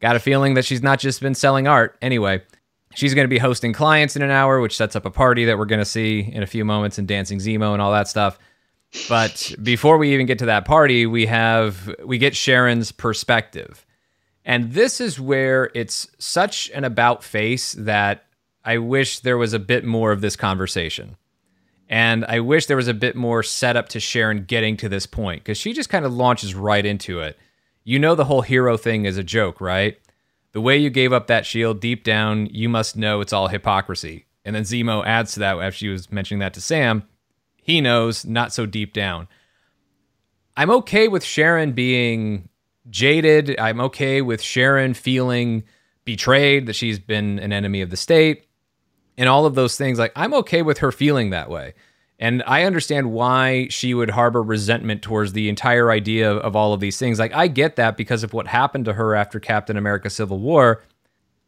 Got 0.01 0.17
a 0.17 0.19
feeling 0.19 0.55
that 0.55 0.65
she's 0.65 0.83
not 0.83 0.99
just 0.99 1.21
been 1.21 1.35
selling 1.35 1.67
art. 1.67 1.97
Anyway, 2.01 2.43
she's 2.95 3.13
going 3.13 3.25
to 3.25 3.29
be 3.29 3.39
hosting 3.39 3.71
clients 3.71 4.17
in 4.17 4.21
an 4.21 4.29
hour, 4.29 4.59
which 4.59 4.75
sets 4.75 4.95
up 4.95 5.05
a 5.05 5.11
party 5.11 5.45
that 5.45 5.57
we're 5.57 5.65
going 5.65 5.79
to 5.79 5.85
see 5.85 6.19
in 6.19 6.43
a 6.43 6.47
few 6.47 6.65
moments 6.65 6.97
and 6.97 7.07
dancing 7.07 7.39
Zemo 7.39 7.71
and 7.71 7.81
all 7.81 7.93
that 7.93 8.09
stuff. 8.09 8.37
But 9.07 9.53
before 9.61 9.97
we 9.97 10.13
even 10.13 10.25
get 10.25 10.39
to 10.39 10.47
that 10.47 10.65
party, 10.65 11.05
we 11.05 11.25
have 11.27 11.93
we 12.03 12.17
get 12.17 12.35
Sharon's 12.35 12.91
perspective. 12.91 13.85
And 14.45 14.73
this 14.73 14.99
is 14.99 15.19
where 15.19 15.69
it's 15.75 16.07
such 16.17 16.69
an 16.71 16.83
about 16.83 17.23
face 17.23 17.73
that 17.73 18.25
I 18.65 18.79
wish 18.79 19.19
there 19.19 19.37
was 19.37 19.53
a 19.53 19.59
bit 19.59 19.85
more 19.85 20.11
of 20.11 20.21
this 20.21 20.35
conversation. 20.35 21.17
And 21.87 22.25
I 22.25 22.39
wish 22.39 22.65
there 22.65 22.77
was 22.77 22.87
a 22.87 22.93
bit 22.93 23.15
more 23.15 23.43
setup 23.43 23.89
to 23.89 23.99
Sharon 23.99 24.45
getting 24.45 24.77
to 24.77 24.89
this 24.89 25.05
point 25.05 25.43
because 25.43 25.57
she 25.57 25.73
just 25.73 25.89
kind 25.89 26.05
of 26.05 26.13
launches 26.13 26.55
right 26.55 26.85
into 26.85 27.19
it. 27.19 27.37
You 27.83 27.99
know, 27.99 28.15
the 28.15 28.25
whole 28.25 28.41
hero 28.41 28.77
thing 28.77 29.05
is 29.05 29.17
a 29.17 29.23
joke, 29.23 29.59
right? 29.59 29.99
The 30.51 30.61
way 30.61 30.77
you 30.77 30.89
gave 30.89 31.13
up 31.13 31.27
that 31.27 31.45
shield 31.45 31.79
deep 31.79 32.03
down, 32.03 32.47
you 32.47 32.69
must 32.69 32.95
know 32.95 33.21
it's 33.21 33.33
all 33.33 33.47
hypocrisy. 33.47 34.25
And 34.45 34.55
then 34.55 34.63
Zemo 34.63 35.05
adds 35.05 35.33
to 35.33 35.39
that 35.39 35.57
after 35.57 35.77
she 35.77 35.89
was 35.89 36.11
mentioning 36.11 36.39
that 36.39 36.53
to 36.55 36.61
Sam 36.61 37.03
he 37.69 37.81
knows, 37.81 38.25
not 38.25 38.51
so 38.51 38.65
deep 38.65 38.93
down. 38.93 39.27
I'm 40.57 40.71
okay 40.71 41.07
with 41.07 41.23
Sharon 41.23 41.73
being 41.73 42.49
jaded. 42.89 43.59
I'm 43.59 43.79
okay 43.81 44.21
with 44.21 44.41
Sharon 44.41 44.95
feeling 44.95 45.63
betrayed, 46.03 46.65
that 46.65 46.75
she's 46.75 46.97
been 46.97 47.37
an 47.37 47.53
enemy 47.53 47.81
of 47.81 47.91
the 47.91 47.97
state, 47.97 48.47
and 49.19 49.29
all 49.29 49.45
of 49.45 49.53
those 49.53 49.77
things. 49.77 49.99
Like, 49.99 50.11
I'm 50.15 50.33
okay 50.33 50.63
with 50.63 50.79
her 50.79 50.91
feeling 50.91 51.29
that 51.29 51.51
way. 51.51 51.75
And 52.17 52.41
I 52.47 52.63
understand 52.63 53.11
why 53.11 53.67
she 53.69 53.93
would 53.93 54.09
harbor 54.09 54.41
resentment 54.41 55.03
towards 55.03 55.33
the 55.33 55.47
entire 55.47 55.91
idea 55.91 56.31
of 56.31 56.55
all 56.55 56.73
of 56.73 56.79
these 56.79 56.97
things. 56.97 57.19
Like, 57.19 57.33
I 57.33 57.47
get 57.47 57.75
that 57.75 57.95
because 57.95 58.23
of 58.23 58.33
what 58.33 58.47
happened 58.47 58.85
to 58.85 58.93
her 58.93 59.15
after 59.15 59.39
Captain 59.39 59.77
America 59.77 60.09
Civil 60.09 60.39
War. 60.39 60.83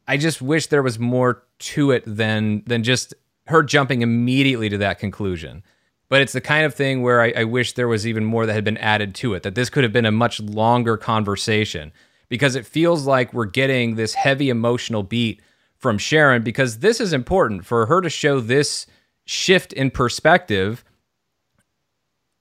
I 0.07 0.17
just 0.17 0.39
wish 0.39 0.67
there 0.67 0.84
was 0.84 0.99
more 0.99 1.43
to 1.59 1.89
it 1.89 2.03
than 2.05 2.63
than 2.67 2.84
just 2.84 3.15
her 3.47 3.63
jumping 3.63 4.03
immediately 4.03 4.69
to 4.69 4.78
that 4.78 4.99
conclusion 4.99 5.63
but 6.12 6.22
it's 6.22 6.34
the 6.34 6.41
kind 6.41 6.66
of 6.66 6.76
thing 6.76 7.01
where 7.01 7.22
I, 7.22 7.32
I, 7.38 7.43
wish 7.45 7.72
there 7.72 7.88
was 7.88 8.05
even 8.05 8.26
more 8.26 8.45
that 8.45 8.51
had 8.51 8.66
been 8.66 8.78
added 8.80 9.16
to 9.16 9.34
it, 9.34 9.43
that 9.43 9.55
this 9.55 9.70
could 9.70 9.86
have 9.86 9.93
been 9.93 10.05
a 10.05 10.12
much 10.12 10.41
longer 10.41 10.97
conversation 10.97 11.93
because 12.28 12.53
it 12.53 12.66
feels 12.66 13.05
like 13.05 13.34
we're 13.34 13.45
getting 13.45 13.95
this 13.95 14.16
heavy 14.16 14.49
emotional 14.49 15.03
beat 15.03 15.41
from 15.78 15.97
Sharon 15.97 16.43
because 16.43 16.80
this 16.80 16.99
is 16.99 17.14
important 17.14 17.66
for 17.66 17.86
her 17.86 18.01
to 18.01 18.09
show 18.09 18.41
this 18.41 18.88
shift 19.24 19.72
in 19.72 19.89
perspective. 19.89 20.84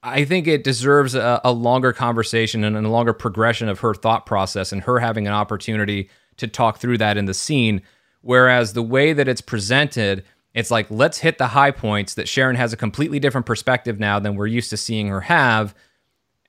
I 0.03 0.25
think 0.25 0.49
it 0.49 0.65
deserves 0.65 1.15
a, 1.15 1.41
a 1.45 1.53
longer 1.53 1.93
conversation 1.93 2.65
and 2.65 2.77
a 2.77 2.91
longer 2.91 3.13
progression 3.13 3.69
of 3.69 3.79
her 3.81 3.95
thought 3.95 4.27
process 4.27 4.73
and 4.73 4.83
her 4.83 4.99
having 4.99 5.29
an 5.29 5.33
opportunity 5.33 6.11
to 6.39 6.49
talk 6.49 6.79
through 6.79 6.99
that 6.99 7.17
in 7.17 7.27
the 7.27 7.35
scene. 7.35 7.83
Whereas 8.21 8.73
the 8.73 8.83
way 8.83 9.13
that 9.13 9.29
it's 9.29 9.41
presented, 9.41 10.25
it's 10.55 10.71
like, 10.71 10.91
let's 10.91 11.19
hit 11.19 11.39
the 11.39 11.49
high 11.49 11.71
points 11.71 12.15
that 12.15 12.29
Sharon 12.29 12.57
has 12.57 12.73
a 12.73 12.77
completely 12.77 13.19
different 13.21 13.47
perspective 13.47 14.01
now 14.01 14.19
than 14.19 14.35
we're 14.35 14.47
used 14.47 14.71
to 14.71 14.77
seeing 14.77 15.09
her 15.09 15.21
have. 15.21 15.75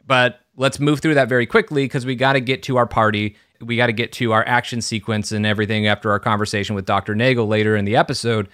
But 0.05 0.39
let's 0.55 0.79
move 0.79 0.99
through 0.99 1.13
that 1.15 1.29
very 1.29 1.45
quickly 1.45 1.85
because 1.85 2.05
we 2.05 2.15
got 2.15 2.33
to 2.33 2.41
get 2.41 2.63
to 2.63 2.77
our 2.77 2.87
party. 2.87 3.35
We 3.59 3.77
got 3.77 3.87
to 3.87 3.93
get 3.93 4.11
to 4.13 4.31
our 4.31 4.45
action 4.47 4.81
sequence 4.81 5.31
and 5.31 5.45
everything 5.45 5.87
after 5.87 6.09
our 6.11 6.19
conversation 6.19 6.75
with 6.75 6.85
Dr. 6.85 7.13
Nagel 7.15 7.47
later 7.47 7.75
in 7.75 7.85
the 7.85 7.95
episode. 7.95 8.49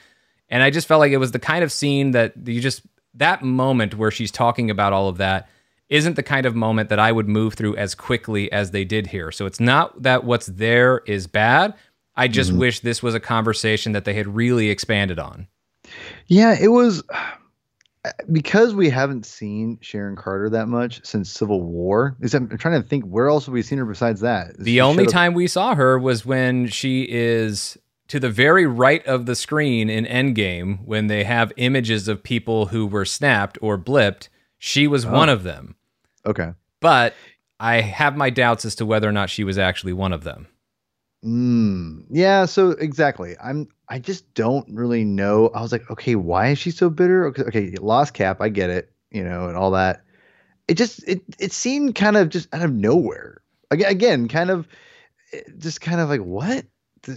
And 0.50 0.62
I 0.62 0.70
just 0.70 0.88
felt 0.88 1.00
like 1.00 1.12
it 1.12 1.18
was 1.18 1.32
the 1.32 1.40
kind 1.40 1.64
of 1.64 1.72
scene 1.72 2.12
that 2.12 2.34
you 2.46 2.60
just, 2.60 2.82
that 3.14 3.42
moment 3.42 3.96
where 3.96 4.12
she's 4.12 4.32
talking 4.32 4.70
about 4.70 4.94
all 4.94 5.08
of 5.08 5.18
that 5.18 5.50
isn't 5.90 6.16
the 6.16 6.24
kind 6.24 6.46
of 6.46 6.56
moment 6.56 6.90
that 6.90 7.00
I 7.00 7.12
would 7.12 7.30
move 7.30 7.54
through 7.54 7.78
as 7.78 7.96
quickly 7.96 8.52
as 8.52 8.72
they 8.72 8.84
did 8.84 9.08
here. 9.08 9.32
So 9.32 9.46
it's 9.46 9.60
not 9.60 10.02
that 10.04 10.26
what's 10.26 10.48
there 10.48 11.00
is 11.06 11.28
bad. 11.28 11.74
I 12.18 12.28
just 12.28 12.50
mm-hmm. 12.50 12.60
wish 12.60 12.80
this 12.80 13.04
was 13.04 13.16
a 13.16 13.20
conversation 13.20 13.94
that 13.94 14.04
they 14.04 14.16
had 14.16 14.28
really 14.28 14.70
expanded 14.70 15.20
on. 15.20 15.48
Yeah, 16.26 16.58
it 16.60 16.70
was 16.70 17.04
because 18.32 18.74
we 18.74 18.90
haven't 18.90 19.26
seen 19.26 19.78
Sharon 19.82 20.16
Carter 20.16 20.50
that 20.50 20.68
much 20.68 21.06
since 21.06 21.30
Civil 21.32 21.62
War. 21.62 22.18
Is 22.22 22.34
I'm 22.34 22.58
trying 22.58 22.82
to 22.82 22.88
think 22.88 23.06
where 23.06 23.28
else 23.28 23.46
have 23.46 23.54
we 23.54 23.62
seen 23.62 23.78
her 23.78 23.86
besides 23.86 24.22
that? 24.22 24.58
The 24.58 24.82
only 24.82 25.06
time 25.06 25.34
we 25.34 25.48
saw 25.48 25.76
her 25.76 25.98
was 26.00 26.26
when 26.26 26.68
she 26.68 27.04
is 27.04 27.78
to 28.08 28.20
the 28.20 28.30
very 28.30 28.66
right 28.66 29.06
of 29.06 29.26
the 29.26 29.36
screen 29.36 29.90
in 29.90 30.06
Endgame 30.06 30.84
when 30.86 31.08
they 31.08 31.24
have 31.24 31.52
images 31.58 32.08
of 32.08 32.24
people 32.24 32.68
who 32.68 32.88
were 32.88 33.06
snapped 33.06 33.58
or 33.62 33.78
blipped. 33.78 34.30
She 34.58 34.88
was 34.88 35.06
oh. 35.06 35.12
one 35.12 35.30
of 35.30 35.44
them. 35.44 35.76
Okay. 36.26 36.54
But 36.80 37.14
I 37.60 37.82
have 37.82 38.16
my 38.16 38.30
doubts 38.30 38.66
as 38.66 38.76
to 38.76 38.86
whether 38.86 39.08
or 39.08 39.12
not 39.12 39.30
she 39.30 39.44
was 39.44 39.58
actually 39.58 39.94
one 39.94 40.14
of 40.14 40.24
them. 40.24 40.48
Mm, 41.26 42.06
yeah, 42.10 42.46
so 42.46 42.72
exactly. 42.72 43.36
I'm 43.42 43.68
I 43.90 44.00
just 44.00 44.34
don't 44.34 44.68
really 44.74 45.04
know. 45.04 45.48
I 45.50 45.62
was 45.62 45.72
like, 45.72 45.90
okay, 45.90 46.16
why 46.16 46.50
is 46.50 46.60
she 46.60 46.72
so 46.72 46.90
bitter? 46.90 47.26
Okay, 47.28 47.44
okay, 47.44 47.72
lost 47.80 48.14
cap, 48.14 48.42
I 48.42 48.50
get 48.50 48.70
it, 48.70 48.92
you 49.12 49.24
know, 49.24 49.48
and 49.48 49.58
all 49.58 49.72
that. 49.72 50.04
It 50.68 50.76
just 50.76 51.04
it 51.08 51.24
it 51.40 51.54
seemed 51.54 51.96
kind 51.96 52.18
of 52.18 52.30
just 52.30 52.54
out 52.54 52.64
of 52.64 52.74
nowhere. 52.74 53.42
Again, 53.72 54.28
kind 54.30 54.50
of 54.52 54.68
eh, 55.34 55.42
just 55.60 55.82
kind 55.82 56.02
of 56.02 56.10
like 56.10 56.22
what? 56.22 56.66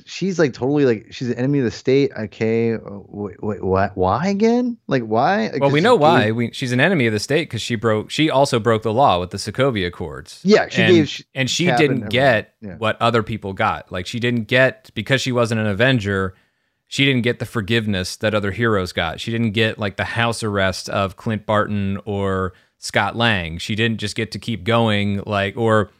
She's 0.04 0.38
like 0.38 0.52
totally 0.52 0.84
like 0.84 1.06
she's 1.10 1.28
an 1.28 1.34
enemy 1.34 1.58
of 1.58 1.64
the 1.64 1.70
state. 1.70 2.10
Okay, 2.16 2.74
uh, 2.74 2.78
wait, 2.82 3.42
wait 3.42 3.62
what? 3.62 3.96
Why 3.96 4.28
again? 4.28 4.78
Like 4.86 5.02
why? 5.02 5.50
Well, 5.58 5.70
we 5.70 5.80
know 5.80 5.96
why. 5.96 6.26
Gave, 6.26 6.36
we, 6.36 6.52
she's 6.52 6.72
an 6.72 6.80
enemy 6.80 7.06
of 7.06 7.12
the 7.12 7.18
state 7.18 7.48
because 7.48 7.62
she 7.62 7.74
broke. 7.74 8.10
She 8.10 8.30
also 8.30 8.58
broke 8.58 8.82
the 8.82 8.92
law 8.92 9.20
with 9.20 9.30
the 9.30 9.38
Sokovia 9.38 9.88
Accords. 9.88 10.40
Yeah, 10.44 10.68
she 10.68 10.82
and, 10.82 10.94
gave, 10.94 11.08
she, 11.08 11.24
and 11.34 11.50
she 11.50 11.66
didn't 11.66 12.08
get 12.08 12.54
yeah. 12.60 12.76
what 12.76 13.00
other 13.00 13.22
people 13.22 13.52
got. 13.52 13.90
Like 13.90 14.06
she 14.06 14.20
didn't 14.20 14.44
get 14.44 14.90
because 14.94 15.20
she 15.20 15.32
wasn't 15.32 15.60
an 15.60 15.66
Avenger. 15.66 16.34
She 16.86 17.04
didn't 17.04 17.22
get 17.22 17.38
the 17.38 17.46
forgiveness 17.46 18.16
that 18.16 18.34
other 18.34 18.50
heroes 18.50 18.92
got. 18.92 19.20
She 19.20 19.30
didn't 19.30 19.52
get 19.52 19.78
like 19.78 19.96
the 19.96 20.04
house 20.04 20.42
arrest 20.42 20.88
of 20.88 21.16
Clint 21.16 21.46
Barton 21.46 21.98
or 22.04 22.52
Scott 22.78 23.14
Lang. 23.14 23.58
She 23.58 23.74
didn't 23.74 23.98
just 23.98 24.16
get 24.16 24.32
to 24.32 24.38
keep 24.38 24.64
going 24.64 25.22
like 25.26 25.56
or 25.56 25.90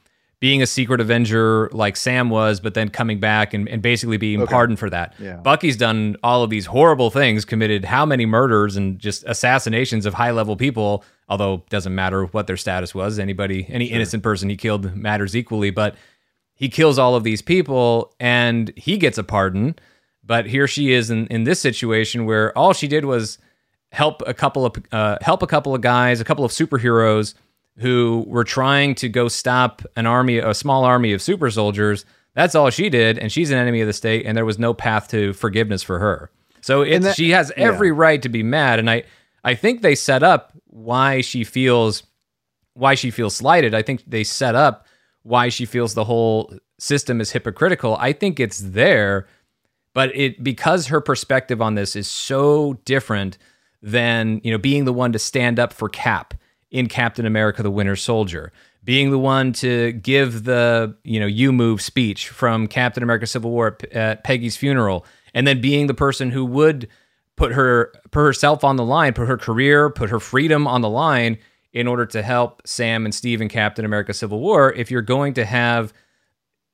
being 0.41 0.63
a 0.63 0.67
secret 0.67 1.03
Avenger 1.03 1.69
like 1.71 1.97
Sam 1.97 2.31
was, 2.31 2.61
but 2.61 2.73
then 2.73 2.89
coming 2.89 3.21
back 3.21 3.53
and, 3.53 3.69
and 3.69 3.83
basically 3.83 4.17
being 4.17 4.41
okay. 4.41 4.51
pardoned 4.51 4.79
for 4.79 4.89
that. 4.89 5.15
Yeah. 5.19 5.37
Bucky's 5.37 5.77
done 5.77 6.17
all 6.23 6.43
of 6.43 6.49
these 6.49 6.65
horrible 6.67 7.11
things, 7.11 7.45
committed 7.45 7.85
how 7.85 8.07
many 8.07 8.25
murders 8.25 8.75
and 8.77 8.99
just 8.99 9.23
assassinations 9.27 10.07
of 10.07 10.15
high 10.15 10.31
level 10.31 10.57
people, 10.57 11.05
although 11.29 11.63
doesn't 11.69 11.95
matter 11.95 12.25
what 12.25 12.47
their 12.47 12.57
status 12.57 12.95
was. 12.95 13.19
Anybody, 13.19 13.67
any 13.69 13.89
sure. 13.89 13.97
innocent 13.97 14.23
person 14.23 14.49
he 14.49 14.57
killed 14.57 14.97
matters 14.97 15.37
equally, 15.37 15.71
but 15.71 15.95
he 16.55 16.71
kills 16.71 16.99
all 16.99 17.15
of 17.15 17.23
these 17.23 17.43
people 17.43 18.15
and 18.19 18.73
he 18.77 18.97
gets 18.97 19.19
a 19.19 19.25
pardon. 19.25 19.77
But 20.25 20.47
here 20.47 20.67
she 20.67 20.93
is 20.93 21.11
in, 21.11 21.27
in 21.27 21.45
this 21.45 21.61
situation 21.61 22.25
where 22.25 22.57
all 22.57 22.73
she 22.73 22.89
did 22.89 23.05
was 23.05 23.37
help 23.93 24.23
a 24.27 24.33
couple 24.33 24.65
of 24.65 24.75
uh, 24.91 25.19
help 25.21 25.43
a 25.43 25.47
couple 25.47 25.75
of 25.75 25.83
guys, 25.83 26.21
a 26.21 26.25
couple 26.25 26.45
of 26.47 26.53
superheroes 26.53 27.35
who 27.81 28.25
were 28.27 28.45
trying 28.45 28.95
to 28.95 29.09
go 29.09 29.27
stop 29.27 29.83
an 29.97 30.07
army, 30.07 30.37
a 30.39 30.53
small 30.53 30.85
army 30.85 31.13
of 31.15 31.23
super 31.23 31.51
soldiers. 31.51 32.05
That's 32.35 32.55
all 32.55 32.69
she 32.69 32.91
did, 32.91 33.19
and 33.19 33.33
she's 33.33 33.51
an 33.51 33.59
enemy 33.59 33.81
of 33.81 33.87
the 33.87 33.95
state, 33.95 34.27
and 34.27 34.37
there 34.37 34.45
was 34.45 34.59
no 34.59 34.75
path 34.75 35.09
to 35.09 35.33
forgiveness 35.33 35.83
for 35.83 35.99
her. 35.99 36.31
So 36.61 36.83
it's, 36.83 37.05
that, 37.05 37.17
she 37.17 37.31
has 37.31 37.51
every 37.57 37.89
yeah. 37.89 37.95
right 37.97 38.23
to 38.23 38.29
be 38.29 38.43
mad, 38.43 38.79
and 38.79 38.91
I, 38.91 39.05
I 39.45 39.55
think 39.55 39.81
they 39.81 39.95
set 39.95 40.23
up 40.23 40.53
why 40.67 41.23
she 41.23 41.43
feels, 41.43 42.03
why 42.75 42.95
she 42.95 43.11
feels 43.11 43.35
slighted. 43.35 43.75
I 43.75 43.81
think 43.81 44.05
they 44.07 44.25
set 44.25 44.55
up 44.55 44.87
why 45.23 45.49
she 45.49 45.65
feels 45.65 45.95
the 45.95 46.05
whole 46.05 46.53
system 46.79 47.19
is 47.19 47.31
hypocritical. 47.31 47.97
I 47.97 48.13
think 48.13 48.39
it's 48.39 48.59
there, 48.59 49.27
but 49.95 50.15
it 50.15 50.45
because 50.45 50.89
her 50.89 51.01
perspective 51.01 51.63
on 51.63 51.77
this 51.77 51.97
is 51.97 52.09
so 52.09 52.75
different 52.85 53.39
than 53.83 54.43
you 54.45 54.53
know 54.53 54.59
being 54.59 54.85
the 54.85 54.93
one 54.93 55.13
to 55.13 55.19
stand 55.19 55.59
up 55.59 55.73
for 55.73 55.89
Cap 55.89 56.35
in 56.71 56.87
Captain 56.87 57.27
America 57.27 57.63
the 57.63 57.71
Winter 57.71 57.97
Soldier, 57.97 58.53
being 58.85 59.11
the 59.11 59.19
one 59.19 59.53
to 59.55 59.93
give 59.93 60.45
the, 60.45 60.95
you 61.05 61.21
know, 61.21 61.27
you 61.27 61.53
move 61.53 61.83
speech 61.83 62.29
from 62.29 62.67
Captain 62.67 63.03
America 63.03 63.27
Civil 63.27 63.51
War 63.51 63.77
at, 63.93 64.25
Peggy's 64.25 64.57
funeral, 64.57 65.05
and 65.35 65.47
then 65.47 65.61
being 65.61 65.87
the 65.87 65.95
person 65.95 66.31
who 66.31 66.45
would 66.45 66.89
put 67.37 67.53
her 67.53 67.93
put 68.11 68.21
herself 68.21 68.65
on 68.65 68.77
the 68.77 68.85
line, 68.85 69.13
put 69.13 69.29
her 69.29 69.39
career, 69.39 69.91
put 69.91 70.11
her 70.11 70.21
freedom 70.21 70.67
on 70.67 70.81
the 70.81 70.89
line 70.89 71.39
in 71.73 71.87
order 71.87 72.05
to 72.05 72.23
help 72.23 72.63
Sam 72.67 73.05
and 73.05 73.15
Steve 73.15 73.41
in 73.41 73.49
Captain 73.49 73.85
America 73.85 74.13
Civil 74.13 74.41
War, 74.41 74.73
if 74.73 74.91
you're 74.91 75.03
going 75.03 75.35
to 75.35 75.45
have 75.45 75.93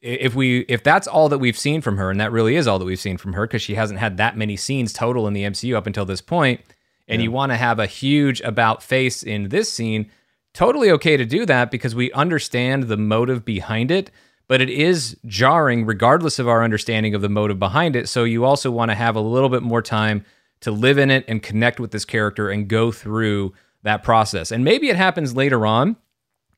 if 0.02 0.34
we 0.34 0.60
if 0.60 0.82
that's 0.84 1.08
all 1.08 1.28
that 1.28 1.38
we've 1.38 1.58
seen 1.58 1.80
from 1.80 1.96
her 1.96 2.10
and 2.10 2.20
that 2.20 2.30
really 2.30 2.54
is 2.54 2.66
all 2.66 2.78
that 2.78 2.84
we've 2.84 3.00
seen 3.00 3.16
from 3.16 3.32
her 3.32 3.46
because 3.46 3.62
she 3.62 3.74
hasn't 3.74 3.98
had 3.98 4.16
that 4.18 4.36
many 4.36 4.56
scenes 4.56 4.92
total 4.92 5.26
in 5.26 5.32
the 5.32 5.42
MCU 5.42 5.74
up 5.74 5.86
until 5.86 6.04
this 6.04 6.20
point, 6.20 6.60
and 7.08 7.20
yeah. 7.20 7.24
you 7.24 7.30
want 7.30 7.52
to 7.52 7.56
have 7.56 7.78
a 7.78 7.86
huge 7.86 8.40
about 8.40 8.82
face 8.82 9.22
in 9.22 9.48
this 9.48 9.70
scene, 9.70 10.10
totally 10.54 10.90
okay 10.90 11.16
to 11.16 11.24
do 11.24 11.46
that 11.46 11.70
because 11.70 11.94
we 11.94 12.10
understand 12.12 12.84
the 12.84 12.96
motive 12.96 13.44
behind 13.44 13.90
it, 13.90 14.10
but 14.48 14.60
it 14.60 14.70
is 14.70 15.16
jarring 15.26 15.84
regardless 15.84 16.38
of 16.38 16.48
our 16.48 16.64
understanding 16.64 17.14
of 17.14 17.22
the 17.22 17.28
motive 17.28 17.58
behind 17.58 17.96
it. 17.96 18.08
So 18.08 18.24
you 18.24 18.44
also 18.44 18.70
want 18.70 18.90
to 18.90 18.94
have 18.94 19.16
a 19.16 19.20
little 19.20 19.48
bit 19.48 19.62
more 19.62 19.82
time 19.82 20.24
to 20.60 20.70
live 20.70 20.98
in 20.98 21.10
it 21.10 21.24
and 21.28 21.42
connect 21.42 21.78
with 21.78 21.90
this 21.90 22.04
character 22.04 22.48
and 22.50 22.68
go 22.68 22.90
through 22.90 23.52
that 23.82 24.02
process. 24.02 24.50
And 24.50 24.64
maybe 24.64 24.88
it 24.88 24.96
happens 24.96 25.36
later 25.36 25.66
on 25.66 25.96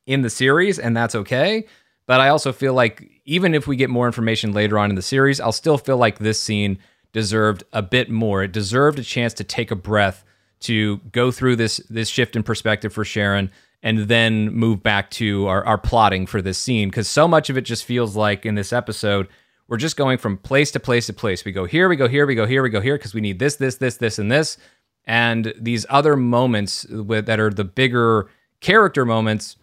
in 0.07 0.23
the 0.23 0.31
series, 0.31 0.79
and 0.79 0.97
that's 0.97 1.15
okay. 1.15 1.67
But 2.07 2.21
I 2.21 2.29
also 2.29 2.53
feel 2.53 2.73
like 2.73 3.11
even 3.27 3.55
if 3.55 3.67
we 3.67 3.77
get 3.77 3.91
more 3.91 4.07
information 4.07 4.53
later 4.53 4.79
on 4.79 4.89
in 4.89 4.97
the 4.97 5.03
series, 5.03 5.41
I'll 5.41 5.53
still 5.53 5.77
feel 5.77 5.99
like 5.99 6.19
this 6.19 6.41
scene 6.41 6.79
deserved 7.13 7.65
a 7.73 7.83
bit 7.83 8.11
more. 8.11 8.43
It 8.43 8.53
deserved 8.53 8.99
a 8.99 9.03
chance 9.03 9.35
to 9.35 9.45
take 9.45 9.71
a 9.71 9.77
breath 9.77 10.25
to 10.61 10.99
go 11.13 11.31
through 11.31 11.57
this 11.57 11.79
this 11.89 12.09
shift 12.09 12.37
in 12.37 12.43
perspective 12.43 12.93
for 12.93 13.05
Sharon 13.05 13.51
and 13.83 14.01
then 14.09 14.53
move 14.53 14.83
back 14.83 15.11
to 15.11 15.47
our, 15.47 15.65
our 15.65 15.79
plotting 15.79 16.27
for 16.27 16.43
this 16.43 16.59
scene 16.59 16.89
because 16.89 17.09
so 17.09 17.29
much 17.29 17.49
of 17.49 17.57
it 17.57 17.63
just 17.63 17.85
feels 17.85 18.17
like 18.17 18.45
in 18.45 18.57
this 18.57 18.73
episode 18.73 19.29
we're 19.69 19.77
just 19.77 19.97
going 19.97 20.19
from 20.19 20.39
place 20.39 20.71
to 20.73 20.81
place 20.81 21.07
to 21.07 21.13
place. 21.13 21.45
We 21.45 21.53
go 21.53 21.67
here, 21.67 21.89
we 21.89 21.97
go 21.97 22.09
here, 22.09 22.27
we 22.27 22.35
go 22.35 22.47
here, 22.47 22.63
we 22.63 22.71
go 22.71 22.81
here 22.81 22.97
because 22.97 23.15
we 23.15 23.21
need 23.21 23.39
this, 23.39 23.57
this, 23.57 23.77
this, 23.77 23.99
this, 23.99 24.19
and 24.19 24.33
this. 24.33 24.57
And 25.05 25.53
these 25.59 25.87
other 25.91 26.17
moments 26.17 26.87
with, 26.87 27.27
that 27.27 27.39
are 27.39 27.51
the 27.51 27.65
bigger 27.65 28.31
character 28.61 29.05
moments, 29.05 29.57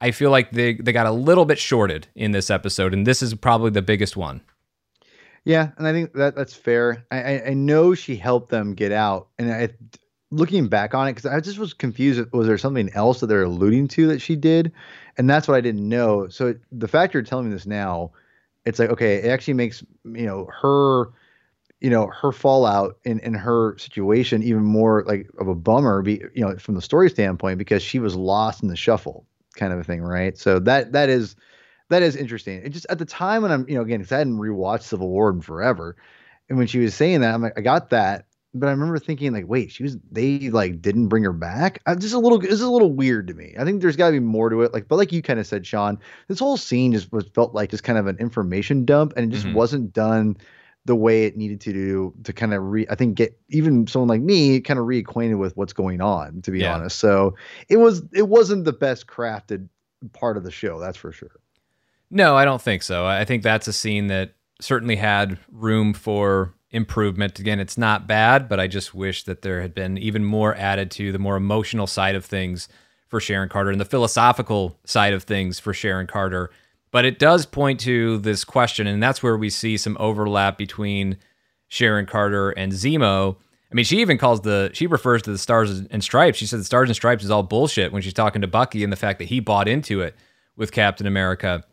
I 0.00 0.10
feel 0.10 0.30
like 0.30 0.50
they, 0.50 0.74
they 0.74 0.92
got 0.92 1.06
a 1.06 1.12
little 1.12 1.44
bit 1.44 1.58
shorted 1.58 2.08
in 2.16 2.32
this 2.32 2.50
episode. 2.50 2.92
And 2.92 3.06
this 3.06 3.22
is 3.22 3.32
probably 3.34 3.70
the 3.70 3.82
biggest 3.82 4.16
one. 4.16 4.42
Yeah, 5.44 5.70
and 5.76 5.86
I 5.86 5.92
think 5.92 6.14
that 6.14 6.34
that's 6.34 6.54
fair. 6.54 7.06
I, 7.10 7.20
I, 7.20 7.46
I 7.48 7.54
know 7.54 7.94
she 7.94 8.16
helped 8.16 8.48
them 8.50 8.74
get 8.74 8.92
out, 8.92 9.28
and 9.38 9.52
I, 9.52 9.68
looking 10.36 10.68
back 10.68 10.94
on 10.94 11.08
it, 11.08 11.12
because 11.12 11.26
I 11.26 11.40
just 11.40 11.58
was 11.58 11.74
confused. 11.74 12.32
Was 12.32 12.46
there 12.46 12.58
something 12.58 12.90
else 12.94 13.20
that 13.20 13.26
they're 13.26 13.44
alluding 13.44 13.88
to 13.88 14.06
that 14.08 14.20
she 14.20 14.36
did? 14.36 14.72
And 15.16 15.28
that's 15.28 15.48
what 15.48 15.56
I 15.56 15.60
didn't 15.60 15.88
know. 15.88 16.28
So 16.28 16.54
the 16.72 16.88
fact 16.88 17.14
you're 17.14 17.22
telling 17.22 17.46
me 17.46 17.52
this 17.52 17.66
now, 17.66 18.12
it's 18.64 18.78
like 18.78 18.90
okay, 18.90 19.16
it 19.16 19.26
actually 19.26 19.54
makes 19.54 19.84
you 20.04 20.26
know 20.26 20.48
her, 20.60 21.10
you 21.80 21.90
know 21.90 22.06
her 22.08 22.32
fallout 22.32 22.98
in 23.04 23.18
in 23.20 23.34
her 23.34 23.76
situation 23.78 24.42
even 24.42 24.64
more 24.64 25.04
like 25.06 25.28
of 25.38 25.48
a 25.48 25.54
bummer. 25.54 26.02
Be 26.02 26.22
you 26.34 26.44
know 26.44 26.56
from 26.56 26.74
the 26.74 26.82
story 26.82 27.10
standpoint 27.10 27.58
because 27.58 27.82
she 27.82 27.98
was 27.98 28.16
lost 28.16 28.62
in 28.62 28.68
the 28.68 28.76
shuffle 28.76 29.26
kind 29.54 29.72
of 29.72 29.78
a 29.78 29.84
thing, 29.84 30.02
right? 30.02 30.36
So 30.36 30.58
that 30.60 30.92
that 30.92 31.08
is 31.08 31.36
that 31.90 32.02
is 32.02 32.16
interesting. 32.16 32.62
It 32.64 32.70
just 32.70 32.86
at 32.88 32.98
the 32.98 33.04
time 33.04 33.42
when 33.42 33.52
I'm, 33.52 33.68
you 33.68 33.76
know, 33.76 33.82
again, 33.82 34.00
because 34.00 34.12
I 34.12 34.18
hadn't 34.18 34.38
rewatched 34.38 34.82
Civil 34.82 35.08
War 35.08 35.30
in 35.30 35.40
forever, 35.40 35.96
and 36.48 36.58
when 36.58 36.66
she 36.66 36.78
was 36.78 36.94
saying 36.94 37.20
that, 37.20 37.34
I'm 37.34 37.42
like, 37.42 37.58
I 37.58 37.60
got 37.60 37.90
that, 37.90 38.26
but 38.54 38.68
I 38.68 38.70
remember 38.70 38.98
thinking 38.98 39.32
like, 39.32 39.48
wait, 39.48 39.72
she 39.72 39.82
was 39.82 39.98
they 40.10 40.50
like 40.50 40.80
didn't 40.80 41.08
bring 41.08 41.24
her 41.24 41.32
back. 41.32 41.82
I, 41.86 41.94
just 41.96 42.14
a 42.14 42.18
little, 42.18 42.38
this 42.38 42.52
is 42.52 42.60
a 42.60 42.70
little 42.70 42.92
weird 42.92 43.26
to 43.28 43.34
me. 43.34 43.54
I 43.58 43.64
think 43.64 43.82
there's 43.82 43.96
got 43.96 44.06
to 44.06 44.12
be 44.12 44.20
more 44.20 44.48
to 44.48 44.62
it. 44.62 44.72
Like, 44.72 44.86
but 44.88 44.96
like 44.96 45.12
you 45.12 45.22
kind 45.22 45.40
of 45.40 45.46
said, 45.46 45.66
Sean, 45.66 45.98
this 46.28 46.38
whole 46.38 46.56
scene 46.56 46.92
just 46.92 47.12
was 47.12 47.26
felt 47.34 47.54
like 47.54 47.70
just 47.70 47.82
kind 47.82 47.98
of 47.98 48.06
an 48.06 48.16
information 48.18 48.84
dump, 48.84 49.12
and 49.16 49.26
it 49.26 49.34
just 49.34 49.46
mm-hmm. 49.46 49.56
wasn't 49.56 49.92
done 49.92 50.36
the 50.86 50.94
way 50.94 51.24
it 51.24 51.36
needed 51.36 51.60
to 51.62 51.72
do 51.72 52.14
to 52.24 52.32
kind 52.32 52.52
of 52.52 52.62
re 52.62 52.86
I 52.90 52.94
think 52.94 53.16
get 53.16 53.38
even 53.48 53.86
someone 53.86 54.08
like 54.08 54.20
me 54.20 54.60
kind 54.60 54.78
of 54.78 54.86
reacquainted 54.86 55.38
with 55.38 55.56
what's 55.56 55.72
going 55.72 56.00
on 56.00 56.42
to 56.42 56.50
be 56.50 56.60
yeah. 56.60 56.74
honest. 56.74 56.98
So 56.98 57.34
it 57.68 57.78
was 57.78 58.02
it 58.12 58.28
wasn't 58.28 58.64
the 58.64 58.72
best 58.72 59.06
crafted 59.06 59.68
part 60.12 60.36
of 60.36 60.44
the 60.44 60.50
show, 60.50 60.78
that's 60.78 60.98
for 60.98 61.10
sure. 61.10 61.40
No, 62.10 62.36
I 62.36 62.44
don't 62.44 62.62
think 62.62 62.82
so. 62.82 63.06
I 63.06 63.24
think 63.24 63.42
that's 63.42 63.66
a 63.66 63.72
scene 63.72 64.06
that 64.08 64.34
certainly 64.60 64.96
had 64.96 65.38
room 65.50 65.94
for 65.94 66.54
improvement. 66.74 67.38
Again, 67.38 67.60
it's 67.60 67.78
not 67.78 68.06
bad, 68.06 68.48
but 68.48 68.58
I 68.58 68.66
just 68.66 68.94
wish 68.94 69.22
that 69.24 69.42
there 69.42 69.62
had 69.62 69.74
been 69.74 69.96
even 69.96 70.24
more 70.24 70.54
added 70.56 70.90
to 70.92 71.12
the 71.12 71.18
more 71.18 71.36
emotional 71.36 71.86
side 71.86 72.16
of 72.16 72.24
things 72.24 72.68
for 73.06 73.20
Sharon 73.20 73.48
Carter 73.48 73.70
and 73.70 73.80
the 73.80 73.84
philosophical 73.84 74.76
side 74.84 75.12
of 75.12 75.22
things 75.22 75.60
for 75.60 75.72
Sharon 75.72 76.08
Carter. 76.08 76.50
But 76.90 77.04
it 77.04 77.18
does 77.18 77.46
point 77.46 77.80
to 77.80 78.18
this 78.18 78.44
question, 78.44 78.86
and 78.86 79.02
that's 79.02 79.22
where 79.22 79.36
we 79.36 79.50
see 79.50 79.76
some 79.76 79.96
overlap 80.00 80.58
between 80.58 81.18
Sharon 81.68 82.06
Carter 82.06 82.50
and 82.50 82.72
Zemo. 82.72 83.36
I 83.70 83.74
mean, 83.74 83.84
she 83.84 84.00
even 84.00 84.18
calls 84.18 84.40
the 84.40 84.70
she 84.74 84.86
refers 84.86 85.22
to 85.22 85.32
the 85.32 85.38
stars 85.38 85.70
and 85.78 86.02
stripes. 86.02 86.38
She 86.38 86.46
said 86.46 86.60
the 86.60 86.64
stars 86.64 86.88
and 86.88 86.96
stripes 86.96 87.24
is 87.24 87.30
all 87.30 87.42
bullshit 87.42 87.92
when 87.92 88.02
she's 88.02 88.12
talking 88.12 88.42
to 88.42 88.48
Bucky 88.48 88.84
and 88.84 88.92
the 88.92 88.96
fact 88.96 89.18
that 89.20 89.26
he 89.26 89.40
bought 89.40 89.68
into 89.68 90.00
it 90.00 90.14
with 90.56 90.72
Captain 90.72 91.06
America 91.06 91.64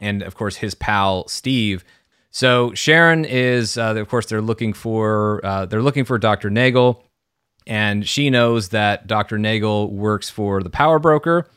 and 0.00 0.22
of 0.22 0.34
course 0.34 0.56
his 0.56 0.74
pal 0.74 1.26
Steve. 1.28 1.84
So 2.38 2.72
Sharon 2.72 3.24
is, 3.24 3.76
uh, 3.76 3.96
of 3.96 4.08
course, 4.08 4.26
they're 4.26 4.40
looking 4.40 4.72
for 4.72 5.44
uh, 5.44 5.66
they're 5.66 5.82
looking 5.82 6.04
for 6.04 6.18
Doctor 6.18 6.50
Nagel, 6.50 7.02
and 7.66 8.08
she 8.08 8.30
knows 8.30 8.68
that 8.68 9.08
Doctor 9.08 9.38
Nagel 9.38 9.92
works 9.92 10.30
for 10.30 10.62
the 10.62 10.70
Power 10.70 11.00
Broker. 11.00 11.48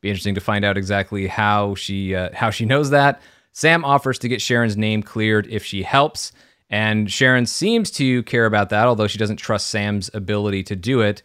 Be 0.00 0.08
interesting 0.08 0.36
to 0.36 0.40
find 0.40 0.64
out 0.64 0.78
exactly 0.78 1.26
how 1.26 1.74
she 1.74 2.14
uh, 2.14 2.30
how 2.32 2.48
she 2.48 2.64
knows 2.64 2.88
that. 2.88 3.20
Sam 3.52 3.84
offers 3.84 4.18
to 4.20 4.28
get 4.28 4.40
Sharon's 4.40 4.78
name 4.78 5.02
cleared 5.02 5.46
if 5.48 5.62
she 5.62 5.82
helps, 5.82 6.32
and 6.70 7.12
Sharon 7.12 7.44
seems 7.44 7.90
to 7.90 8.22
care 8.22 8.46
about 8.46 8.70
that, 8.70 8.86
although 8.86 9.08
she 9.08 9.18
doesn't 9.18 9.36
trust 9.36 9.66
Sam's 9.66 10.10
ability 10.14 10.62
to 10.62 10.74
do 10.74 11.02
it. 11.02 11.22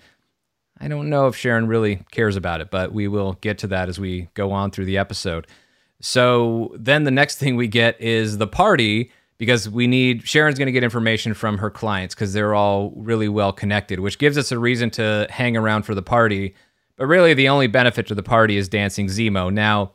I 0.78 0.90
don't 0.90 1.10
know 1.10 1.28
if 1.28 1.38
Sharon 1.38 1.68
really 1.68 2.02
cares 2.12 2.36
about 2.36 2.60
it, 2.60 2.70
but 2.70 2.92
we 2.92 3.08
will 3.08 3.38
get 3.40 3.60
to 3.60 3.68
that 3.68 3.88
as 3.88 3.98
we 3.98 4.28
go 4.34 4.52
on 4.52 4.72
through 4.72 4.88
the 4.88 4.98
episode. 4.98 5.48
So 6.02 6.74
then 6.78 7.04
the 7.04 7.12
next 7.12 7.38
thing 7.38 7.56
we 7.56 7.68
get 7.68 8.00
is 8.02 8.38
the 8.38 8.48
party 8.48 9.12
because 9.38 9.70
we 9.70 9.88
need 9.88 10.28
Sharon's 10.28 10.58
going 10.58 10.68
to 10.68 10.72
get 10.72 10.84
information 10.84 11.34
from 11.34 11.58
her 11.58 11.70
clients 11.70 12.16
because 12.16 12.34
they're 12.34 12.56
all 12.56 12.92
really 12.96 13.28
well 13.28 13.52
connected, 13.52 14.00
which 14.00 14.18
gives 14.18 14.38
us 14.38 14.52
a 14.52 14.60
reason 14.60 14.90
to 14.92 15.28
hang 15.30 15.58
around 15.58 15.84
for 15.84 15.96
the 15.96 16.02
party. 16.02 16.56
But 16.96 17.08
really, 17.08 17.34
the 17.34 17.50
only 17.50 17.68
benefit 17.68 18.08
to 18.08 18.16
the 18.16 18.24
party 18.24 18.58
is 18.58 18.70
dancing 18.70 19.08
Zemo. 19.08 19.52
Now, 19.52 19.92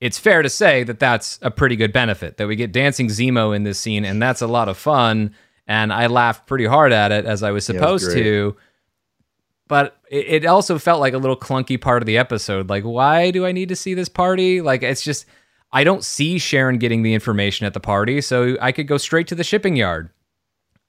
it's 0.00 0.18
fair 0.18 0.42
to 0.42 0.48
say 0.48 0.82
that 0.82 0.98
that's 0.98 1.38
a 1.42 1.50
pretty 1.50 1.76
good 1.76 1.92
benefit 1.92 2.36
that 2.38 2.48
we 2.48 2.56
get 2.56 2.72
dancing 2.72 3.06
Zemo 3.06 3.54
in 3.54 3.62
this 3.62 3.78
scene, 3.78 4.04
and 4.04 4.20
that's 4.20 4.42
a 4.42 4.48
lot 4.48 4.68
of 4.68 4.76
fun. 4.76 5.34
And 5.68 5.92
I 5.92 6.08
laughed 6.08 6.48
pretty 6.48 6.66
hard 6.66 6.92
at 6.92 7.12
it 7.12 7.24
as 7.24 7.44
I 7.44 7.52
was 7.52 7.64
supposed 7.64 8.08
yeah, 8.08 8.22
to 8.22 8.56
but 9.72 9.96
it, 10.10 10.44
also 10.44 10.78
felt 10.78 11.00
like 11.00 11.14
a 11.14 11.18
little 11.18 11.34
clunky 11.34 11.80
part 11.80 12.02
of 12.02 12.06
the 12.06 12.18
episode. 12.18 12.68
Like, 12.68 12.84
why 12.84 13.30
do 13.30 13.46
I 13.46 13.52
need 13.52 13.70
to 13.70 13.74
see 13.74 13.94
this 13.94 14.06
party? 14.06 14.60
Like, 14.60 14.82
it's 14.82 15.00
just 15.00 15.24
I 15.72 15.82
don't 15.82 16.04
see 16.04 16.38
Sharon 16.38 16.76
getting 16.76 17.00
the 17.00 17.14
information 17.14 17.64
at 17.64 17.72
the 17.72 17.80
party, 17.80 18.20
so 18.20 18.58
I 18.60 18.70
could 18.70 18.86
go 18.86 18.98
straight 18.98 19.28
to 19.28 19.34
the 19.34 19.42
shipping 19.42 19.74
yard. 19.74 20.10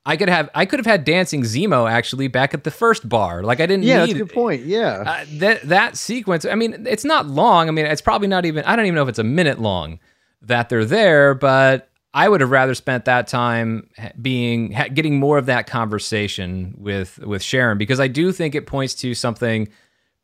I 0.05 0.17
could 0.17 0.27
have 0.27 0.49
I 0.53 0.65
could 0.65 0.79
have 0.79 0.85
had 0.85 1.05
dancing 1.05 1.43
Zemo 1.43 1.89
actually 1.89 2.27
back 2.27 2.53
at 2.53 2.65
the 2.65 2.71
first 2.71 3.07
bar. 3.07 3.41
Like 3.41 3.61
I 3.61 3.67
didn't. 3.67 3.83
Yeah, 3.83 4.03
need, 4.03 4.17
that's 4.17 4.21
a 4.21 4.25
good 4.25 4.33
point. 4.33 4.65
Yeah, 4.65 5.03
uh, 5.07 5.25
that 5.35 5.61
that 5.61 5.95
sequence. 5.95 6.43
I 6.43 6.55
mean, 6.55 6.85
it's 6.85 7.05
not 7.05 7.25
long. 7.25 7.69
I 7.69 7.71
mean, 7.71 7.85
it's 7.85 8.01
probably 8.01 8.27
not 8.27 8.45
even. 8.45 8.65
I 8.65 8.75
don't 8.75 8.83
even 8.83 8.95
know 8.95 9.03
if 9.03 9.07
it's 9.07 9.17
a 9.17 9.23
minute 9.23 9.61
long 9.61 10.01
that 10.41 10.67
they're 10.67 10.83
there, 10.83 11.33
but 11.33 11.89
I 12.13 12.29
would 12.29 12.41
have 12.41 12.51
rather 12.51 12.75
spent 12.75 13.05
that 13.05 13.27
time 13.27 13.89
being 14.21 14.75
getting 14.93 15.19
more 15.19 15.37
of 15.37 15.47
that 15.47 15.65
conversation 15.65 16.75
with 16.77 17.19
with 17.19 17.41
Sharon 17.41 17.77
because 17.77 17.99
I 17.99 18.07
do 18.07 18.31
think 18.31 18.53
it 18.53 18.67
points 18.67 18.93
to 18.95 19.15
something 19.15 19.67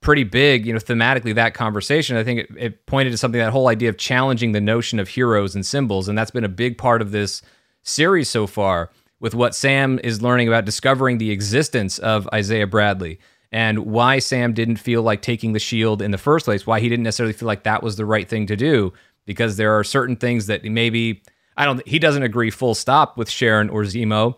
pretty 0.01 0.23
big, 0.23 0.65
you 0.65 0.71
know, 0.71 0.79
thematically 0.79 1.35
that 1.35 1.53
conversation. 1.53 2.15
I 2.15 2.23
think 2.23 2.41
it, 2.41 2.49
it 2.57 2.85
pointed 2.85 3.11
to 3.11 3.17
something 3.17 3.39
that 3.39 3.51
whole 3.51 3.67
idea 3.67 3.89
of 3.89 3.97
challenging 3.97 4.51
the 4.51 4.61
notion 4.61 4.99
of 4.99 5.09
heroes 5.09 5.55
and 5.55 5.65
symbols, 5.65 6.07
and 6.07 6.17
that's 6.17 6.31
been 6.31 6.45
a 6.45 6.49
big 6.49 6.77
part 6.77 7.01
of 7.01 7.11
this 7.11 7.41
series 7.83 8.29
so 8.29 8.47
far. 8.47 8.91
With 9.21 9.35
what 9.35 9.53
Sam 9.53 9.99
is 10.01 10.21
learning 10.21 10.47
about 10.47 10.63
discovering 10.63 11.17
the 11.17 11.31
existence 11.31 11.99
of 11.99 12.29
Isaiah 12.33 12.67
Bradley 12.67 13.19
and 13.51 13.79
why 13.79 14.19
Sam 14.19 14.53
didn't 14.53 14.77
feel 14.77 15.01
like 15.01 15.21
taking 15.21 15.51
the 15.51 15.59
shield 15.59 16.01
in 16.01 16.11
the 16.11 16.17
first 16.17 16.45
place, 16.45 16.65
why 16.65 16.79
he 16.79 16.87
didn't 16.87 17.03
necessarily 17.03 17.33
feel 17.33 17.47
like 17.47 17.63
that 17.63 17.83
was 17.83 17.97
the 17.97 18.05
right 18.05 18.29
thing 18.29 18.45
to 18.45 18.55
do, 18.55 18.93
because 19.25 19.57
there 19.57 19.77
are 19.77 19.83
certain 19.83 20.15
things 20.15 20.45
that 20.45 20.63
maybe 20.63 21.21
I 21.59 21.65
don't. 21.65 21.85
He 21.85 21.99
doesn't 21.99 22.23
agree 22.23 22.49
full 22.51 22.73
stop 22.73 23.17
with 23.17 23.29
Sharon 23.29 23.69
or 23.69 23.83
Zemo, 23.83 24.37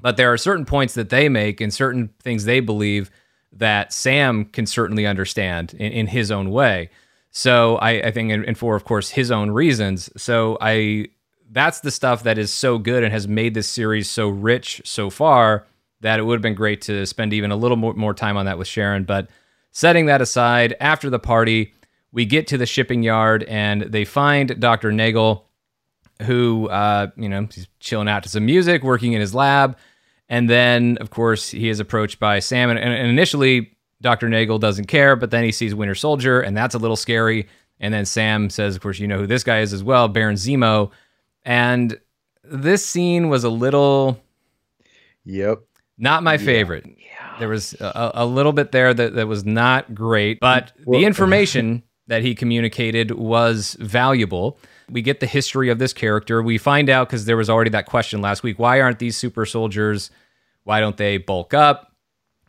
but 0.00 0.16
there 0.16 0.32
are 0.32 0.38
certain 0.38 0.64
points 0.64 0.94
that 0.94 1.10
they 1.10 1.28
make 1.28 1.60
and 1.60 1.74
certain 1.74 2.10
things 2.22 2.44
they 2.44 2.60
believe 2.60 3.10
that 3.52 3.92
Sam 3.92 4.44
can 4.44 4.64
certainly 4.66 5.04
understand 5.04 5.74
in, 5.74 5.92
in 5.92 6.06
his 6.06 6.30
own 6.30 6.50
way. 6.50 6.88
So 7.32 7.76
I, 7.78 7.90
I 7.90 8.10
think, 8.12 8.30
and 8.30 8.56
for 8.56 8.76
of 8.76 8.84
course 8.84 9.10
his 9.10 9.32
own 9.32 9.50
reasons. 9.50 10.08
So 10.16 10.56
I 10.60 11.06
that's 11.50 11.80
the 11.80 11.90
stuff 11.90 12.22
that 12.22 12.38
is 12.38 12.52
so 12.52 12.78
good 12.78 13.02
and 13.02 13.12
has 13.12 13.26
made 13.26 13.54
this 13.54 13.68
series 13.68 14.08
so 14.08 14.28
rich 14.28 14.80
so 14.84 15.10
far 15.10 15.66
that 16.00 16.20
it 16.20 16.22
would 16.22 16.36
have 16.36 16.42
been 16.42 16.54
great 16.54 16.80
to 16.82 17.04
spend 17.06 17.32
even 17.32 17.50
a 17.50 17.56
little 17.56 17.76
more, 17.76 17.92
more 17.94 18.14
time 18.14 18.36
on 18.36 18.46
that 18.46 18.56
with 18.56 18.68
Sharon. 18.68 19.02
But 19.02 19.28
setting 19.72 20.06
that 20.06 20.22
aside, 20.22 20.76
after 20.80 21.10
the 21.10 21.18
party, 21.18 21.74
we 22.12 22.24
get 22.24 22.46
to 22.48 22.56
the 22.56 22.66
shipping 22.66 23.02
yard 23.02 23.42
and 23.44 23.82
they 23.82 24.04
find 24.04 24.60
Dr. 24.60 24.92
Nagel 24.92 25.48
who, 26.22 26.68
uh, 26.68 27.08
you 27.16 27.28
know, 27.28 27.48
he's 27.52 27.68
chilling 27.80 28.08
out 28.08 28.22
to 28.22 28.28
some 28.28 28.46
music, 28.46 28.82
working 28.82 29.12
in 29.12 29.20
his 29.20 29.34
lab. 29.34 29.76
And 30.28 30.48
then, 30.48 30.98
of 31.00 31.10
course, 31.10 31.50
he 31.50 31.68
is 31.68 31.80
approached 31.80 32.18
by 32.18 32.38
Sam. 32.38 32.70
And, 32.70 32.78
and 32.78 33.08
initially, 33.08 33.76
Dr. 34.00 34.28
Nagel 34.28 34.58
doesn't 34.58 34.86
care, 34.86 35.14
but 35.16 35.30
then 35.30 35.44
he 35.44 35.52
sees 35.52 35.74
Winter 35.74 35.94
Soldier, 35.94 36.40
and 36.40 36.56
that's 36.56 36.74
a 36.74 36.78
little 36.78 36.96
scary. 36.96 37.48
And 37.80 37.92
then 37.92 38.04
Sam 38.04 38.50
says, 38.50 38.74
of 38.76 38.82
course, 38.82 38.98
you 38.98 39.06
know 39.06 39.18
who 39.18 39.26
this 39.26 39.44
guy 39.44 39.60
is 39.60 39.72
as 39.72 39.82
well, 39.82 40.08
Baron 40.08 40.36
Zemo. 40.36 40.90
And 41.44 41.98
this 42.44 42.84
scene 42.84 43.28
was 43.28 43.44
a 43.44 43.50
little. 43.50 44.20
Yep. 45.24 45.60
Not 45.98 46.22
my 46.22 46.38
favorite. 46.38 46.86
Yeah. 46.86 47.38
There 47.38 47.48
was 47.48 47.74
a, 47.74 48.12
a 48.14 48.26
little 48.26 48.52
bit 48.52 48.72
there 48.72 48.92
that, 48.92 49.14
that 49.14 49.28
was 49.28 49.44
not 49.44 49.94
great, 49.94 50.40
but 50.40 50.72
the 50.86 51.04
information 51.04 51.82
that 52.08 52.22
he 52.22 52.34
communicated 52.34 53.12
was 53.12 53.76
valuable. 53.78 54.58
We 54.92 55.02
get 55.02 55.20
the 55.20 55.26
history 55.26 55.70
of 55.70 55.78
this 55.78 55.92
character. 55.92 56.42
We 56.42 56.58
find 56.58 56.90
out 56.90 57.08
because 57.08 57.24
there 57.24 57.36
was 57.36 57.50
already 57.50 57.70
that 57.70 57.86
question 57.86 58.20
last 58.20 58.42
week 58.42 58.58
why 58.58 58.80
aren't 58.80 58.98
these 58.98 59.16
super 59.16 59.46
soldiers? 59.46 60.10
Why 60.64 60.80
don't 60.80 60.96
they 60.96 61.16
bulk 61.16 61.54
up? 61.54 61.92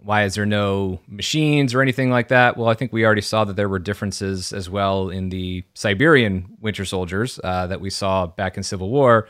Why 0.03 0.25
is 0.25 0.35
there 0.35 0.45
no 0.45 0.99
machines 1.07 1.73
or 1.73 1.81
anything 1.81 2.11
like 2.11 2.27
that? 2.27 2.57
Well, 2.57 2.67
I 2.67 2.73
think 2.73 2.91
we 2.91 3.05
already 3.05 3.21
saw 3.21 3.45
that 3.45 3.55
there 3.55 3.69
were 3.69 3.79
differences 3.79 4.51
as 4.51 4.69
well 4.69 5.09
in 5.09 5.29
the 5.29 5.63
Siberian 5.75 6.57
Winter 6.59 6.83
Soldiers 6.83 7.39
uh, 7.41 7.67
that 7.67 7.79
we 7.79 7.89
saw 7.89 8.27
back 8.27 8.57
in 8.57 8.63
Civil 8.63 8.89
War. 8.89 9.29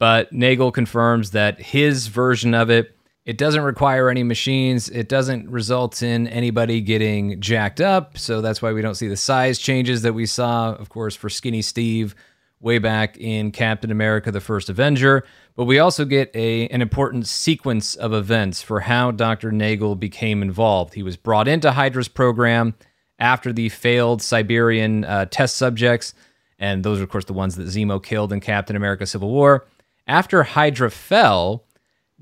But 0.00 0.32
Nagel 0.32 0.72
confirms 0.72 1.30
that 1.32 1.60
his 1.60 2.08
version 2.08 2.52
of 2.52 2.68
it, 2.68 2.96
it 3.24 3.38
doesn't 3.38 3.62
require 3.62 4.10
any 4.10 4.24
machines. 4.24 4.88
It 4.88 5.08
doesn't 5.08 5.48
result 5.48 6.02
in 6.02 6.26
anybody 6.26 6.80
getting 6.80 7.40
jacked 7.40 7.80
up. 7.80 8.18
So 8.18 8.40
that's 8.40 8.60
why 8.60 8.72
we 8.72 8.82
don't 8.82 8.96
see 8.96 9.08
the 9.08 9.16
size 9.16 9.58
changes 9.60 10.02
that 10.02 10.14
we 10.14 10.26
saw, 10.26 10.72
of 10.72 10.88
course, 10.88 11.14
for 11.14 11.28
Skinny 11.28 11.62
Steve 11.62 12.16
way 12.60 12.78
back 12.78 13.16
in 13.18 13.50
Captain 13.52 13.90
America 13.90 14.30
the 14.30 14.40
First 14.40 14.68
Avenger. 14.68 15.24
But 15.54 15.64
we 15.64 15.78
also 15.78 16.04
get 16.04 16.30
a, 16.34 16.68
an 16.68 16.82
important 16.82 17.26
sequence 17.26 17.94
of 17.94 18.12
events 18.12 18.62
for 18.62 18.80
how 18.80 19.10
Dr. 19.10 19.50
Nagel 19.52 19.94
became 19.96 20.42
involved. 20.42 20.94
He 20.94 21.02
was 21.02 21.16
brought 21.16 21.48
into 21.48 21.72
Hydra's 21.72 22.08
program 22.08 22.74
after 23.18 23.52
the 23.52 23.68
failed 23.68 24.22
Siberian 24.22 25.04
uh, 25.04 25.24
test 25.26 25.56
subjects, 25.56 26.14
and 26.58 26.84
those 26.84 27.00
are, 27.00 27.04
of 27.04 27.10
course, 27.10 27.24
the 27.24 27.32
ones 27.32 27.56
that 27.56 27.66
Zemo 27.66 28.02
killed 28.02 28.32
in 28.32 28.40
Captain 28.40 28.76
America 28.76 29.06
Civil 29.06 29.30
War. 29.30 29.66
After 30.06 30.42
Hydra 30.42 30.90
fell, 30.90 31.64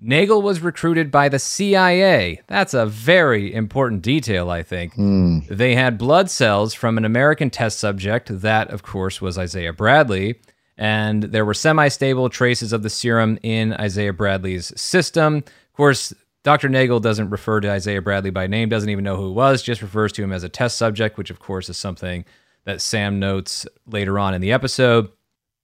Nagel 0.01 0.43
was 0.43 0.61
recruited 0.61 1.11
by 1.11 1.29
the 1.29 1.39
CIA. 1.39 2.43
That's 2.49 2.75
a 2.75 2.85
very 2.87 3.53
important 3.53 4.03
detail, 4.03 4.51
I 4.51 4.63
think. 4.63 4.95
Mm. 4.95 5.49
They 5.49 5.75
had 5.75 5.97
blood 5.97 6.31
cells 6.31 6.75
from 6.75 6.99
an 6.99 7.05
American 7.05 7.49
test 7.51 7.79
subject, 7.79 8.29
that, 8.41 8.71
of 8.71 8.83
course, 8.83 9.21
was 9.23 9.39
Isaiah 9.39 9.73
Bradley, 9.73 10.41
and 10.77 11.23
there 11.23 11.45
were 11.45 11.55
semi 11.55 11.89
stable 11.89 12.29
traces 12.29 12.73
of 12.73 12.83
the 12.83 12.91
serum 12.91 13.39
in 13.43 13.73
Isaiah 13.73 14.13
Bradley's 14.13 14.79
system. 14.79 15.37
Of 15.37 15.73
course, 15.73 16.13
Dr. 16.43 16.69
Nagel 16.69 17.01
doesn't 17.01 17.31
refer 17.31 17.61
to 17.61 17.71
Isaiah 17.71 18.03
Bradley 18.03 18.31
by 18.31 18.47
name, 18.47 18.69
doesn't 18.69 18.91
even 18.91 19.03
know 19.05 19.17
who 19.17 19.31
it 19.31 19.35
was, 19.35 19.63
just 19.63 19.83
refers 19.83 20.13
to 20.13 20.23
him 20.23 20.33
as 20.33 20.45
a 20.45 20.49
test 20.49 20.77
subject, 20.77 21.17
which, 21.17 21.31
of 21.31 21.41
course, 21.41 21.69
is 21.69 21.77
something 21.79 22.25
that 22.65 22.83
Sam 22.83 23.19
notes 23.19 23.67
later 23.87 24.19
on 24.19 24.35
in 24.35 24.41
the 24.43 24.53
episode. 24.53 25.09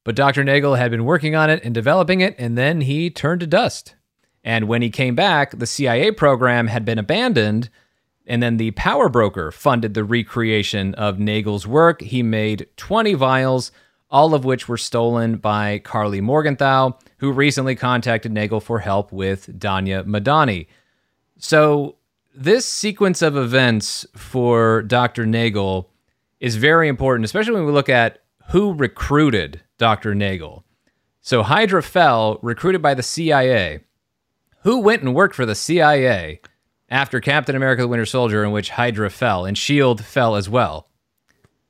But 0.04 0.16
Dr. 0.16 0.42
Nagel 0.42 0.74
had 0.74 0.90
been 0.90 1.04
working 1.04 1.36
on 1.36 1.50
it 1.50 1.62
and 1.62 1.74
developing 1.74 2.20
it, 2.20 2.34
and 2.38 2.56
then 2.56 2.80
he 2.80 3.10
turned 3.10 3.40
to 3.40 3.46
dust. 3.46 3.94
And 4.44 4.66
when 4.66 4.82
he 4.82 4.90
came 4.90 5.14
back, 5.14 5.58
the 5.58 5.66
CIA 5.66 6.10
program 6.10 6.66
had 6.66 6.84
been 6.84 6.98
abandoned, 6.98 7.68
and 8.26 8.42
then 8.42 8.56
the 8.56 8.72
power 8.72 9.08
broker 9.08 9.52
funded 9.52 9.94
the 9.94 10.04
recreation 10.04 10.94
of 10.94 11.18
Nagel's 11.18 11.66
work. 11.66 12.00
He 12.00 12.22
made 12.22 12.66
20 12.76 13.14
vials, 13.14 13.72
all 14.10 14.34
of 14.34 14.44
which 14.44 14.68
were 14.68 14.76
stolen 14.76 15.36
by 15.36 15.78
Karli 15.78 16.20
Morgenthau, 16.20 16.98
who 17.18 17.32
recently 17.32 17.76
contacted 17.76 18.32
Nagel 18.32 18.60
for 18.60 18.80
help 18.80 19.12
with 19.12 19.58
Donya 19.58 20.04
Madani. 20.04 20.66
So, 21.38 21.96
this 22.34 22.66
sequence 22.66 23.20
of 23.20 23.36
events 23.36 24.06
for 24.16 24.82
Dr. 24.82 25.26
Nagel 25.26 25.90
is 26.40 26.56
very 26.56 26.88
important, 26.88 27.26
especially 27.26 27.52
when 27.52 27.66
we 27.66 27.72
look 27.72 27.90
at 27.90 28.22
who 28.50 28.72
recruited 28.72 29.60
Dr. 29.76 30.14
Nagel. 30.14 30.64
So, 31.20 31.42
Hydra 31.42 31.82
fell, 31.82 32.38
recruited 32.42 32.80
by 32.80 32.94
the 32.94 33.02
CIA 33.02 33.80
who 34.62 34.78
went 34.78 35.02
and 35.02 35.14
worked 35.14 35.34
for 35.34 35.46
the 35.46 35.54
CIA 35.54 36.40
after 36.88 37.20
Captain 37.20 37.56
America 37.56 37.82
the 37.82 37.88
Winter 37.88 38.06
Soldier, 38.06 38.44
in 38.44 38.52
which 38.52 38.70
Hydra 38.70 39.10
fell 39.10 39.44
and 39.44 39.56
S.H.I.E.L.D. 39.56 40.02
fell 40.02 40.36
as 40.36 40.48
well? 40.48 40.88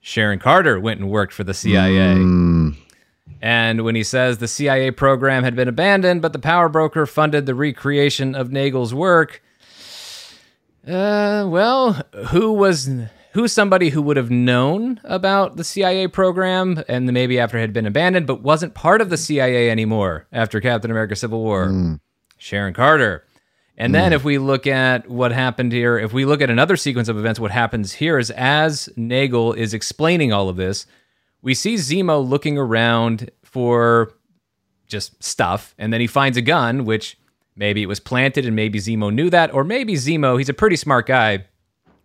Sharon 0.01 0.39
Carter 0.39 0.81
went 0.81 1.01
and 1.01 1.10
worked 1.10 1.32
for 1.32 1.44
the 1.44 1.55
CIA. 1.55 2.16
Mm. 2.16 2.77
And 3.40 3.82
when 3.85 3.94
he 3.94 4.02
says 4.02 4.39
the 4.39 4.48
CIA 4.48 4.90
program 4.90 5.44
had 5.44 5.56
been 5.56 5.69
abandoned, 5.69 6.23
but 6.23 6.32
the 6.32 6.39
power 6.39 6.69
broker 6.69 7.06
funded 7.06 7.47
the 7.47 7.55
recreation 7.55 8.35
of 8.35 8.51
Nagel's 8.51 8.93
work, 8.93 9.43
uh, 10.86 11.47
well, 11.48 11.93
who 12.31 12.52
was 12.52 12.90
who's 13.32 13.52
somebody 13.52 13.90
who 13.90 14.02
would 14.02 14.16
have 14.16 14.31
known 14.31 15.01
about 15.05 15.56
the 15.56 15.64
CIA 15.64 16.09
program 16.09 16.82
and 16.89 17.10
maybe 17.12 17.39
after 17.39 17.59
it 17.59 17.62
had 17.62 17.73
been 17.73 17.86
abandoned, 17.86 18.27
but 18.27 18.43
wasn't 18.43 18.74
part 18.74 19.01
of 19.01 19.09
the 19.09 19.16
CIA 19.16 19.70
anymore 19.70 20.27
after 20.32 20.60
Captain 20.60 20.90
America 20.90 21.16
Civil 21.16 21.43
War? 21.43 21.69
Mm. 21.69 22.01
Sharon 22.43 22.74
Carter. 22.74 23.24
And 23.78 23.94
then 23.94 24.12
if 24.12 24.23
we 24.23 24.39
look 24.39 24.66
at 24.66 25.09
what 25.09 25.32
happened 25.32 25.73
here, 25.73 25.98
if 25.98 26.12
we 26.12 26.24
look 26.24 26.43
at 26.43 26.51
another 26.51 26.77
sequence 26.77 27.09
of 27.09 27.16
events, 27.16 27.40
what 27.40 27.51
happens 27.51 27.94
here 27.94 28.19
is 28.19 28.31
as 28.32 28.89
Nagel 28.97 29.55
is 29.55 29.73
explaining 29.73 30.32
all 30.32 30.48
of 30.48 30.56
this, 30.56 30.86
we 31.40 31.55
see 31.55 31.74
Zemo 31.74 32.24
looking 32.24 32.59
around 32.59 33.31
for 33.43 34.12
just 34.86 35.23
stuff, 35.24 35.74
and 35.78 35.93
then 35.93 36.01
he 36.01 36.06
finds 36.06 36.36
a 36.36 36.43
gun, 36.43 36.85
which 36.85 37.16
maybe 37.56 37.82
it 37.82 37.86
was 37.86 37.98
planted 37.98 38.44
and 38.44 38.55
maybe 38.55 38.78
Zemo 38.78 39.12
knew 39.12 39.31
that, 39.31 39.52
or 39.55 39.64
maybe 39.64 39.94
Zemo, 39.94 40.36
he's 40.36 40.51
a 40.51 40.55
pretty 40.55 40.77
smart 40.77 41.06
guy, 41.06 41.47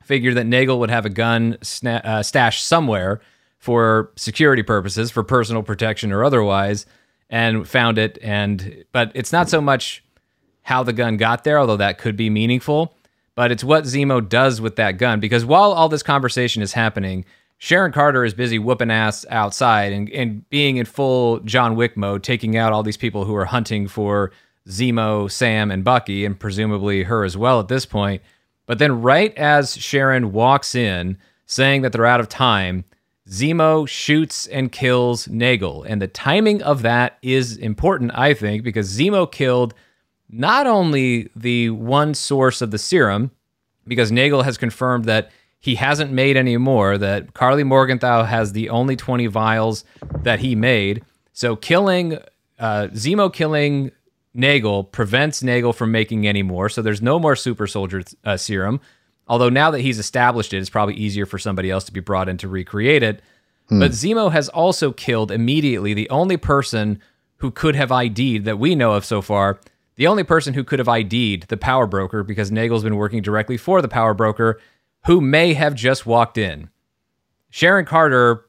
figured 0.02 0.36
that 0.36 0.46
Nagel 0.46 0.80
would 0.80 0.90
have 0.90 1.06
a 1.06 1.10
gun 1.10 1.58
sna- 1.62 2.04
uh, 2.06 2.24
stashed 2.24 2.66
somewhere 2.66 3.20
for 3.60 4.14
security 4.16 4.64
purposes, 4.64 5.12
for 5.12 5.22
personal 5.22 5.64
protection 5.64 6.14
or 6.14 6.24
otherwise, 6.24 6.86
and 7.30 7.68
found 7.68 7.98
it. 7.98 8.18
And 8.22 8.86
but 8.94 9.12
it's 9.14 9.34
not 9.34 9.50
so 9.50 9.60
much 9.60 10.04
how 10.68 10.84
the 10.84 10.92
gun 10.92 11.16
got 11.16 11.46
there, 11.46 11.58
although 11.58 11.78
that 11.78 11.98
could 11.98 12.18
be 12.18 12.30
meaningful. 12.30 12.94
But 13.36 13.54
it's 13.54 13.64
what 13.64 13.86
Zemo 13.86 14.28
does 14.28 14.60
with 14.60 14.76
that 14.76 14.98
gun. 14.98 15.22
Because 15.22 15.46
while 15.46 15.72
all 15.72 15.88
this 15.88 16.04
conversation 16.04 16.62
is 16.62 16.74
happening, 16.74 17.24
Sharon 17.58 17.94
Carter 17.94 18.26
is 18.26 18.34
busy 18.34 18.60
whooping 18.60 18.92
ass 18.92 19.26
outside 19.30 19.94
and, 19.94 20.10
and 20.10 20.48
being 20.50 20.76
in 20.76 20.86
full 20.86 21.40
John 21.40 21.78
Wick 21.78 21.96
mode, 21.96 22.22
taking 22.22 22.58
out 22.58 22.74
all 22.74 22.84
these 22.84 22.98
people 22.98 23.24
who 23.24 23.34
are 23.34 23.46
hunting 23.46 23.88
for 23.88 24.34
Zemo, 24.68 25.32
Sam, 25.32 25.72
and 25.72 25.86
Bucky, 25.86 26.26
and 26.26 26.38
presumably 26.38 27.04
her 27.04 27.24
as 27.24 27.38
well 27.38 27.62
at 27.62 27.70
this 27.70 27.86
point. 27.86 28.22
But 28.66 28.78
then, 28.78 29.02
right 29.02 29.34
as 29.38 29.78
Sharon 29.78 30.34
walks 30.34 30.76
in, 30.76 31.18
saying 31.46 31.84
that 31.84 31.94
they're 31.94 32.06
out 32.06 32.20
of 32.20 32.28
time, 32.28 32.84
Zemo 33.30 33.88
shoots 33.88 34.48
and 34.48 34.70
kills 34.70 35.30
Nagel. 35.30 35.84
And 35.84 36.02
the 36.02 36.10
timing 36.10 36.62
of 36.62 36.82
that 36.82 37.20
is 37.22 37.56
important, 37.56 38.12
I 38.14 38.34
think, 38.34 38.64
because 38.64 38.92
Zemo 38.92 39.32
killed 39.32 39.74
not 40.30 40.68
only 40.68 41.30
the 41.36 41.70
one 41.70 42.14
source 42.14 42.62
of 42.62 42.72
the 42.72 42.78
serum, 42.78 43.32
because 43.86 44.12
Nagel 44.12 44.44
has 44.44 44.58
confirmed 44.58 45.06
that 45.06 45.32
he 45.60 45.76
hasn't 45.76 46.12
made 46.12 46.38
any 46.38 46.58
more, 46.58 46.98
that 46.98 47.34
Karli 47.34 47.64
Morgenthau 47.64 48.24
has 48.24 48.54
the 48.54 48.70
only 48.70 48.96
20 48.96 49.28
vials 49.28 49.84
that 50.24 50.40
he 50.40 50.56
made. 50.56 51.04
So 51.34 51.56
killing, 51.56 52.18
uh, 52.60 52.88
Zemo 52.94 53.32
killing 53.32 53.92
Nagel 54.34 54.84
prevents 54.84 55.42
Nagel 55.42 55.74
from 55.74 55.92
making 55.92 56.28
any 56.28 56.44
more. 56.44 56.70
So 56.70 56.82
there's 56.82 57.02
no 57.02 57.18
more 57.20 57.36
super 57.36 57.66
soldier 57.66 58.04
uh, 58.24 58.38
serum. 58.38 58.80
Although 59.28 59.50
now 59.50 59.72
that 59.72 59.82
he's 59.82 60.00
established 60.00 60.54
it, 60.54 60.60
it's 60.60 60.70
probably 60.70 60.96
easier 60.96 61.26
for 61.26 61.38
somebody 61.38 61.72
else 61.72 61.84
to 61.86 61.92
be 61.92 62.00
brought 62.00 62.30
in 62.30 62.38
to 62.38 62.48
recreate 62.48 63.04
it. 63.04 63.22
But 63.70 63.92
Zemo 63.92 64.32
has 64.32 64.48
also 64.48 64.94
killed 64.94 65.30
immediately 65.30 65.94
the 65.94 66.10
only 66.10 66.38
person 66.38 67.02
who 67.38 67.52
could 67.52 67.76
have 67.76 67.92
ID'd 67.92 68.46
that 68.46 68.60
we 68.60 68.76
know 68.76 68.94
of 68.94 69.04
so 69.04 69.22
far 69.22 69.60
the 69.98 70.08
only 70.08 70.24
person 70.24 70.54
who 70.54 70.64
could 70.64 70.80
have 70.80 70.88
ID'd 70.88 71.48
the 71.50 71.58
power 71.58 71.86
broker 71.86 72.24
because 72.24 72.52
Nagel's 72.52 72.84
been 72.84 72.96
working 72.96 73.22
directly 73.22 73.58
for 73.58 73.82
the 73.82 73.88
power 73.88 74.14
broker 74.14 74.60
who 75.06 75.20
may 75.20 75.54
have 75.54 75.76
just 75.76 76.06
walked 76.06 76.38
in. 76.38 76.70
Sharon 77.50 77.86
Carter 77.86 78.46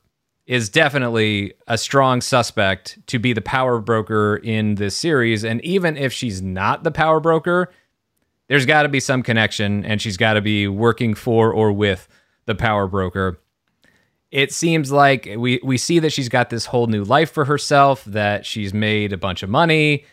is 0.46 0.68
definitely 0.70 1.52
a 1.66 1.76
strong 1.76 2.20
suspect 2.20 2.98
to 3.06 3.18
be 3.18 3.32
the 3.32 3.40
power 3.40 3.80
broker 3.80 4.36
in 4.36 4.76
this 4.76 4.96
series. 4.96 5.44
And 5.44 5.62
even 5.64 5.96
if 5.96 6.12
she's 6.12 6.40
not 6.40 6.84
the 6.84 6.90
power 6.90 7.20
broker, 7.20 7.70
there's 8.48 8.64
got 8.64 8.84
to 8.84 8.88
be 8.88 9.00
some 9.00 9.22
connection 9.22 9.84
and 9.84 10.00
she's 10.00 10.16
got 10.16 10.34
to 10.34 10.40
be 10.40 10.66
working 10.66 11.14
for 11.14 11.52
or 11.52 11.70
with 11.72 12.08
the 12.46 12.54
power 12.54 12.86
broker. 12.86 13.40
It 14.30 14.52
seems 14.52 14.90
like 14.90 15.28
we, 15.36 15.60
we 15.62 15.78
see 15.78 15.98
that 16.00 16.12
she's 16.12 16.28
got 16.28 16.50
this 16.50 16.66
whole 16.66 16.86
new 16.86 17.04
life 17.04 17.30
for 17.30 17.44
herself, 17.44 18.04
that 18.04 18.44
she's 18.44 18.74
made 18.74 19.12
a 19.12 19.18
bunch 19.18 19.42
of 19.42 19.50
money. 19.50 20.04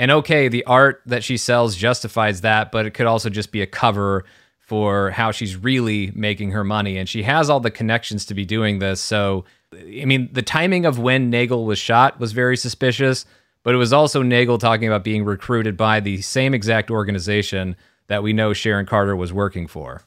And 0.00 0.10
okay, 0.10 0.48
the 0.48 0.64
art 0.64 1.02
that 1.04 1.22
she 1.22 1.36
sells 1.36 1.76
justifies 1.76 2.40
that, 2.40 2.72
but 2.72 2.86
it 2.86 2.92
could 2.92 3.04
also 3.04 3.28
just 3.28 3.52
be 3.52 3.60
a 3.60 3.66
cover 3.66 4.24
for 4.58 5.10
how 5.10 5.30
she's 5.30 5.56
really 5.56 6.10
making 6.14 6.52
her 6.52 6.64
money. 6.64 6.96
And 6.96 7.06
she 7.06 7.22
has 7.24 7.50
all 7.50 7.60
the 7.60 7.70
connections 7.70 8.24
to 8.24 8.34
be 8.34 8.46
doing 8.46 8.78
this. 8.78 8.98
So, 8.98 9.44
I 9.74 10.06
mean, 10.06 10.30
the 10.32 10.40
timing 10.40 10.86
of 10.86 10.98
when 10.98 11.28
Nagel 11.28 11.66
was 11.66 11.78
shot 11.78 12.18
was 12.18 12.32
very 12.32 12.56
suspicious, 12.56 13.26
but 13.62 13.74
it 13.74 13.76
was 13.76 13.92
also 13.92 14.22
Nagel 14.22 14.56
talking 14.56 14.88
about 14.88 15.04
being 15.04 15.22
recruited 15.22 15.76
by 15.76 16.00
the 16.00 16.22
same 16.22 16.54
exact 16.54 16.90
organization 16.90 17.76
that 18.06 18.22
we 18.22 18.32
know 18.32 18.54
Sharon 18.54 18.86
Carter 18.86 19.14
was 19.14 19.34
working 19.34 19.66
for. 19.66 20.00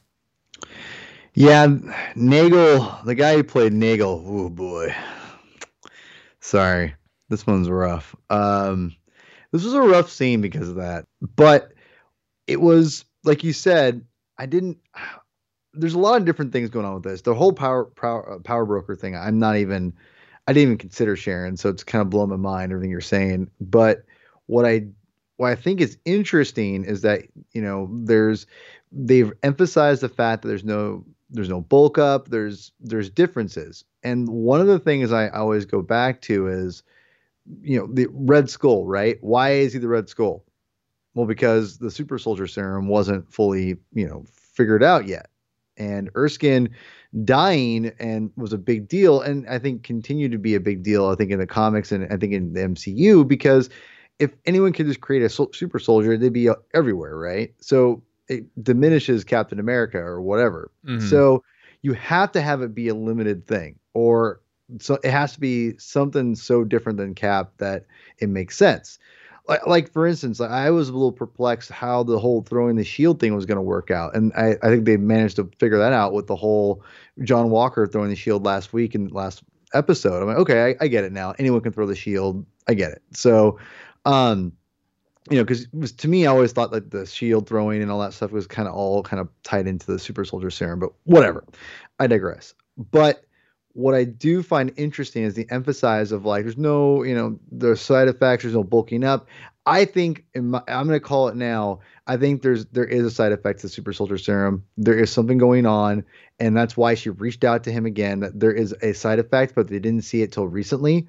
Yeah, 1.34 1.68
Nagel, 2.16 2.98
the 3.04 3.14
guy 3.14 3.36
who 3.36 3.44
played 3.44 3.72
Nagel, 3.72 4.24
oh 4.26 4.48
boy. 4.48 4.92
Sorry, 6.40 6.96
this 7.28 7.46
one's 7.46 7.70
rough. 7.70 8.16
Um, 8.28 8.96
this 9.54 9.62
was 9.62 9.74
a 9.74 9.80
rough 9.80 10.10
scene 10.10 10.40
because 10.40 10.68
of 10.68 10.74
that. 10.74 11.06
But 11.36 11.72
it 12.48 12.60
was 12.60 13.04
like 13.22 13.44
you 13.44 13.52
said. 13.52 14.04
I 14.36 14.46
didn't. 14.46 14.78
There's 15.76 15.94
a 15.94 15.98
lot 15.98 16.20
of 16.20 16.24
different 16.24 16.52
things 16.52 16.70
going 16.70 16.86
on 16.86 16.94
with 16.94 17.02
this. 17.02 17.22
The 17.22 17.34
whole 17.34 17.52
power 17.52 17.84
power, 17.84 18.34
uh, 18.34 18.38
power 18.38 18.64
broker 18.64 18.94
thing. 18.94 19.16
I'm 19.16 19.38
not 19.38 19.56
even. 19.56 19.92
I 20.46 20.52
didn't 20.52 20.68
even 20.68 20.78
consider 20.78 21.16
Sharon, 21.16 21.56
so 21.56 21.68
it's 21.68 21.82
kind 21.82 22.02
of 22.02 22.10
blowing 22.10 22.30
my 22.30 22.36
mind 22.36 22.70
everything 22.70 22.90
you're 22.90 23.00
saying. 23.00 23.50
But 23.60 24.04
what 24.46 24.66
I 24.66 24.86
what 25.36 25.50
I 25.50 25.54
think 25.54 25.80
is 25.80 25.98
interesting 26.04 26.84
is 26.84 27.02
that 27.02 27.22
you 27.52 27.62
know 27.62 27.88
there's 27.92 28.46
they've 28.92 29.32
emphasized 29.42 30.00
the 30.00 30.08
fact 30.08 30.42
that 30.42 30.48
there's 30.48 30.64
no 30.64 31.04
there's 31.30 31.48
no 31.48 31.60
bulk 31.60 31.98
up 31.98 32.28
there's 32.28 32.70
there's 32.80 33.10
differences 33.10 33.84
and 34.04 34.28
one 34.28 34.60
of 34.60 34.68
the 34.68 34.78
things 34.78 35.10
I 35.10 35.28
always 35.30 35.64
go 35.64 35.82
back 35.82 36.20
to 36.22 36.46
is 36.46 36.84
you 37.62 37.78
know 37.78 37.86
the 37.92 38.06
red 38.10 38.48
skull 38.48 38.86
right 38.86 39.18
why 39.20 39.52
is 39.52 39.72
he 39.72 39.78
the 39.78 39.88
red 39.88 40.08
skull 40.08 40.44
well 41.14 41.26
because 41.26 41.78
the 41.78 41.90
super 41.90 42.18
soldier 42.18 42.46
serum 42.46 42.88
wasn't 42.88 43.30
fully 43.32 43.76
you 43.92 44.06
know 44.06 44.24
figured 44.32 44.82
out 44.82 45.06
yet 45.06 45.28
and 45.76 46.10
erskine 46.16 46.70
dying 47.24 47.92
and 47.98 48.30
was 48.36 48.52
a 48.52 48.58
big 48.58 48.88
deal 48.88 49.20
and 49.20 49.48
i 49.48 49.58
think 49.58 49.82
continued 49.82 50.32
to 50.32 50.38
be 50.38 50.54
a 50.54 50.60
big 50.60 50.82
deal 50.82 51.08
i 51.08 51.14
think 51.14 51.30
in 51.30 51.38
the 51.38 51.46
comics 51.46 51.92
and 51.92 52.10
i 52.12 52.16
think 52.16 52.32
in 52.32 52.52
the 52.52 52.60
mcu 52.60 53.26
because 53.26 53.68
if 54.18 54.32
anyone 54.46 54.72
could 54.72 54.86
just 54.86 55.00
create 55.00 55.22
a 55.22 55.28
super 55.28 55.78
soldier 55.78 56.16
they'd 56.16 56.32
be 56.32 56.48
everywhere 56.72 57.16
right 57.16 57.54
so 57.60 58.02
it 58.28 58.46
diminishes 58.62 59.24
Captain 59.24 59.58
America 59.58 59.98
or 59.98 60.20
whatever. 60.20 60.70
Mm-hmm. 60.86 61.06
So 61.06 61.42
you 61.82 61.92
have 61.94 62.32
to 62.32 62.40
have 62.40 62.62
it 62.62 62.74
be 62.74 62.88
a 62.88 62.94
limited 62.94 63.46
thing, 63.46 63.78
or 63.92 64.40
so 64.78 64.98
it 65.02 65.10
has 65.10 65.32
to 65.34 65.40
be 65.40 65.76
something 65.78 66.34
so 66.34 66.64
different 66.64 66.98
than 66.98 67.14
Cap 67.14 67.52
that 67.58 67.86
it 68.18 68.28
makes 68.28 68.56
sense. 68.56 68.98
Like, 69.46 69.66
like 69.66 69.92
for 69.92 70.06
instance, 70.06 70.40
I 70.40 70.70
was 70.70 70.88
a 70.88 70.92
little 70.92 71.12
perplexed 71.12 71.70
how 71.70 72.02
the 72.02 72.18
whole 72.18 72.42
throwing 72.42 72.76
the 72.76 72.84
shield 72.84 73.20
thing 73.20 73.34
was 73.34 73.44
going 73.44 73.56
to 73.56 73.62
work 73.62 73.90
out, 73.90 74.16
and 74.16 74.32
I, 74.34 74.56
I 74.62 74.68
think 74.68 74.86
they 74.86 74.96
managed 74.96 75.36
to 75.36 75.50
figure 75.58 75.78
that 75.78 75.92
out 75.92 76.14
with 76.14 76.26
the 76.26 76.36
whole 76.36 76.82
John 77.22 77.50
Walker 77.50 77.86
throwing 77.86 78.08
the 78.08 78.16
shield 78.16 78.44
last 78.44 78.72
week 78.72 78.94
and 78.94 79.12
last 79.12 79.42
episode. 79.74 80.22
I'm 80.22 80.28
like, 80.28 80.38
okay, 80.38 80.70
I, 80.80 80.84
I 80.84 80.88
get 80.88 81.04
it 81.04 81.12
now. 81.12 81.34
Anyone 81.38 81.60
can 81.60 81.72
throw 81.72 81.86
the 81.86 81.94
shield. 81.94 82.46
I 82.66 82.74
get 82.74 82.92
it. 82.92 83.02
So, 83.12 83.58
um, 84.06 84.52
you 85.30 85.36
know, 85.36 85.44
because 85.44 85.92
to 85.92 86.08
me, 86.08 86.26
I 86.26 86.30
always 86.30 86.52
thought 86.52 86.70
that 86.72 86.90
the 86.90 87.06
shield 87.06 87.46
throwing 87.48 87.82
and 87.82 87.90
all 87.90 88.00
that 88.00 88.14
stuff 88.14 88.30
was 88.30 88.46
kind 88.46 88.68
of 88.68 88.74
all 88.74 89.02
kind 89.02 89.20
of 89.20 89.28
tied 89.42 89.66
into 89.66 89.86
the 89.86 89.98
super 89.98 90.24
soldier 90.24 90.50
serum, 90.50 90.80
but 90.80 90.90
whatever. 91.04 91.44
I 91.98 92.06
digress. 92.06 92.54
But 92.76 93.24
what 93.74 93.94
I 93.94 94.04
do 94.04 94.42
find 94.42 94.72
interesting 94.76 95.24
is 95.24 95.34
the 95.34 95.46
emphasis 95.50 96.10
of 96.12 96.24
like, 96.24 96.44
there's 96.44 96.56
no, 96.56 97.02
you 97.02 97.14
know, 97.14 97.38
there's 97.50 97.80
side 97.80 98.08
effects, 98.08 98.44
there's 98.44 98.54
no 98.54 98.64
bulking 98.64 99.04
up. 99.04 99.28
I 99.66 99.84
think 99.84 100.24
my, 100.34 100.62
I'm 100.68 100.86
going 100.86 100.98
to 100.98 101.04
call 101.04 101.28
it 101.28 101.36
now. 101.36 101.80
I 102.06 102.16
think 102.16 102.42
there's 102.42 102.66
there 102.66 102.84
is 102.84 103.04
a 103.04 103.10
side 103.10 103.32
effect 103.32 103.60
to 103.60 103.66
the 103.66 103.72
super 103.72 103.92
soldier 103.92 104.18
serum. 104.18 104.64
There 104.76 104.98
is 104.98 105.10
something 105.10 105.38
going 105.38 105.64
on, 105.64 106.04
and 106.38 106.56
that's 106.56 106.76
why 106.76 106.94
she 106.94 107.10
reached 107.10 107.44
out 107.44 107.64
to 107.64 107.72
him 107.72 107.86
again. 107.86 108.20
That 108.20 108.38
there 108.38 108.52
is 108.52 108.74
a 108.82 108.92
side 108.92 109.18
effect, 109.18 109.54
but 109.54 109.68
they 109.68 109.78
didn't 109.78 110.02
see 110.02 110.20
it 110.20 110.32
till 110.32 110.46
recently. 110.46 111.08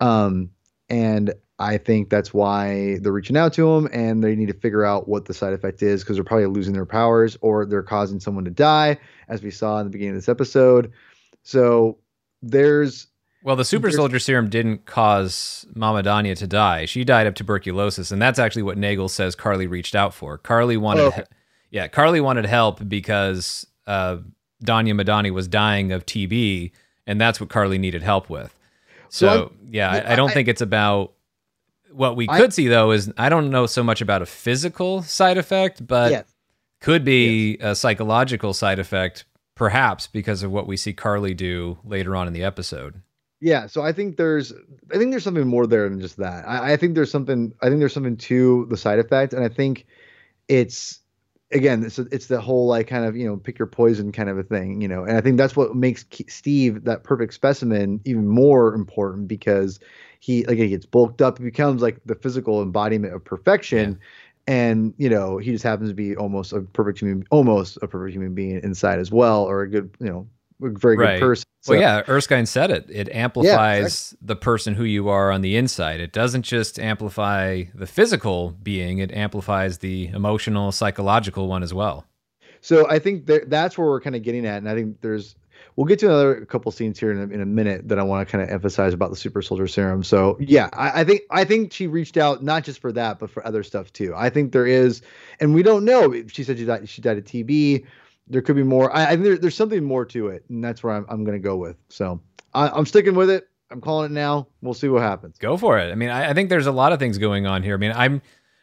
Um, 0.00 0.50
and 0.88 1.32
I 1.60 1.78
think 1.78 2.10
that's 2.10 2.34
why 2.34 2.98
they're 3.00 3.12
reaching 3.12 3.36
out 3.36 3.52
to 3.52 3.70
him, 3.70 3.88
and 3.92 4.22
they 4.22 4.34
need 4.34 4.48
to 4.48 4.54
figure 4.54 4.84
out 4.84 5.06
what 5.06 5.26
the 5.26 5.34
side 5.34 5.52
effect 5.52 5.80
is 5.80 6.02
because 6.02 6.16
they're 6.16 6.24
probably 6.24 6.46
losing 6.46 6.74
their 6.74 6.84
powers 6.84 7.38
or 7.40 7.64
they're 7.64 7.84
causing 7.84 8.18
someone 8.18 8.44
to 8.46 8.50
die, 8.50 8.98
as 9.28 9.44
we 9.44 9.52
saw 9.52 9.78
in 9.78 9.86
the 9.86 9.90
beginning 9.90 10.16
of 10.16 10.18
this 10.18 10.28
episode. 10.28 10.90
So 11.44 11.98
there's. 12.42 13.06
Well, 13.44 13.56
the 13.56 13.64
super 13.64 13.90
soldier 13.90 14.20
serum 14.20 14.48
didn't 14.50 14.86
cause 14.86 15.66
Mama 15.74 16.04
Donya 16.04 16.36
to 16.38 16.46
die. 16.46 16.84
She 16.84 17.02
died 17.02 17.26
of 17.26 17.34
tuberculosis, 17.34 18.12
and 18.12 18.22
that's 18.22 18.38
actually 18.38 18.62
what 18.62 18.78
Nagel 18.78 19.08
says 19.08 19.34
Karli 19.34 19.66
reached 19.66 19.96
out 19.96 20.14
for. 20.14 20.38
Karli 20.38 20.76
wanted, 20.76 21.02
oh, 21.02 21.08
okay. 21.08 21.24
yeah, 21.70 21.88
Karli 21.88 22.20
wanted 22.20 22.46
help 22.46 22.88
because 22.88 23.66
uh, 23.88 24.18
Donya 24.64 24.94
Madani 24.94 25.32
was 25.32 25.48
dying 25.48 25.90
of 25.90 26.06
TB, 26.06 26.70
and 27.08 27.20
that's 27.20 27.40
what 27.40 27.48
Karli 27.48 27.78
needed 27.78 28.02
help 28.02 28.30
with. 28.30 28.56
So, 29.08 29.26
so 29.26 29.52
yeah, 29.68 29.90
I, 29.90 30.12
I, 30.12 30.16
don't 30.16 30.30
I, 30.30 30.34
think 30.34 30.46
it's 30.46 30.62
about 30.62 31.12
what 31.90 32.16
we 32.16 32.26
could 32.26 32.46
I, 32.46 32.48
see 32.50 32.68
though 32.68 32.92
is 32.92 33.12
I 33.18 33.28
don't 33.28 33.50
know 33.50 33.66
so 33.66 33.82
much 33.82 34.00
about 34.00 34.22
a 34.22 34.26
physical 34.26 35.02
side 35.02 35.36
effect, 35.36 35.86
but 35.86 36.26
could 36.80 37.04
be 37.04 37.56
yes. 37.60 37.72
a 37.72 37.74
psychological 37.76 38.54
side 38.54 38.78
effect, 38.78 39.24
perhaps 39.54 40.06
because 40.06 40.42
of 40.42 40.50
what 40.50 40.66
we 40.66 40.76
see 40.76 40.92
Karli 40.92 41.34
do 41.34 41.78
later 41.84 42.16
on 42.16 42.26
in 42.26 42.32
the 42.32 42.44
episode. 42.44 43.02
Yeah, 43.40 43.66
so 43.66 43.82
I 43.82 43.92
think 43.92 44.16
there's 44.16 44.52
I 44.92 44.98
think 44.98 45.10
there's 45.10 45.24
something 45.24 45.48
more 45.48 45.66
there 45.66 45.88
than 45.88 46.00
just 46.00 46.16
that. 46.18 46.48
I, 46.48 46.74
I 46.74 46.76
think 46.76 46.94
there's 46.94 47.10
something 47.10 47.52
I 47.60 47.68
think 47.68 47.80
there's 47.80 47.92
something 47.92 48.16
to 48.16 48.66
the 48.70 48.76
side 48.76 49.00
effect, 49.00 49.32
and 49.32 49.44
I 49.44 49.48
think 49.48 49.84
it's 50.46 51.00
again 51.50 51.84
it's 51.84 51.98
it's 51.98 52.26
the 52.26 52.40
whole 52.40 52.68
like 52.68 52.86
kind 52.86 53.04
of 53.04 53.16
you 53.16 53.26
know 53.26 53.36
pick 53.36 53.58
your 53.58 53.66
poison 53.66 54.12
kind 54.12 54.28
of 54.28 54.38
a 54.38 54.44
thing, 54.44 54.80
you 54.80 54.86
know, 54.86 55.02
and 55.02 55.16
I 55.16 55.20
think 55.20 55.38
that's 55.38 55.56
what 55.56 55.74
makes 55.74 56.04
Steve 56.28 56.84
that 56.84 57.02
perfect 57.02 57.34
specimen 57.34 58.00
even 58.04 58.28
more 58.28 58.74
important 58.74 59.26
because 59.26 59.80
he 60.20 60.44
like 60.44 60.58
he 60.58 60.68
gets 60.68 60.86
bulked 60.86 61.20
up, 61.20 61.38
he 61.38 61.44
becomes 61.44 61.82
like 61.82 61.98
the 62.06 62.14
physical 62.14 62.62
embodiment 62.62 63.12
of 63.12 63.24
perfection. 63.24 63.92
Yeah. 63.92 64.06
And 64.46 64.92
you 64.96 65.08
know 65.08 65.38
he 65.38 65.52
just 65.52 65.62
happens 65.62 65.90
to 65.90 65.94
be 65.94 66.16
almost 66.16 66.52
a 66.52 66.62
perfect 66.62 66.98
human, 66.98 67.24
almost 67.30 67.78
a 67.80 67.86
perfect 67.86 68.14
human 68.14 68.34
being 68.34 68.60
inside 68.62 68.98
as 68.98 69.10
well, 69.10 69.44
or 69.44 69.62
a 69.62 69.68
good, 69.68 69.94
you 70.00 70.06
know, 70.06 70.26
a 70.62 70.70
very 70.70 70.96
right. 70.96 71.20
good 71.20 71.26
person. 71.26 71.44
So, 71.60 71.74
well, 71.74 71.80
yeah, 71.80 72.02
Erskine 72.08 72.46
said 72.46 72.72
it. 72.72 72.86
It 72.90 73.08
amplifies 73.10 73.46
yeah, 73.46 73.78
exactly. 73.86 74.18
the 74.26 74.36
person 74.36 74.74
who 74.74 74.82
you 74.82 75.08
are 75.08 75.30
on 75.30 75.42
the 75.42 75.56
inside. 75.56 76.00
It 76.00 76.12
doesn't 76.12 76.42
just 76.42 76.80
amplify 76.80 77.64
the 77.72 77.86
physical 77.86 78.50
being; 78.62 78.98
it 78.98 79.12
amplifies 79.12 79.78
the 79.78 80.08
emotional, 80.08 80.72
psychological 80.72 81.46
one 81.46 81.62
as 81.62 81.72
well. 81.72 82.04
So 82.60 82.88
I 82.88 82.98
think 82.98 83.26
that 83.26 83.50
that's 83.50 83.78
where 83.78 83.86
we're 83.86 84.00
kind 84.00 84.16
of 84.16 84.22
getting 84.22 84.46
at, 84.46 84.58
and 84.58 84.68
I 84.68 84.74
think 84.74 85.00
there's 85.00 85.36
we'll 85.76 85.86
get 85.86 85.98
to 86.00 86.06
another 86.06 86.44
couple 86.44 86.70
scenes 86.72 86.98
here 86.98 87.10
in 87.10 87.18
a, 87.18 87.34
in 87.34 87.40
a 87.40 87.46
minute 87.46 87.88
that 87.88 87.98
I 87.98 88.02
want 88.02 88.26
to 88.26 88.30
kind 88.30 88.42
of 88.42 88.50
emphasize 88.50 88.92
about 88.92 89.10
the 89.10 89.16
super 89.16 89.42
soldier 89.42 89.66
serum. 89.66 90.02
So 90.02 90.36
yeah, 90.40 90.68
I, 90.72 91.00
I, 91.00 91.04
think 91.04 91.22
I 91.30 91.44
think 91.44 91.72
she 91.72 91.86
reached 91.86 92.16
out 92.16 92.42
not 92.42 92.64
just 92.64 92.80
for 92.80 92.92
that, 92.92 93.18
but 93.18 93.30
for 93.30 93.46
other 93.46 93.62
stuff 93.62 93.92
too. 93.92 94.12
I 94.16 94.30
think 94.30 94.52
there 94.52 94.66
is, 94.66 95.02
and 95.40 95.54
we 95.54 95.62
don't 95.62 95.84
know. 95.84 96.12
She 96.28 96.44
said 96.44 96.58
she 96.58 96.64
died. 96.64 96.88
She 96.88 97.02
died 97.02 97.18
of 97.18 97.24
TB. 97.24 97.86
There 98.28 98.42
could 98.42 98.56
be 98.56 98.62
more. 98.62 98.94
I, 98.94 99.04
I 99.04 99.08
think 99.10 99.24
there, 99.24 99.38
there's 99.38 99.56
something 99.56 99.82
more 99.82 100.04
to 100.06 100.28
it, 100.28 100.44
and 100.48 100.62
that's 100.62 100.82
where 100.82 100.94
I'm, 100.94 101.06
I'm 101.08 101.24
going 101.24 101.36
to 101.36 101.42
go 101.42 101.56
with. 101.56 101.76
So 101.88 102.20
I, 102.54 102.68
I'm 102.68 102.86
sticking 102.86 103.14
with 103.14 103.30
it. 103.30 103.48
I'm 103.70 103.80
calling 103.80 104.10
it 104.10 104.14
now. 104.14 104.48
We'll 104.60 104.74
see 104.74 104.88
what 104.88 105.02
happens. 105.02 105.38
Go 105.38 105.56
for 105.56 105.78
it. 105.78 105.90
I 105.90 105.94
mean, 105.94 106.10
I, 106.10 106.30
I 106.30 106.34
think 106.34 106.50
there's 106.50 106.66
a 106.66 106.72
lot 106.72 106.92
of 106.92 106.98
things 106.98 107.18
going 107.18 107.46
on 107.46 107.62
here. 107.62 107.74
I 107.74 107.78
mean, 107.78 107.92
I'm 107.94 108.22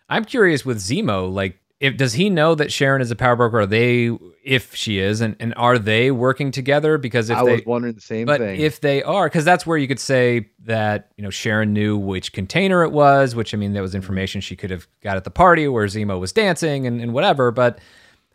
I'm 0.10 0.26
curious 0.26 0.66
with 0.66 0.78
Zemo. 0.78 1.32
Like, 1.32 1.60
if 1.80 1.96
does 1.96 2.14
he 2.14 2.30
know 2.30 2.56
that 2.56 2.74
Sharon 2.74 3.02
is 3.02 3.10
a 3.10 3.16
power 3.16 3.38
broker? 3.38 3.62
Are 3.62 3.66
they, 3.66 4.18
if 4.44 4.76
she 4.76 5.00
is, 5.00 5.22
and, 5.22 5.36
and 5.40 5.54
are 5.56 5.80
they 5.80 6.12
working 6.12 6.52
together? 6.52 6.98
Because 6.98 7.30
if 7.30 7.38
I 7.38 7.46
they, 7.46 7.56
was 7.56 7.66
wondering 7.66 7.96
the 7.96 8.02
same 8.02 8.26
but 8.26 8.42
thing. 8.42 8.60
if 8.60 8.82
they 8.82 9.02
are, 9.02 9.28
because 9.28 9.46
that's 9.46 9.66
where 9.66 9.78
you 9.78 9.88
could 9.88 10.00
say 10.00 10.50
that 10.66 11.12
you 11.16 11.24
know 11.24 11.30
Sharon 11.30 11.72
knew 11.72 11.98
which 11.98 12.34
container 12.34 12.84
it 12.84 12.92
was, 12.92 13.34
which 13.34 13.54
I 13.54 13.58
mean 13.58 13.74
that 13.74 13.82
was 13.82 13.96
information 13.96 14.42
she 14.42 14.58
could 14.58 14.72
have 14.72 14.88
got 15.02 15.16
at 15.16 15.24
the 15.24 15.32
party 15.32 15.68
where 15.70 15.86
Zemo 15.88 16.20
was 16.20 16.34
dancing 16.34 16.86
and, 16.86 17.00
and 17.00 17.14
whatever. 17.14 17.52
But 17.52 17.80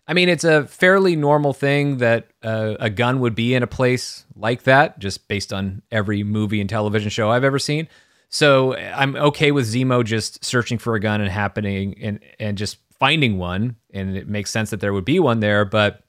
I 0.09 0.15
mean, 0.15 0.31
it's 0.31 0.45
a 0.45 0.65
fairly 0.65 1.15
normal 1.15 1.53
thing 1.53 1.99
that 1.99 2.29
uh, 2.43 2.77
a 2.81 2.89
gun 2.89 3.21
would 3.21 3.35
be 3.35 3.55
in 3.55 3.63
a 3.63 3.67
place 3.67 4.25
like 4.37 4.63
that, 4.63 4.99
just 4.99 5.29
based 5.29 5.53
on 5.53 5.83
every 5.91 6.23
movie 6.23 6.61
and 6.63 6.71
television 6.71 7.11
show 7.11 7.31
I've 7.31 7.45
ever 7.45 7.59
seen. 7.59 7.89
So 8.31 8.75
I'm 8.75 9.15
okay 9.17 9.53
with 9.53 9.73
Zemo 9.73 10.03
just 10.03 10.45
searching 10.45 10.79
for 10.79 10.95
a 10.95 11.01
gun 11.01 11.21
and 11.21 11.31
happening 11.31 11.97
and 12.01 12.21
and 12.41 12.59
just 12.59 12.79
finding 13.05 13.37
one, 13.37 13.77
and 13.93 14.17
it 14.17 14.29
makes 14.29 14.51
sense 14.51 14.71
that 14.71 14.81
there 14.81 14.95
would 14.95 15.05
be 15.05 15.21
one 15.21 15.41
there, 15.41 15.67
but 15.67 16.05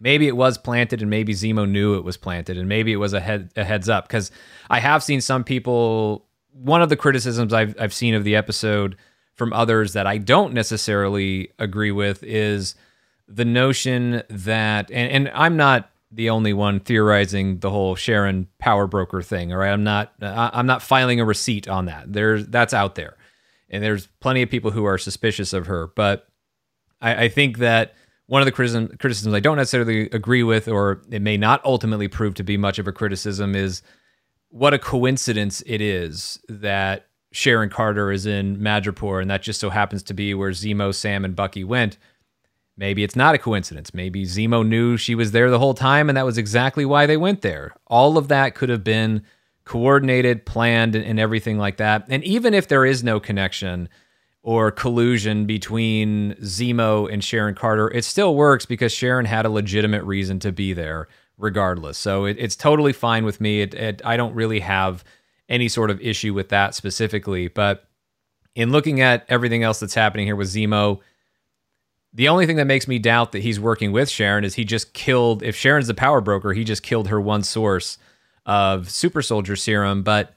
maybe 0.00 0.26
it 0.26 0.36
was 0.36 0.58
planted 0.58 1.00
and 1.00 1.08
maybe 1.08 1.34
Zemo 1.34 1.70
knew 1.70 1.94
it 1.94 2.02
was 2.02 2.16
planted 2.16 2.58
and 2.58 2.68
maybe 2.68 2.92
it 2.92 2.96
was 2.96 3.12
a, 3.12 3.20
head, 3.20 3.52
a 3.54 3.62
heads 3.62 3.88
up 3.88 4.08
because 4.08 4.32
I 4.68 4.80
have 4.80 5.04
seen 5.04 5.20
some 5.20 5.44
people 5.44 6.26
one 6.52 6.82
of 6.82 6.88
the 6.88 6.96
criticisms 6.96 7.52
I've 7.52 7.76
I've 7.80 7.94
seen 7.94 8.14
of 8.14 8.24
the 8.24 8.34
episode 8.34 8.96
from 9.34 9.52
others 9.52 9.92
that 9.92 10.08
I 10.08 10.18
don't 10.18 10.52
necessarily 10.52 11.52
agree 11.60 11.92
with 11.92 12.24
is 12.24 12.74
the 13.28 13.44
notion 13.44 14.24
that 14.28 14.90
and, 14.90 15.12
and 15.12 15.30
I'm 15.36 15.56
not 15.56 15.90
the 16.10 16.28
only 16.30 16.52
one 16.52 16.80
theorizing 16.80 17.60
the 17.60 17.70
whole 17.70 17.94
Sharon 17.94 18.48
power 18.58 18.88
broker 18.88 19.22
thing. 19.22 19.52
All 19.52 19.58
right, 19.58 19.72
I'm 19.72 19.84
not 19.84 20.12
I'm 20.20 20.66
not 20.66 20.82
filing 20.82 21.20
a 21.20 21.24
receipt 21.24 21.68
on 21.68 21.84
that. 21.84 22.12
There's 22.12 22.48
that's 22.48 22.74
out 22.74 22.96
there, 22.96 23.16
and 23.70 23.80
there's 23.80 24.08
plenty 24.18 24.42
of 24.42 24.50
people 24.50 24.72
who 24.72 24.84
are 24.84 24.98
suspicious 24.98 25.52
of 25.52 25.68
her. 25.68 25.86
But 25.86 26.26
I, 27.02 27.24
I 27.24 27.28
think 27.28 27.58
that 27.58 27.94
one 28.26 28.40
of 28.40 28.46
the 28.46 28.52
criticism, 28.52 28.88
criticisms 28.98 29.34
I 29.34 29.40
don't 29.40 29.58
necessarily 29.58 30.08
agree 30.10 30.42
with, 30.42 30.68
or 30.68 31.02
it 31.10 31.20
may 31.20 31.36
not 31.36 31.62
ultimately 31.64 32.08
prove 32.08 32.34
to 32.36 32.42
be 32.42 32.56
much 32.56 32.78
of 32.78 32.88
a 32.88 32.92
criticism, 32.92 33.54
is 33.54 33.82
what 34.48 34.72
a 34.72 34.78
coincidence 34.78 35.62
it 35.66 35.82
is 35.82 36.38
that 36.48 37.08
Sharon 37.32 37.68
Carter 37.68 38.12
is 38.12 38.24
in 38.24 38.56
Madripoor, 38.58 39.20
and 39.20 39.30
that 39.30 39.42
just 39.42 39.60
so 39.60 39.70
happens 39.70 40.02
to 40.04 40.14
be 40.14 40.32
where 40.32 40.50
Zemo, 40.52 40.94
Sam, 40.94 41.24
and 41.24 41.36
Bucky 41.36 41.64
went. 41.64 41.98
Maybe 42.76 43.04
it's 43.04 43.16
not 43.16 43.34
a 43.34 43.38
coincidence. 43.38 43.92
Maybe 43.92 44.24
Zemo 44.24 44.66
knew 44.66 44.96
she 44.96 45.14
was 45.14 45.32
there 45.32 45.50
the 45.50 45.58
whole 45.58 45.74
time, 45.74 46.08
and 46.08 46.16
that 46.16 46.24
was 46.24 46.38
exactly 46.38 46.84
why 46.84 47.06
they 47.06 47.16
went 47.16 47.42
there. 47.42 47.74
All 47.86 48.16
of 48.16 48.28
that 48.28 48.54
could 48.54 48.68
have 48.68 48.84
been 48.84 49.22
coordinated, 49.64 50.46
planned, 50.46 50.94
and 50.94 51.20
everything 51.20 51.58
like 51.58 51.76
that. 51.76 52.06
And 52.08 52.24
even 52.24 52.54
if 52.54 52.68
there 52.68 52.84
is 52.84 53.04
no 53.04 53.20
connection, 53.20 53.88
or 54.42 54.70
collusion 54.70 55.46
between 55.46 56.34
Zemo 56.42 57.12
and 57.12 57.22
Sharon 57.22 57.54
Carter, 57.54 57.88
it 57.90 58.04
still 58.04 58.34
works 58.34 58.66
because 58.66 58.92
Sharon 58.92 59.24
had 59.24 59.46
a 59.46 59.50
legitimate 59.50 60.02
reason 60.04 60.38
to 60.40 60.50
be 60.50 60.72
there 60.72 61.08
regardless. 61.38 61.96
So 61.98 62.24
it, 62.24 62.36
it's 62.38 62.56
totally 62.56 62.92
fine 62.92 63.24
with 63.24 63.40
me. 63.40 63.62
It, 63.62 63.74
it, 63.74 64.02
I 64.04 64.16
don't 64.16 64.34
really 64.34 64.60
have 64.60 65.04
any 65.48 65.68
sort 65.68 65.90
of 65.90 66.00
issue 66.00 66.34
with 66.34 66.48
that 66.48 66.74
specifically. 66.74 67.48
But 67.48 67.88
in 68.54 68.72
looking 68.72 69.00
at 69.00 69.24
everything 69.28 69.62
else 69.62 69.80
that's 69.80 69.94
happening 69.94 70.26
here 70.26 70.36
with 70.36 70.48
Zemo, 70.48 71.00
the 72.12 72.28
only 72.28 72.46
thing 72.46 72.56
that 72.56 72.66
makes 72.66 72.86
me 72.86 72.98
doubt 72.98 73.32
that 73.32 73.42
he's 73.42 73.58
working 73.58 73.92
with 73.92 74.10
Sharon 74.10 74.44
is 74.44 74.54
he 74.54 74.64
just 74.64 74.92
killed, 74.92 75.42
if 75.42 75.56
Sharon's 75.56 75.86
the 75.86 75.94
power 75.94 76.20
broker, 76.20 76.52
he 76.52 76.64
just 76.64 76.82
killed 76.82 77.08
her 77.08 77.20
one 77.20 77.42
source 77.42 77.96
of 78.44 78.90
super 78.90 79.22
soldier 79.22 79.56
serum. 79.56 80.02
But 80.02 80.34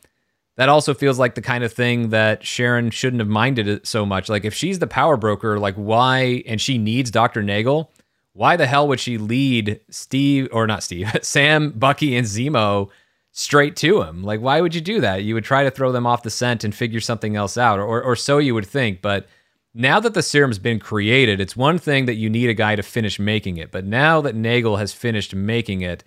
that 0.55 0.69
also 0.69 0.93
feels 0.93 1.19
like 1.19 1.35
the 1.35 1.41
kind 1.41 1.63
of 1.63 1.73
thing 1.73 2.09
that 2.09 2.45
Sharon 2.45 2.89
shouldn't 2.89 3.19
have 3.19 3.27
minded 3.27 3.67
it 3.67 3.85
so 3.85 4.05
much. 4.05 4.29
Like 4.29 4.45
if 4.45 4.53
she's 4.53 4.79
the 4.79 4.87
power 4.87 5.17
broker, 5.17 5.59
like 5.59 5.75
why, 5.75 6.43
and 6.47 6.61
she 6.61 6.77
needs 6.77 7.11
Dr. 7.11 7.43
Nagel, 7.43 7.91
why 8.33 8.55
the 8.55 8.67
hell 8.67 8.87
would 8.87 8.99
she 8.99 9.17
lead 9.17 9.79
Steve 9.89 10.47
or 10.51 10.67
not 10.67 10.83
Steve, 10.83 11.11
Sam, 11.21 11.71
Bucky, 11.71 12.15
and 12.15 12.25
Zemo 12.25 12.89
straight 13.31 13.75
to 13.77 14.01
him? 14.01 14.23
Like 14.23 14.39
why 14.39 14.61
would 14.61 14.75
you 14.75 14.81
do 14.81 15.01
that? 15.01 15.23
You 15.23 15.33
would 15.33 15.43
try 15.43 15.63
to 15.63 15.71
throw 15.71 15.91
them 15.91 16.07
off 16.07 16.23
the 16.23 16.29
scent 16.29 16.63
and 16.63 16.73
figure 16.73 17.01
something 17.01 17.35
else 17.35 17.57
out, 17.57 17.79
or 17.79 18.01
or 18.01 18.15
so 18.15 18.37
you 18.37 18.53
would 18.53 18.67
think. 18.67 19.01
But 19.01 19.27
now 19.73 19.99
that 19.99 20.13
the 20.13 20.23
serum's 20.23 20.59
been 20.59 20.79
created, 20.79 21.41
it's 21.41 21.57
one 21.57 21.77
thing 21.79 22.05
that 22.05 22.15
you 22.15 22.29
need 22.29 22.49
a 22.49 22.53
guy 22.53 22.77
to 22.77 22.83
finish 22.83 23.19
making 23.19 23.57
it. 23.57 23.71
But 23.71 23.85
now 23.85 24.21
that 24.21 24.35
Nagel 24.35 24.77
has 24.77 24.93
finished 24.93 25.35
making 25.35 25.81
it, 25.81 26.03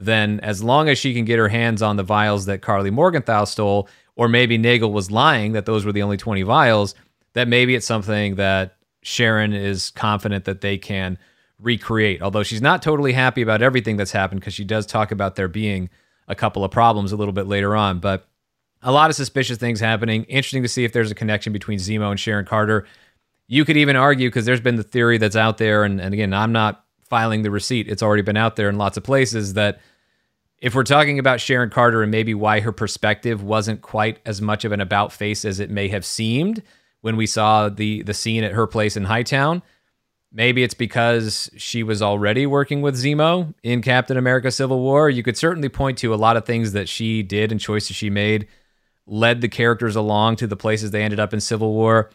then 0.00 0.40
as 0.40 0.62
long 0.62 0.88
as 0.88 0.98
she 0.98 1.14
can 1.14 1.24
get 1.24 1.38
her 1.38 1.48
hands 1.48 1.82
on 1.82 1.96
the 1.96 2.02
vials 2.02 2.46
that 2.46 2.62
Karli 2.62 2.90
Morgenthau 2.90 3.44
stole, 3.44 3.88
or 4.16 4.28
maybe 4.28 4.58
Nagel 4.58 4.92
was 4.92 5.10
lying 5.10 5.52
that 5.52 5.66
those 5.66 5.84
were 5.84 5.92
the 5.92 6.02
only 6.02 6.16
20 6.16 6.42
vials, 6.42 6.94
that 7.34 7.48
maybe 7.48 7.74
it's 7.74 7.86
something 7.86 8.36
that 8.36 8.76
Sharon 9.02 9.52
is 9.52 9.90
confident 9.90 10.44
that 10.46 10.60
they 10.60 10.78
can 10.78 11.18
recreate. 11.58 12.22
Although 12.22 12.42
she's 12.42 12.62
not 12.62 12.82
totally 12.82 13.12
happy 13.12 13.42
about 13.42 13.62
everything 13.62 13.96
that's 13.96 14.12
happened 14.12 14.40
because 14.40 14.54
she 14.54 14.64
does 14.64 14.86
talk 14.86 15.12
about 15.12 15.36
there 15.36 15.48
being 15.48 15.90
a 16.28 16.34
couple 16.34 16.64
of 16.64 16.70
problems 16.70 17.12
a 17.12 17.16
little 17.16 17.32
bit 17.32 17.46
later 17.46 17.76
on. 17.76 17.98
But 17.98 18.26
a 18.82 18.92
lot 18.92 19.10
of 19.10 19.16
suspicious 19.16 19.58
things 19.58 19.80
happening. 19.80 20.24
Interesting 20.24 20.62
to 20.62 20.68
see 20.68 20.84
if 20.84 20.92
there's 20.92 21.10
a 21.10 21.14
connection 21.14 21.52
between 21.52 21.78
Zemo 21.78 22.10
and 22.10 22.18
Sharon 22.18 22.46
Carter. 22.46 22.86
You 23.46 23.64
could 23.64 23.76
even 23.76 23.96
argue 23.96 24.28
because 24.28 24.46
there's 24.46 24.60
been 24.60 24.76
the 24.76 24.82
theory 24.82 25.18
that's 25.18 25.36
out 25.36 25.58
there, 25.58 25.84
and, 25.84 26.00
and 26.00 26.14
again, 26.14 26.32
I'm 26.32 26.52
not 26.52 26.84
filing 27.10 27.42
the 27.42 27.50
receipt. 27.50 27.88
It's 27.88 28.02
already 28.02 28.22
been 28.22 28.36
out 28.36 28.56
there 28.56 28.68
in 28.68 28.78
lots 28.78 28.96
of 28.96 29.02
places 29.02 29.54
that 29.54 29.80
if 30.60 30.74
we're 30.74 30.84
talking 30.84 31.18
about 31.18 31.40
Sharon 31.40 31.70
Carter 31.70 32.02
and 32.02 32.10
maybe 32.10 32.34
why 32.34 32.60
her 32.60 32.72
perspective 32.72 33.42
wasn't 33.42 33.82
quite 33.82 34.18
as 34.26 34.42
much 34.42 34.64
of 34.64 34.72
an 34.72 34.80
about 34.80 35.12
face 35.12 35.44
as 35.44 35.60
it 35.60 35.70
may 35.70 35.88
have 35.88 36.04
seemed 36.04 36.62
when 37.00 37.16
we 37.16 37.26
saw 37.26 37.68
the 37.68 38.02
the 38.02 38.14
scene 38.14 38.44
at 38.44 38.52
her 38.52 38.66
place 38.66 38.96
in 38.96 39.04
Hightown, 39.04 39.62
maybe 40.32 40.62
it's 40.62 40.74
because 40.74 41.50
she 41.56 41.82
was 41.82 42.02
already 42.02 42.46
working 42.46 42.82
with 42.82 42.94
Zemo 42.96 43.54
in 43.62 43.82
Captain 43.82 44.16
America 44.16 44.50
Civil 44.50 44.80
War. 44.80 45.08
You 45.08 45.22
could 45.22 45.36
certainly 45.36 45.68
point 45.68 45.98
to 45.98 46.14
a 46.14 46.16
lot 46.16 46.36
of 46.36 46.44
things 46.44 46.72
that 46.72 46.88
she 46.88 47.22
did 47.22 47.52
and 47.52 47.60
choices 47.60 47.96
she 47.96 48.10
made 48.10 48.46
led 49.06 49.40
the 49.40 49.48
characters 49.48 49.96
along 49.96 50.36
to 50.36 50.46
the 50.46 50.56
places 50.56 50.90
they 50.90 51.02
ended 51.02 51.18
up 51.18 51.34
in 51.34 51.40
Civil 51.40 51.72
War. 51.72 52.10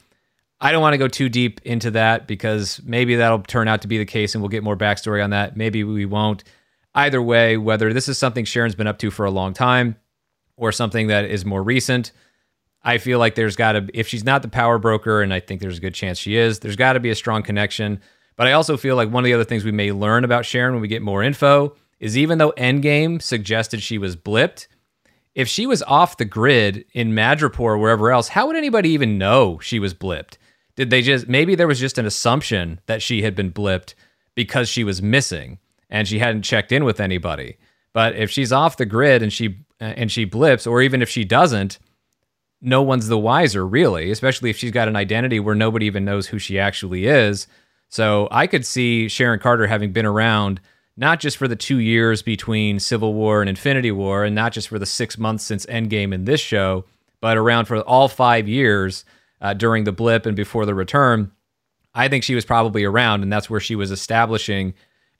I 0.61 0.71
don't 0.71 0.81
want 0.81 0.93
to 0.93 0.97
go 0.97 1.09
too 1.09 1.27
deep 1.27 1.59
into 1.65 1.91
that 1.91 2.27
because 2.27 2.79
maybe 2.85 3.15
that'll 3.15 3.41
turn 3.41 3.67
out 3.67 3.81
to 3.81 3.89
be 3.89 3.97
the 3.97 4.05
case 4.05 4.33
and 4.33 4.41
we'll 4.41 4.49
get 4.49 4.63
more 4.63 4.77
backstory 4.77 5.21
on 5.21 5.31
that. 5.31 5.57
Maybe 5.57 5.83
we 5.83 6.05
won't 6.05 6.45
either 6.95 7.21
way, 7.21 7.57
whether 7.57 7.93
this 7.93 8.07
is 8.07 8.17
something 8.17 8.45
Sharon's 8.45 8.75
been 8.75 8.87
up 8.87 8.97
to 8.99 9.11
for 9.11 9.25
a 9.25 9.31
long 9.31 9.53
time 9.53 9.97
or 10.55 10.71
something 10.71 11.07
that 11.07 11.25
is 11.25 11.45
more 11.45 11.61
recent, 11.61 12.11
I 12.81 12.97
feel 12.97 13.19
like 13.19 13.35
there's 13.35 13.55
got 13.55 13.73
to, 13.73 13.87
if 13.93 14.07
she's 14.07 14.23
not 14.23 14.41
the 14.41 14.47
power 14.47 14.77
broker, 14.77 15.21
and 15.21 15.33
I 15.33 15.39
think 15.39 15.59
there's 15.59 15.79
a 15.79 15.81
good 15.81 15.93
chance 15.93 16.17
she 16.17 16.37
is, 16.37 16.59
there's 16.59 16.75
got 16.75 16.93
to 16.93 16.99
be 16.99 17.09
a 17.09 17.15
strong 17.15 17.43
connection. 17.43 17.99
But 18.37 18.47
I 18.47 18.53
also 18.53 18.77
feel 18.77 18.95
like 18.95 19.09
one 19.09 19.23
of 19.23 19.25
the 19.25 19.33
other 19.33 19.43
things 19.43 19.63
we 19.63 19.71
may 19.71 19.91
learn 19.91 20.23
about 20.23 20.45
Sharon 20.45 20.73
when 20.73 20.81
we 20.81 20.87
get 20.87 21.01
more 21.01 21.23
info 21.23 21.75
is 21.99 22.17
even 22.17 22.37
though 22.37 22.51
Endgame 22.51 23.21
suggested 23.21 23.81
she 23.81 23.97
was 23.97 24.15
blipped, 24.15 24.67
if 25.33 25.47
she 25.47 25.65
was 25.65 25.83
off 25.83 26.17
the 26.17 26.25
grid 26.25 26.85
in 26.93 27.11
Madripoor 27.11 27.59
or 27.59 27.77
wherever 27.77 28.11
else, 28.11 28.29
how 28.29 28.47
would 28.47 28.55
anybody 28.55 28.89
even 28.89 29.17
know 29.17 29.59
she 29.59 29.79
was 29.79 29.93
blipped? 29.93 30.37
Did 30.75 30.89
they 30.89 31.01
just, 31.01 31.27
maybe 31.27 31.55
there 31.55 31.67
was 31.67 31.79
just 31.79 31.97
an 31.97 32.05
assumption 32.05 32.79
that 32.85 33.01
she 33.01 33.21
had 33.21 33.35
been 33.35 33.51
blipped 33.51 33.95
because 34.35 34.69
she 34.69 34.83
was 34.83 35.01
missing 35.01 35.59
and 35.89 36.07
she 36.07 36.19
hadn't 36.19 36.43
checked 36.43 36.71
in 36.71 36.83
with 36.83 36.99
anybody. 36.99 37.57
But 37.93 38.15
if 38.15 38.29
she's 38.29 38.51
off 38.51 38.77
the 38.77 38.85
grid 38.85 39.23
and 39.23 39.31
she 39.31 39.59
and 39.79 40.11
she 40.11 40.25
blips, 40.25 40.65
or 40.65 40.81
even 40.81 41.01
if 41.01 41.09
she 41.09 41.23
doesn't, 41.23 41.79
no 42.61 42.81
one's 42.81 43.07
the 43.07 43.17
wiser, 43.17 43.65
really. 43.65 44.11
Especially 44.11 44.49
if 44.49 44.57
she's 44.57 44.71
got 44.71 44.87
an 44.87 44.95
identity 44.95 45.39
where 45.39 45.55
nobody 45.55 45.85
even 45.85 46.05
knows 46.05 46.27
who 46.27 46.39
she 46.39 46.59
actually 46.59 47.05
is. 47.05 47.47
So 47.89 48.27
I 48.31 48.47
could 48.47 48.65
see 48.65 49.07
Sharon 49.07 49.39
Carter 49.39 49.67
having 49.67 49.91
been 49.91 50.05
around 50.05 50.59
not 50.97 51.19
just 51.19 51.37
for 51.37 51.47
the 51.47 51.55
two 51.55 51.79
years 51.79 52.21
between 52.21 52.79
Civil 52.79 53.13
War 53.13 53.41
and 53.41 53.49
Infinity 53.49 53.91
War, 53.91 54.23
and 54.23 54.33
not 54.33 54.53
just 54.53 54.69
for 54.69 54.79
the 54.79 54.85
six 54.85 55.17
months 55.17 55.43
since 55.43 55.65
Endgame 55.65 56.13
in 56.13 56.25
this 56.25 56.39
show, 56.39 56.85
but 57.19 57.37
around 57.37 57.65
for 57.65 57.81
all 57.81 58.07
five 58.07 58.47
years 58.47 59.03
uh, 59.41 59.53
during 59.53 59.83
the 59.83 59.91
blip 59.91 60.25
and 60.25 60.35
before 60.35 60.65
the 60.65 60.73
return. 60.73 61.31
I 61.93 62.07
think 62.07 62.23
she 62.23 62.35
was 62.35 62.45
probably 62.45 62.83
around, 62.83 63.23
and 63.23 63.31
that's 63.31 63.49
where 63.49 63.59
she 63.59 63.75
was 63.75 63.91
establishing 63.91 64.73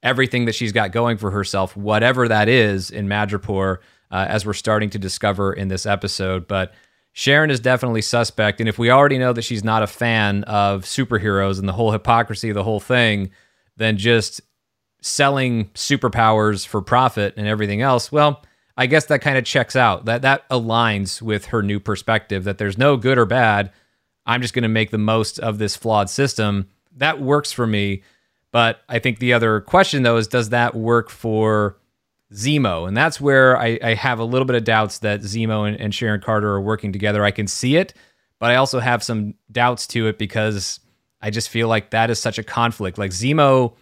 everything 0.06 0.46
that 0.46 0.56
she's 0.56 0.72
got 0.72 0.94
going 0.94 1.18
for 1.18 1.32
herself, 1.32 1.76
whatever 1.76 2.28
that 2.30 2.48
is 2.48 2.92
in 2.92 3.08
Madripoor, 3.08 3.80
uh, 4.12 4.26
as 4.30 4.46
we're 4.46 4.54
starting 4.54 4.90
to 4.92 5.00
discover 5.00 5.52
in 5.52 5.68
this 5.68 5.86
episode. 5.86 6.48
But 6.48 6.74
Sharon 7.12 7.50
is 7.50 7.60
definitely 7.60 8.04
suspect. 8.04 8.60
And 8.60 8.70
if 8.70 8.78
we 8.78 8.92
already 8.92 9.18
know 9.18 9.34
that 9.34 9.42
she's 9.42 9.64
not 9.64 9.82
a 9.82 9.88
fan 9.88 10.44
of 10.44 10.84
superheroes 10.84 11.60
and 11.60 11.68
the 11.68 11.74
whole 11.74 11.92
hypocrisy 11.92 12.50
of 12.50 12.56
the 12.56 12.64
whole 12.64 12.80
thing, 12.80 13.32
then 13.78 13.98
just 13.98 14.42
selling 15.02 15.66
superpowers 15.70 16.66
for 16.66 16.82
profit 16.82 17.34
and 17.36 17.48
everything 17.48 17.82
else, 17.82 18.12
well, 18.12 18.44
I 18.78 18.86
guess 18.86 19.06
that 19.08 19.22
kind 19.22 19.38
of 19.38 19.46
checks 19.46 19.76
out. 19.76 20.06
That 20.06 20.22
that 20.22 20.48
aligns 20.50 21.22
with 21.22 21.46
her 21.46 21.64
new 21.64 21.80
perspective 21.80 22.44
that 22.44 22.60
there's 22.60 22.78
no 22.78 22.96
good 22.96 23.18
or 23.18 23.26
bad. 23.26 23.72
I'm 24.26 24.42
just 24.42 24.54
going 24.54 24.64
to 24.64 24.70
make 24.70 24.92
the 24.92 24.98
most 24.98 25.40
of 25.40 25.58
this 25.58 25.76
flawed 25.76 26.10
system. 26.10 26.68
That 26.96 27.22
works 27.22 27.52
for 27.52 27.66
me. 27.66 28.04
But 28.56 28.80
I 28.88 29.00
think 29.00 29.20
the 29.20 29.34
other 29.34 29.60
question, 29.60 30.04
though, 30.04 30.16
is 30.16 30.30
does 30.30 30.52
that 30.52 30.76
work 30.76 31.10
for 31.10 31.76
Zemo? 32.32 32.88
And 32.88 32.96
that's 32.96 33.20
where 33.20 33.58
I, 33.58 33.78
I 33.84 33.96
have 33.96 34.18
a 34.18 34.24
little 34.24 34.46
bit 34.46 34.56
of 34.56 34.64
doubts 34.64 35.00
that 35.00 35.20
Zemo 35.24 35.68
and, 35.68 35.78
and 35.78 35.94
Sharon 35.94 36.22
Carter 36.22 36.52
are 36.52 36.62
working 36.62 36.94
together. 36.94 37.26
I 37.26 37.32
can 37.32 37.48
see 37.48 37.76
it, 37.76 37.94
but 38.40 38.52
I 38.52 38.56
also 38.56 38.80
have 38.80 39.04
some 39.04 39.34
doubts 39.52 39.88
to 39.88 40.08
it 40.08 40.18
because 40.18 40.80
I 41.22 41.32
just 41.32 41.50
feel 41.50 41.68
like 41.68 41.90
that 41.90 42.10
is 42.10 42.18
such 42.18 42.40
a 42.40 42.44
conflict. 42.44 42.98
Like 42.98 43.12
Zemo 43.12 43.74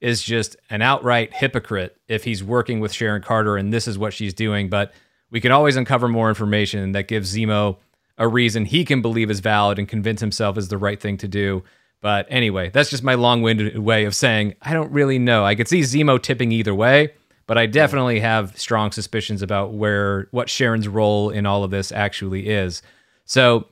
is 0.00 0.22
just 0.22 0.54
an 0.70 0.80
outright 0.80 1.34
hypocrite 1.34 1.96
if 2.06 2.22
he's 2.22 2.44
working 2.44 2.78
with 2.78 2.92
Sharon 2.92 3.22
Carter 3.22 3.56
and 3.56 3.72
this 3.72 3.88
is 3.88 3.98
what 3.98 4.14
she's 4.14 4.32
doing. 4.32 4.68
But 4.68 4.94
we 5.32 5.40
can 5.40 5.50
always 5.50 5.74
uncover 5.74 6.06
more 6.06 6.28
information 6.28 6.92
that 6.92 7.08
gives 7.08 7.36
Zemo 7.36 7.78
a 8.16 8.28
reason 8.28 8.64
he 8.64 8.84
can 8.84 9.02
believe 9.02 9.28
is 9.28 9.40
valid 9.40 9.80
and 9.80 9.88
convince 9.88 10.20
himself 10.20 10.56
is 10.56 10.68
the 10.68 10.78
right 10.78 11.00
thing 11.00 11.16
to 11.16 11.26
do. 11.26 11.64
But 12.00 12.26
anyway, 12.30 12.70
that's 12.70 12.90
just 12.90 13.02
my 13.02 13.14
long 13.14 13.42
winded 13.42 13.78
way 13.78 14.04
of 14.04 14.14
saying 14.14 14.54
I 14.62 14.72
don't 14.72 14.90
really 14.92 15.18
know. 15.18 15.44
I 15.44 15.54
could 15.54 15.68
see 15.68 15.80
Zemo 15.80 16.20
tipping 16.20 16.50
either 16.52 16.74
way, 16.74 17.12
but 17.46 17.58
I 17.58 17.66
definitely 17.66 18.20
have 18.20 18.58
strong 18.58 18.92
suspicions 18.92 19.42
about 19.42 19.74
where 19.74 20.28
what 20.30 20.48
Sharon's 20.48 20.88
role 20.88 21.30
in 21.30 21.46
all 21.46 21.64
of 21.64 21.70
this 21.70 21.92
actually 21.92 22.48
is. 22.48 22.82
So 23.26 23.66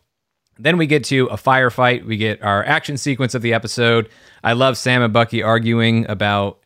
then 0.58 0.76
we 0.76 0.86
get 0.86 1.04
to 1.04 1.26
a 1.26 1.36
firefight. 1.36 2.04
We 2.04 2.16
get 2.16 2.42
our 2.42 2.64
action 2.64 2.96
sequence 2.96 3.34
of 3.34 3.42
the 3.42 3.54
episode. 3.54 4.08
I 4.44 4.52
love 4.52 4.76
Sam 4.76 5.02
and 5.02 5.12
Bucky 5.12 5.42
arguing 5.42 6.08
about 6.10 6.58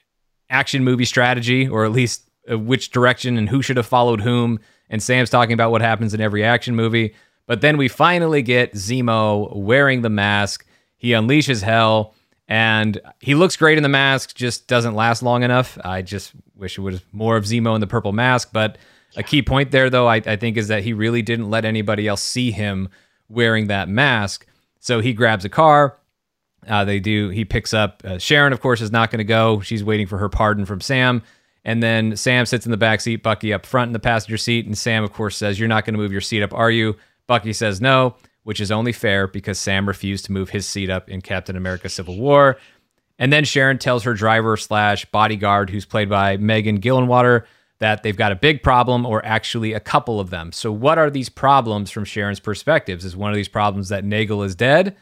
action 0.50 0.82
movie 0.84 1.04
strategy, 1.04 1.68
or 1.68 1.84
at 1.84 1.92
least 1.92 2.28
uh, 2.50 2.58
which 2.58 2.90
direction 2.90 3.38
and 3.38 3.48
who 3.48 3.62
should 3.62 3.76
have 3.76 3.86
followed 3.86 4.20
whom. 4.20 4.58
And 4.90 5.02
Sam's 5.02 5.30
talking 5.30 5.54
about 5.54 5.70
what 5.70 5.80
happens 5.80 6.12
in 6.12 6.20
every 6.20 6.44
action 6.44 6.74
movie. 6.74 7.14
But 7.46 7.60
then 7.60 7.76
we 7.76 7.88
finally 7.88 8.42
get 8.42 8.74
Zemo 8.74 9.54
wearing 9.54 10.02
the 10.02 10.10
mask 10.10 10.66
he 11.02 11.10
unleashes 11.10 11.64
hell, 11.64 12.14
and 12.46 13.00
he 13.18 13.34
looks 13.34 13.56
great 13.56 13.76
in 13.76 13.82
the 13.82 13.88
mask. 13.88 14.36
Just 14.36 14.68
doesn't 14.68 14.94
last 14.94 15.20
long 15.20 15.42
enough. 15.42 15.76
I 15.84 16.00
just 16.00 16.30
wish 16.54 16.78
it 16.78 16.80
was 16.80 17.02
more 17.10 17.36
of 17.36 17.42
Zemo 17.42 17.74
in 17.74 17.80
the 17.80 17.88
purple 17.88 18.12
mask. 18.12 18.50
But 18.52 18.78
a 19.16 19.24
key 19.24 19.42
point 19.42 19.72
there, 19.72 19.90
though, 19.90 20.06
I, 20.06 20.16
I 20.24 20.36
think, 20.36 20.56
is 20.56 20.68
that 20.68 20.84
he 20.84 20.92
really 20.92 21.20
didn't 21.20 21.50
let 21.50 21.64
anybody 21.64 22.06
else 22.06 22.22
see 22.22 22.52
him 22.52 22.88
wearing 23.28 23.66
that 23.66 23.88
mask. 23.88 24.46
So 24.78 25.00
he 25.00 25.12
grabs 25.12 25.44
a 25.44 25.48
car. 25.48 25.98
Uh, 26.68 26.84
they 26.84 27.00
do. 27.00 27.30
He 27.30 27.44
picks 27.44 27.74
up 27.74 28.00
uh, 28.04 28.18
Sharon. 28.18 28.52
Of 28.52 28.60
course, 28.60 28.80
is 28.80 28.92
not 28.92 29.10
going 29.10 29.18
to 29.18 29.24
go. 29.24 29.58
She's 29.58 29.82
waiting 29.82 30.06
for 30.06 30.18
her 30.18 30.28
pardon 30.28 30.66
from 30.66 30.80
Sam. 30.80 31.24
And 31.64 31.82
then 31.82 32.16
Sam 32.16 32.46
sits 32.46 32.64
in 32.64 32.70
the 32.70 32.76
back 32.76 33.00
seat, 33.00 33.24
Bucky 33.24 33.52
up 33.52 33.66
front 33.66 33.88
in 33.88 33.92
the 33.92 33.98
passenger 33.98 34.36
seat, 34.36 34.66
and 34.66 34.78
Sam, 34.78 35.02
of 35.02 35.12
course, 35.12 35.36
says, 35.36 35.58
"You're 35.58 35.68
not 35.68 35.84
going 35.84 35.94
to 35.94 36.00
move 36.00 36.12
your 36.12 36.20
seat 36.20 36.44
up, 36.44 36.54
are 36.54 36.70
you?" 36.70 36.96
Bucky 37.26 37.52
says, 37.52 37.80
"No." 37.80 38.14
Which 38.44 38.60
is 38.60 38.70
only 38.70 38.92
fair 38.92 39.26
because 39.26 39.58
Sam 39.58 39.86
refused 39.86 40.24
to 40.26 40.32
move 40.32 40.50
his 40.50 40.66
seat 40.66 40.90
up 40.90 41.08
in 41.08 41.20
Captain 41.20 41.56
America 41.56 41.88
Civil 41.88 42.18
War. 42.18 42.56
And 43.18 43.32
then 43.32 43.44
Sharon 43.44 43.78
tells 43.78 44.04
her 44.04 44.14
driver 44.14 44.56
slash 44.56 45.04
bodyguard, 45.06 45.70
who's 45.70 45.84
played 45.84 46.08
by 46.08 46.36
Megan 46.38 46.80
Gillenwater, 46.80 47.44
that 47.78 48.02
they've 48.02 48.16
got 48.16 48.32
a 48.32 48.36
big 48.36 48.62
problem 48.62 49.04
or 49.04 49.24
actually 49.24 49.72
a 49.72 49.80
couple 49.80 50.18
of 50.20 50.30
them. 50.30 50.52
So, 50.52 50.72
what 50.72 50.98
are 50.98 51.10
these 51.10 51.28
problems 51.28 51.90
from 51.90 52.04
Sharon's 52.04 52.40
perspectives? 52.40 53.04
Is 53.04 53.16
one 53.16 53.30
of 53.30 53.36
these 53.36 53.48
problems 53.48 53.88
that 53.90 54.04
Nagel 54.04 54.42
is 54.42 54.54
dead? 54.54 54.96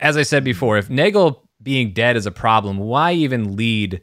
as 0.00 0.16
I 0.16 0.22
said 0.22 0.44
before, 0.44 0.78
if 0.78 0.90
Nagel 0.90 1.48
being 1.62 1.92
dead 1.92 2.16
is 2.16 2.26
a 2.26 2.30
problem, 2.30 2.78
why 2.78 3.12
even 3.12 3.56
lead 3.56 4.00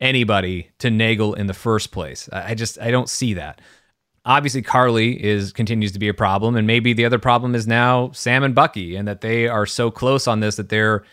anybody 0.00 0.70
to 0.78 0.90
Nagel 0.90 1.34
in 1.34 1.46
the 1.46 1.54
first 1.54 1.92
place? 1.92 2.28
I 2.32 2.54
just 2.54 2.78
I 2.80 2.90
don't 2.90 3.08
see 3.08 3.34
that. 3.34 3.60
Obviously, 4.26 4.62
Karli 4.62 5.22
is 5.22 5.52
continues 5.52 5.92
to 5.92 5.98
be 5.98 6.08
a 6.08 6.14
problem, 6.14 6.56
and 6.56 6.66
maybe 6.66 6.92
the 6.92 7.04
other 7.04 7.18
problem 7.18 7.54
is 7.54 7.66
now 7.66 8.10
Sam 8.12 8.42
and 8.42 8.54
Bucky, 8.54 8.96
and 8.96 9.06
that 9.06 9.20
they 9.20 9.48
are 9.48 9.66
so 9.66 9.90
close 9.90 10.26
on 10.26 10.40
this 10.40 10.56
that 10.56 10.70
they're 10.70 11.04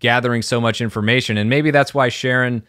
gathering 0.00 0.42
so 0.42 0.60
much 0.60 0.80
information, 0.80 1.36
and 1.36 1.50
maybe 1.50 1.70
that's 1.70 1.94
why 1.94 2.08
Sharon 2.08 2.62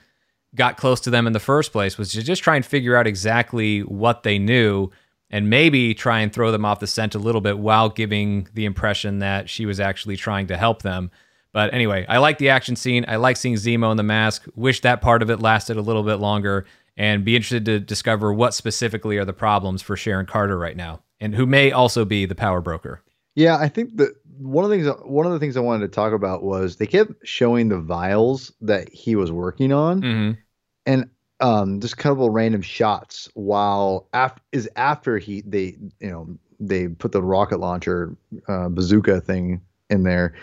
got 0.56 0.78
close 0.78 1.00
to 1.02 1.10
them 1.10 1.28
in 1.28 1.34
the 1.34 1.40
first 1.40 1.72
place 1.72 1.98
was 1.98 2.12
to 2.12 2.24
just 2.24 2.42
try 2.42 2.56
and 2.56 2.66
figure 2.66 2.96
out 2.96 3.08
exactly 3.08 3.82
what 3.82 4.24
they 4.24 4.40
knew 4.40 4.90
and 5.30 5.50
maybe 5.50 5.94
try 5.94 6.20
and 6.20 6.32
throw 6.32 6.52
them 6.52 6.66
off 6.66 6.80
the 6.80 6.88
scent 6.88 7.16
a 7.16 7.20
little 7.20 7.42
bit 7.42 7.60
while 7.60 7.90
giving 7.90 8.48
the 8.54 8.66
impression 8.66 9.20
that 9.20 9.50
she 9.50 9.66
was 9.66 9.80
actually 9.80 10.16
trying 10.16 10.48
to 10.48 10.56
help 10.56 10.82
them. 10.82 11.12
But 11.52 11.74
anyway, 11.74 12.06
I 12.08 12.20
like 12.20 12.38
the 12.38 12.50
action 12.50 12.76
scene. 12.76 13.06
I 13.08 13.16
like 13.18 13.38
seeing 13.38 13.56
Zemo 13.56 13.92
in 13.92 13.98
the 13.98 14.04
mask. 14.04 14.46
Wish 14.56 14.82
that 14.82 15.02
part 15.02 15.22
of 15.22 15.30
it 15.30 15.40
lasted 15.40 15.78
a 15.78 15.82
little 15.82 16.04
bit 16.04 16.16
longer 16.16 16.66
and 16.98 17.26
be 17.26 17.36
interested 17.36 17.66
to 17.66 17.80
discover 17.80 18.34
what 18.34 18.54
specifically 18.54 19.18
are 19.18 19.26
the 19.26 19.34
problems 19.34 19.82
for 19.82 19.98
Sharon 19.98 20.26
Carter 20.26 20.58
right 20.58 20.78
now 20.78 21.02
and 21.20 21.36
who 21.36 21.46
may 21.46 21.72
also 21.72 22.06
be 22.06 22.26
the 22.26 22.36
power 22.36 22.62
broker. 22.62 23.02
Yeah, 23.36 23.58
I 23.58 23.68
think 23.68 23.98
that 23.98 24.16
one 24.38 24.64
of 24.64 24.70
the 24.70 24.78
things 24.78 24.96
one 25.06 25.26
of 25.26 25.34
the 25.34 25.40
things 25.40 25.58
I 25.58 25.62
wanted 25.62 25.88
to 25.88 25.94
talk 25.94 26.14
about 26.14 26.44
was 26.44 26.78
they 26.78 26.88
kept 26.88 27.12
showing 27.24 27.70
the 27.70 27.80
vials 27.80 28.52
that 28.62 28.90
he 28.90 29.16
was 29.16 29.32
working 29.32 29.74
on. 29.74 30.02
Mm-hmm. 30.02 30.40
And 30.86 31.10
um, 31.42 31.82
just 31.82 31.96
a 31.96 31.98
couple 31.98 32.30
random 32.30 32.62
shots 32.62 33.30
while 33.34 34.08
af- 34.14 34.40
is 34.52 34.70
after 34.76 35.18
he 35.18 35.42
they 35.42 35.78
you 36.00 36.10
know 36.10 36.38
they 36.60 36.88
put 36.88 37.12
the 37.12 37.22
rocket 37.22 37.60
launcher 37.60 38.16
uh, 38.48 38.70
bazooka 38.70 39.20
thing 39.22 39.62
in 39.90 40.04
there. 40.04 40.34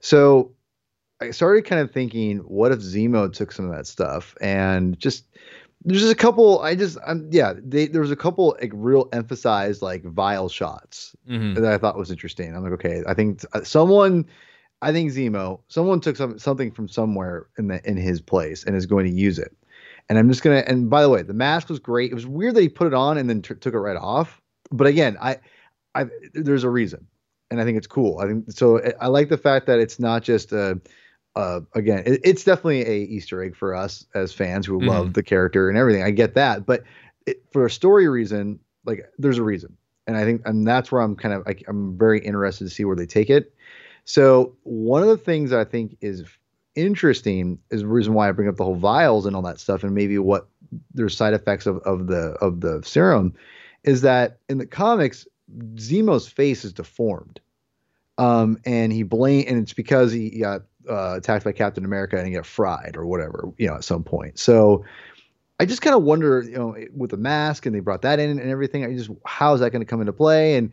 So 0.00 0.52
I 1.22 1.30
started 1.30 1.64
kind 1.64 1.80
of 1.80 1.90
thinking, 1.90 2.38
what 2.38 2.72
if 2.72 2.80
Zemo 2.80 3.32
took 3.32 3.52
some 3.52 3.70
of 3.70 3.76
that 3.76 3.86
stuff 3.86 4.34
and 4.40 4.98
just 4.98 5.24
there's 5.84 6.00
just 6.00 6.12
a 6.12 6.16
couple. 6.16 6.60
I 6.60 6.74
just 6.74 6.98
um, 7.06 7.28
yeah, 7.30 7.54
they, 7.56 7.86
there 7.86 8.00
was 8.00 8.10
a 8.10 8.16
couple 8.16 8.56
like 8.60 8.70
real 8.74 9.08
emphasized 9.12 9.82
like 9.82 10.04
vile 10.04 10.48
shots 10.48 11.14
Mhm. 11.28 11.54
that 11.56 11.64
I 11.64 11.78
thought 11.78 11.96
was 11.98 12.10
interesting. 12.10 12.54
I'm 12.54 12.62
like, 12.62 12.72
okay, 12.74 13.02
I 13.06 13.14
think 13.14 13.44
uh, 13.52 13.62
someone, 13.64 14.26
I 14.80 14.92
think 14.92 15.12
Zemo, 15.12 15.60
someone 15.68 16.00
took 16.00 16.16
some 16.16 16.38
something 16.38 16.70
from 16.70 16.88
somewhere 16.88 17.46
in 17.58 17.68
the 17.68 17.80
in 17.88 17.96
his 17.96 18.20
place 18.20 18.64
and 18.64 18.76
is 18.76 18.86
going 18.86 19.06
to 19.06 19.12
use 19.12 19.38
it. 19.38 19.56
And 20.08 20.18
I'm 20.18 20.28
just 20.28 20.42
gonna. 20.42 20.64
And 20.66 20.90
by 20.90 21.02
the 21.02 21.08
way, 21.08 21.22
the 21.22 21.34
mask 21.34 21.68
was 21.68 21.78
great. 21.78 22.10
It 22.10 22.14
was 22.14 22.26
weird 22.26 22.54
that 22.56 22.60
he 22.62 22.68
put 22.68 22.86
it 22.86 22.94
on 22.94 23.18
and 23.18 23.28
then 23.30 23.42
t- 23.42 23.54
took 23.54 23.72
it 23.74 23.78
right 23.78 23.96
off. 23.96 24.40
But 24.70 24.86
again, 24.86 25.16
I, 25.20 25.38
I 25.94 26.06
there's 26.34 26.64
a 26.64 26.70
reason, 26.70 27.06
and 27.50 27.60
I 27.60 27.64
think 27.64 27.78
it's 27.78 27.86
cool. 27.86 28.18
I 28.18 28.26
think 28.26 28.50
so. 28.50 28.80
I- 28.82 28.94
I 29.02 29.06
like 29.06 29.28
the 29.28 29.38
fact 29.38 29.66
that 29.66 29.78
it's 29.78 29.98
not 30.00 30.22
just 30.22 30.52
a. 30.52 30.60
Uh, 30.60 30.74
again, 31.36 32.02
it, 32.06 32.20
it's 32.24 32.44
definitely 32.44 32.86
a 32.86 33.04
Easter 33.04 33.42
egg 33.42 33.56
for 33.56 33.74
us 33.74 34.06
as 34.14 34.32
fans 34.32 34.66
who 34.66 34.80
love 34.80 35.14
the 35.14 35.22
character 35.22 35.68
and 35.68 35.78
everything. 35.78 36.02
I 36.02 36.10
get 36.10 36.34
that, 36.34 36.66
but 36.66 36.82
it, 37.26 37.42
for 37.52 37.64
a 37.64 37.70
story 37.70 38.08
reason, 38.08 38.58
like 38.84 39.04
there's 39.18 39.38
a 39.38 39.42
reason, 39.42 39.76
and 40.06 40.16
I 40.16 40.24
think, 40.24 40.42
and 40.44 40.66
that's 40.66 40.90
where 40.90 41.00
I'm 41.00 41.16
kind 41.16 41.34
of, 41.34 41.46
like, 41.46 41.64
I'm 41.68 41.96
very 41.96 42.20
interested 42.20 42.64
to 42.64 42.70
see 42.70 42.84
where 42.84 42.96
they 42.96 43.06
take 43.06 43.30
it. 43.30 43.54
So 44.04 44.56
one 44.64 45.02
of 45.02 45.08
the 45.08 45.16
things 45.16 45.52
I 45.52 45.64
think 45.64 45.96
is 46.00 46.24
interesting 46.74 47.58
is 47.70 47.82
the 47.82 47.86
reason 47.86 48.14
why 48.14 48.28
I 48.28 48.32
bring 48.32 48.48
up 48.48 48.56
the 48.56 48.64
whole 48.64 48.74
vials 48.74 49.26
and 49.26 49.36
all 49.36 49.42
that 49.42 49.60
stuff, 49.60 49.84
and 49.84 49.94
maybe 49.94 50.18
what 50.18 50.48
there's 50.92 51.16
side 51.16 51.34
effects 51.34 51.66
of, 51.66 51.78
of 51.78 52.08
the 52.08 52.36
of 52.40 52.60
the 52.60 52.82
serum, 52.82 53.34
is 53.84 54.00
that 54.00 54.38
in 54.48 54.58
the 54.58 54.66
comics, 54.66 55.26
Zemo's 55.76 56.26
face 56.26 56.64
is 56.64 56.72
deformed, 56.72 57.40
um, 58.18 58.58
and 58.64 58.92
he 58.92 59.02
blame, 59.02 59.44
and 59.46 59.58
it's 59.58 59.74
because 59.74 60.12
he 60.12 60.40
got 60.40 60.62
uh, 60.88 61.14
attacked 61.16 61.44
by 61.44 61.52
Captain 61.52 61.84
America 61.84 62.18
and 62.18 62.30
get 62.32 62.46
fried 62.46 62.96
or 62.96 63.06
whatever, 63.06 63.52
you 63.58 63.66
know, 63.66 63.74
at 63.74 63.84
some 63.84 64.04
point. 64.04 64.38
So. 64.38 64.84
I 65.60 65.64
just 65.64 65.82
kind 65.82 65.94
of 65.94 66.02
wonder, 66.02 66.42
you 66.42 66.58
know, 66.58 66.74
with 66.92 67.10
the 67.10 67.16
mask 67.16 67.66
and 67.66 67.74
they 67.74 67.78
brought 67.78 68.02
that 68.02 68.18
in 68.18 68.30
and 68.30 68.50
everything. 68.50 68.84
I 68.84 68.96
just 68.96 69.10
how 69.24 69.54
is 69.54 69.60
that 69.60 69.70
going 69.70 69.82
to 69.82 69.86
come 69.86 70.00
into 70.00 70.12
play? 70.12 70.56
And 70.56 70.72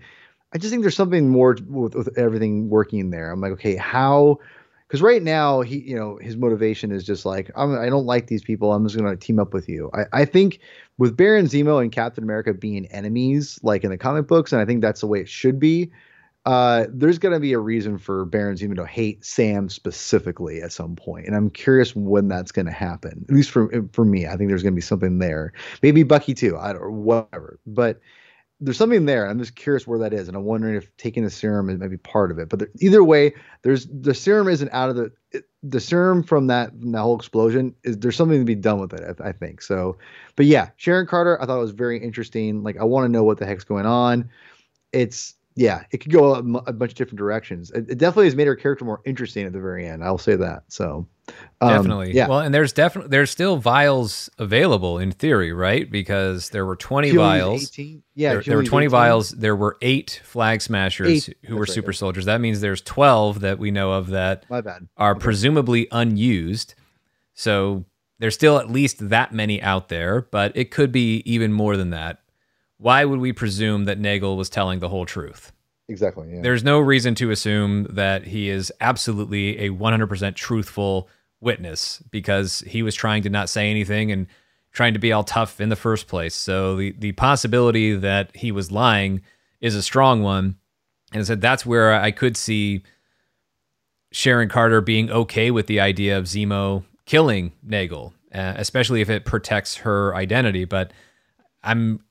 I 0.51 0.57
just 0.57 0.71
think 0.71 0.81
there's 0.81 0.95
something 0.95 1.29
more 1.29 1.57
with, 1.67 1.93
with 1.93 2.17
everything 2.17 2.69
working 2.69 3.11
there. 3.11 3.29
I'm 3.29 3.39
like, 3.39 3.51
okay, 3.51 3.75
how? 3.75 4.39
Because 4.87 5.03
right 5.03 5.21
now 5.21 5.61
he, 5.61 5.77
you 5.77 5.95
know, 5.95 6.17
his 6.17 6.37
motivation 6.37 6.91
is 6.91 7.03
just 7.03 7.23
like, 7.23 7.51
I'm, 7.55 7.77
I 7.77 7.87
don't 7.89 8.07
like 8.07 8.27
these 8.27 8.41
people. 8.41 8.73
I'm 8.73 8.83
just 8.83 8.97
going 8.97 9.07
to 9.07 9.15
team 9.15 9.37
up 9.37 9.53
with 9.53 9.69
you. 9.69 9.91
I, 9.93 10.21
I 10.21 10.25
think 10.25 10.59
with 10.97 11.15
Baron 11.15 11.45
Zemo 11.45 11.79
and 11.79 11.91
Captain 11.91 12.23
America 12.23 12.55
being 12.55 12.87
enemies, 12.87 13.59
like 13.61 13.83
in 13.83 13.91
the 13.91 13.97
comic 13.97 14.25
books, 14.25 14.51
and 14.51 14.59
I 14.59 14.65
think 14.65 14.81
that's 14.81 15.01
the 15.01 15.07
way 15.07 15.19
it 15.19 15.29
should 15.29 15.59
be. 15.59 15.91
Uh, 16.49 16.87
there's 16.89 17.19
going 17.19 17.31
to 17.31 17.39
be 17.39 17.53
a 17.53 17.59
reason 17.59 17.99
for 17.99 18.25
Baron 18.25 18.57
Zemo 18.57 18.75
to 18.77 18.87
hate 18.87 19.23
Sam 19.23 19.69
specifically 19.69 20.63
at 20.63 20.71
some 20.71 20.95
point, 20.95 21.27
and 21.27 21.35
I'm 21.35 21.51
curious 21.51 21.95
when 21.95 22.27
that's 22.27 22.51
going 22.51 22.65
to 22.65 22.71
happen. 22.71 23.23
At 23.29 23.35
least 23.35 23.51
for 23.51 23.69
for 23.93 24.03
me, 24.03 24.25
I 24.25 24.35
think 24.35 24.49
there's 24.49 24.63
going 24.63 24.73
to 24.73 24.75
be 24.75 24.81
something 24.81 25.19
there. 25.19 25.53
Maybe 25.83 26.01
Bucky 26.01 26.33
too. 26.33 26.57
I 26.57 26.73
don't 26.73 27.03
whatever, 27.03 27.59
but 27.67 27.99
there's 28.59 28.79
something 28.79 29.05
there. 29.05 29.27
I'm 29.27 29.37
just 29.37 29.55
curious 29.57 29.85
where 29.85 29.99
that 29.99 30.11
is, 30.11 30.27
and 30.27 30.35
I'm 30.35 30.43
wondering 30.43 30.73
if 30.73 30.89
taking 30.97 31.23
the 31.23 31.29
serum 31.29 31.69
is 31.69 31.77
maybe 31.77 31.97
part 31.97 32.31
of 32.31 32.39
it. 32.39 32.49
But 32.49 32.57
there, 32.57 32.69
either 32.79 33.03
way, 33.03 33.35
there's 33.61 33.85
the 33.85 34.15
serum 34.15 34.47
isn't 34.47 34.73
out 34.73 34.89
of 34.89 34.95
the 34.95 35.11
it, 35.31 35.45
the 35.61 35.79
serum 35.79 36.23
from 36.23 36.47
that 36.47 36.71
from 36.71 36.93
that 36.93 37.01
whole 37.01 37.15
explosion 37.15 37.75
is 37.83 37.99
there's 37.99 38.15
something 38.15 38.39
to 38.39 38.43
be 38.43 38.55
done 38.55 38.79
with 38.79 38.93
it. 38.95 39.17
I, 39.21 39.29
I 39.29 39.31
think 39.33 39.61
so. 39.61 39.99
But 40.35 40.47
yeah, 40.47 40.69
Sharon 40.77 41.05
Carter, 41.05 41.39
I 41.39 41.45
thought 41.45 41.59
it 41.59 41.61
was 41.61 41.69
very 41.69 42.03
interesting. 42.03 42.63
Like 42.63 42.77
I 42.77 42.85
want 42.85 43.05
to 43.05 43.09
know 43.09 43.23
what 43.23 43.37
the 43.37 43.45
heck's 43.45 43.65
going 43.65 43.85
on. 43.85 44.31
It's 44.91 45.35
yeah, 45.55 45.83
it 45.91 45.97
could 45.97 46.11
go 46.11 46.35
a, 46.35 46.41
bunch 46.73 46.91
of 46.91 46.95
different 46.97 47.17
directions. 47.17 47.71
It, 47.71 47.89
it 47.89 47.97
definitely 47.97 48.25
has 48.25 48.35
made 48.35 48.47
her 48.47 48.55
character 48.55 48.85
more 48.85 49.01
interesting 49.05 49.45
at 49.45 49.53
the 49.53 49.59
very 49.59 49.85
end. 49.87 50.03
I'll 50.03 50.17
say 50.17 50.35
that. 50.35 50.63
So 50.69 51.07
um, 51.61 51.69
Definitely. 51.69 52.13
yeah. 52.13 52.27
Well, 52.27 52.39
and 52.39 52.53
there's 52.53 52.73
definitely 52.73 53.09
there's 53.09 53.29
still 53.29 53.57
vials 53.57 54.29
available 54.37 54.99
in 54.99 55.11
theory, 55.11 55.51
right? 55.51 55.89
Because 55.89 56.49
there 56.49 56.65
were 56.65 56.75
20 56.75 57.11
She 57.11 57.17
vials. 57.17 57.63
18? 57.63 58.03
Yeah, 58.15 58.33
there, 58.33 58.41
there 58.43 58.57
were 58.57 58.63
20 58.63 58.85
18. 58.85 58.89
vials. 58.91 59.29
There 59.31 59.55
were 59.55 59.77
eight 59.81 60.21
flag 60.23 60.61
smashers 60.61 61.29
Eight. 61.29 61.37
who 61.45 61.55
were 61.55 61.61
right, 61.61 61.69
super 61.69 61.93
soldiers. 61.93 62.25
That 62.25 62.41
means 62.41 62.61
there's 62.61 62.81
12 62.81 63.41
that 63.41 63.59
we 63.59 63.71
know 63.71 63.91
of 63.91 64.07
that 64.07 64.45
are 64.97 65.11
Okay. 65.11 65.19
presumably 65.19 65.87
unused. 65.91 66.75
So 67.33 67.85
there's 68.19 68.35
still 68.35 68.57
at 68.57 68.69
least 68.69 69.09
that 69.09 69.33
many 69.33 69.61
out 69.61 69.89
there, 69.89 70.27
but 70.31 70.55
it 70.55 70.71
could 70.71 70.91
be 70.91 71.17
even 71.25 71.53
more 71.53 71.77
than 71.77 71.89
that. 71.91 72.19
Why 72.79 73.05
would 73.05 73.19
we 73.19 73.33
presume 73.33 73.85
that 73.85 73.99
Nagel 73.99 74.37
was 74.37 74.49
telling 74.49 74.79
the 74.79 74.89
whole 74.89 75.05
truth? 75.05 75.51
Exactly. 75.89 76.33
Yeah. 76.33 76.41
There's 76.41 76.63
no 76.63 76.79
reason 76.79 77.13
to 77.15 77.31
assume 77.31 77.87
that 77.89 78.23
he 78.25 78.49
is 78.49 78.71
absolutely 78.79 79.57
a 79.59 79.69
100% 79.69 80.35
truthful 80.35 81.09
witness 81.41 82.01
because 82.09 82.59
he 82.67 82.83
was 82.83 82.95
trying 82.95 83.23
to 83.23 83.29
not 83.29 83.49
say 83.49 83.69
anything 83.69 84.11
and 84.11 84.27
trying 84.71 84.93
to 84.93 84.99
be 84.99 85.11
all 85.11 85.23
tough 85.23 85.59
in 85.59 85.69
the 85.69 85.75
first 85.75 86.07
place. 86.07 86.35
So 86.35 86.75
the, 86.75 86.91
the 86.97 87.11
possibility 87.13 87.95
that 87.95 88.35
he 88.35 88.51
was 88.51 88.71
lying 88.71 89.21
is 89.61 89.75
a 89.75 89.83
strong 89.83 90.21
one. 90.21 90.57
And 91.11 91.21
I 91.21 91.23
said 91.23 91.41
that's 91.41 91.65
where 91.65 91.93
I 91.93 92.11
could 92.11 92.37
see 92.37 92.83
Sharon 94.11 94.47
Carter 94.47 94.79
being 94.81 95.09
okay 95.11 95.51
with 95.51 95.67
the 95.67 95.79
idea 95.79 96.17
of 96.17 96.25
Zemo 96.25 96.83
killing 97.05 97.51
Nagel, 97.63 98.13
uh, 98.33 98.53
especially 98.57 99.01
if 99.01 99.09
it 99.09 99.25
protects 99.25 99.77
her 99.77 100.15
identity. 100.15 100.65
But 100.65 100.93
I'm, 101.63 102.03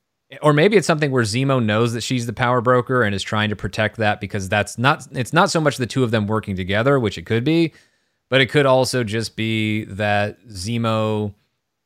or 0.42 0.52
maybe 0.52 0.76
it's 0.76 0.86
something 0.86 1.10
where 1.10 1.24
Zemo 1.24 1.64
knows 1.64 1.94
that 1.94 2.02
she's 2.02 2.26
the 2.26 2.32
power 2.32 2.60
broker 2.60 3.02
and 3.02 3.14
is 3.14 3.22
trying 3.22 3.48
to 3.48 3.56
protect 3.56 3.96
that 3.96 4.20
because 4.20 4.48
that's 4.48 4.76
not, 4.76 5.06
it's 5.12 5.32
not 5.32 5.50
so 5.50 5.60
much 5.60 5.78
the 5.78 5.86
two 5.86 6.04
of 6.04 6.10
them 6.10 6.26
working 6.26 6.54
together, 6.54 7.00
which 7.00 7.16
it 7.16 7.24
could 7.24 7.44
be, 7.44 7.72
but 8.28 8.40
it 8.40 8.46
could 8.46 8.66
also 8.66 9.04
just 9.04 9.36
be 9.36 9.84
that 9.84 10.46
Zemo, 10.48 11.34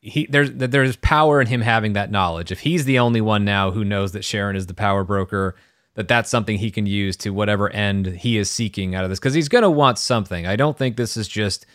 he 0.00 0.26
there's 0.26 0.50
there's 0.52 0.96
power 0.96 1.40
in 1.40 1.46
him 1.46 1.60
having 1.60 1.92
that 1.92 2.10
knowledge. 2.10 2.50
If 2.50 2.60
he's 2.60 2.84
the 2.84 2.98
only 2.98 3.20
one 3.20 3.44
now 3.44 3.70
who 3.70 3.84
knows 3.84 4.10
that 4.12 4.24
Sharon 4.24 4.56
is 4.56 4.66
the 4.66 4.74
power 4.74 5.04
broker, 5.04 5.54
that 5.94 6.08
that's 6.08 6.28
something 6.28 6.58
he 6.58 6.72
can 6.72 6.86
use 6.86 7.16
to 7.18 7.30
whatever 7.30 7.70
end 7.70 8.06
he 8.06 8.38
is 8.38 8.50
seeking 8.50 8.96
out 8.96 9.04
of 9.04 9.10
this 9.10 9.20
because 9.20 9.34
he's 9.34 9.48
going 9.48 9.62
to 9.62 9.70
want 9.70 9.98
something. 9.98 10.46
I 10.46 10.56
don't 10.56 10.76
think 10.76 10.96
this 10.96 11.16
is 11.16 11.28
just 11.28 11.66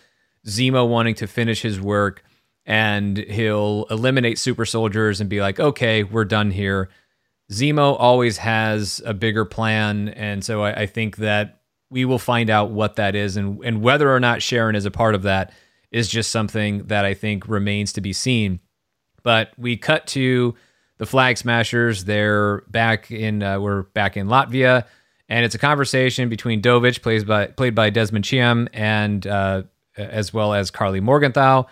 Zemo 0.46 0.88
wanting 0.88 1.16
to 1.16 1.28
finish 1.28 1.62
his 1.62 1.80
work 1.80 2.24
and 2.68 3.18
he'll 3.18 3.86
eliminate 3.90 4.38
super 4.38 4.66
soldiers 4.66 5.22
and 5.22 5.30
be 5.30 5.42
like, 5.42 5.60
okay, 5.60 6.04
we're 6.04 6.26
done 6.26 6.52
here. 6.52 6.90
Zemo 7.50 7.96
always 7.98 8.38
has 8.38 9.02
a 9.06 9.14
bigger 9.14 9.46
plan. 9.46 10.10
And 10.10 10.44
so 10.44 10.64
I, 10.64 10.82
I 10.82 10.86
think 10.86 11.16
that 11.18 11.62
we 11.90 12.04
will 12.04 12.20
find 12.20 12.50
out 12.50 12.70
what 12.70 12.98
that 12.98 13.16
is 13.16 13.38
and, 13.38 13.64
and 13.64 13.82
whether 13.82 14.14
or 14.14 14.20
not 14.20 14.42
Sharon 14.42 14.76
is 14.76 14.86
a 14.86 14.92
part 14.92 15.16
of 15.16 15.24
that 15.24 15.54
is 15.92 16.10
just 16.10 16.30
something 16.30 16.84
that 16.88 17.06
I 17.06 17.14
think 17.14 17.48
remains 17.48 17.94
to 17.94 18.02
be 18.02 18.12
seen. 18.12 18.60
But 19.24 19.52
we 19.58 19.78
cut 19.78 20.06
to 20.08 20.54
the 20.98 21.06
Flag 21.06 21.38
Smashers. 21.38 22.04
They're 22.04 22.62
back 22.68 23.10
in 23.12 23.42
uh, 23.42 23.62
we're 23.62 23.84
back 23.84 24.18
in 24.18 24.28
Latvia, 24.28 24.86
and 25.30 25.46
it's 25.46 25.56
a 25.56 25.60
conversation 25.60 26.28
between 26.28 26.62
Dovich, 26.62 27.02
played 27.02 27.26
by 27.26 27.48
played 27.48 27.76
by 27.76 27.90
Desmond 27.90 28.26
Chiam, 28.26 28.68
and 28.74 29.26
uh, 29.26 29.64
as 29.96 30.34
well 30.34 30.54
as 30.54 30.72
Karli 30.72 31.02
Morgenthau. 31.02 31.66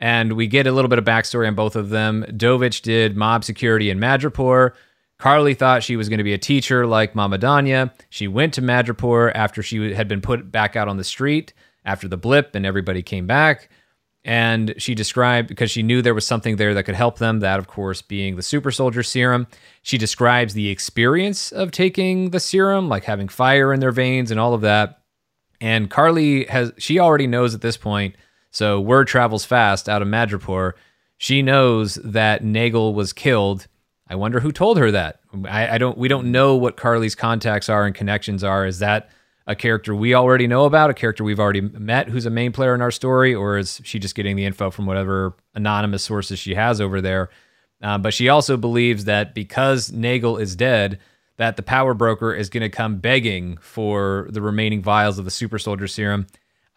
And 0.00 0.32
we 0.32 0.46
get 0.46 0.66
a 0.66 0.72
little 0.72 0.88
bit 0.88 0.98
of 0.98 1.04
backstory 1.04 1.46
on 1.46 1.54
both 1.54 1.76
of 1.76 1.90
them. 1.90 2.24
Dovich 2.30 2.80
did 2.80 3.16
mob 3.16 3.44
security 3.44 3.90
in 3.90 3.98
Madripoor. 3.98 4.72
Karli 5.18 5.52
thought 5.52 5.82
she 5.82 5.96
was 5.96 6.08
going 6.08 6.18
to 6.18 6.24
be 6.24 6.32
a 6.32 6.38
teacher 6.38 6.86
like 6.86 7.14
Mama 7.14 7.38
Donya. 7.38 7.92
She 8.08 8.26
went 8.26 8.54
to 8.54 8.62
Madripoor 8.62 9.30
after 9.34 9.62
she 9.62 9.92
had 9.92 10.08
been 10.08 10.22
put 10.22 10.50
back 10.50 10.76
out 10.76 10.88
on 10.88 10.96
the 10.96 11.04
street 11.04 11.52
after 11.84 12.08
the 12.08 12.16
blip 12.16 12.54
and 12.54 12.64
everybody 12.64 13.02
came 13.02 13.26
back. 13.26 13.68
And 14.24 14.74
she 14.78 14.94
described, 14.94 15.48
because 15.48 15.70
she 15.70 15.82
knew 15.82 16.02
there 16.02 16.14
was 16.14 16.26
something 16.26 16.56
there 16.56 16.74
that 16.74 16.84
could 16.84 16.94
help 16.94 17.18
them, 17.18 17.40
that 17.40 17.58
of 17.58 17.68
course 17.68 18.02
being 18.02 18.36
the 18.36 18.42
super 18.42 18.70
soldier 18.70 19.02
serum. 19.02 19.46
She 19.82 19.96
describes 19.96 20.52
the 20.52 20.68
experience 20.68 21.52
of 21.52 21.70
taking 21.70 22.30
the 22.30 22.40
serum, 22.40 22.88
like 22.88 23.04
having 23.04 23.28
fire 23.28 23.72
in 23.72 23.80
their 23.80 23.92
veins 23.92 24.30
and 24.30 24.38
all 24.38 24.52
of 24.52 24.60
that. 24.60 25.02
And 25.60 25.90
Karli 25.90 26.44
has, 26.46 26.72
she 26.78 26.98
already 26.98 27.26
knows 27.26 27.54
at 27.54 27.60
this 27.62 27.78
point, 27.78 28.14
so 28.50 28.80
word 28.80 29.06
travels 29.06 29.44
fast 29.44 29.88
out 29.88 30.02
of 30.02 30.08
Madripoor. 30.08 30.72
She 31.18 31.42
knows 31.42 31.96
that 31.96 32.42
Nagel 32.42 32.94
was 32.94 33.12
killed. 33.12 33.66
I 34.08 34.14
wonder 34.16 34.40
who 34.40 34.52
told 34.52 34.78
her 34.78 34.90
that. 34.90 35.20
I, 35.44 35.74
I 35.74 35.78
don't, 35.78 35.96
we 35.96 36.08
don't 36.08 36.32
know 36.32 36.56
what 36.56 36.76
Karli's 36.76 37.14
contacts 37.14 37.68
are 37.68 37.86
and 37.86 37.94
connections 37.94 38.42
are. 38.42 38.66
Is 38.66 38.80
that 38.80 39.10
a 39.46 39.54
character 39.54 39.94
we 39.94 40.14
already 40.14 40.46
know 40.46 40.64
about, 40.64 40.90
a 40.90 40.94
character 40.94 41.24
we've 41.24 41.40
already 41.40 41.60
met 41.60 42.08
who's 42.08 42.26
a 42.26 42.30
main 42.30 42.52
player 42.52 42.74
in 42.74 42.82
our 42.82 42.90
story, 42.90 43.34
or 43.34 43.58
is 43.58 43.80
she 43.84 43.98
just 43.98 44.14
getting 44.14 44.36
the 44.36 44.44
info 44.44 44.70
from 44.70 44.86
whatever 44.86 45.34
anonymous 45.54 46.04
sources 46.04 46.38
she 46.38 46.54
has 46.54 46.80
over 46.80 47.00
there? 47.00 47.30
Uh, 47.82 47.98
but 47.98 48.14
she 48.14 48.28
also 48.28 48.56
believes 48.56 49.04
that 49.06 49.34
because 49.34 49.90
Nagel 49.90 50.36
is 50.36 50.54
dead, 50.54 50.98
that 51.36 51.56
the 51.56 51.62
power 51.62 51.94
broker 51.94 52.34
is 52.34 52.50
going 52.50 52.60
to 52.62 52.68
come 52.68 52.98
begging 52.98 53.56
for 53.58 54.28
the 54.30 54.42
remaining 54.42 54.82
vials 54.82 55.18
of 55.18 55.24
the 55.24 55.30
super 55.30 55.58
soldier 55.58 55.86
serum. 55.86 56.26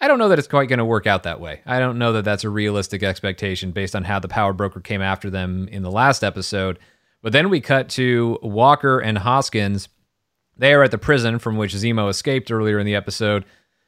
I 0.03 0.07
don't 0.07 0.19
know 0.19 0.27
that 0.27 0.39
it's 0.39 0.49
quite 0.49 0.67
going 0.67 0.79
to 0.79 0.85
work 0.85 1.07
out 1.07 1.23
that 1.23 1.39
way. 1.39 1.61
I 1.65 1.79
don't 1.79 1.97
know 1.97 2.11
that 2.13 2.25
that's 2.25 2.43
a 2.43 2.49
realistic 2.49 3.03
expectation 3.03 3.71
based 3.71 3.95
on 3.95 4.03
how 4.03 4.19
the 4.19 4.27
power 4.27 4.51
broker 4.51 4.81
came 4.81 5.01
after 5.01 5.29
them 5.29 5.69
in 5.69 5.81
the 5.81 5.89
last 5.89 6.25
episode. 6.25 6.77
But 7.21 7.31
then 7.31 7.49
we 7.49 7.61
cut 7.61 7.87
to 7.91 8.37
Walker 8.41 8.99
and 8.99 9.17
Hoskins 9.17 9.87
they 10.57 10.73
are 10.73 10.83
at 10.83 10.91
the 10.91 10.97
prison 10.97 11.39
from 11.39 11.57
which 11.57 11.73
Zemo 11.73 12.09
escaped 12.09 12.51
earlier 12.51 12.79
in 12.79 12.85
the 12.85 12.95
episode. 12.95 13.45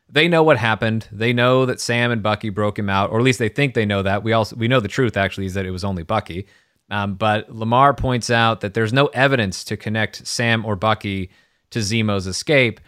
They 0.10 0.28
know 0.28 0.44
what 0.44 0.58
happened. 0.58 1.08
They 1.12 1.34
know 1.34 1.66
that 1.66 1.80
Sam 1.80 2.12
and 2.12 2.24
Bucky 2.24 2.50
broke 2.50 2.78
him 2.78 2.90
out, 2.90 3.12
or 3.12 3.20
at 3.20 3.24
least 3.24 3.40
they 3.40 3.50
think 3.50 3.74
they 3.74 3.86
know 3.86 4.04
that. 4.04 4.24
We 4.24 4.34
also 4.34 4.56
we 4.56 4.68
know 4.68 4.80
the 4.80 4.88
truth 4.88 5.18
actually 5.18 5.48
is 5.48 5.56
that 5.56 5.66
it 5.66 5.72
was 5.72 5.84
only 5.84 6.04
Bucky. 6.04 6.48
Um, 6.90 7.16
but 7.16 7.50
Lemar 7.50 7.98
points 7.98 8.30
out 8.30 8.62
that 8.62 8.74
there's 8.74 8.94
no 8.94 9.08
evidence 9.08 9.64
to 9.66 9.78
connect 9.78 10.26
Sam 10.28 10.66
or 10.66 10.76
Bucky 10.76 11.32
to 11.72 11.80
Zemo's 11.80 12.28
escape, 12.28 12.80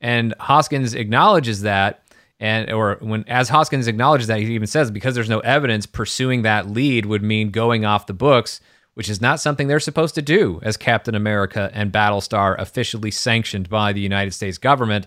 and 0.00 0.34
Hoskins 0.40 0.94
acknowledges 0.94 1.62
that. 1.62 2.01
And 2.42 2.70
or 2.70 2.98
when 3.00 3.24
as 3.28 3.48
Hoskins 3.48 3.86
acknowledges 3.86 4.26
that, 4.26 4.40
he 4.40 4.54
even 4.54 4.66
says 4.66 4.90
because 4.90 5.14
there's 5.14 5.30
no 5.30 5.40
evidence, 5.40 5.86
pursuing 5.86 6.42
that 6.42 6.68
lead 6.68 7.06
would 7.06 7.22
mean 7.22 7.50
going 7.50 7.84
off 7.84 8.06
the 8.06 8.12
books 8.12 8.60
which 8.94 9.08
is 9.08 9.20
not 9.20 9.40
something 9.40 9.68
they're 9.68 9.80
supposed 9.80 10.14
to 10.14 10.22
do 10.22 10.60
as 10.62 10.76
Captain 10.76 11.14
America 11.14 11.70
and 11.72 11.92
Battlestar 11.92 12.54
officially 12.58 13.10
sanctioned 13.10 13.68
by 13.68 13.92
the 13.92 14.00
United 14.00 14.32
States 14.32 14.58
government. 14.58 15.06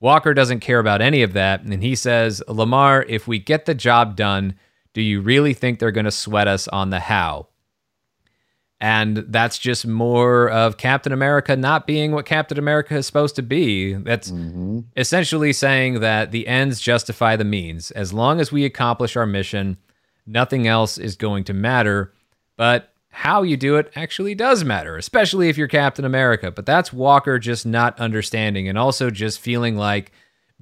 Walker 0.00 0.34
doesn't 0.34 0.60
care 0.60 0.78
about 0.78 1.00
any 1.00 1.22
of 1.22 1.32
that, 1.32 1.62
and 1.62 1.82
he 1.82 1.94
says, 1.94 2.42
"Lemar, 2.48 3.04
if 3.08 3.26
we 3.26 3.38
get 3.38 3.64
the 3.64 3.74
job 3.74 4.14
done, 4.14 4.54
do 4.92 5.00
you 5.00 5.20
really 5.20 5.54
think 5.54 5.78
they're 5.78 5.90
going 5.90 6.04
to 6.04 6.10
sweat 6.10 6.46
us 6.46 6.68
on 6.68 6.90
the 6.90 7.00
how? 7.00 7.48
And 8.86 9.16
that's 9.16 9.58
just 9.58 9.84
more 9.84 10.48
of 10.48 10.76
Captain 10.76 11.12
America 11.12 11.56
not 11.56 11.88
being 11.88 12.12
what 12.12 12.24
Captain 12.24 12.56
America 12.56 12.94
is 12.94 13.04
supposed 13.04 13.34
to 13.34 13.42
be. 13.42 13.94
That's 13.94 14.30
mm-hmm. 14.30 14.82
essentially 14.96 15.52
saying 15.52 15.98
that 15.98 16.30
the 16.30 16.46
ends 16.46 16.80
justify 16.80 17.34
the 17.34 17.44
means. 17.44 17.90
As 17.90 18.12
long 18.12 18.38
as 18.40 18.52
we 18.52 18.64
accomplish 18.64 19.16
our 19.16 19.26
mission, 19.26 19.76
nothing 20.24 20.68
else 20.68 20.98
is 20.98 21.16
going 21.16 21.42
to 21.44 21.52
matter. 21.52 22.12
But 22.56 22.92
how 23.08 23.42
you 23.42 23.56
do 23.56 23.74
it 23.74 23.90
actually 23.96 24.36
does 24.36 24.62
matter, 24.62 24.96
especially 24.96 25.48
if 25.48 25.58
you're 25.58 25.66
Captain 25.66 26.04
America. 26.04 26.52
But 26.52 26.64
that's 26.64 26.92
Walker 26.92 27.40
just 27.40 27.66
not 27.66 27.98
understanding 27.98 28.68
and 28.68 28.78
also 28.78 29.10
just 29.10 29.40
feeling 29.40 29.76
like 29.76 30.12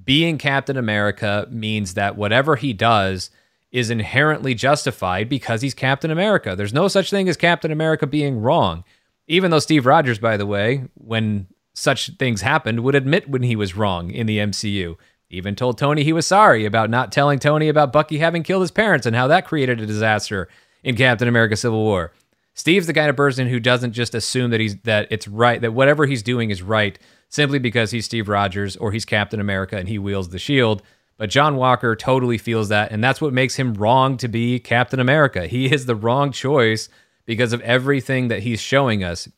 being 0.03 0.39
Captain 0.39 0.79
America 0.79 1.47
means 1.51 1.93
that 1.93 2.17
whatever 2.17 2.57
he 2.57 2.73
does 2.73 3.29
is 3.75 3.91
inherently 3.91 4.55
justified 4.55 5.29
because 5.29 5.61
he's 5.61 5.75
Captain 5.75 6.13
America. 6.13 6.55
There's 6.55 6.73
no 6.73 6.87
such 6.87 7.11
thing 7.11 7.29
as 7.29 7.37
Captain 7.37 7.73
America 7.73 8.07
being 8.07 8.41
wrong. 8.41 8.85
Even 9.27 9.51
though 9.51 9.59
Steve 9.59 9.85
Rogers, 9.85 10.21
by 10.21 10.37
the 10.37 10.47
way, 10.47 10.85
when 10.95 11.49
such 11.75 12.13
things 12.17 12.43
happened, 12.43 12.85
would 12.85 12.95
admit 12.95 13.29
when 13.29 13.43
he 13.43 13.57
was 13.57 13.77
wrong 13.77 14.13
in 14.13 14.29
the 14.29 14.39
MCU. 14.39 14.97
Even 15.29 15.57
told 15.57 15.77
Tony 15.77 16.05
he 16.05 16.13
was 16.13 16.25
sorry 16.25 16.65
about 16.65 16.89
not 16.89 17.11
telling 17.11 17.41
Tony 17.41 17.69
about 17.69 17.93
Bucky 17.93 18.19
having 18.19 18.45
killed 18.45 18.63
his 18.63 18.71
parents 18.71 19.07
and 19.07 19.17
how 19.17 19.27
that 19.27 19.45
created 19.45 19.81
a 19.81 19.87
disaster 19.87 20.49
in 20.85 20.95
Captain 20.95 21.27
America 21.27 21.57
Civil 21.57 21.83
War. 21.83 22.13
Steve's 22.55 22.87
the 22.87 22.95
kind 22.95 23.11
of 23.11 23.17
person 23.17 23.49
who 23.49 23.59
doesn't 23.59 23.93
just 23.93 24.15
assume 24.15 24.53
that 24.53 24.61
he's 24.61 24.77
that 24.83 25.09
it's 25.11 25.27
right 25.27 25.61
that 25.61 25.73
whatever 25.75 26.07
he's 26.07 26.23
doing 26.23 26.51
is 26.51 26.63
right 26.63 26.97
simply 27.29 27.59
because 27.59 27.91
he's 27.91 28.05
Steve 28.05 28.29
Rogers 28.29 28.77
or 28.77 28.93
he's 28.93 29.05
Captain 29.05 29.41
America 29.41 29.77
and 29.77 29.89
he 29.89 29.99
wields 29.99 30.29
the 30.29 30.39
shield. 30.39 30.81
But 31.17 31.31
John 31.31 31.57
Walker 31.57 31.95
totally 31.95 32.39
feels 32.39 32.69
that, 32.71 32.91
and 32.91 33.03
that's 33.03 33.21
what 33.21 33.33
makes 33.33 33.57
him 33.57 33.75
wrong 33.75 34.17
to 34.17 34.29
be 34.29 34.59
Captain 34.59 34.99
America. 34.99 35.47
He 35.47 35.73
is 35.73 35.87
the 35.87 35.95
wrong 35.95 36.33
choice 36.33 36.89
because 37.25 37.53
of 37.53 37.61
everything 37.61 38.29
that 38.29 38.43
he's 38.43 38.61
showing 38.61 39.05
us. 39.05 39.29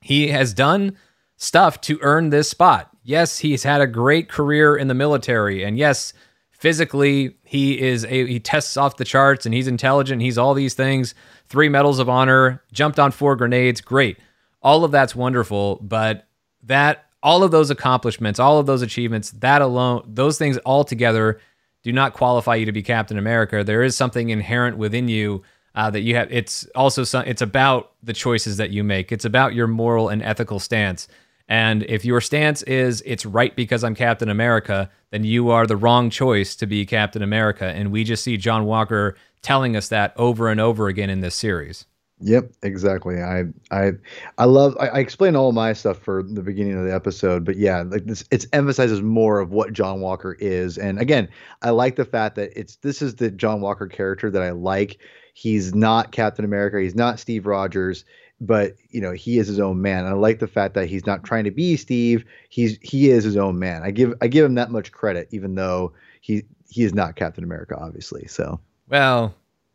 He 0.00 0.28
has 0.28 0.54
done 0.54 0.96
stuff 1.36 1.80
to 1.82 1.98
earn 2.02 2.30
this 2.30 2.48
spot. 2.48 2.90
Yes, 3.02 3.38
he's 3.38 3.64
had 3.64 3.80
a 3.80 3.86
great 3.86 4.28
career 4.28 4.76
in 4.76 4.88
the 4.88 4.94
military, 4.94 5.64
and 5.64 5.76
yes, 5.76 6.12
physically 6.52 7.36
he 7.42 7.80
is 7.80 8.04
a 8.04 8.26
he 8.26 8.38
tests 8.38 8.76
off 8.76 8.98
the 8.98 9.04
charts 9.04 9.46
and 9.46 9.54
he's 9.54 9.66
intelligent, 9.66 10.20
he's 10.22 10.38
all 10.38 10.54
these 10.54 10.74
things 10.74 11.14
three 11.50 11.68
medals 11.68 11.98
of 11.98 12.08
honor, 12.08 12.62
jumped 12.72 12.98
on 12.98 13.10
four 13.10 13.36
grenades. 13.36 13.80
Great. 13.80 14.18
All 14.62 14.84
of 14.84 14.92
that's 14.92 15.14
wonderful, 15.16 15.80
but 15.82 16.26
that 16.62 17.09
all 17.22 17.42
of 17.42 17.50
those 17.50 17.70
accomplishments, 17.70 18.38
all 18.38 18.58
of 18.58 18.66
those 18.66 18.82
achievements, 18.82 19.30
that 19.32 19.62
alone, 19.62 20.02
those 20.06 20.38
things 20.38 20.56
all 20.58 20.84
together 20.84 21.40
do 21.82 21.92
not 21.92 22.14
qualify 22.14 22.54
you 22.56 22.66
to 22.66 22.72
be 22.72 22.82
Captain 22.82 23.18
America. 23.18 23.64
There 23.64 23.82
is 23.82 23.96
something 23.96 24.30
inherent 24.30 24.76
within 24.76 25.08
you 25.08 25.42
uh, 25.74 25.90
that 25.90 26.00
you 26.00 26.16
have. 26.16 26.30
It's 26.32 26.66
also 26.74 27.04
some, 27.04 27.24
it's 27.26 27.42
about 27.42 27.92
the 28.02 28.12
choices 28.12 28.56
that 28.58 28.70
you 28.70 28.84
make. 28.84 29.12
It's 29.12 29.24
about 29.24 29.54
your 29.54 29.66
moral 29.66 30.08
and 30.08 30.22
ethical 30.22 30.58
stance. 30.58 31.08
And 31.48 31.82
if 31.84 32.04
your 32.04 32.20
stance 32.20 32.62
is 32.62 33.02
it's 33.04 33.26
right 33.26 33.54
because 33.56 33.82
I'm 33.82 33.94
Captain 33.94 34.28
America, 34.28 34.90
then 35.10 35.24
you 35.24 35.50
are 35.50 35.66
the 35.66 35.76
wrong 35.76 36.08
choice 36.10 36.54
to 36.56 36.66
be 36.66 36.86
Captain 36.86 37.22
America. 37.22 37.64
And 37.64 37.90
we 37.90 38.04
just 38.04 38.22
see 38.22 38.36
John 38.36 38.66
Walker 38.66 39.16
telling 39.42 39.74
us 39.74 39.88
that 39.88 40.12
over 40.16 40.48
and 40.48 40.60
over 40.60 40.86
again 40.86 41.10
in 41.10 41.20
this 41.20 41.34
series. 41.34 41.86
Yep, 42.22 42.52
exactly. 42.62 43.22
I 43.22 43.44
I 43.70 43.92
I 44.36 44.44
love 44.44 44.76
I, 44.78 44.88
I 44.88 44.98
explain 44.98 45.36
all 45.36 45.52
my 45.52 45.72
stuff 45.72 45.98
for 45.98 46.22
the 46.22 46.42
beginning 46.42 46.78
of 46.78 46.84
the 46.84 46.94
episode, 46.94 47.44
but 47.44 47.56
yeah, 47.56 47.82
like 47.82 48.04
this 48.04 48.24
it 48.30 48.46
emphasizes 48.52 49.00
more 49.00 49.40
of 49.40 49.52
what 49.52 49.72
John 49.72 50.00
Walker 50.00 50.36
is. 50.38 50.76
And 50.76 51.00
again, 51.00 51.28
I 51.62 51.70
like 51.70 51.96
the 51.96 52.04
fact 52.04 52.36
that 52.36 52.50
it's 52.54 52.76
this 52.76 53.00
is 53.00 53.14
the 53.16 53.30
John 53.30 53.62
Walker 53.62 53.86
character 53.86 54.30
that 54.30 54.42
I 54.42 54.50
like. 54.50 54.98
He's 55.32 55.74
not 55.74 56.12
Captain 56.12 56.44
America, 56.44 56.80
he's 56.80 56.94
not 56.94 57.18
Steve 57.18 57.46
Rogers, 57.46 58.04
but 58.38 58.76
you 58.90 59.00
know, 59.00 59.12
he 59.12 59.38
is 59.38 59.48
his 59.48 59.60
own 59.60 59.80
man. 59.80 60.04
And 60.04 60.08
I 60.08 60.12
like 60.12 60.40
the 60.40 60.46
fact 60.46 60.74
that 60.74 60.88
he's 60.88 61.06
not 61.06 61.24
trying 61.24 61.44
to 61.44 61.50
be 61.50 61.76
Steve. 61.78 62.24
He's 62.50 62.78
he 62.82 63.08
is 63.08 63.24
his 63.24 63.38
own 63.38 63.58
man. 63.58 63.82
I 63.82 63.92
give 63.92 64.12
I 64.20 64.28
give 64.28 64.44
him 64.44 64.56
that 64.56 64.70
much 64.70 64.92
credit, 64.92 65.28
even 65.30 65.54
though 65.54 65.94
he 66.20 66.42
he 66.68 66.82
is 66.82 66.92
not 66.92 67.16
Captain 67.16 67.44
America, 67.44 67.78
obviously. 67.78 68.26
So 68.26 68.60
well, 68.90 69.34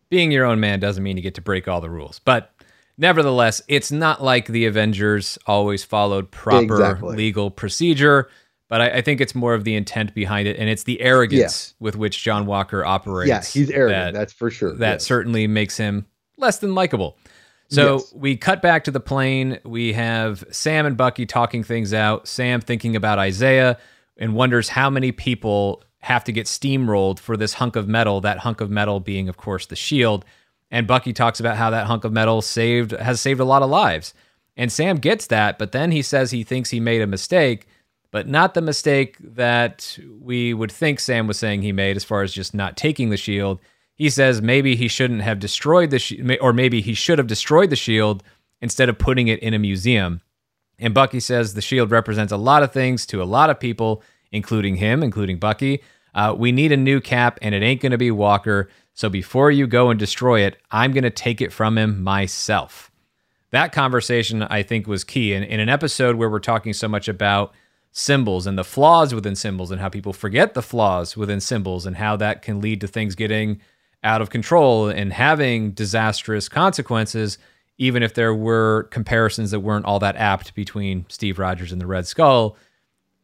being 0.09 0.31
your 0.31 0.45
own 0.45 0.59
man 0.59 0.79
doesn't 0.79 1.03
mean 1.03 1.17
you 1.17 1.23
get 1.23 1.35
to 1.35 1.41
break 1.41 1.67
all 1.67 1.81
the 1.81 1.89
rules. 1.89 2.19
But 2.19 2.51
nevertheless, 2.97 3.61
it's 3.67 3.91
not 3.91 4.23
like 4.23 4.47
the 4.47 4.65
Avengers 4.65 5.37
always 5.47 5.83
followed 5.83 6.31
proper 6.31 6.75
exactly. 6.75 7.15
legal 7.15 7.51
procedure. 7.51 8.29
But 8.67 8.81
I, 8.81 8.89
I, 8.89 9.01
think 9.01 9.21
it's 9.21 9.35
more 9.35 9.53
of 9.53 9.63
the 9.63 9.75
intent 9.75 10.15
behind 10.15 10.47
it, 10.47 10.57
and 10.57 10.67
it's 10.67 10.83
the 10.83 10.99
arrogance 10.99 11.75
yeah. 11.77 11.83
with 11.85 11.95
which 11.95 12.23
John 12.23 12.47
Walker 12.47 12.83
operates. 12.83 13.29
Yeah, 13.29 13.43
he's 13.43 13.69
arrogant. 13.69 14.13
That, 14.13 14.19
that's 14.19 14.33
for 14.33 14.49
sure. 14.49 14.73
That 14.73 14.93
yes. 14.93 15.05
certainly 15.05 15.45
makes 15.45 15.77
him 15.77 16.07
less 16.37 16.57
than 16.57 16.73
likable. 16.73 17.17
So 17.69 17.95
yes. 17.95 18.13
we 18.13 18.37
cut 18.37 18.61
back 18.61 18.83
to 18.85 18.91
the 18.91 18.99
plane. 18.99 19.59
We 19.65 19.93
have 19.93 20.43
Sam 20.51 20.85
and 20.85 20.97
Bucky 20.97 21.25
talking 21.25 21.63
things 21.63 21.93
out. 21.93 22.27
Sam 22.27 22.61
thinking 22.61 22.95
about 22.95 23.19
Isaiah 23.19 23.77
and 24.17 24.33
wonders 24.33 24.69
how 24.69 24.89
many 24.89 25.11
people 25.11 25.83
have 26.05 26.23
to 26.23 26.31
get 26.31 26.45
steamrolled 26.45 27.17
for 27.17 27.35
this 27.35 27.55
hunk 27.55 27.75
of 27.75 27.87
metal, 27.87 28.21
that 28.21 28.37
hunk 28.37 28.61
of 28.61 28.69
metal 28.69 28.99
being, 28.99 29.27
of 29.27 29.37
course, 29.37 29.65
the 29.65 29.75
shield. 29.75 30.23
And 30.69 30.85
Bucky 30.85 31.13
talks 31.13 31.39
about 31.39 31.57
how 31.57 31.71
that 31.71 31.87
hunk 31.87 32.03
of 32.03 32.13
metal 32.13 32.43
saved 32.43 32.91
has 32.91 33.19
saved 33.19 33.39
a 33.39 33.43
lot 33.43 33.63
of 33.63 33.71
lives. 33.71 34.13
And 34.55 34.71
Sam 34.71 34.97
gets 34.97 35.25
that, 35.27 35.57
but 35.57 35.71
then 35.71 35.89
he 35.89 36.03
says 36.03 36.29
he 36.29 36.43
thinks 36.43 36.69
he 36.69 36.79
made 36.79 37.01
a 37.01 37.07
mistake, 37.07 37.67
but 38.11 38.27
not 38.27 38.53
the 38.53 38.61
mistake 38.61 39.17
that 39.19 39.97
we 40.21 40.53
would 40.53 40.71
think 40.71 40.99
Sam 40.99 41.25
was 41.25 41.39
saying 41.39 41.63
he 41.63 41.71
made 41.71 41.95
as 41.95 42.03
far 42.03 42.21
as 42.21 42.31
just 42.31 42.53
not 42.53 42.77
taking 42.77 43.09
the 43.09 43.17
shield. 43.17 43.59
He 43.95 44.11
says 44.11 44.43
maybe 44.43 44.75
he 44.75 44.87
shouldn't 44.87 45.23
have 45.23 45.39
destroyed 45.39 45.89
the 45.89 45.97
shield, 45.97 46.37
or 46.39 46.53
maybe 46.53 46.81
he 46.81 46.93
should 46.93 47.17
have 47.17 47.25
destroyed 47.25 47.71
the 47.71 47.75
shield 47.75 48.21
instead 48.61 48.89
of 48.89 48.99
putting 48.99 49.27
it 49.27 49.39
in 49.39 49.55
a 49.55 49.59
museum. 49.59 50.21
And 50.77 50.93
Bucky 50.93 51.19
says 51.19 51.55
the 51.55 51.61
shield 51.61 51.89
represents 51.89 52.31
a 52.31 52.37
lot 52.37 52.61
of 52.61 52.71
things 52.71 53.07
to 53.07 53.23
a 53.23 53.25
lot 53.25 53.49
of 53.49 53.59
people, 53.59 54.03
including 54.31 54.75
him, 54.75 55.01
including 55.01 55.39
Bucky. 55.39 55.81
Uh, 56.15 56.33
we 56.35 56.51
need 56.51 56.71
a 56.71 56.77
new 56.77 56.99
cap, 56.99 57.37
and 57.43 57.53
it 57.53 57.61
ain't 57.61 57.81
going 57.81 57.91
to 57.91 57.97
be 57.97 58.09
Walker. 58.09 58.69
So 58.93 59.09
before 59.09 59.51
you 59.51 59.67
go 59.67 59.89
and 59.91 59.99
destroy 59.99 60.39
it, 60.41 60.57
I'm 60.71 60.93
going 60.93 61.03
to 61.03 61.09
take 61.09 61.41
it 61.41 61.53
from 61.53 61.77
him 61.77 62.01
myself. 62.01 62.89
that 63.51 63.71
conversation 63.71 64.41
I 64.43 64.63
think 64.63 64.87
was 64.87 65.03
key. 65.03 65.33
And 65.33 65.45
in 65.45 65.59
an 65.59 65.69
episode 65.69 66.15
where 66.15 66.29
we're 66.29 66.39
talking 66.39 66.73
so 66.73 66.87
much 66.87 67.07
about 67.07 67.53
symbols 67.91 68.47
and 68.47 68.57
the 68.57 68.63
flaws 68.63 69.13
within 69.13 69.35
symbols 69.35 69.71
and 69.71 69.79
how 69.79 69.87
people 69.87 70.11
forget 70.11 70.53
the 70.53 70.61
flaws 70.61 71.15
within 71.15 71.39
symbols 71.39 71.85
and 71.85 71.95
how 71.95 72.17
that 72.17 72.41
can 72.41 72.59
lead 72.59 72.81
to 72.81 72.87
things 72.87 73.15
getting 73.15 73.61
out 74.03 74.21
of 74.21 74.29
control 74.29 74.89
and 74.89 75.13
having 75.13 75.71
disastrous 75.71 76.49
consequences, 76.49 77.37
even 77.77 78.03
if 78.03 78.13
there 78.13 78.35
were 78.35 78.83
comparisons 78.91 79.51
that 79.51 79.61
weren't 79.61 79.85
all 79.85 79.99
that 79.99 80.17
apt 80.17 80.53
between 80.55 81.05
Steve 81.07 81.39
Rogers 81.39 81.71
and 81.71 81.79
the 81.79 81.87
Red 81.87 82.07
Skull. 82.07 82.57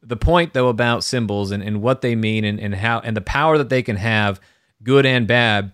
The 0.04 0.18
point, 0.18 0.54
though, 0.54 0.70
about 0.70 1.04
symbols 1.04 1.52
and, 1.52 1.62
and 1.62 1.82
what 1.82 2.02
they 2.02 2.16
mean 2.16 2.44
and, 2.44 2.60
and 2.60 2.74
how 2.76 3.00
and 3.00 3.16
the 3.16 3.22
power 3.22 3.58
that 3.58 3.70
they 3.70 3.84
can 3.84 3.98
have, 3.98 4.40
good 4.84 5.06
and 5.06 5.28
bad, 5.28 5.74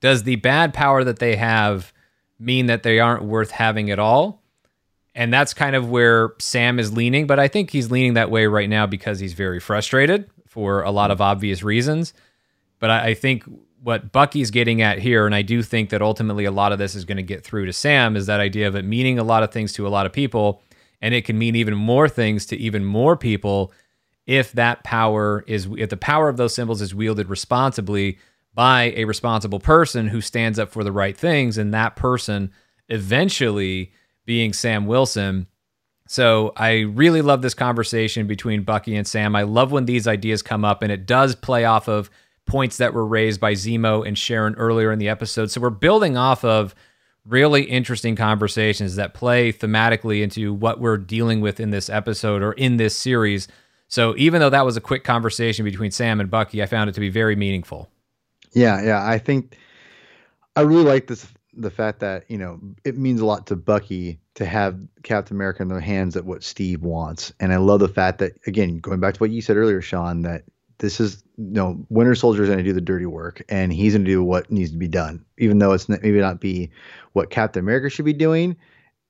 does 0.00 0.24
the 0.24 0.36
bad 0.36 0.74
power 0.74 1.04
that 1.04 1.18
they 1.18 1.36
have 1.36 1.92
mean 2.38 2.66
that 2.66 2.82
they 2.82 3.00
aren't 3.00 3.24
worth 3.24 3.50
having 3.50 3.90
at 3.90 3.98
all? 3.98 4.42
And 5.14 5.32
that's 5.32 5.54
kind 5.54 5.74
of 5.74 5.88
where 5.88 6.34
Sam 6.38 6.78
is 6.78 6.92
leaning, 6.92 7.26
but 7.26 7.38
I 7.38 7.48
think 7.48 7.70
he's 7.70 7.90
leaning 7.90 8.14
that 8.14 8.30
way 8.30 8.46
right 8.46 8.68
now 8.68 8.86
because 8.86 9.18
he's 9.18 9.32
very 9.32 9.58
frustrated 9.58 10.28
for 10.46 10.82
a 10.82 10.90
lot 10.90 11.10
of 11.10 11.22
obvious 11.22 11.62
reasons. 11.62 12.12
But 12.78 12.90
I, 12.90 13.06
I 13.06 13.14
think 13.14 13.44
what 13.82 14.12
Bucky's 14.12 14.50
getting 14.50 14.82
at 14.82 14.98
here, 14.98 15.24
and 15.24 15.34
I 15.34 15.40
do 15.40 15.62
think 15.62 15.88
that 15.90 16.02
ultimately 16.02 16.44
a 16.44 16.50
lot 16.50 16.72
of 16.72 16.78
this 16.78 16.94
is 16.94 17.06
going 17.06 17.16
to 17.16 17.22
get 17.22 17.44
through 17.44 17.64
to 17.64 17.72
Sam, 17.72 18.16
is 18.16 18.26
that 18.26 18.40
idea 18.40 18.68
of 18.68 18.76
it 18.76 18.84
meaning 18.84 19.18
a 19.18 19.24
lot 19.24 19.42
of 19.42 19.52
things 19.52 19.72
to 19.74 19.86
a 19.86 19.88
lot 19.88 20.04
of 20.04 20.12
people, 20.12 20.60
and 21.00 21.14
it 21.14 21.24
can 21.24 21.38
mean 21.38 21.56
even 21.56 21.74
more 21.74 22.08
things 22.08 22.46
to 22.46 22.56
even 22.56 22.84
more 22.84 23.16
people 23.16 23.72
if 24.26 24.52
that 24.52 24.82
power 24.82 25.44
is 25.46 25.68
if 25.76 25.88
the 25.90 25.96
power 25.96 26.28
of 26.28 26.36
those 26.36 26.54
symbols 26.54 26.82
is 26.82 26.94
wielded 26.94 27.28
responsibly 27.28 28.18
by 28.54 28.94
a 28.96 29.04
responsible 29.04 29.60
person 29.60 30.08
who 30.08 30.20
stands 30.20 30.58
up 30.58 30.70
for 30.70 30.82
the 30.82 30.90
right 30.90 31.16
things, 31.16 31.58
and 31.58 31.74
that 31.74 31.94
person 31.94 32.50
eventually 32.88 33.92
being 34.24 34.52
Sam 34.52 34.86
Wilson. 34.86 35.46
So 36.08 36.52
I 36.56 36.80
really 36.80 37.20
love 37.20 37.42
this 37.42 37.52
conversation 37.52 38.26
between 38.26 38.62
Bucky 38.62 38.96
and 38.96 39.06
Sam. 39.06 39.36
I 39.36 39.42
love 39.42 39.72
when 39.72 39.84
these 39.84 40.08
ideas 40.08 40.40
come 40.40 40.64
up, 40.64 40.82
and 40.82 40.90
it 40.90 41.04
does 41.04 41.34
play 41.34 41.64
off 41.64 41.86
of 41.88 42.10
points 42.46 42.78
that 42.78 42.94
were 42.94 43.06
raised 43.06 43.40
by 43.40 43.52
Zemo 43.52 44.06
and 44.06 44.16
Sharon 44.16 44.54
earlier 44.54 44.90
in 44.90 44.98
the 44.98 45.08
episode. 45.08 45.50
So 45.50 45.60
we're 45.60 45.70
building 45.70 46.16
off 46.16 46.44
of 46.44 46.74
really 47.28 47.62
interesting 47.62 48.16
conversations 48.16 48.96
that 48.96 49.14
play 49.14 49.52
thematically 49.52 50.22
into 50.22 50.54
what 50.54 50.80
we're 50.80 50.96
dealing 50.96 51.40
with 51.40 51.60
in 51.60 51.70
this 51.70 51.90
episode 51.90 52.42
or 52.42 52.52
in 52.52 52.76
this 52.76 52.94
series. 52.94 53.48
So 53.88 54.14
even 54.16 54.40
though 54.40 54.50
that 54.50 54.64
was 54.64 54.76
a 54.76 54.80
quick 54.80 55.04
conversation 55.04 55.64
between 55.64 55.90
Sam 55.90 56.20
and 56.20 56.30
Bucky, 56.30 56.62
I 56.62 56.66
found 56.66 56.90
it 56.90 56.94
to 56.94 57.00
be 57.00 57.08
very 57.08 57.36
meaningful. 57.36 57.88
Yeah, 58.52 58.82
yeah, 58.82 59.06
I 59.06 59.18
think 59.18 59.56
I 60.54 60.62
really 60.62 60.84
like 60.84 61.06
this 61.06 61.26
the 61.58 61.70
fact 61.70 62.00
that 62.00 62.24
you 62.30 62.38
know 62.38 62.60
it 62.84 62.96
means 62.96 63.20
a 63.20 63.26
lot 63.26 63.46
to 63.48 63.56
Bucky 63.56 64.18
to 64.34 64.44
have 64.44 64.78
Captain 65.02 65.36
America 65.36 65.62
in 65.62 65.68
their 65.68 65.80
hands 65.80 66.16
at 66.16 66.24
what 66.24 66.42
Steve 66.42 66.82
wants, 66.82 67.32
and 67.40 67.52
I 67.52 67.56
love 67.56 67.80
the 67.80 67.88
fact 67.88 68.18
that 68.18 68.32
again, 68.46 68.78
going 68.78 69.00
back 69.00 69.14
to 69.14 69.20
what 69.20 69.30
you 69.30 69.42
said 69.42 69.56
earlier, 69.56 69.82
Sean, 69.82 70.22
that 70.22 70.44
this 70.78 71.00
is 71.00 71.22
you 71.36 71.52
know 71.52 71.84
Winter 71.88 72.14
Soldier 72.14 72.42
is 72.42 72.48
going 72.48 72.58
to 72.58 72.64
do 72.64 72.72
the 72.72 72.80
dirty 72.80 73.06
work, 73.06 73.42
and 73.48 73.72
he's 73.72 73.94
going 73.94 74.04
to 74.04 74.10
do 74.10 74.22
what 74.22 74.50
needs 74.50 74.70
to 74.70 74.76
be 74.78 74.88
done, 74.88 75.24
even 75.38 75.58
though 75.58 75.72
it's 75.72 75.88
maybe 75.88 76.20
not 76.20 76.40
be 76.40 76.70
what 77.12 77.30
Captain 77.30 77.60
America 77.60 77.90
should 77.90 78.04
be 78.04 78.12
doing. 78.12 78.56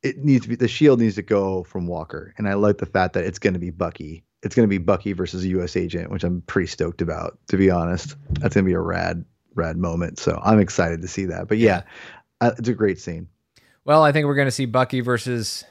It 0.03 0.19
needs 0.19 0.43
to 0.43 0.49
be 0.49 0.57
the 0.57 0.69
shield 0.69 1.01
needs 1.01 1.17
to 1.17 1.23
go 1.23 1.65
from 1.65 1.87
Walker, 1.87 2.35
and 2.39 2.49
I 2.49 2.55
like 2.55 2.79
the 2.79 2.87
fact 2.87 3.15
that 3.15 3.25
it's 3.25 3.39
going 3.39 3.55
to 3.55 3.61
be 3.61 3.71
Bucky. 3.71 4.25
It's 4.43 4.55
going 4.55 4.69
to 4.69 4.71
be 4.71 4.79
Bucky 4.79 5.13
versus 5.13 5.45
a 5.45 5.49
U.S. 5.49 5.77
agent, 5.77 6.11
which 6.11 6.23
I'm 6.23 6.43
pretty 6.43 6.69
stoked 6.69 7.03
about, 7.03 7.39
to 7.49 7.57
be 7.57 7.71
honest. 7.71 8.17
That's 8.33 8.55
going 8.55 8.65
to 8.65 8.69
be 8.69 8.75
a 8.75 8.81
rad, 8.81 9.25
rad 9.55 9.77
moment. 9.77 10.19
So 10.21 10.41
I'm 10.45 10.61
excited 10.61 11.01
to 11.03 11.09
see 11.09 11.25
that. 11.25 11.49
But 11.49 11.59
yeah, 11.59 11.83
uh, 12.41 12.53
it's 12.57 12.69
a 12.69 12.75
great 12.75 13.01
scene. 13.01 13.29
Well, 13.85 14.03
I 14.03 14.13
think 14.13 14.27
we're 14.27 14.35
going 14.37 14.47
to 14.47 14.53
see 14.53 14.67
Bucky 14.67 15.01
versus 15.01 15.65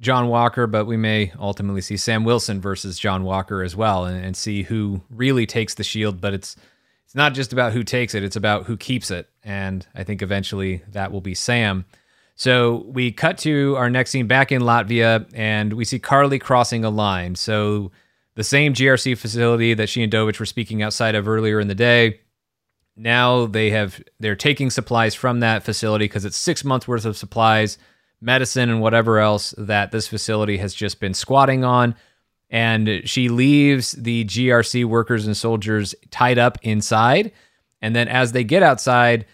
John 0.00 0.28
Walker, 0.28 0.66
but 0.66 0.84
we 0.84 0.96
may 0.96 1.32
ultimately 1.38 1.80
see 1.80 1.96
Sam 1.96 2.24
Wilson 2.24 2.60
versus 2.60 2.98
John 2.98 3.24
Walker 3.24 3.62
as 3.62 3.74
well, 3.74 4.04
and, 4.04 4.22
and, 4.22 4.36
see 4.36 4.62
who 4.62 5.00
really 5.10 5.46
takes 5.46 5.74
the 5.74 5.84
shield. 5.84 6.20
But 6.20 6.34
it's 6.34 6.56
it's 7.04 7.14
not 7.14 7.34
just 7.34 7.52
about 7.52 7.72
who 7.72 7.82
takes 7.82 8.14
it; 8.14 8.22
it's 8.22 8.36
about 8.36 8.66
who 8.66 8.76
keeps 8.76 9.10
it. 9.10 9.28
And 9.42 9.86
I 9.94 10.04
think 10.04 10.22
eventually 10.22 10.82
that 10.92 11.12
will 11.12 11.20
be 11.20 11.34
Sam. 11.34 11.86
So 12.34 12.84
we 12.88 13.12
cut 13.12 13.38
to 13.38 13.74
our 13.76 13.88
next 13.88 14.10
scene 14.10 14.26
back 14.26 14.52
in 14.52 14.62
Latvia, 14.62 15.26
and 15.34 15.72
we 15.72 15.84
see 15.84 15.98
Karli 15.98 16.38
crossing 16.38 16.84
a 16.84 16.90
line. 16.90 17.34
So 17.34 17.90
the 18.34 18.44
same 18.44 18.74
GRC 18.74 19.16
facility 19.16 19.72
that 19.72 19.88
she 19.88 20.02
and 20.02 20.12
Dovich 20.12 20.38
were 20.38 20.46
speaking 20.46 20.82
outside 20.82 21.14
of 21.14 21.26
earlier 21.26 21.58
in 21.58 21.68
the 21.68 21.74
day 21.74 22.20
now 22.96 23.46
they 23.46 23.70
have 23.70 24.02
they're 24.18 24.34
taking 24.34 24.70
supplies 24.70 25.14
from 25.14 25.40
that 25.40 25.62
facility 25.62 26.06
because 26.06 26.24
it's 26.24 26.36
six 26.36 26.64
months 26.64 26.88
worth 26.88 27.04
of 27.04 27.16
supplies 27.16 27.76
medicine 28.20 28.70
and 28.70 28.80
whatever 28.80 29.18
else 29.18 29.54
that 29.58 29.92
this 29.92 30.08
facility 30.08 30.56
has 30.56 30.74
just 30.74 31.00
been 31.00 31.14
squatting 31.14 31.64
on. 31.64 31.94
And 32.48 33.02
she 33.04 33.28
leaves 33.28 33.92
the 33.92 34.24
grc 34.24 34.84
workers 34.84 35.26
and 35.26 35.36
soldiers 35.36 35.94
tied 36.10 36.38
up 36.38 36.58
inside. 36.62 37.32
And 37.82 37.94
then 37.94 38.08
as 38.08 38.32
they 38.32 38.44
get 38.44 38.62
outside 38.62 39.26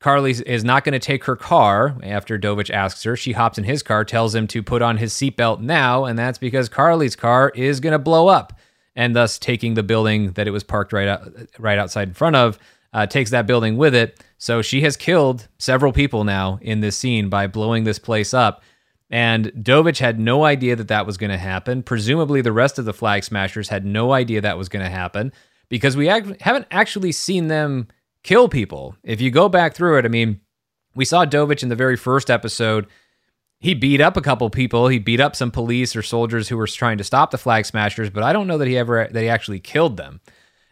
Karli 0.00 0.32
is 0.32 0.64
not 0.64 0.82
going 0.82 0.94
to 0.94 0.98
take 0.98 1.24
her 1.24 1.36
car 1.36 1.96
after 2.02 2.36
dovich 2.36 2.70
asks 2.70 3.04
her. 3.04 3.16
She 3.16 3.32
hops 3.32 3.56
in 3.56 3.64
his 3.64 3.84
car 3.84 4.04
tells 4.04 4.34
him 4.34 4.48
to 4.48 4.62
put 4.62 4.82
on 4.82 4.96
his 4.96 5.14
seatbelt 5.14 5.60
now 5.60 6.04
and 6.04 6.18
that's 6.18 6.38
because 6.38 6.68
Karli's 6.68 7.14
car 7.14 7.52
is 7.54 7.80
going 7.80 7.92
to 7.92 7.98
blow 7.98 8.28
up. 8.28 8.52
And 8.94 9.16
thus 9.16 9.38
taking 9.38 9.72
the 9.74 9.82
building 9.82 10.32
that 10.32 10.46
it 10.46 10.50
was 10.50 10.64
parked 10.64 10.92
right 10.92 11.08
out, 11.08 11.32
right 11.58 11.78
outside 11.78 12.08
in 12.08 12.14
front 12.14 12.36
of 12.36 12.58
uh, 12.92 13.06
takes 13.06 13.30
that 13.30 13.46
building 13.46 13.76
with 13.76 13.94
it. 13.94 14.22
So 14.42 14.60
she 14.60 14.80
has 14.80 14.96
killed 14.96 15.46
several 15.60 15.92
people 15.92 16.24
now 16.24 16.58
in 16.60 16.80
this 16.80 16.98
scene 16.98 17.28
by 17.28 17.46
blowing 17.46 17.84
this 17.84 18.00
place 18.00 18.34
up. 18.34 18.64
And 19.08 19.52
Dovich 19.52 20.00
had 20.00 20.18
no 20.18 20.42
idea 20.42 20.74
that 20.74 20.88
that 20.88 21.06
was 21.06 21.16
going 21.16 21.30
to 21.30 21.38
happen. 21.38 21.84
Presumably, 21.84 22.40
the 22.40 22.50
rest 22.50 22.76
of 22.76 22.84
the 22.84 22.92
Flag 22.92 23.22
Smashers 23.22 23.68
had 23.68 23.86
no 23.86 24.12
idea 24.12 24.40
that 24.40 24.58
was 24.58 24.68
going 24.68 24.84
to 24.84 24.90
happen 24.90 25.32
because 25.68 25.96
we 25.96 26.08
haven't 26.08 26.66
actually 26.72 27.12
seen 27.12 27.46
them 27.46 27.86
kill 28.24 28.48
people. 28.48 28.96
If 29.04 29.20
you 29.20 29.30
go 29.30 29.48
back 29.48 29.76
through 29.76 29.98
it, 29.98 30.04
I 30.04 30.08
mean, 30.08 30.40
we 30.96 31.04
saw 31.04 31.24
Dovich 31.24 31.62
in 31.62 31.68
the 31.68 31.76
very 31.76 31.96
first 31.96 32.28
episode. 32.28 32.88
He 33.60 33.74
beat 33.74 34.00
up 34.00 34.16
a 34.16 34.20
couple 34.20 34.50
people. 34.50 34.88
He 34.88 34.98
beat 34.98 35.20
up 35.20 35.36
some 35.36 35.52
police 35.52 35.94
or 35.94 36.02
soldiers 36.02 36.48
who 36.48 36.56
were 36.56 36.66
trying 36.66 36.98
to 36.98 37.04
stop 37.04 37.30
the 37.30 37.38
Flag 37.38 37.64
Smashers, 37.64 38.10
but 38.10 38.24
I 38.24 38.32
don't 38.32 38.48
know 38.48 38.58
that 38.58 38.66
he 38.66 38.76
ever 38.76 39.06
that 39.08 39.22
he 39.22 39.28
actually 39.28 39.60
killed 39.60 39.96
them. 39.96 40.20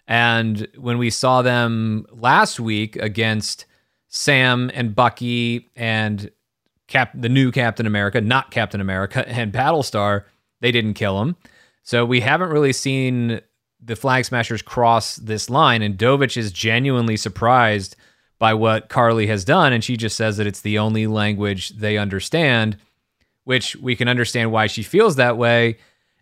And 0.06 0.66
when 0.76 0.98
we 0.98 1.10
saw 1.10 1.42
them 1.42 2.06
last 2.10 2.58
week 2.58 2.96
against 2.96 3.66
Sam 4.08 4.70
and 4.74 4.94
Bucky 4.94 5.70
and 5.76 6.30
Cap, 6.88 7.12
the 7.14 7.28
new 7.28 7.52
Captain 7.52 7.86
America, 7.86 8.20
not 8.20 8.50
Captain 8.50 8.80
America, 8.80 9.26
and 9.28 9.52
Battlestar, 9.52 10.24
they 10.60 10.72
didn't 10.72 10.94
kill 10.94 11.20
him. 11.22 11.36
So 11.82 12.04
we 12.04 12.20
haven't 12.20 12.50
really 12.50 12.72
seen 12.72 13.40
the 13.82 13.96
Flag 13.96 14.24
Smashers 14.24 14.62
cross 14.62 15.16
this 15.16 15.48
line. 15.48 15.82
And 15.82 15.96
Dovich 15.96 16.36
is 16.36 16.52
genuinely 16.52 17.16
surprised 17.16 17.96
by 18.38 18.54
what 18.54 18.88
Karli 18.88 19.26
has 19.28 19.44
done. 19.44 19.72
And 19.72 19.82
she 19.82 19.96
just 19.96 20.16
says 20.16 20.36
that 20.36 20.46
it's 20.46 20.60
the 20.60 20.78
only 20.78 21.06
language 21.06 21.70
they 21.70 21.96
understand, 21.96 22.76
which 23.44 23.76
we 23.76 23.96
can 23.96 24.08
understand 24.08 24.52
why 24.52 24.66
she 24.66 24.82
feels 24.82 25.16
that 25.16 25.36
way. 25.36 25.78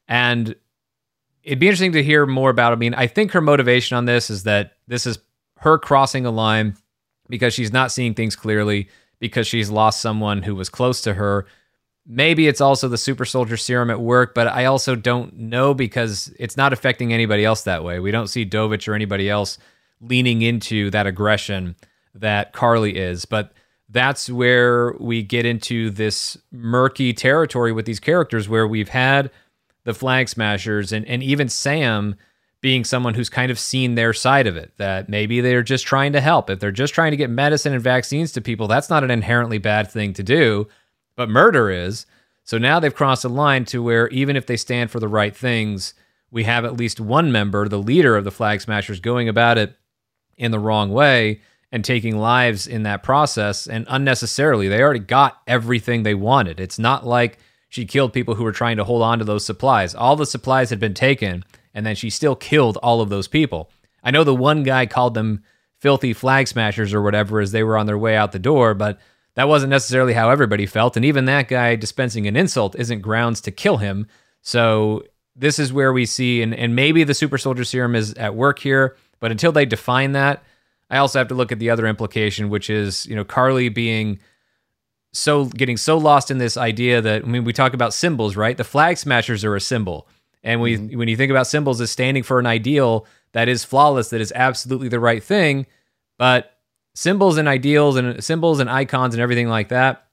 And 0.07 0.55
it'd 1.49 1.59
be 1.59 1.67
interesting 1.67 1.93
to 1.93 2.03
hear 2.03 2.27
more 2.27 2.51
about. 2.51 2.75
I 2.75 2.77
mean, 2.77 2.93
I 2.93 3.07
think 3.07 3.33
her 3.33 3.41
motivation 3.41 3.97
on 3.97 4.05
this 4.05 4.29
is 4.29 4.43
that 4.43 4.75
this 4.87 5.07
is 5.07 5.19
her 5.61 5.79
crossing 5.79 6.27
a 6.27 6.31
line 6.31 6.77
because 7.31 7.55
she's 7.55 7.73
not 7.73 7.91
seeing 7.91 8.13
things 8.13 8.37
clearly 8.37 8.91
because 9.19 9.47
she's 9.47 9.71
lost 9.71 10.03
someone 10.03 10.43
who 10.43 10.55
was 10.55 10.69
close 10.69 11.01
to 11.01 11.15
her. 11.15 11.47
Maybe 12.07 12.49
it's 12.49 12.61
also 12.61 12.87
the 12.87 12.99
super 12.99 13.25
soldier 13.25 13.57
serum 13.57 13.91
at 13.91 13.99
work, 13.99 14.35
but 14.35 14.47
I 14.47 14.67
also 14.67 14.95
don't 14.95 15.39
know 15.39 15.73
because 15.73 16.31
it's 16.39 16.59
not 16.59 16.75
affecting 16.75 17.15
anybody 17.15 17.47
else 17.47 17.63
that 17.63 17.83
way. 17.83 17.99
We 17.99 18.11
don't 18.11 18.29
see 18.29 18.45
Dovich 18.45 18.87
or 18.87 18.93
anybody 18.93 19.31
else 19.31 19.57
leaning 20.03 20.43
into 20.43 20.91
that 20.91 21.07
aggression 21.07 21.77
that 22.15 22.53
Karli 22.53 22.95
is. 22.95 23.25
But 23.25 23.55
that's 23.89 24.29
where 24.29 24.93
we 25.01 25.23
get 25.23 25.47
into 25.47 25.89
this 25.89 26.37
murky 26.53 27.15
territory 27.15 27.73
with 27.73 27.87
these 27.87 28.01
characters 28.01 28.51
where 28.51 28.69
we've 28.69 28.91
had 28.91 29.31
the 29.85 29.95
flag 29.95 30.29
smashers 30.29 30.93
and, 30.93 31.07
and 31.07 31.23
even 31.23 31.49
Sam 31.49 32.17
being 32.61 32.85
someone 32.85 33.15
who's 33.15 33.29
kind 33.29 33.51
of 33.51 33.59
seen 33.59 33.95
their 33.95 34.13
side 34.13 34.47
of 34.47 34.57
it, 34.57 34.73
that 34.79 35.09
maybe 35.09 35.41
they're 35.41 35.63
just 35.63 35.87
trying 35.87 36.13
to 36.13 36.21
help. 36.21 36.51
If 36.51 36.59
they're 36.59 36.73
just 36.73 36.93
trying 36.95 37.13
to 37.13 37.17
get 37.17 37.31
medicine 37.31 37.73
and 37.73 37.83
vaccines 37.83 38.33
to 38.33 38.41
people, 38.41 38.67
that's 38.67 38.91
not 38.91 39.05
an 39.05 39.11
inherently 39.11 39.59
bad 39.59 39.91
thing 39.91 40.13
to 40.15 40.23
do, 40.23 40.67
but 41.15 41.29
murder 41.29 41.71
is. 41.71 42.05
So 42.43 42.59
now 42.59 42.81
they've 42.81 42.95
crossed 42.95 43.25
a 43.25 43.29
line 43.29 43.65
to 43.67 43.83
where 43.83 44.09
even 44.09 44.35
if 44.35 44.47
they 44.47 44.57
stand 44.57 44.91
for 44.91 44.99
the 44.99 45.09
right 45.09 45.37
things, 45.37 45.95
we 46.31 46.45
have 46.45 46.65
at 46.65 46.77
least 46.77 47.01
one 47.01 47.31
member, 47.31 47.69
the 47.69 47.79
leader 47.79 48.17
of 48.17 48.25
the 48.25 48.31
Flag 48.31 48.61
Smashers, 48.61 49.01
going 49.01 49.29
about 49.29 49.59
it 49.59 49.77
in 50.37 50.51
the 50.51 50.59
wrong 50.59 50.91
way 50.91 51.41
and 51.71 51.85
taking 51.85 52.17
lives 52.19 52.67
in 52.67 52.83
that 52.85 53.03
process 53.03 53.67
and 53.67 53.87
unnecessarily. 53.89 54.69
They 54.69 54.83
already 54.83 55.01
got 55.01 55.41
everything 55.47 56.03
they 56.03 56.15
wanted. 56.15 56.61
It's 56.61 56.79
not 56.79 57.07
like 57.07 57.39
she 57.69 57.85
killed 57.85 58.13
people 58.13 58.35
who 58.35 58.45
were 58.45 58.53
trying 58.53 58.77
to 58.79 58.85
hold 58.85 59.03
on 59.03 59.19
to 59.19 59.25
those 59.25 59.45
supplies. 59.45 59.95
All 59.95 60.17
the 60.17 60.27
supplies 60.27 60.71
had 60.71 60.81
been 60.81 60.95
taken, 60.95 61.45
and 61.75 61.85
then 61.85 61.95
she 61.95 62.11
still 62.11 62.35
killed 62.35 62.79
all 62.79 63.01
of 63.01 63.09
those 63.09 63.29
people. 63.29 63.71
I 64.03 64.11
know 64.11 64.25
the 64.25 64.35
one 64.35 64.63
guy 64.63 64.87
called 64.87 65.15
them 65.15 65.43
filthy 65.79 66.13
flag 66.13 66.49
smashers 66.49 66.95
or 66.95 67.03
whatever 67.03 67.41
as 67.41 67.53
they 67.53 67.63
were 67.63 67.77
on 67.77 67.87
their 67.87 67.99
way 67.99 68.17
out 68.17 68.33
the 68.33 68.39
door, 68.39 68.75
but 68.75 68.99
that 69.35 69.49
wasn't 69.49 69.71
necessarily 69.71 70.15
how 70.15 70.31
everybody 70.31 70.67
felt. 70.67 70.97
And 70.97 71.05
even 71.05 71.27
that 71.27 71.49
guy 71.49 71.77
dispensing 71.77 72.27
an 72.27 72.37
insult 72.37 72.75
isn't 72.77 73.03
grounds 73.03 73.41
to 73.43 73.51
kill 73.51 73.77
him. 73.77 74.09
So 74.43 75.05
this 75.37 75.59
is 75.59 75.73
where 75.73 75.93
we 75.93 76.07
see, 76.07 76.43
and, 76.43 76.55
and 76.55 76.75
maybe 76.75 77.05
the 77.05 77.15
super 77.15 77.39
soldier 77.39 77.65
serum 77.65 77.95
is 77.95 78.15
at 78.15 78.35
work 78.35 78.59
here, 78.59 78.97
but 79.21 79.31
until 79.31 79.53
they 79.53 79.67
define 79.67 80.13
that, 80.13 80.43
I 80.91 80.99
also 80.99 81.19
have 81.19 81.29
to 81.29 81.35
look 81.35 81.53
at 81.53 81.59
the 81.59 81.71
other 81.71 81.87
implication, 81.87 82.49
which 82.49 82.71
is, 82.71 83.07
you 83.07 83.15
know, 83.15 83.25
Karli 83.25 83.69
being 83.69 84.19
so 85.13 85.47
getting 85.47 85.77
so 85.77 85.99
lost 85.99 86.31
in 86.31 86.39
this 86.39 86.57
idea 86.57 87.01
that 87.01 87.25
I 87.25 87.27
mean 87.27 87.45
we 87.45 87.53
talk 87.53 87.75
about 87.75 87.95
symbols, 87.95 88.37
right? 88.37 88.57
The 88.57 88.65
flag 88.65 88.99
smashers 88.99 89.45
are 89.45 89.57
a 89.57 89.61
symbol. 89.61 90.09
And 90.45 90.61
we, 90.61 90.77
mm-hmm. 90.77 90.99
when 90.99 91.09
you 91.09 91.17
think 91.17 91.31
about 91.31 91.47
symbols 91.47 91.81
as 91.81 91.91
standing 91.91 92.23
for 92.23 92.39
an 92.39 92.47
ideal 92.47 93.07
that 93.33 93.49
is 93.49 93.65
flawless, 93.65 94.11
that 94.11 94.21
is 94.21 94.33
absolutely 94.35 94.89
the 94.89 95.01
right 95.01 95.23
thing, 95.23 95.67
but 96.17 96.59
symbols 96.95 97.39
and 97.39 97.49
ideals 97.49 97.97
and 97.97 98.23
symbols 98.23 98.61
and 98.61 98.71
icons 98.71 99.15
and 99.15 99.21
everything 99.21 99.49
like 99.49 99.69
that, 99.69 100.07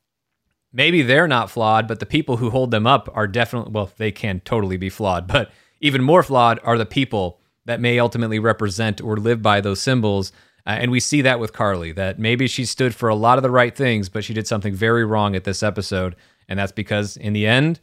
maybe 0.73 1.01
they're 1.01 1.27
not 1.27 1.49
flawed, 1.49 1.87
but 1.87 1.99
the 1.99 2.05
people 2.05 2.37
who 2.37 2.49
hold 2.49 2.71
them 2.71 2.87
up 2.87 3.09
are 3.13 3.27
definitely 3.27 3.71
well, 3.71 3.91
they 3.97 4.11
can 4.11 4.39
totally 4.41 4.77
be 4.77 4.89
flawed, 4.89 5.27
but 5.27 5.51
even 5.79 6.03
more 6.03 6.23
flawed 6.23 6.59
are 6.63 6.77
the 6.77 6.85
people 6.85 7.39
that 7.65 7.79
may 7.79 7.99
ultimately 7.99 8.39
represent 8.39 9.01
or 9.01 9.17
live 9.17 9.41
by 9.41 9.61
those 9.61 9.81
symbols 9.81 10.31
uh, 10.65 10.71
and 10.71 10.91
we 10.91 10.99
see 10.99 11.21
that 11.21 11.39
with 11.39 11.53
Karli, 11.53 11.91
that 11.91 12.17
maybe 12.17 12.47
she 12.47 12.65
stood 12.65 12.95
for 12.95 13.07
a 13.07 13.15
lot 13.15 13.37
of 13.37 13.43
the 13.43 13.51
right 13.51 13.75
things, 13.75 14.09
but 14.09 14.23
she 14.23 14.33
did 14.33 14.47
something 14.47 14.73
very 14.73 15.05
wrong 15.05 15.35
at 15.35 15.43
this 15.43 15.61
episode. 15.61 16.15
And 16.47 16.57
that's 16.57 16.71
because 16.71 17.17
in 17.17 17.33
the 17.33 17.45
end, 17.45 17.79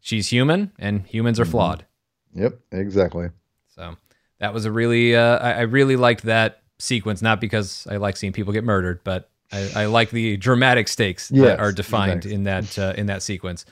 she's 0.00 0.28
human 0.28 0.72
and 0.78 1.06
humans 1.06 1.38
are 1.38 1.44
mm-hmm. 1.44 1.52
flawed. 1.52 1.86
Yep, 2.34 2.58
exactly. 2.72 3.28
So 3.74 3.96
that 4.38 4.54
was 4.54 4.64
a 4.64 4.72
really, 4.72 5.14
uh, 5.14 5.38
I, 5.38 5.52
I, 5.52 5.60
really 5.62 5.96
liked 5.96 6.22
that 6.24 6.62
sequence, 6.78 7.22
not 7.22 7.40
because 7.40 7.86
I 7.90 7.96
like 7.96 8.16
seeing 8.16 8.32
people 8.32 8.52
get 8.52 8.64
murdered, 8.64 9.00
but 9.04 9.30
I, 9.52 9.70
I 9.76 9.86
like 9.86 10.10
the 10.10 10.36
dramatic 10.36 10.88
stakes 10.88 11.30
yes, 11.30 11.44
that 11.44 11.60
are 11.60 11.72
defined 11.72 12.26
in 12.26 12.44
that 12.44 12.78
uh, 12.78 12.94
in 12.96 13.06
that 13.06 13.22
sequence. 13.22 13.64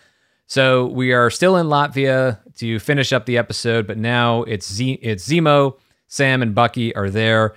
So 0.46 0.86
we 0.86 1.12
are 1.12 1.30
still 1.30 1.56
in 1.56 1.66
Latvia 1.66 2.38
to 2.58 2.78
finish 2.78 3.12
up 3.12 3.26
the 3.26 3.38
episode, 3.38 3.86
but 3.86 3.98
now 3.98 4.42
it's 4.42 4.70
Z- 4.70 5.00
it's 5.02 5.26
Zemo, 5.26 5.78
Sam, 6.08 6.42
and 6.42 6.54
Bucky 6.54 6.94
are 6.94 7.10
there. 7.10 7.54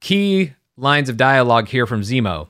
Key 0.00 0.52
lines 0.76 1.08
of 1.08 1.16
dialogue 1.16 1.68
here 1.68 1.86
from 1.86 2.02
Zemo. 2.02 2.48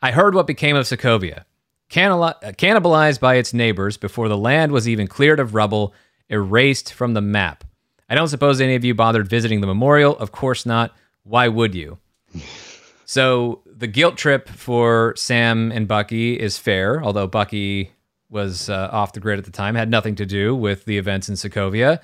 I 0.00 0.12
heard 0.12 0.34
what 0.34 0.46
became 0.46 0.76
of 0.76 0.86
Sokovia. 0.86 1.44
Cannibalized 1.90 3.20
by 3.20 3.34
its 3.34 3.52
neighbors 3.52 3.96
before 3.96 4.28
the 4.28 4.36
land 4.36 4.70
was 4.72 4.88
even 4.88 5.08
cleared 5.08 5.40
of 5.40 5.54
rubble, 5.54 5.92
erased 6.28 6.92
from 6.92 7.14
the 7.14 7.20
map. 7.20 7.64
I 8.08 8.14
don't 8.14 8.28
suppose 8.28 8.60
any 8.60 8.76
of 8.76 8.84
you 8.84 8.94
bothered 8.94 9.28
visiting 9.28 9.60
the 9.60 9.66
memorial. 9.66 10.16
Of 10.16 10.32
course 10.32 10.64
not. 10.64 10.94
Why 11.24 11.48
would 11.48 11.74
you? 11.74 11.98
So 13.04 13.62
the 13.66 13.88
guilt 13.88 14.16
trip 14.16 14.48
for 14.48 15.14
Sam 15.16 15.72
and 15.72 15.88
Bucky 15.88 16.38
is 16.38 16.56
fair, 16.58 17.02
although 17.02 17.26
Bucky 17.26 17.90
was 18.30 18.70
uh, 18.70 18.88
off 18.92 19.12
the 19.12 19.20
grid 19.20 19.40
at 19.40 19.44
the 19.44 19.50
time, 19.50 19.74
had 19.74 19.90
nothing 19.90 20.14
to 20.14 20.26
do 20.26 20.54
with 20.54 20.84
the 20.84 20.96
events 20.98 21.28
in 21.28 21.34
Sokovia. 21.34 22.00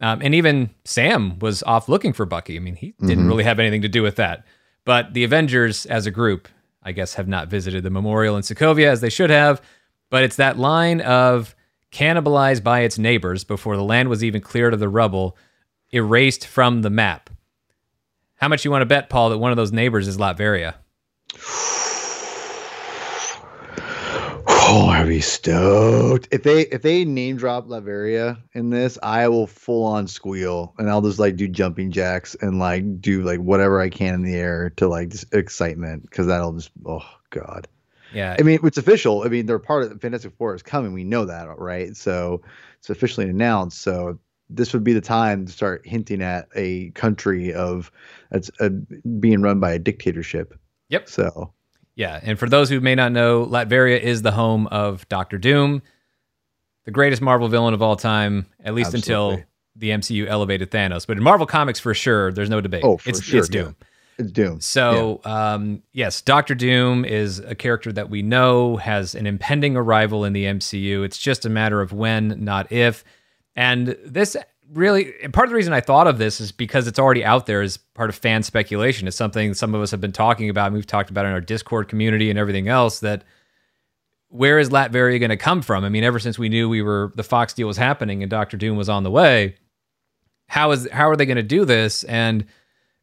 Um, 0.00 0.20
and 0.22 0.34
even 0.34 0.70
Sam 0.84 1.38
was 1.40 1.62
off 1.64 1.88
looking 1.88 2.12
for 2.12 2.24
Bucky. 2.24 2.56
I 2.56 2.60
mean, 2.60 2.74
he 2.74 2.94
didn't 3.00 3.18
mm-hmm. 3.18 3.28
really 3.28 3.44
have 3.44 3.58
anything 3.58 3.82
to 3.82 3.88
do 3.88 4.02
with 4.02 4.16
that. 4.16 4.46
But 4.84 5.12
the 5.12 5.24
Avengers 5.24 5.84
as 5.86 6.06
a 6.06 6.10
group, 6.10 6.48
I 6.82 6.92
guess, 6.92 7.14
have 7.14 7.28
not 7.28 7.48
visited 7.48 7.82
the 7.82 7.90
memorial 7.90 8.36
in 8.36 8.42
Sokovia 8.42 8.86
as 8.86 9.02
they 9.02 9.10
should 9.10 9.30
have. 9.30 9.60
But 10.08 10.24
it's 10.24 10.36
that 10.36 10.58
line 10.58 11.02
of 11.02 11.54
cannibalized 11.92 12.62
by 12.62 12.80
its 12.80 12.98
neighbors 12.98 13.44
before 13.44 13.76
the 13.76 13.84
land 13.84 14.08
was 14.08 14.24
even 14.24 14.40
cleared 14.40 14.72
of 14.72 14.80
the 14.80 14.88
rubble, 14.88 15.36
erased 15.92 16.46
from 16.46 16.82
the 16.82 16.90
map. 16.90 17.28
How 18.36 18.48
much 18.48 18.64
you 18.64 18.70
want 18.70 18.82
to 18.82 18.86
bet, 18.86 19.10
Paul, 19.10 19.30
that 19.30 19.38
one 19.38 19.50
of 19.50 19.56
those 19.56 19.72
neighbors 19.72 20.08
is 20.08 20.16
Latveria? 20.16 20.76
Oh, 24.72 24.86
I'd 24.86 25.08
be 25.08 25.20
stoked 25.20 26.28
if 26.30 26.44
they 26.44 26.60
if 26.60 26.82
they 26.82 27.04
name 27.04 27.36
drop 27.36 27.66
Latveria 27.66 28.40
in 28.52 28.70
this. 28.70 29.00
I 29.02 29.26
will 29.26 29.48
full 29.48 29.84
on 29.84 30.06
squeal 30.06 30.74
and 30.78 30.88
I'll 30.88 31.02
just 31.02 31.18
like 31.18 31.34
do 31.34 31.48
jumping 31.48 31.90
jacks 31.90 32.36
and 32.40 32.60
like 32.60 33.00
do 33.00 33.24
like 33.24 33.40
whatever 33.40 33.80
I 33.80 33.88
can 33.88 34.14
in 34.14 34.22
the 34.22 34.36
air 34.36 34.70
to 34.76 34.86
like 34.86 35.08
just 35.08 35.34
excitement 35.34 36.02
because 36.02 36.28
that'll 36.28 36.52
just 36.52 36.70
oh 36.86 37.04
god. 37.30 37.66
Yeah, 38.14 38.36
I 38.38 38.42
mean 38.42 38.60
it's 38.62 38.78
official. 38.78 39.24
I 39.24 39.28
mean 39.28 39.46
they're 39.46 39.58
part 39.58 39.82
of 39.82 39.90
the 39.90 39.98
Fantastic 39.98 40.34
Four 40.38 40.54
is 40.54 40.62
coming. 40.62 40.92
We 40.92 41.02
know 41.02 41.24
that, 41.24 41.48
right? 41.58 41.96
So 41.96 42.40
it's 42.78 42.90
officially 42.90 43.28
announced. 43.28 43.80
So 43.80 44.20
this 44.48 44.72
would 44.72 44.84
be 44.84 44.92
the 44.92 45.00
time 45.00 45.46
to 45.46 45.52
start 45.52 45.84
hinting 45.84 46.22
at 46.22 46.46
a 46.54 46.90
country 46.90 47.52
of 47.52 47.90
that's 48.30 48.52
uh, 48.60 48.68
being 49.18 49.42
run 49.42 49.58
by 49.58 49.72
a 49.72 49.80
dictatorship. 49.80 50.56
Yep. 50.90 51.08
So 51.08 51.52
yeah, 52.00 52.18
and 52.22 52.38
for 52.38 52.48
those 52.48 52.70
who 52.70 52.80
may 52.80 52.94
not 52.94 53.12
know, 53.12 53.44
Latveria 53.44 54.00
is 54.00 54.22
the 54.22 54.32
home 54.32 54.66
of 54.68 55.06
Doctor 55.10 55.36
Doom, 55.36 55.82
the 56.86 56.90
greatest 56.90 57.20
Marvel 57.20 57.46
villain 57.46 57.74
of 57.74 57.82
all 57.82 57.94
time, 57.94 58.46
at 58.64 58.72
least 58.72 58.94
Absolutely. 58.94 59.34
until 59.34 59.46
the 59.76 59.90
MCU 59.90 60.26
elevated 60.26 60.70
Thanos. 60.70 61.06
But 61.06 61.18
in 61.18 61.22
Marvel 61.22 61.46
Comics, 61.46 61.78
for 61.78 61.92
sure, 61.92 62.32
there's 62.32 62.48
no 62.48 62.62
debate. 62.62 62.84
Oh, 62.84 62.96
for 62.96 63.10
it's, 63.10 63.22
sure, 63.22 63.40
it's 63.40 63.50
Doom. 63.50 63.76
Yeah. 63.78 63.86
It's 64.16 64.32
Doom. 64.32 64.62
So, 64.62 65.20
yeah. 65.26 65.52
um, 65.52 65.82
yes, 65.92 66.22
Doctor 66.22 66.54
Doom 66.54 67.04
is 67.04 67.38
a 67.40 67.54
character 67.54 67.92
that 67.92 68.08
we 68.08 68.22
know 68.22 68.78
has 68.78 69.14
an 69.14 69.26
impending 69.26 69.76
arrival 69.76 70.24
in 70.24 70.32
the 70.32 70.44
MCU. 70.44 71.04
It's 71.04 71.18
just 71.18 71.44
a 71.44 71.50
matter 71.50 71.82
of 71.82 71.92
when, 71.92 72.42
not 72.42 72.72
if. 72.72 73.04
And 73.54 73.88
this 74.06 74.38
really 74.72 75.12
and 75.22 75.32
part 75.32 75.46
of 75.46 75.50
the 75.50 75.56
reason 75.56 75.72
I 75.72 75.80
thought 75.80 76.06
of 76.06 76.18
this 76.18 76.40
is 76.40 76.52
because 76.52 76.86
it's 76.86 76.98
already 76.98 77.24
out 77.24 77.46
there 77.46 77.62
as 77.62 77.76
part 77.76 78.10
of 78.10 78.16
fan 78.16 78.42
speculation. 78.42 79.08
It's 79.08 79.16
something 79.16 79.54
some 79.54 79.74
of 79.74 79.82
us 79.82 79.90
have 79.90 80.00
been 80.00 80.12
talking 80.12 80.48
about. 80.48 80.66
And 80.66 80.74
we've 80.74 80.86
talked 80.86 81.10
about 81.10 81.26
in 81.26 81.32
our 81.32 81.40
Discord 81.40 81.88
community 81.88 82.30
and 82.30 82.38
everything 82.38 82.68
else. 82.68 83.00
That 83.00 83.24
where 84.28 84.58
is 84.58 84.70
Latveria 84.70 85.18
going 85.18 85.30
to 85.30 85.36
come 85.36 85.62
from? 85.62 85.84
I 85.84 85.88
mean, 85.88 86.04
ever 86.04 86.18
since 86.18 86.38
we 86.38 86.48
knew 86.48 86.68
we 86.68 86.82
were 86.82 87.12
the 87.16 87.24
Fox 87.24 87.52
deal 87.52 87.66
was 87.66 87.76
happening 87.76 88.22
and 88.22 88.30
Doctor 88.30 88.56
Doom 88.56 88.76
was 88.76 88.88
on 88.88 89.02
the 89.02 89.10
way, 89.10 89.56
how 90.46 90.70
is 90.70 90.88
how 90.90 91.08
are 91.08 91.16
they 91.16 91.26
going 91.26 91.36
to 91.36 91.42
do 91.42 91.64
this? 91.64 92.04
And 92.04 92.46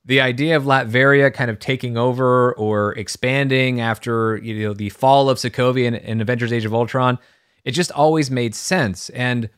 the 0.06 0.22
idea 0.22 0.56
of 0.56 0.64
Latveria 0.64 1.34
kind 1.34 1.52
of 1.52 1.60
taking 1.60 1.98
over 1.98 2.54
or 2.54 2.94
expanding 2.94 3.82
after 3.82 4.38
you 4.38 4.68
know 4.68 4.74
the 4.74 4.90
fall 4.90 5.30
of 5.30 5.38
Sokovia 5.38 5.88
and, 5.88 5.98
and 5.98 6.22
Avengers: 6.22 6.54
Age 6.54 6.66
of 6.66 6.74
Ultron, 6.74 7.20
it 7.66 7.72
just 7.72 7.92
always 7.92 8.32
made 8.32 8.56
sense 8.56 9.10
and 9.10 9.50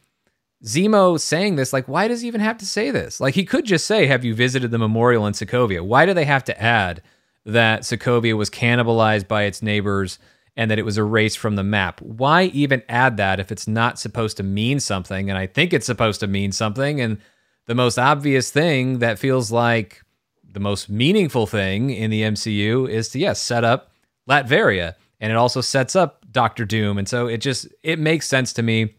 Zemo 0.64 1.20
saying 1.20 1.56
this, 1.56 1.72
like, 1.72 1.88
why 1.88 2.08
does 2.08 2.22
he 2.22 2.28
even 2.28 2.42
have 2.42 2.58
to 2.58 2.66
say 2.66 2.92
this? 2.92 3.20
Like, 3.20 3.36
he 3.36 3.46
could 3.46 3.66
just 3.66 3.86
say, 3.86 4.08
Have 4.08 4.26
you 4.26 4.36
visited 4.36 4.72
the 4.72 4.78
memorial 4.78 5.26
in 5.26 5.34
Sokovia? 5.34 5.82
Why 5.82 6.06
do 6.06 6.14
they 6.14 6.26
have 6.26 6.44
to 6.46 6.62
add 6.62 7.02
that 7.46 7.82
Sokovia 7.82 8.36
was 8.36 8.50
cannibalized 8.50 9.28
by 9.28 9.44
its 9.44 9.62
neighbors 9.62 10.20
and 10.58 10.70
that 10.70 10.80
it 10.80 10.86
was 10.86 10.98
erased 10.98 11.38
from 11.38 11.56
the 11.56 11.64
map? 11.64 12.02
Why 12.02 12.46
even 12.46 12.84
add 12.90 13.16
that 13.18 13.40
if 13.40 13.52
it's 13.52 13.68
not 13.68 14.00
supposed 14.00 14.36
to 14.38 14.44
mean 14.44 14.82
something? 14.82 15.30
And 15.30 15.38
I 15.38 15.48
think 15.48 15.72
it's 15.72 15.86
supposed 15.86 16.20
to 16.20 16.28
mean 16.28 16.52
something. 16.52 17.00
And 17.00 17.20
the 17.68 17.76
most 17.76 17.98
obvious 17.98 18.52
thing 18.52 19.00
that 19.00 19.20
feels 19.20 19.52
like 19.52 20.04
the 20.44 20.60
most 20.60 20.90
meaningful 20.90 21.48
thing 21.48 21.90
in 21.90 22.12
the 22.12 22.24
MCU 22.24 22.90
is 22.90 23.10
to, 23.10 23.20
yes, 23.20 23.42
set 23.42 23.64
up 23.64 23.92
Latveria. 24.30 24.96
And 25.22 25.32
it 25.32 25.36
also 25.36 25.62
sets 25.62 25.96
up 25.96 26.26
Doctor 26.32 26.66
Doom. 26.66 26.98
And 26.98 27.08
so 27.08 27.28
it 27.28 27.38
just, 27.38 27.68
it 27.84 28.00
makes 28.00 28.28
sense 28.28 28.52
to 28.54 28.64
me 28.64 28.96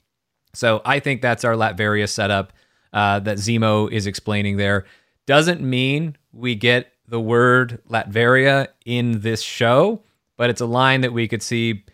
so 0.52 0.82
I 0.85 1.01
think 1.01 1.22
that's 1.22 1.44
our 1.44 1.55
Latveria 1.55 2.09
setup 2.09 2.52
uh, 2.93 3.20
that 3.20 3.39
Zemo 3.39 3.90
is 3.90 4.06
explaining 4.06 4.56
there. 4.56 4.85
Doesn't 5.27 5.60
mean 5.60 6.16
we 6.32 6.55
get 6.55 6.93
the 7.06 7.20
word 7.20 7.81
Latveria 7.89 8.68
in 8.85 9.20
this 9.20 9.43
show, 9.43 10.02
but 10.36 10.51
it's 10.51 10.60
a 10.60 10.66
line 10.66 11.02
that 11.02 11.12
we 11.12 11.28
could 11.28 11.43
see 11.43 11.85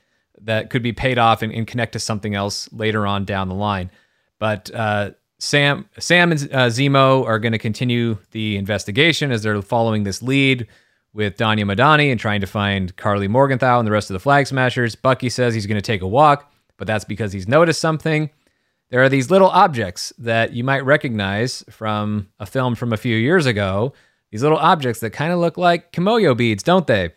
that 0.42 0.70
could 0.70 0.82
be 0.82 0.92
paid 0.92 1.18
off 1.18 1.42
and, 1.42 1.52
and 1.52 1.66
connect 1.66 1.92
to 1.92 1.98
something 1.98 2.34
else 2.34 2.70
later 2.72 3.06
on 3.06 3.24
down 3.24 3.48
the 3.48 3.54
line. 3.54 3.90
But 4.38 4.70
uh, 4.74 5.12
Sam, 5.38 5.88
Sam 5.98 6.32
and 6.32 6.42
uh, 6.52 6.66
Zemo 6.66 7.24
are 7.26 7.38
going 7.38 7.52
to 7.52 7.58
continue 7.58 8.18
the 8.30 8.56
investigation 8.56 9.32
as 9.32 9.42
they're 9.42 9.60
following 9.62 10.04
this 10.04 10.22
lead 10.22 10.66
with 11.12 11.36
Donya 11.38 11.64
Madani 11.64 12.10
and 12.10 12.20
trying 12.20 12.42
to 12.42 12.46
find 12.46 12.94
Karli 12.96 13.28
Morgenthau 13.28 13.78
and 13.78 13.86
the 13.86 13.92
rest 13.92 14.10
of 14.10 14.14
the 14.14 14.20
Flag 14.20 14.46
Smashers. 14.46 14.94
Bucky 14.94 15.30
says 15.30 15.54
he's 15.54 15.66
going 15.66 15.76
to 15.76 15.82
take 15.82 16.02
a 16.02 16.06
walk, 16.06 16.52
but 16.76 16.86
that's 16.86 17.04
because 17.04 17.32
he's 17.32 17.48
noticed 17.48 17.80
something 17.80 18.30
there 18.90 19.02
are 19.02 19.08
these 19.08 19.30
little 19.30 19.48
objects 19.48 20.12
that 20.18 20.52
you 20.52 20.62
might 20.62 20.84
recognize 20.84 21.64
from 21.70 22.28
a 22.38 22.46
film 22.46 22.74
from 22.74 22.92
a 22.92 22.96
few 22.96 23.16
years 23.16 23.46
ago. 23.46 23.92
These 24.30 24.42
little 24.42 24.58
objects 24.58 25.00
that 25.00 25.10
kind 25.10 25.32
of 25.32 25.38
look 25.38 25.56
like 25.56 25.92
Kimoyo 25.92 26.36
beads, 26.36 26.62
don't 26.62 26.86
they? 26.86 27.10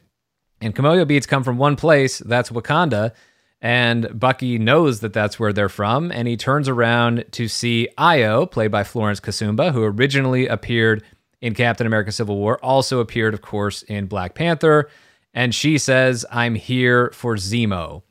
And 0.61 0.75
Kimoyo 0.75 1.07
beads 1.07 1.25
come 1.25 1.43
from 1.43 1.57
one 1.57 1.75
place, 1.75 2.19
that's 2.19 2.49
Wakanda. 2.49 3.13
And 3.61 4.17
Bucky 4.17 4.57
knows 4.57 5.01
that 5.01 5.11
that's 5.11 5.37
where 5.37 5.51
they're 5.51 5.67
from, 5.67 6.13
and 6.13 6.29
he 6.29 6.37
turns 6.37 6.69
around 6.69 7.25
to 7.31 7.49
see 7.49 7.89
Io, 7.97 8.45
played 8.45 8.71
by 8.71 8.85
Florence 8.85 9.19
Kasumba, 9.19 9.73
who 9.73 9.83
originally 9.83 10.47
appeared 10.47 11.03
in 11.41 11.53
Captain 11.53 11.85
America 11.85 12.11
Civil 12.11 12.37
War, 12.37 12.57
also 12.63 12.99
appeared, 12.99 13.33
of 13.33 13.41
course, 13.41 13.81
in 13.83 14.05
Black 14.05 14.33
Panther. 14.33 14.89
And 15.33 15.53
she 15.53 15.77
says, 15.77 16.25
I'm 16.31 16.55
here 16.55 17.11
for 17.11 17.35
Zemo. 17.35 18.03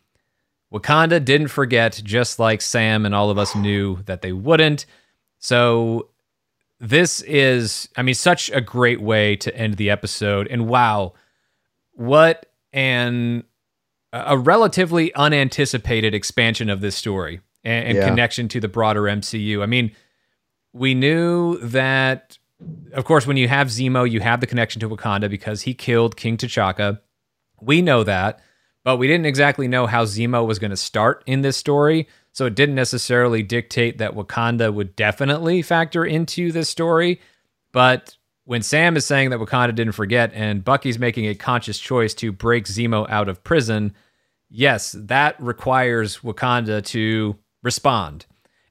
Wakanda 0.73 1.25
didn't 1.25 1.49
forget, 1.49 2.01
just 2.05 2.39
like 2.39 2.61
Sam 2.61 3.07
and 3.07 3.15
all 3.15 3.31
of 3.31 3.39
us 3.39 3.55
knew 3.57 4.03
that 4.07 4.23
they 4.23 4.33
wouldn't. 4.33 4.85
So, 5.39 6.11
this 6.81 7.23
is, 7.23 7.89
I 7.97 8.03
mean, 8.03 8.15
such 8.15 8.51
a 8.51 8.61
great 8.61 9.01
way 9.01 9.35
to 9.37 9.55
end 9.57 9.75
the 9.75 9.91
episode. 9.91 10.47
And 10.49 10.69
wow, 10.69 11.15
what 11.93 12.47
an 12.73 13.45
a 14.13 14.39
relatively 14.39 15.13
unanticipated 15.15 16.15
expansion 16.15 16.71
of 16.71 16.81
this 16.81 16.97
story 16.97 17.41
and, 17.65 17.89
and 17.89 17.99
Yeah. 17.99 18.09
connection 18.09 18.49
to 18.49 18.61
the 18.61 18.69
broader 18.69 19.03
MCU. 19.03 19.63
I 19.63 19.67
mean, 19.67 19.91
we 20.73 20.95
knew 20.95 21.59
that, 21.59 22.39
of 22.93 23.05
course, 23.05 23.27
when 23.27 23.37
you 23.37 23.49
have 23.49 23.67
Zemo, 23.69 24.11
you 24.11 24.21
have 24.21 24.41
the 24.41 24.47
connection 24.47 24.81
to 24.81 24.89
Wakanda 24.89 25.29
because 25.29 25.63
he 25.63 25.75
killed 25.75 26.17
King 26.17 26.37
T'Chaka. 26.39 27.01
We 27.61 27.83
know 27.83 28.03
that, 28.05 28.41
but 28.89 28.97
we 28.97 29.07
didn't 29.07 29.27
exactly 29.27 29.69
know 29.69 29.87
how 29.87 30.07
Zemo 30.07 30.47
was 30.47 30.59
going 30.59 30.71
to 30.71 30.77
start 30.77 31.23
in 31.27 31.43
this 31.43 31.59
story. 31.59 32.09
So 32.33 32.47
it 32.47 32.55
didn't 32.55 32.75
necessarily 32.75 33.43
dictate 33.43 33.99
that 33.99 34.15
Wakanda 34.15 34.73
would 34.73 34.97
definitely 34.97 35.61
factor 35.61 36.07
into 36.07 36.51
this 36.53 36.71
story. 36.71 37.21
But 37.71 38.17
when 38.47 38.63
Sam 38.63 38.97
is 38.97 39.05
saying 39.05 39.29
that 39.29 39.41
Wakanda 39.41 39.75
didn't 39.75 39.93
forget 39.93 40.33
and 40.33 40.65
Bucky's 40.65 40.99
making 40.99 41.27
a 41.27 41.35
conscious 41.35 41.79
choice 41.79 42.15
to 42.15 42.33
break 42.33 42.65
Zemo 42.65 43.07
out 43.11 43.29
of 43.29 43.45
prison, 43.45 43.93
yes, 44.49 44.97
that 44.99 45.39
requires 45.39 46.21
Wakanda 46.21 46.83
to 46.87 47.37
respond. 47.63 48.25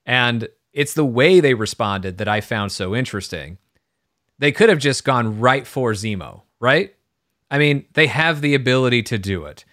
And 0.04 0.50
it's 0.74 0.96
the 0.96 1.06
way 1.06 1.42
they 1.42 1.54
responded 1.54 2.18
that 2.18 2.28
I 2.28 2.42
found 2.42 2.72
so 2.72 2.96
interesting. 2.96 3.60
They 4.40 4.52
could 4.52 4.70
have 4.70 4.80
just 4.80 5.06
gone 5.06 5.40
right 5.40 5.68
for 5.68 5.92
Zemo, 5.92 6.42
right? 6.60 6.96
I 7.52 7.60
mean, 7.60 7.86
they 7.94 8.08
have 8.08 8.42
the 8.42 8.56
ability 8.56 9.04
to 9.04 9.20
do 9.20 9.46
it. 9.46 9.64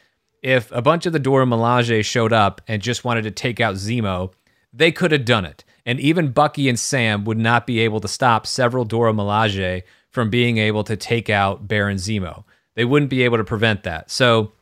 If 0.44 0.70
a 0.72 0.82
bunch 0.82 1.06
of 1.06 1.14
the 1.14 1.18
Dora 1.18 1.46
Milaje 1.46 2.04
showed 2.04 2.32
up 2.32 2.60
and 2.68 2.82
just 2.82 3.02
wanted 3.02 3.22
to 3.22 3.30
take 3.30 3.60
out 3.60 3.76
Zemo, 3.76 4.32
they 4.74 4.92
could 4.92 5.10
have 5.10 5.24
done 5.24 5.46
it. 5.46 5.64
And 5.86 5.98
even 5.98 6.32
Bucky 6.32 6.68
and 6.68 6.78
Sam 6.78 7.24
would 7.24 7.38
not 7.38 7.66
be 7.66 7.80
able 7.80 7.98
to 8.00 8.08
stop 8.08 8.46
several 8.46 8.84
Dora 8.84 9.12
Milaje 9.14 9.82
from 10.10 10.28
being 10.28 10.58
able 10.58 10.84
to 10.84 10.96
take 10.96 11.30
out 11.30 11.66
Baron 11.66 11.96
Zemo. 11.96 12.44
They 12.74 12.84
wouldn't 12.84 13.10
be 13.10 13.22
able 13.22 13.38
to 13.38 13.44
prevent 13.44 13.84
that. 13.84 14.10
So 14.10 14.52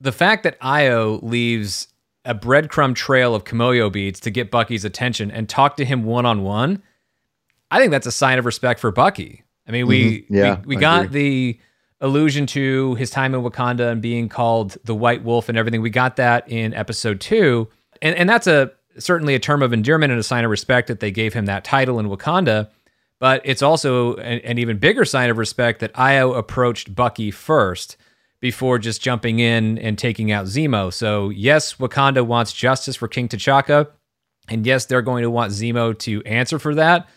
the 0.00 0.12
fact 0.12 0.44
that 0.44 0.56
Io 0.60 1.18
leaves 1.22 1.88
a 2.24 2.34
breadcrumb 2.34 2.94
trail 2.94 3.34
of 3.34 3.42
Kimoyo 3.44 3.90
beads 3.92 4.20
to 4.20 4.30
get 4.30 4.52
Bucky's 4.52 4.84
attention 4.84 5.32
and 5.32 5.48
talk 5.48 5.76
to 5.78 5.84
him 5.84 6.04
one 6.04 6.26
on 6.26 6.44
one, 6.44 6.80
I 7.72 7.80
think 7.80 7.90
that's 7.90 8.06
a 8.06 8.12
sign 8.12 8.38
of 8.38 8.44
respect 8.44 8.78
for 8.78 8.92
Bucky. 8.92 9.42
I 9.66 9.72
mean, 9.72 9.86
we 9.88 10.04
Mhm. 10.04 10.26
Yeah, 10.30 10.60
we, 10.64 10.76
we 10.76 10.80
got 10.80 11.06
agree. 11.06 11.22
the 11.22 11.60
allusion 12.04 12.44
to 12.44 12.94
his 12.96 13.10
time 13.10 13.34
in 13.34 13.40
Wakanda 13.42 13.90
and 13.90 14.02
being 14.02 14.28
called 14.28 14.76
the 14.84 14.94
White 14.94 15.24
Wolf 15.24 15.48
and 15.48 15.56
everything. 15.56 15.80
We 15.80 15.90
got 15.90 16.16
that 16.16 16.48
in 16.48 16.74
episode 16.74 17.20
two, 17.20 17.68
and 18.02 18.14
and 18.14 18.28
that's 18.28 18.46
a 18.46 18.70
certainly 18.98 19.34
a 19.34 19.40
term 19.40 19.62
of 19.62 19.72
endearment 19.72 20.12
and 20.12 20.20
a 20.20 20.22
sign 20.22 20.44
of 20.44 20.50
respect 20.50 20.86
that 20.88 21.00
they 21.00 21.10
gave 21.10 21.32
him 21.32 21.46
that 21.46 21.64
title 21.64 21.98
in 21.98 22.06
Wakanda. 22.06 22.68
But 23.18 23.40
it's 23.44 23.62
also 23.62 24.16
an, 24.16 24.40
an 24.40 24.58
even 24.58 24.78
bigger 24.78 25.04
sign 25.04 25.30
of 25.30 25.38
respect 25.38 25.80
that 25.80 25.98
Io 25.98 26.34
approached 26.34 26.94
Bucky 26.94 27.30
first 27.30 27.96
before 28.40 28.78
just 28.78 29.00
jumping 29.00 29.38
in 29.38 29.78
and 29.78 29.96
taking 29.96 30.30
out 30.30 30.44
Zemo. 30.44 30.92
So 30.92 31.30
yes, 31.30 31.74
Wakanda 31.74 32.24
wants 32.26 32.52
justice 32.52 32.96
for 32.96 33.08
King 33.08 33.28
T'Chaka, 33.28 33.88
and 34.48 34.66
yes, 34.66 34.84
they're 34.84 35.00
going 35.00 35.22
to 35.22 35.30
want 35.30 35.52
Zemo 35.52 35.98
to 36.00 36.22
answer 36.24 36.58
for 36.58 36.74
that. 36.74 37.08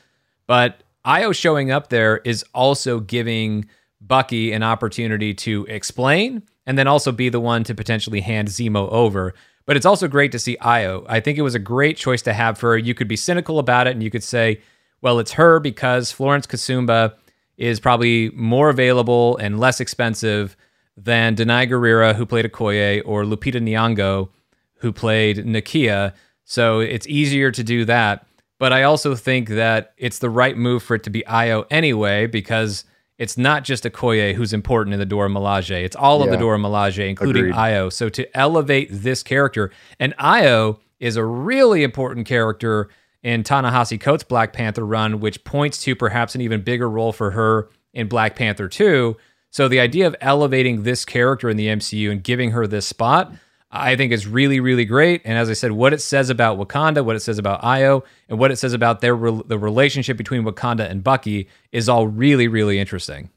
But 0.47 0.81
Io 1.03 1.33
showing 1.33 1.71
up 1.71 1.89
there 1.89 2.17
is 2.19 2.45
also 2.53 3.01
giving 3.01 3.67
Bucky 4.07 4.51
an 4.51 4.63
opportunity 4.63 5.33
to 5.33 5.65
explain 5.69 6.43
and 6.65 6.77
then 6.77 6.87
also 6.87 7.11
be 7.11 7.29
the 7.29 7.39
one 7.39 7.63
to 7.65 7.75
potentially 7.75 8.21
hand 8.21 8.47
Zemo 8.49 8.89
over. 8.89 9.33
But 9.65 9.75
it's 9.75 9.85
also 9.85 10.07
great 10.07 10.31
to 10.31 10.39
see 10.39 10.57
Io. 10.59 11.05
I 11.09 11.19
think 11.19 11.37
it 11.37 11.41
was 11.41 11.55
a 11.55 11.59
great 11.59 11.97
choice 11.97 12.21
to 12.23 12.33
have 12.33 12.57
for 12.57 12.71
her. 12.71 12.77
You 12.77 12.93
could 12.93 13.07
be 13.07 13.15
cynical 13.15 13.59
about 13.59 13.87
it 13.87 13.91
and 13.91 14.03
you 14.03 14.09
could 14.09 14.23
say, 14.23 14.61
well, 15.01 15.19
it's 15.19 15.33
her 15.33 15.59
because 15.59 16.11
Florence 16.11 16.47
Kasumba 16.47 17.13
is 17.57 17.79
probably 17.79 18.29
more 18.31 18.69
available 18.69 19.37
and 19.37 19.59
less 19.59 19.79
expensive 19.79 20.55
than 20.95 21.35
Danai 21.35 21.69
Gurira, 21.69 22.15
who 22.15 22.25
played 22.25 22.45
Okoye, 22.45 23.01
or 23.05 23.23
Lupita 23.23 23.61
Nyong'o, 23.61 24.29
who 24.75 24.91
played 24.91 25.37
Nakia. 25.37 26.13
So 26.43 26.79
it's 26.79 27.07
easier 27.07 27.51
to 27.51 27.63
do 27.63 27.85
that. 27.85 28.25
But 28.59 28.73
I 28.73 28.83
also 28.83 29.15
think 29.15 29.49
that 29.49 29.93
it's 29.97 30.19
the 30.19 30.29
right 30.29 30.57
move 30.57 30.81
for 30.81 30.95
it 30.95 31.03
to 31.03 31.09
be 31.09 31.25
Io 31.27 31.65
anyway, 31.69 32.25
because 32.25 32.85
it's 33.17 33.37
not 33.37 33.63
just 33.63 33.83
Okoye 33.83 34.33
who's 34.33 34.53
important 34.53 34.93
in 34.93 34.99
the 34.99 35.05
Dora 35.05 35.29
Milaje. 35.29 35.83
It's 35.83 35.95
all 35.95 36.21
of 36.21 36.29
the 36.29 36.37
Dora 36.37 36.57
Milaje, 36.57 37.09
including 37.09 37.45
Agreed. 37.45 37.55
Io. 37.55 37.89
So 37.89 38.09
to 38.09 38.37
elevate 38.37 38.89
this 38.91 39.23
character, 39.23 39.71
and 39.99 40.13
Io 40.19 40.79
is 40.99 41.15
a 41.15 41.23
really 41.23 41.83
important 41.83 42.27
character 42.27 42.89
in 43.23 43.43
Ta-Nehisi 43.43 43.99
Coates' 43.99 44.23
Black 44.23 44.53
Panther 44.53 44.85
run, 44.85 45.19
which 45.19 45.43
points 45.43 45.81
to 45.83 45.95
perhaps 45.95 46.35
an 46.35 46.41
even 46.41 46.61
bigger 46.61 46.89
role 46.89 47.11
for 47.11 47.31
her 47.31 47.69
in 47.93 48.07
Black 48.07 48.35
Panther 48.35 48.67
2. 48.67 49.17
So 49.49 49.67
the 49.67 49.79
idea 49.79 50.05
of 50.05 50.15
elevating 50.21 50.83
this 50.83 51.03
character 51.03 51.49
in 51.49 51.57
the 51.57 51.67
MCU 51.67 52.11
and 52.11 52.23
giving 52.23 52.51
her 52.51 52.67
this 52.67 52.85
spot, 52.85 53.33
I 53.79 53.95
think 53.95 54.11
is 54.11 54.27
really, 54.27 54.59
really 54.59 54.85
great. 54.85 55.21
And 55.25 55.37
as 55.37 55.49
I 55.49 55.53
said, 55.53 55.71
what 55.71 55.93
it 55.93 56.01
says 56.01 56.29
about 56.29 56.57
Wakanda, 56.57 57.03
what 57.03 57.15
it 57.15 57.21
says 57.21 57.37
about 57.37 57.63
Io, 57.63 58.03
and 58.29 58.39
what 58.39 58.51
it 58.51 58.57
says 58.57 58.73
about 58.73 59.01
their 59.01 59.15
rel- 59.15 59.43
the 59.43 59.57
relationship 59.57 60.17
between 60.17 60.43
Wakanda 60.43 60.89
and 60.89 61.03
Bucky 61.03 61.47
is 61.71 61.89
all 61.89 62.07
really, 62.07 62.47
really 62.47 62.79
interesting. 62.79 63.29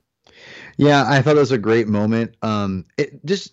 Yeah, 0.77 1.05
I 1.07 1.21
thought 1.23 1.37
it 1.37 1.41
was 1.41 1.53
a 1.53 1.59
great 1.59 1.89
moment. 1.89 2.35
Um, 2.43 2.87
it 2.97 3.25
just 3.25 3.53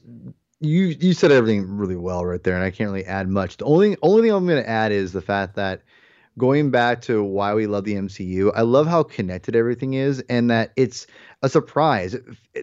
you 0.60 0.96
you 1.00 1.14
said 1.14 1.32
everything 1.32 1.78
really 1.78 1.96
well 1.96 2.26
right 2.26 2.44
there, 2.44 2.56
and 2.56 2.64
I 2.64 2.72
can't 2.72 2.90
really 2.90 3.06
add 3.06 3.28
much. 3.30 3.58
The 3.58 3.66
only 3.66 3.98
only 4.02 4.24
thing 4.24 4.32
I'm 4.32 4.48
going 4.48 4.64
to 4.64 4.70
add 4.70 4.92
is 4.92 5.12
the 5.12 5.22
fact 5.22 5.56
that 5.56 5.82
going 6.38 6.72
back 6.72 7.02
to 7.02 7.24
why 7.24 7.54
we 7.54 7.68
love 7.68 7.84
the 7.84 7.96
MCU, 7.96 8.52
I 8.56 8.62
love 8.62 8.88
how 8.88 9.04
connected 9.04 9.56
everything 9.56 9.94
is, 9.94 10.24
and 10.30 10.50
that 10.50 10.72
it's 10.76 11.08
a 11.42 11.50
surprise. 11.50 12.16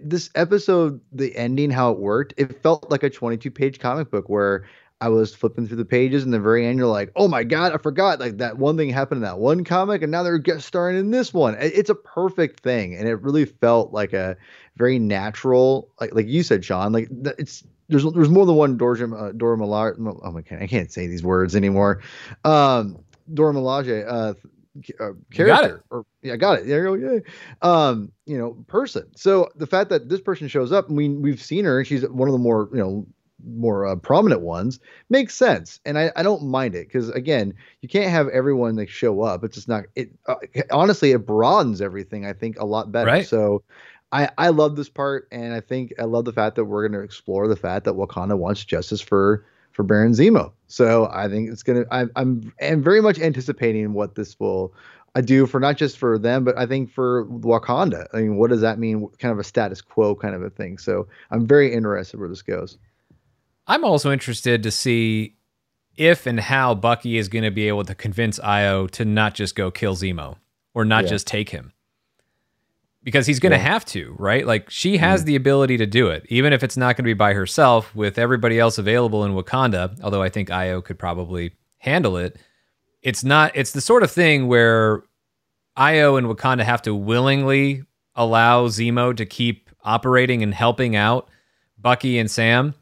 This 0.02 0.30
episode, 0.34 1.00
the 1.12 1.34
ending, 1.36 1.70
how 1.70 1.92
it 1.92 1.98
worked, 1.98 2.34
it 2.36 2.62
felt 2.62 2.90
like 2.90 3.02
a 3.02 3.10
22 3.10 3.50
page 3.50 3.78
comic 3.78 4.10
book 4.10 4.28
where. 4.28 4.66
I 5.00 5.08
was 5.08 5.34
flipping 5.34 5.66
through 5.66 5.78
the 5.78 5.84
pages, 5.84 6.24
and 6.24 6.32
the 6.32 6.40
very 6.40 6.66
end, 6.66 6.78
you're 6.78 6.86
like, 6.86 7.10
"Oh 7.14 7.28
my 7.28 7.44
god, 7.44 7.72
I 7.72 7.78
forgot! 7.78 8.20
Like 8.20 8.38
that 8.38 8.56
one 8.56 8.78
thing 8.78 8.88
happened 8.88 9.18
in 9.18 9.22
that 9.24 9.38
one 9.38 9.62
comic, 9.64 10.00
and 10.00 10.10
now 10.10 10.22
they're 10.22 10.38
guest 10.38 10.66
starring 10.66 10.96
in 10.96 11.10
this 11.10 11.34
one." 11.34 11.56
It's 11.60 11.90
a 11.90 11.94
perfect 11.94 12.60
thing, 12.60 12.94
and 12.94 13.06
it 13.06 13.20
really 13.20 13.44
felt 13.44 13.92
like 13.92 14.14
a 14.14 14.36
very 14.76 14.98
natural, 14.98 15.90
like 16.00 16.14
like 16.14 16.28
you 16.28 16.42
said, 16.42 16.64
Sean. 16.64 16.92
Like 16.92 17.08
it's 17.10 17.64
there's 17.88 18.04
there's 18.12 18.30
more 18.30 18.46
than 18.46 18.54
one 18.54 18.76
Dora 18.78 19.12
uh, 19.14 19.32
Dora 19.32 19.58
Milaje. 19.58 19.96
Oh 20.22 20.30
my 20.30 20.40
god, 20.40 20.62
I 20.62 20.66
can't 20.66 20.90
say 20.90 21.06
these 21.06 21.22
words 21.22 21.54
anymore. 21.54 22.00
Um, 22.44 22.98
Dora 23.32 23.52
Milaje, 23.52 24.06
uh, 24.08 24.34
uh, 25.00 25.10
character, 25.32 25.84
or 25.90 26.04
yeah, 26.22 26.34
I 26.34 26.36
got 26.36 26.58
it. 26.58 26.66
There 26.66 26.96
you 26.96 27.00
go. 27.00 27.14
Yeah. 27.14 27.20
Um, 27.62 28.12
you 28.26 28.38
know, 28.38 28.52
person. 28.66 29.06
So 29.16 29.48
the 29.56 29.66
fact 29.66 29.90
that 29.90 30.08
this 30.08 30.20
person 30.20 30.48
shows 30.48 30.72
up, 30.72 30.88
and 30.88 30.96
we 30.96 31.08
we've 31.10 31.42
seen 31.42 31.64
her, 31.64 31.78
and 31.78 31.86
she's 31.86 32.06
one 32.08 32.28
of 32.28 32.32
the 32.32 32.38
more 32.38 32.68
you 32.72 32.78
know 32.78 33.06
more 33.46 33.86
uh, 33.86 33.96
prominent 33.96 34.40
ones 34.40 34.80
makes 35.10 35.34
sense 35.34 35.78
and 35.84 35.98
i, 35.98 36.10
I 36.16 36.22
don't 36.22 36.44
mind 36.44 36.74
it 36.74 36.86
because 36.86 37.10
again 37.10 37.52
you 37.82 37.88
can't 37.90 38.08
have 38.08 38.28
everyone 38.28 38.76
like 38.76 38.88
show 38.88 39.20
up 39.20 39.44
it's 39.44 39.56
just 39.56 39.68
not 39.68 39.84
it 39.96 40.12
uh, 40.28 40.36
honestly 40.70 41.10
it 41.10 41.26
broadens 41.26 41.82
everything 41.82 42.24
i 42.24 42.32
think 42.32 42.58
a 42.58 42.64
lot 42.64 42.90
better 42.90 43.10
Right. 43.10 43.26
so 43.26 43.62
I, 44.12 44.30
I 44.38 44.48
love 44.50 44.76
this 44.76 44.88
part, 44.88 45.26
and 45.32 45.52
I 45.52 45.60
think 45.60 45.92
I 45.98 46.04
love 46.04 46.24
the 46.24 46.32
fact 46.32 46.54
that 46.54 46.66
we're 46.66 46.86
going 46.86 46.98
to 46.98 47.04
explore 47.04 47.48
the 47.48 47.56
fact 47.56 47.84
that 47.84 47.94
Wakanda 47.94 48.38
wants 48.38 48.64
justice 48.64 49.00
for 49.00 49.44
for 49.74 49.82
Baron 49.82 50.12
Zemo. 50.12 50.52
So 50.68 51.08
I 51.12 51.28
think 51.28 51.50
it's 51.50 51.62
gonna. 51.62 51.84
I'm 51.90 52.10
I'm 52.16 52.52
am 52.60 52.82
very 52.82 53.02
much 53.02 53.18
anticipating 53.18 53.92
what 53.92 54.14
this 54.14 54.40
will 54.40 54.72
I 55.14 55.20
do 55.20 55.46
for 55.46 55.60
not 55.60 55.76
just 55.76 55.98
for 55.98 56.18
them, 56.18 56.42
but 56.44 56.56
I 56.58 56.64
think 56.66 56.90
for 56.90 57.26
Wakanda. 57.26 58.06
I 58.14 58.18
mean, 58.22 58.36
what 58.36 58.50
does 58.50 58.62
that 58.62 58.78
mean? 58.78 59.06
Kind 59.18 59.30
of 59.32 59.38
a 59.38 59.44
status 59.44 59.80
quo 59.82 60.14
kind 60.14 60.34
of 60.34 60.42
a 60.42 60.50
thing. 60.50 60.78
So 60.78 61.06
I'm 61.30 61.46
very 61.46 61.72
interested 61.72 62.18
where 62.18 62.28
this 62.28 62.42
goes. 62.42 62.78
I'm 63.66 63.84
also 63.84 64.10
interested 64.10 64.62
to 64.62 64.70
see 64.70 65.36
if 65.96 66.26
and 66.26 66.40
how 66.40 66.74
Bucky 66.74 67.16
is 67.18 67.28
going 67.28 67.44
to 67.44 67.50
be 67.50 67.68
able 67.68 67.84
to 67.84 67.94
convince 67.94 68.40
Io 68.40 68.86
to 68.88 69.04
not 69.04 69.34
just 69.34 69.54
go 69.54 69.70
kill 69.70 69.94
Zemo 69.94 70.36
or 70.74 70.84
not 70.84 71.04
Yeah. 71.04 71.10
just 71.10 71.26
take 71.26 71.50
him. 71.50 71.72
Because 73.04 73.26
he's 73.26 73.38
going 73.38 73.52
to 73.52 73.58
Yeah. 73.58 73.64
have 73.64 73.84
to, 73.86 74.16
right? 74.18 74.46
Like 74.46 74.70
she 74.70 74.96
has 74.96 75.22
mm. 75.22 75.26
the 75.26 75.36
ability 75.36 75.76
to 75.76 75.86
do 75.86 76.08
it, 76.08 76.24
even 76.28 76.52
if 76.52 76.62
it's 76.62 76.76
not 76.76 76.96
going 76.96 77.04
to 77.04 77.08
be 77.08 77.14
by 77.14 77.34
herself 77.34 77.94
with 77.94 78.18
everybody 78.18 78.58
else 78.58 78.78
available 78.78 79.24
in 79.24 79.32
Wakanda, 79.32 79.96
although 80.02 80.22
I 80.22 80.30
think 80.30 80.50
Io 80.50 80.80
could 80.80 80.98
probably 80.98 81.52
handle 81.78 82.16
it. 82.16 82.38
It's 83.02 83.22
not 83.22 83.52
it's 83.54 83.72
the 83.72 83.82
sort 83.82 84.02
of 84.02 84.10
thing 84.10 84.48
where 84.48 85.02
Io 85.76 86.16
and 86.16 86.26
Wakanda 86.26 86.62
have 86.62 86.82
to 86.82 86.94
willingly 86.94 87.84
allow 88.14 88.68
Zemo 88.68 89.14
to 89.16 89.26
keep 89.26 89.70
operating 89.84 90.42
and 90.42 90.54
helping 90.54 90.96
out 90.96 91.28
Bucky 91.78 92.18
and 92.18 92.30
Sam. 92.30 92.74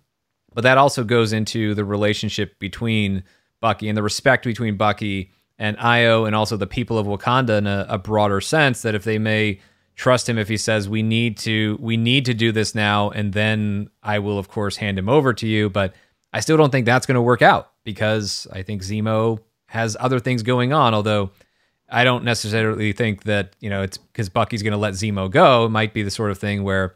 But 0.55 0.63
that 0.63 0.79
also 0.79 1.03
goes 1.03 1.33
into 1.33 1.75
the 1.75 1.85
relationship 1.85 2.59
between 2.61 3.25
Bucky 3.61 3.89
and 3.89 3.97
the 3.97 4.03
respect 4.03 4.45
between 4.45 4.77
Bucky 4.77 5.33
and 5.59 5.77
Io 5.79 6.27
and 6.27 6.37
also 6.37 6.57
the 6.57 6.67
people 6.67 6.99
of 6.99 7.07
Wakanda 7.07 7.59
in 7.59 7.67
a, 7.67 7.87
a 7.89 7.99
broader 7.99 8.41
sense 8.41 8.83
that 8.83 8.95
if 8.95 9.05
they 9.05 9.19
may 9.19 9.59
trust 9.95 10.29
him 10.29 10.39
if 10.39 10.49
he 10.49 10.57
says 10.57 10.89
we 10.89 11.03
need 11.03 11.37
to 11.37 11.79
we 11.81 11.97
need 11.97 12.25
to 12.25 12.35
do 12.35 12.53
this 12.53 12.75
now 12.75 13.11
and 13.11 13.33
then 13.33 13.91
I 14.03 14.19
will 14.19 14.39
of 14.39 14.49
course 14.49 14.77
hand 14.77 14.99
him 14.99 15.09
over 15.09 15.33
to 15.35 15.47
you 15.47 15.69
but 15.69 15.95
I 16.33 16.41
still 16.41 16.57
don't 16.57 16.71
think 16.71 16.87
that's 16.87 17.07
going 17.07 17.17
to 17.17 17.23
work 17.23 17.43
out 17.43 17.73
because 17.85 18.47
I 18.53 18.63
think 18.63 18.83
Zemo 18.83 19.41
has 19.67 19.97
other 20.01 20.19
things 20.19 20.43
going 20.43 20.73
on 20.73 20.95
although 20.95 21.31
I 21.93 22.05
don't 22.05 22.25
necessarily 22.25 22.93
think 22.93 23.25
that 23.25 23.55
you 23.61 23.69
know 23.69 23.83
it's 23.83 23.99
because 23.99 24.31
Bucky's 24.31 24.63
going 24.63 24.73
to 24.73 24.79
let 24.79 24.95
Zemo 24.95 25.31
go. 25.31 25.67
It 25.67 25.69
might 25.69 25.93
be 25.93 26.03
the 26.03 26.11
sort 26.11 26.31
of 26.31 26.39
thing 26.39 26.65
where 26.65 26.95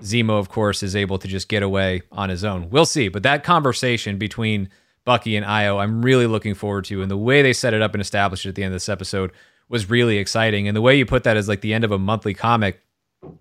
Zemo, 0.00 0.38
of 0.38 0.48
course, 0.48 0.82
is 0.82 0.96
able 0.96 1.18
to 1.18 1.28
just 1.28 1.48
get 1.48 1.62
away 1.62 2.02
on 2.10 2.28
his 2.28 2.44
own. 2.44 2.68
We'll 2.68 2.84
see. 2.84 3.08
But 3.08 3.22
that 3.22 3.44
conversation 3.44 4.18
between 4.18 4.68
Bucky 5.04 5.36
and 5.36 5.46
Io, 5.46 5.78
I'm 5.78 6.02
really 6.02 6.26
looking 6.26 6.54
forward 6.54 6.84
to. 6.86 7.02
And 7.02 7.10
the 7.10 7.16
way 7.16 7.42
they 7.42 7.52
set 7.52 7.72
it 7.72 7.82
up 7.82 7.94
and 7.94 8.02
established 8.02 8.44
it 8.44 8.50
at 8.50 8.54
the 8.56 8.64
end 8.64 8.74
of 8.74 8.76
this 8.76 8.88
episode 8.88 9.30
was 9.72 9.90
really 9.90 10.18
exciting. 10.18 10.68
And 10.68 10.76
the 10.76 10.82
way 10.82 10.96
you 10.96 11.06
put 11.06 11.24
that 11.24 11.36
is 11.36 11.48
like 11.48 11.62
the 11.62 11.72
end 11.74 11.82
of 11.82 11.90
a 11.90 11.98
monthly 11.98 12.34
comic 12.34 12.80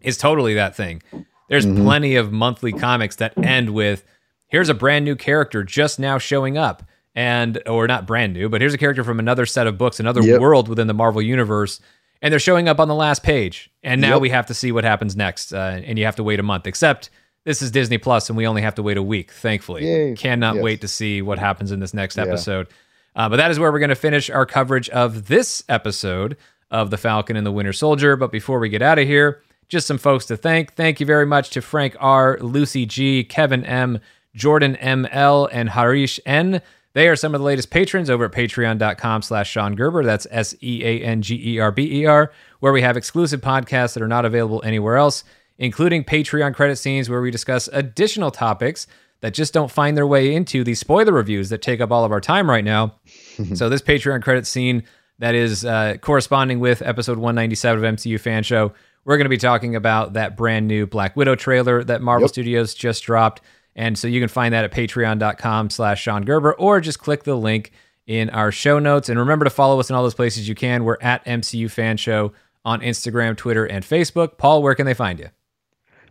is 0.01 0.17
totally 0.17 0.55
that 0.55 0.75
thing. 0.75 1.03
There's 1.49 1.65
mm-hmm. 1.65 1.83
plenty 1.83 2.15
of 2.15 2.31
monthly 2.31 2.71
comics 2.71 3.17
that 3.17 3.37
end 3.37 3.71
with 3.71 4.05
here's 4.47 4.69
a 4.69 4.73
brand 4.73 5.05
new 5.05 5.15
character 5.15 5.63
just 5.63 5.99
now 5.99 6.17
showing 6.17 6.57
up 6.57 6.83
and 7.13 7.61
or 7.67 7.85
not 7.87 8.07
brand 8.07 8.33
new, 8.33 8.47
but 8.47 8.61
here's 8.61 8.73
a 8.73 8.77
character 8.77 9.03
from 9.03 9.19
another 9.19 9.45
set 9.45 9.67
of 9.67 9.77
books, 9.77 9.99
another 9.99 10.21
yep. 10.21 10.39
world 10.39 10.69
within 10.69 10.87
the 10.87 10.93
Marvel 10.93 11.21
universe, 11.21 11.81
and 12.21 12.31
they're 12.31 12.39
showing 12.39 12.69
up 12.69 12.79
on 12.79 12.87
the 12.87 12.95
last 12.95 13.21
page. 13.21 13.69
And 13.83 13.99
now 13.99 14.13
yep. 14.13 14.21
we 14.21 14.29
have 14.29 14.45
to 14.45 14.53
see 14.53 14.71
what 14.71 14.85
happens 14.85 15.17
next, 15.17 15.51
uh, 15.51 15.81
and 15.83 15.99
you 15.99 16.05
have 16.05 16.15
to 16.15 16.23
wait 16.23 16.39
a 16.39 16.43
month. 16.43 16.65
Except 16.67 17.09
this 17.43 17.61
is 17.61 17.71
Disney 17.71 17.97
Plus, 17.97 18.29
and 18.29 18.37
we 18.37 18.47
only 18.47 18.61
have 18.61 18.75
to 18.75 18.83
wait 18.83 18.95
a 18.95 19.03
week. 19.03 19.33
Thankfully, 19.33 19.85
Yay. 19.85 20.15
cannot 20.15 20.55
yes. 20.55 20.63
wait 20.63 20.81
to 20.81 20.87
see 20.87 21.21
what 21.21 21.39
happens 21.39 21.73
in 21.73 21.81
this 21.81 21.93
next 21.93 22.15
yeah. 22.15 22.23
episode. 22.23 22.67
Uh, 23.15 23.29
but 23.29 23.37
that 23.37 23.51
is 23.51 23.59
where 23.59 23.71
we're 23.71 23.79
going 23.79 23.89
to 23.89 23.95
finish 23.95 24.29
our 24.29 24.45
coverage 24.45 24.89
of 24.89 25.27
this 25.27 25.63
episode 25.67 26.37
of 26.69 26.89
The 26.89 26.97
Falcon 26.97 27.35
and 27.35 27.45
the 27.45 27.51
Winter 27.51 27.73
Soldier. 27.73 28.15
But 28.15 28.31
before 28.31 28.59
we 28.59 28.69
get 28.69 28.81
out 28.81 28.99
of 28.99 29.07
here, 29.07 29.41
just 29.67 29.87
some 29.87 29.97
folks 29.97 30.25
to 30.27 30.37
thank. 30.37 30.73
Thank 30.73 30.99
you 30.99 31.05
very 31.05 31.25
much 31.25 31.49
to 31.51 31.61
Frank 31.61 31.95
R, 31.99 32.37
Lucy 32.41 32.85
G, 32.85 33.23
Kevin 33.23 33.65
M, 33.65 33.99
Jordan 34.35 34.77
ML, 34.81 35.49
and 35.51 35.69
Harish 35.69 36.19
N. 36.25 36.61
They 36.93 37.07
are 37.07 37.15
some 37.15 37.33
of 37.33 37.39
the 37.39 37.45
latest 37.45 37.69
patrons 37.69 38.09
over 38.09 38.25
at 38.25 38.33
patreon.com 38.33 39.21
slash 39.21 39.49
Sean 39.49 39.75
Gerber. 39.75 40.03
That's 40.03 40.27
S 40.29 40.55
E 40.61 40.83
A 40.83 41.01
N 41.03 41.21
G 41.21 41.55
E 41.55 41.59
R 41.59 41.71
B 41.71 42.01
E 42.01 42.05
R, 42.05 42.31
where 42.59 42.73
we 42.73 42.81
have 42.81 42.97
exclusive 42.97 43.39
podcasts 43.39 43.93
that 43.93 44.03
are 44.03 44.09
not 44.09 44.25
available 44.25 44.61
anywhere 44.65 44.97
else, 44.97 45.23
including 45.57 46.03
Patreon 46.03 46.53
credit 46.53 46.75
scenes 46.77 47.09
where 47.09 47.21
we 47.21 47.31
discuss 47.31 47.69
additional 47.71 48.31
topics 48.31 48.87
that 49.21 49.33
just 49.33 49.53
don't 49.53 49.71
find 49.71 49.95
their 49.95 50.07
way 50.07 50.33
into 50.33 50.63
the 50.63 50.75
spoiler 50.75 51.13
reviews 51.13 51.49
that 51.49 51.61
take 51.61 51.79
up 51.79 51.91
all 51.91 52.03
of 52.03 52.11
our 52.11 52.21
time 52.21 52.49
right 52.49 52.63
now. 52.63 52.95
so, 53.55 53.69
this 53.69 53.81
Patreon 53.81 54.21
credit 54.21 54.45
scene 54.45 54.83
that 55.19 55.35
is 55.35 55.63
uh, 55.63 55.97
corresponding 56.01 56.59
with 56.59 56.81
episode 56.81 57.17
197 57.17 57.85
of 57.85 57.95
MCU 57.95 58.19
Fan 58.19 58.43
Show, 58.43 58.73
we're 59.05 59.17
going 59.17 59.25
to 59.25 59.29
be 59.29 59.37
talking 59.37 59.75
about 59.75 60.13
that 60.13 60.35
brand 60.35 60.67
new 60.67 60.85
Black 60.85 61.15
Widow 61.15 61.35
trailer 61.35 61.83
that 61.83 62.01
Marvel 62.01 62.23
yep. 62.23 62.31
Studios 62.31 62.73
just 62.73 63.03
dropped. 63.03 63.41
And 63.75 63.97
so 63.97 64.07
you 64.07 64.19
can 64.19 64.29
find 64.29 64.53
that 64.53 64.65
at 64.65 64.71
patreon.com 64.71 65.69
slash 65.69 66.01
Sean 66.01 66.23
Gerber 66.23 66.53
or 66.53 66.81
just 66.81 66.99
click 66.99 67.23
the 67.23 67.35
link 67.35 67.71
in 68.05 68.29
our 68.31 68.51
show 68.51 68.79
notes. 68.79 69.09
And 69.09 69.17
remember 69.17 69.45
to 69.45 69.49
follow 69.49 69.79
us 69.79 69.89
in 69.89 69.95
all 69.95 70.03
those 70.03 70.13
places 70.13 70.47
you 70.47 70.55
can. 70.55 70.83
We're 70.83 70.97
at 71.01 71.23
MCU 71.25 71.69
Fan 71.69 71.97
Show 71.97 72.33
on 72.65 72.81
Instagram, 72.81 73.37
Twitter, 73.37 73.65
and 73.65 73.83
Facebook. 73.83 74.37
Paul, 74.37 74.61
where 74.61 74.75
can 74.75 74.85
they 74.85 74.93
find 74.93 75.19
you? 75.19 75.29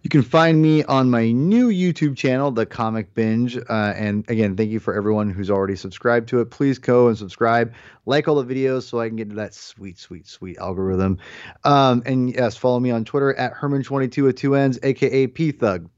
You 0.02 0.08
can 0.08 0.22
find 0.22 0.62
me 0.62 0.82
on 0.84 1.10
my 1.10 1.30
new 1.30 1.68
YouTube 1.68 2.16
channel, 2.16 2.50
The 2.50 2.64
Comic 2.64 3.14
Binge. 3.14 3.56
Uh, 3.56 3.92
and 3.96 4.28
again, 4.30 4.56
thank 4.56 4.70
you 4.70 4.80
for 4.80 4.94
everyone 4.94 5.30
who's 5.30 5.50
already 5.50 5.76
subscribed 5.76 6.28
to 6.30 6.40
it. 6.40 6.50
Please 6.50 6.78
go 6.78 7.08
and 7.08 7.18
subscribe, 7.18 7.74
like 8.06 8.26
all 8.26 8.42
the 8.42 8.54
videos 8.54 8.84
so 8.84 9.00
I 9.00 9.08
can 9.08 9.16
get 9.16 9.28
to 9.28 9.36
that 9.36 9.52
sweet, 9.52 9.98
sweet, 9.98 10.26
sweet 10.26 10.56
algorithm. 10.58 11.18
Um, 11.64 12.02
and 12.06 12.32
yes, 12.34 12.56
follow 12.56 12.80
me 12.80 12.90
on 12.90 13.04
Twitter 13.04 13.34
at 13.34 13.52
Herman22 13.54 14.22
with 14.22 14.36
two 14.36 14.54
N's, 14.54 14.78
aka 14.82 15.26
P 15.26 15.52
Thug. 15.52 15.90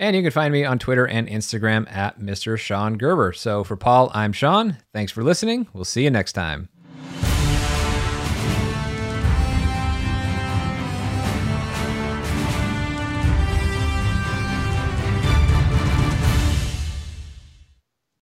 And 0.00 0.16
you 0.16 0.22
can 0.22 0.30
find 0.30 0.50
me 0.50 0.64
on 0.64 0.78
Twitter 0.78 1.06
and 1.06 1.28
Instagram 1.28 1.90
at 1.92 2.18
Mr. 2.18 2.58
Sean 2.58 2.96
Gerber. 2.96 3.34
So 3.34 3.62
for 3.64 3.76
Paul, 3.76 4.10
I'm 4.14 4.32
Sean. 4.32 4.78
Thanks 4.94 5.12
for 5.12 5.22
listening. 5.22 5.68
We'll 5.74 5.84
see 5.84 6.04
you 6.04 6.10
next 6.10 6.32
time. 6.32 6.69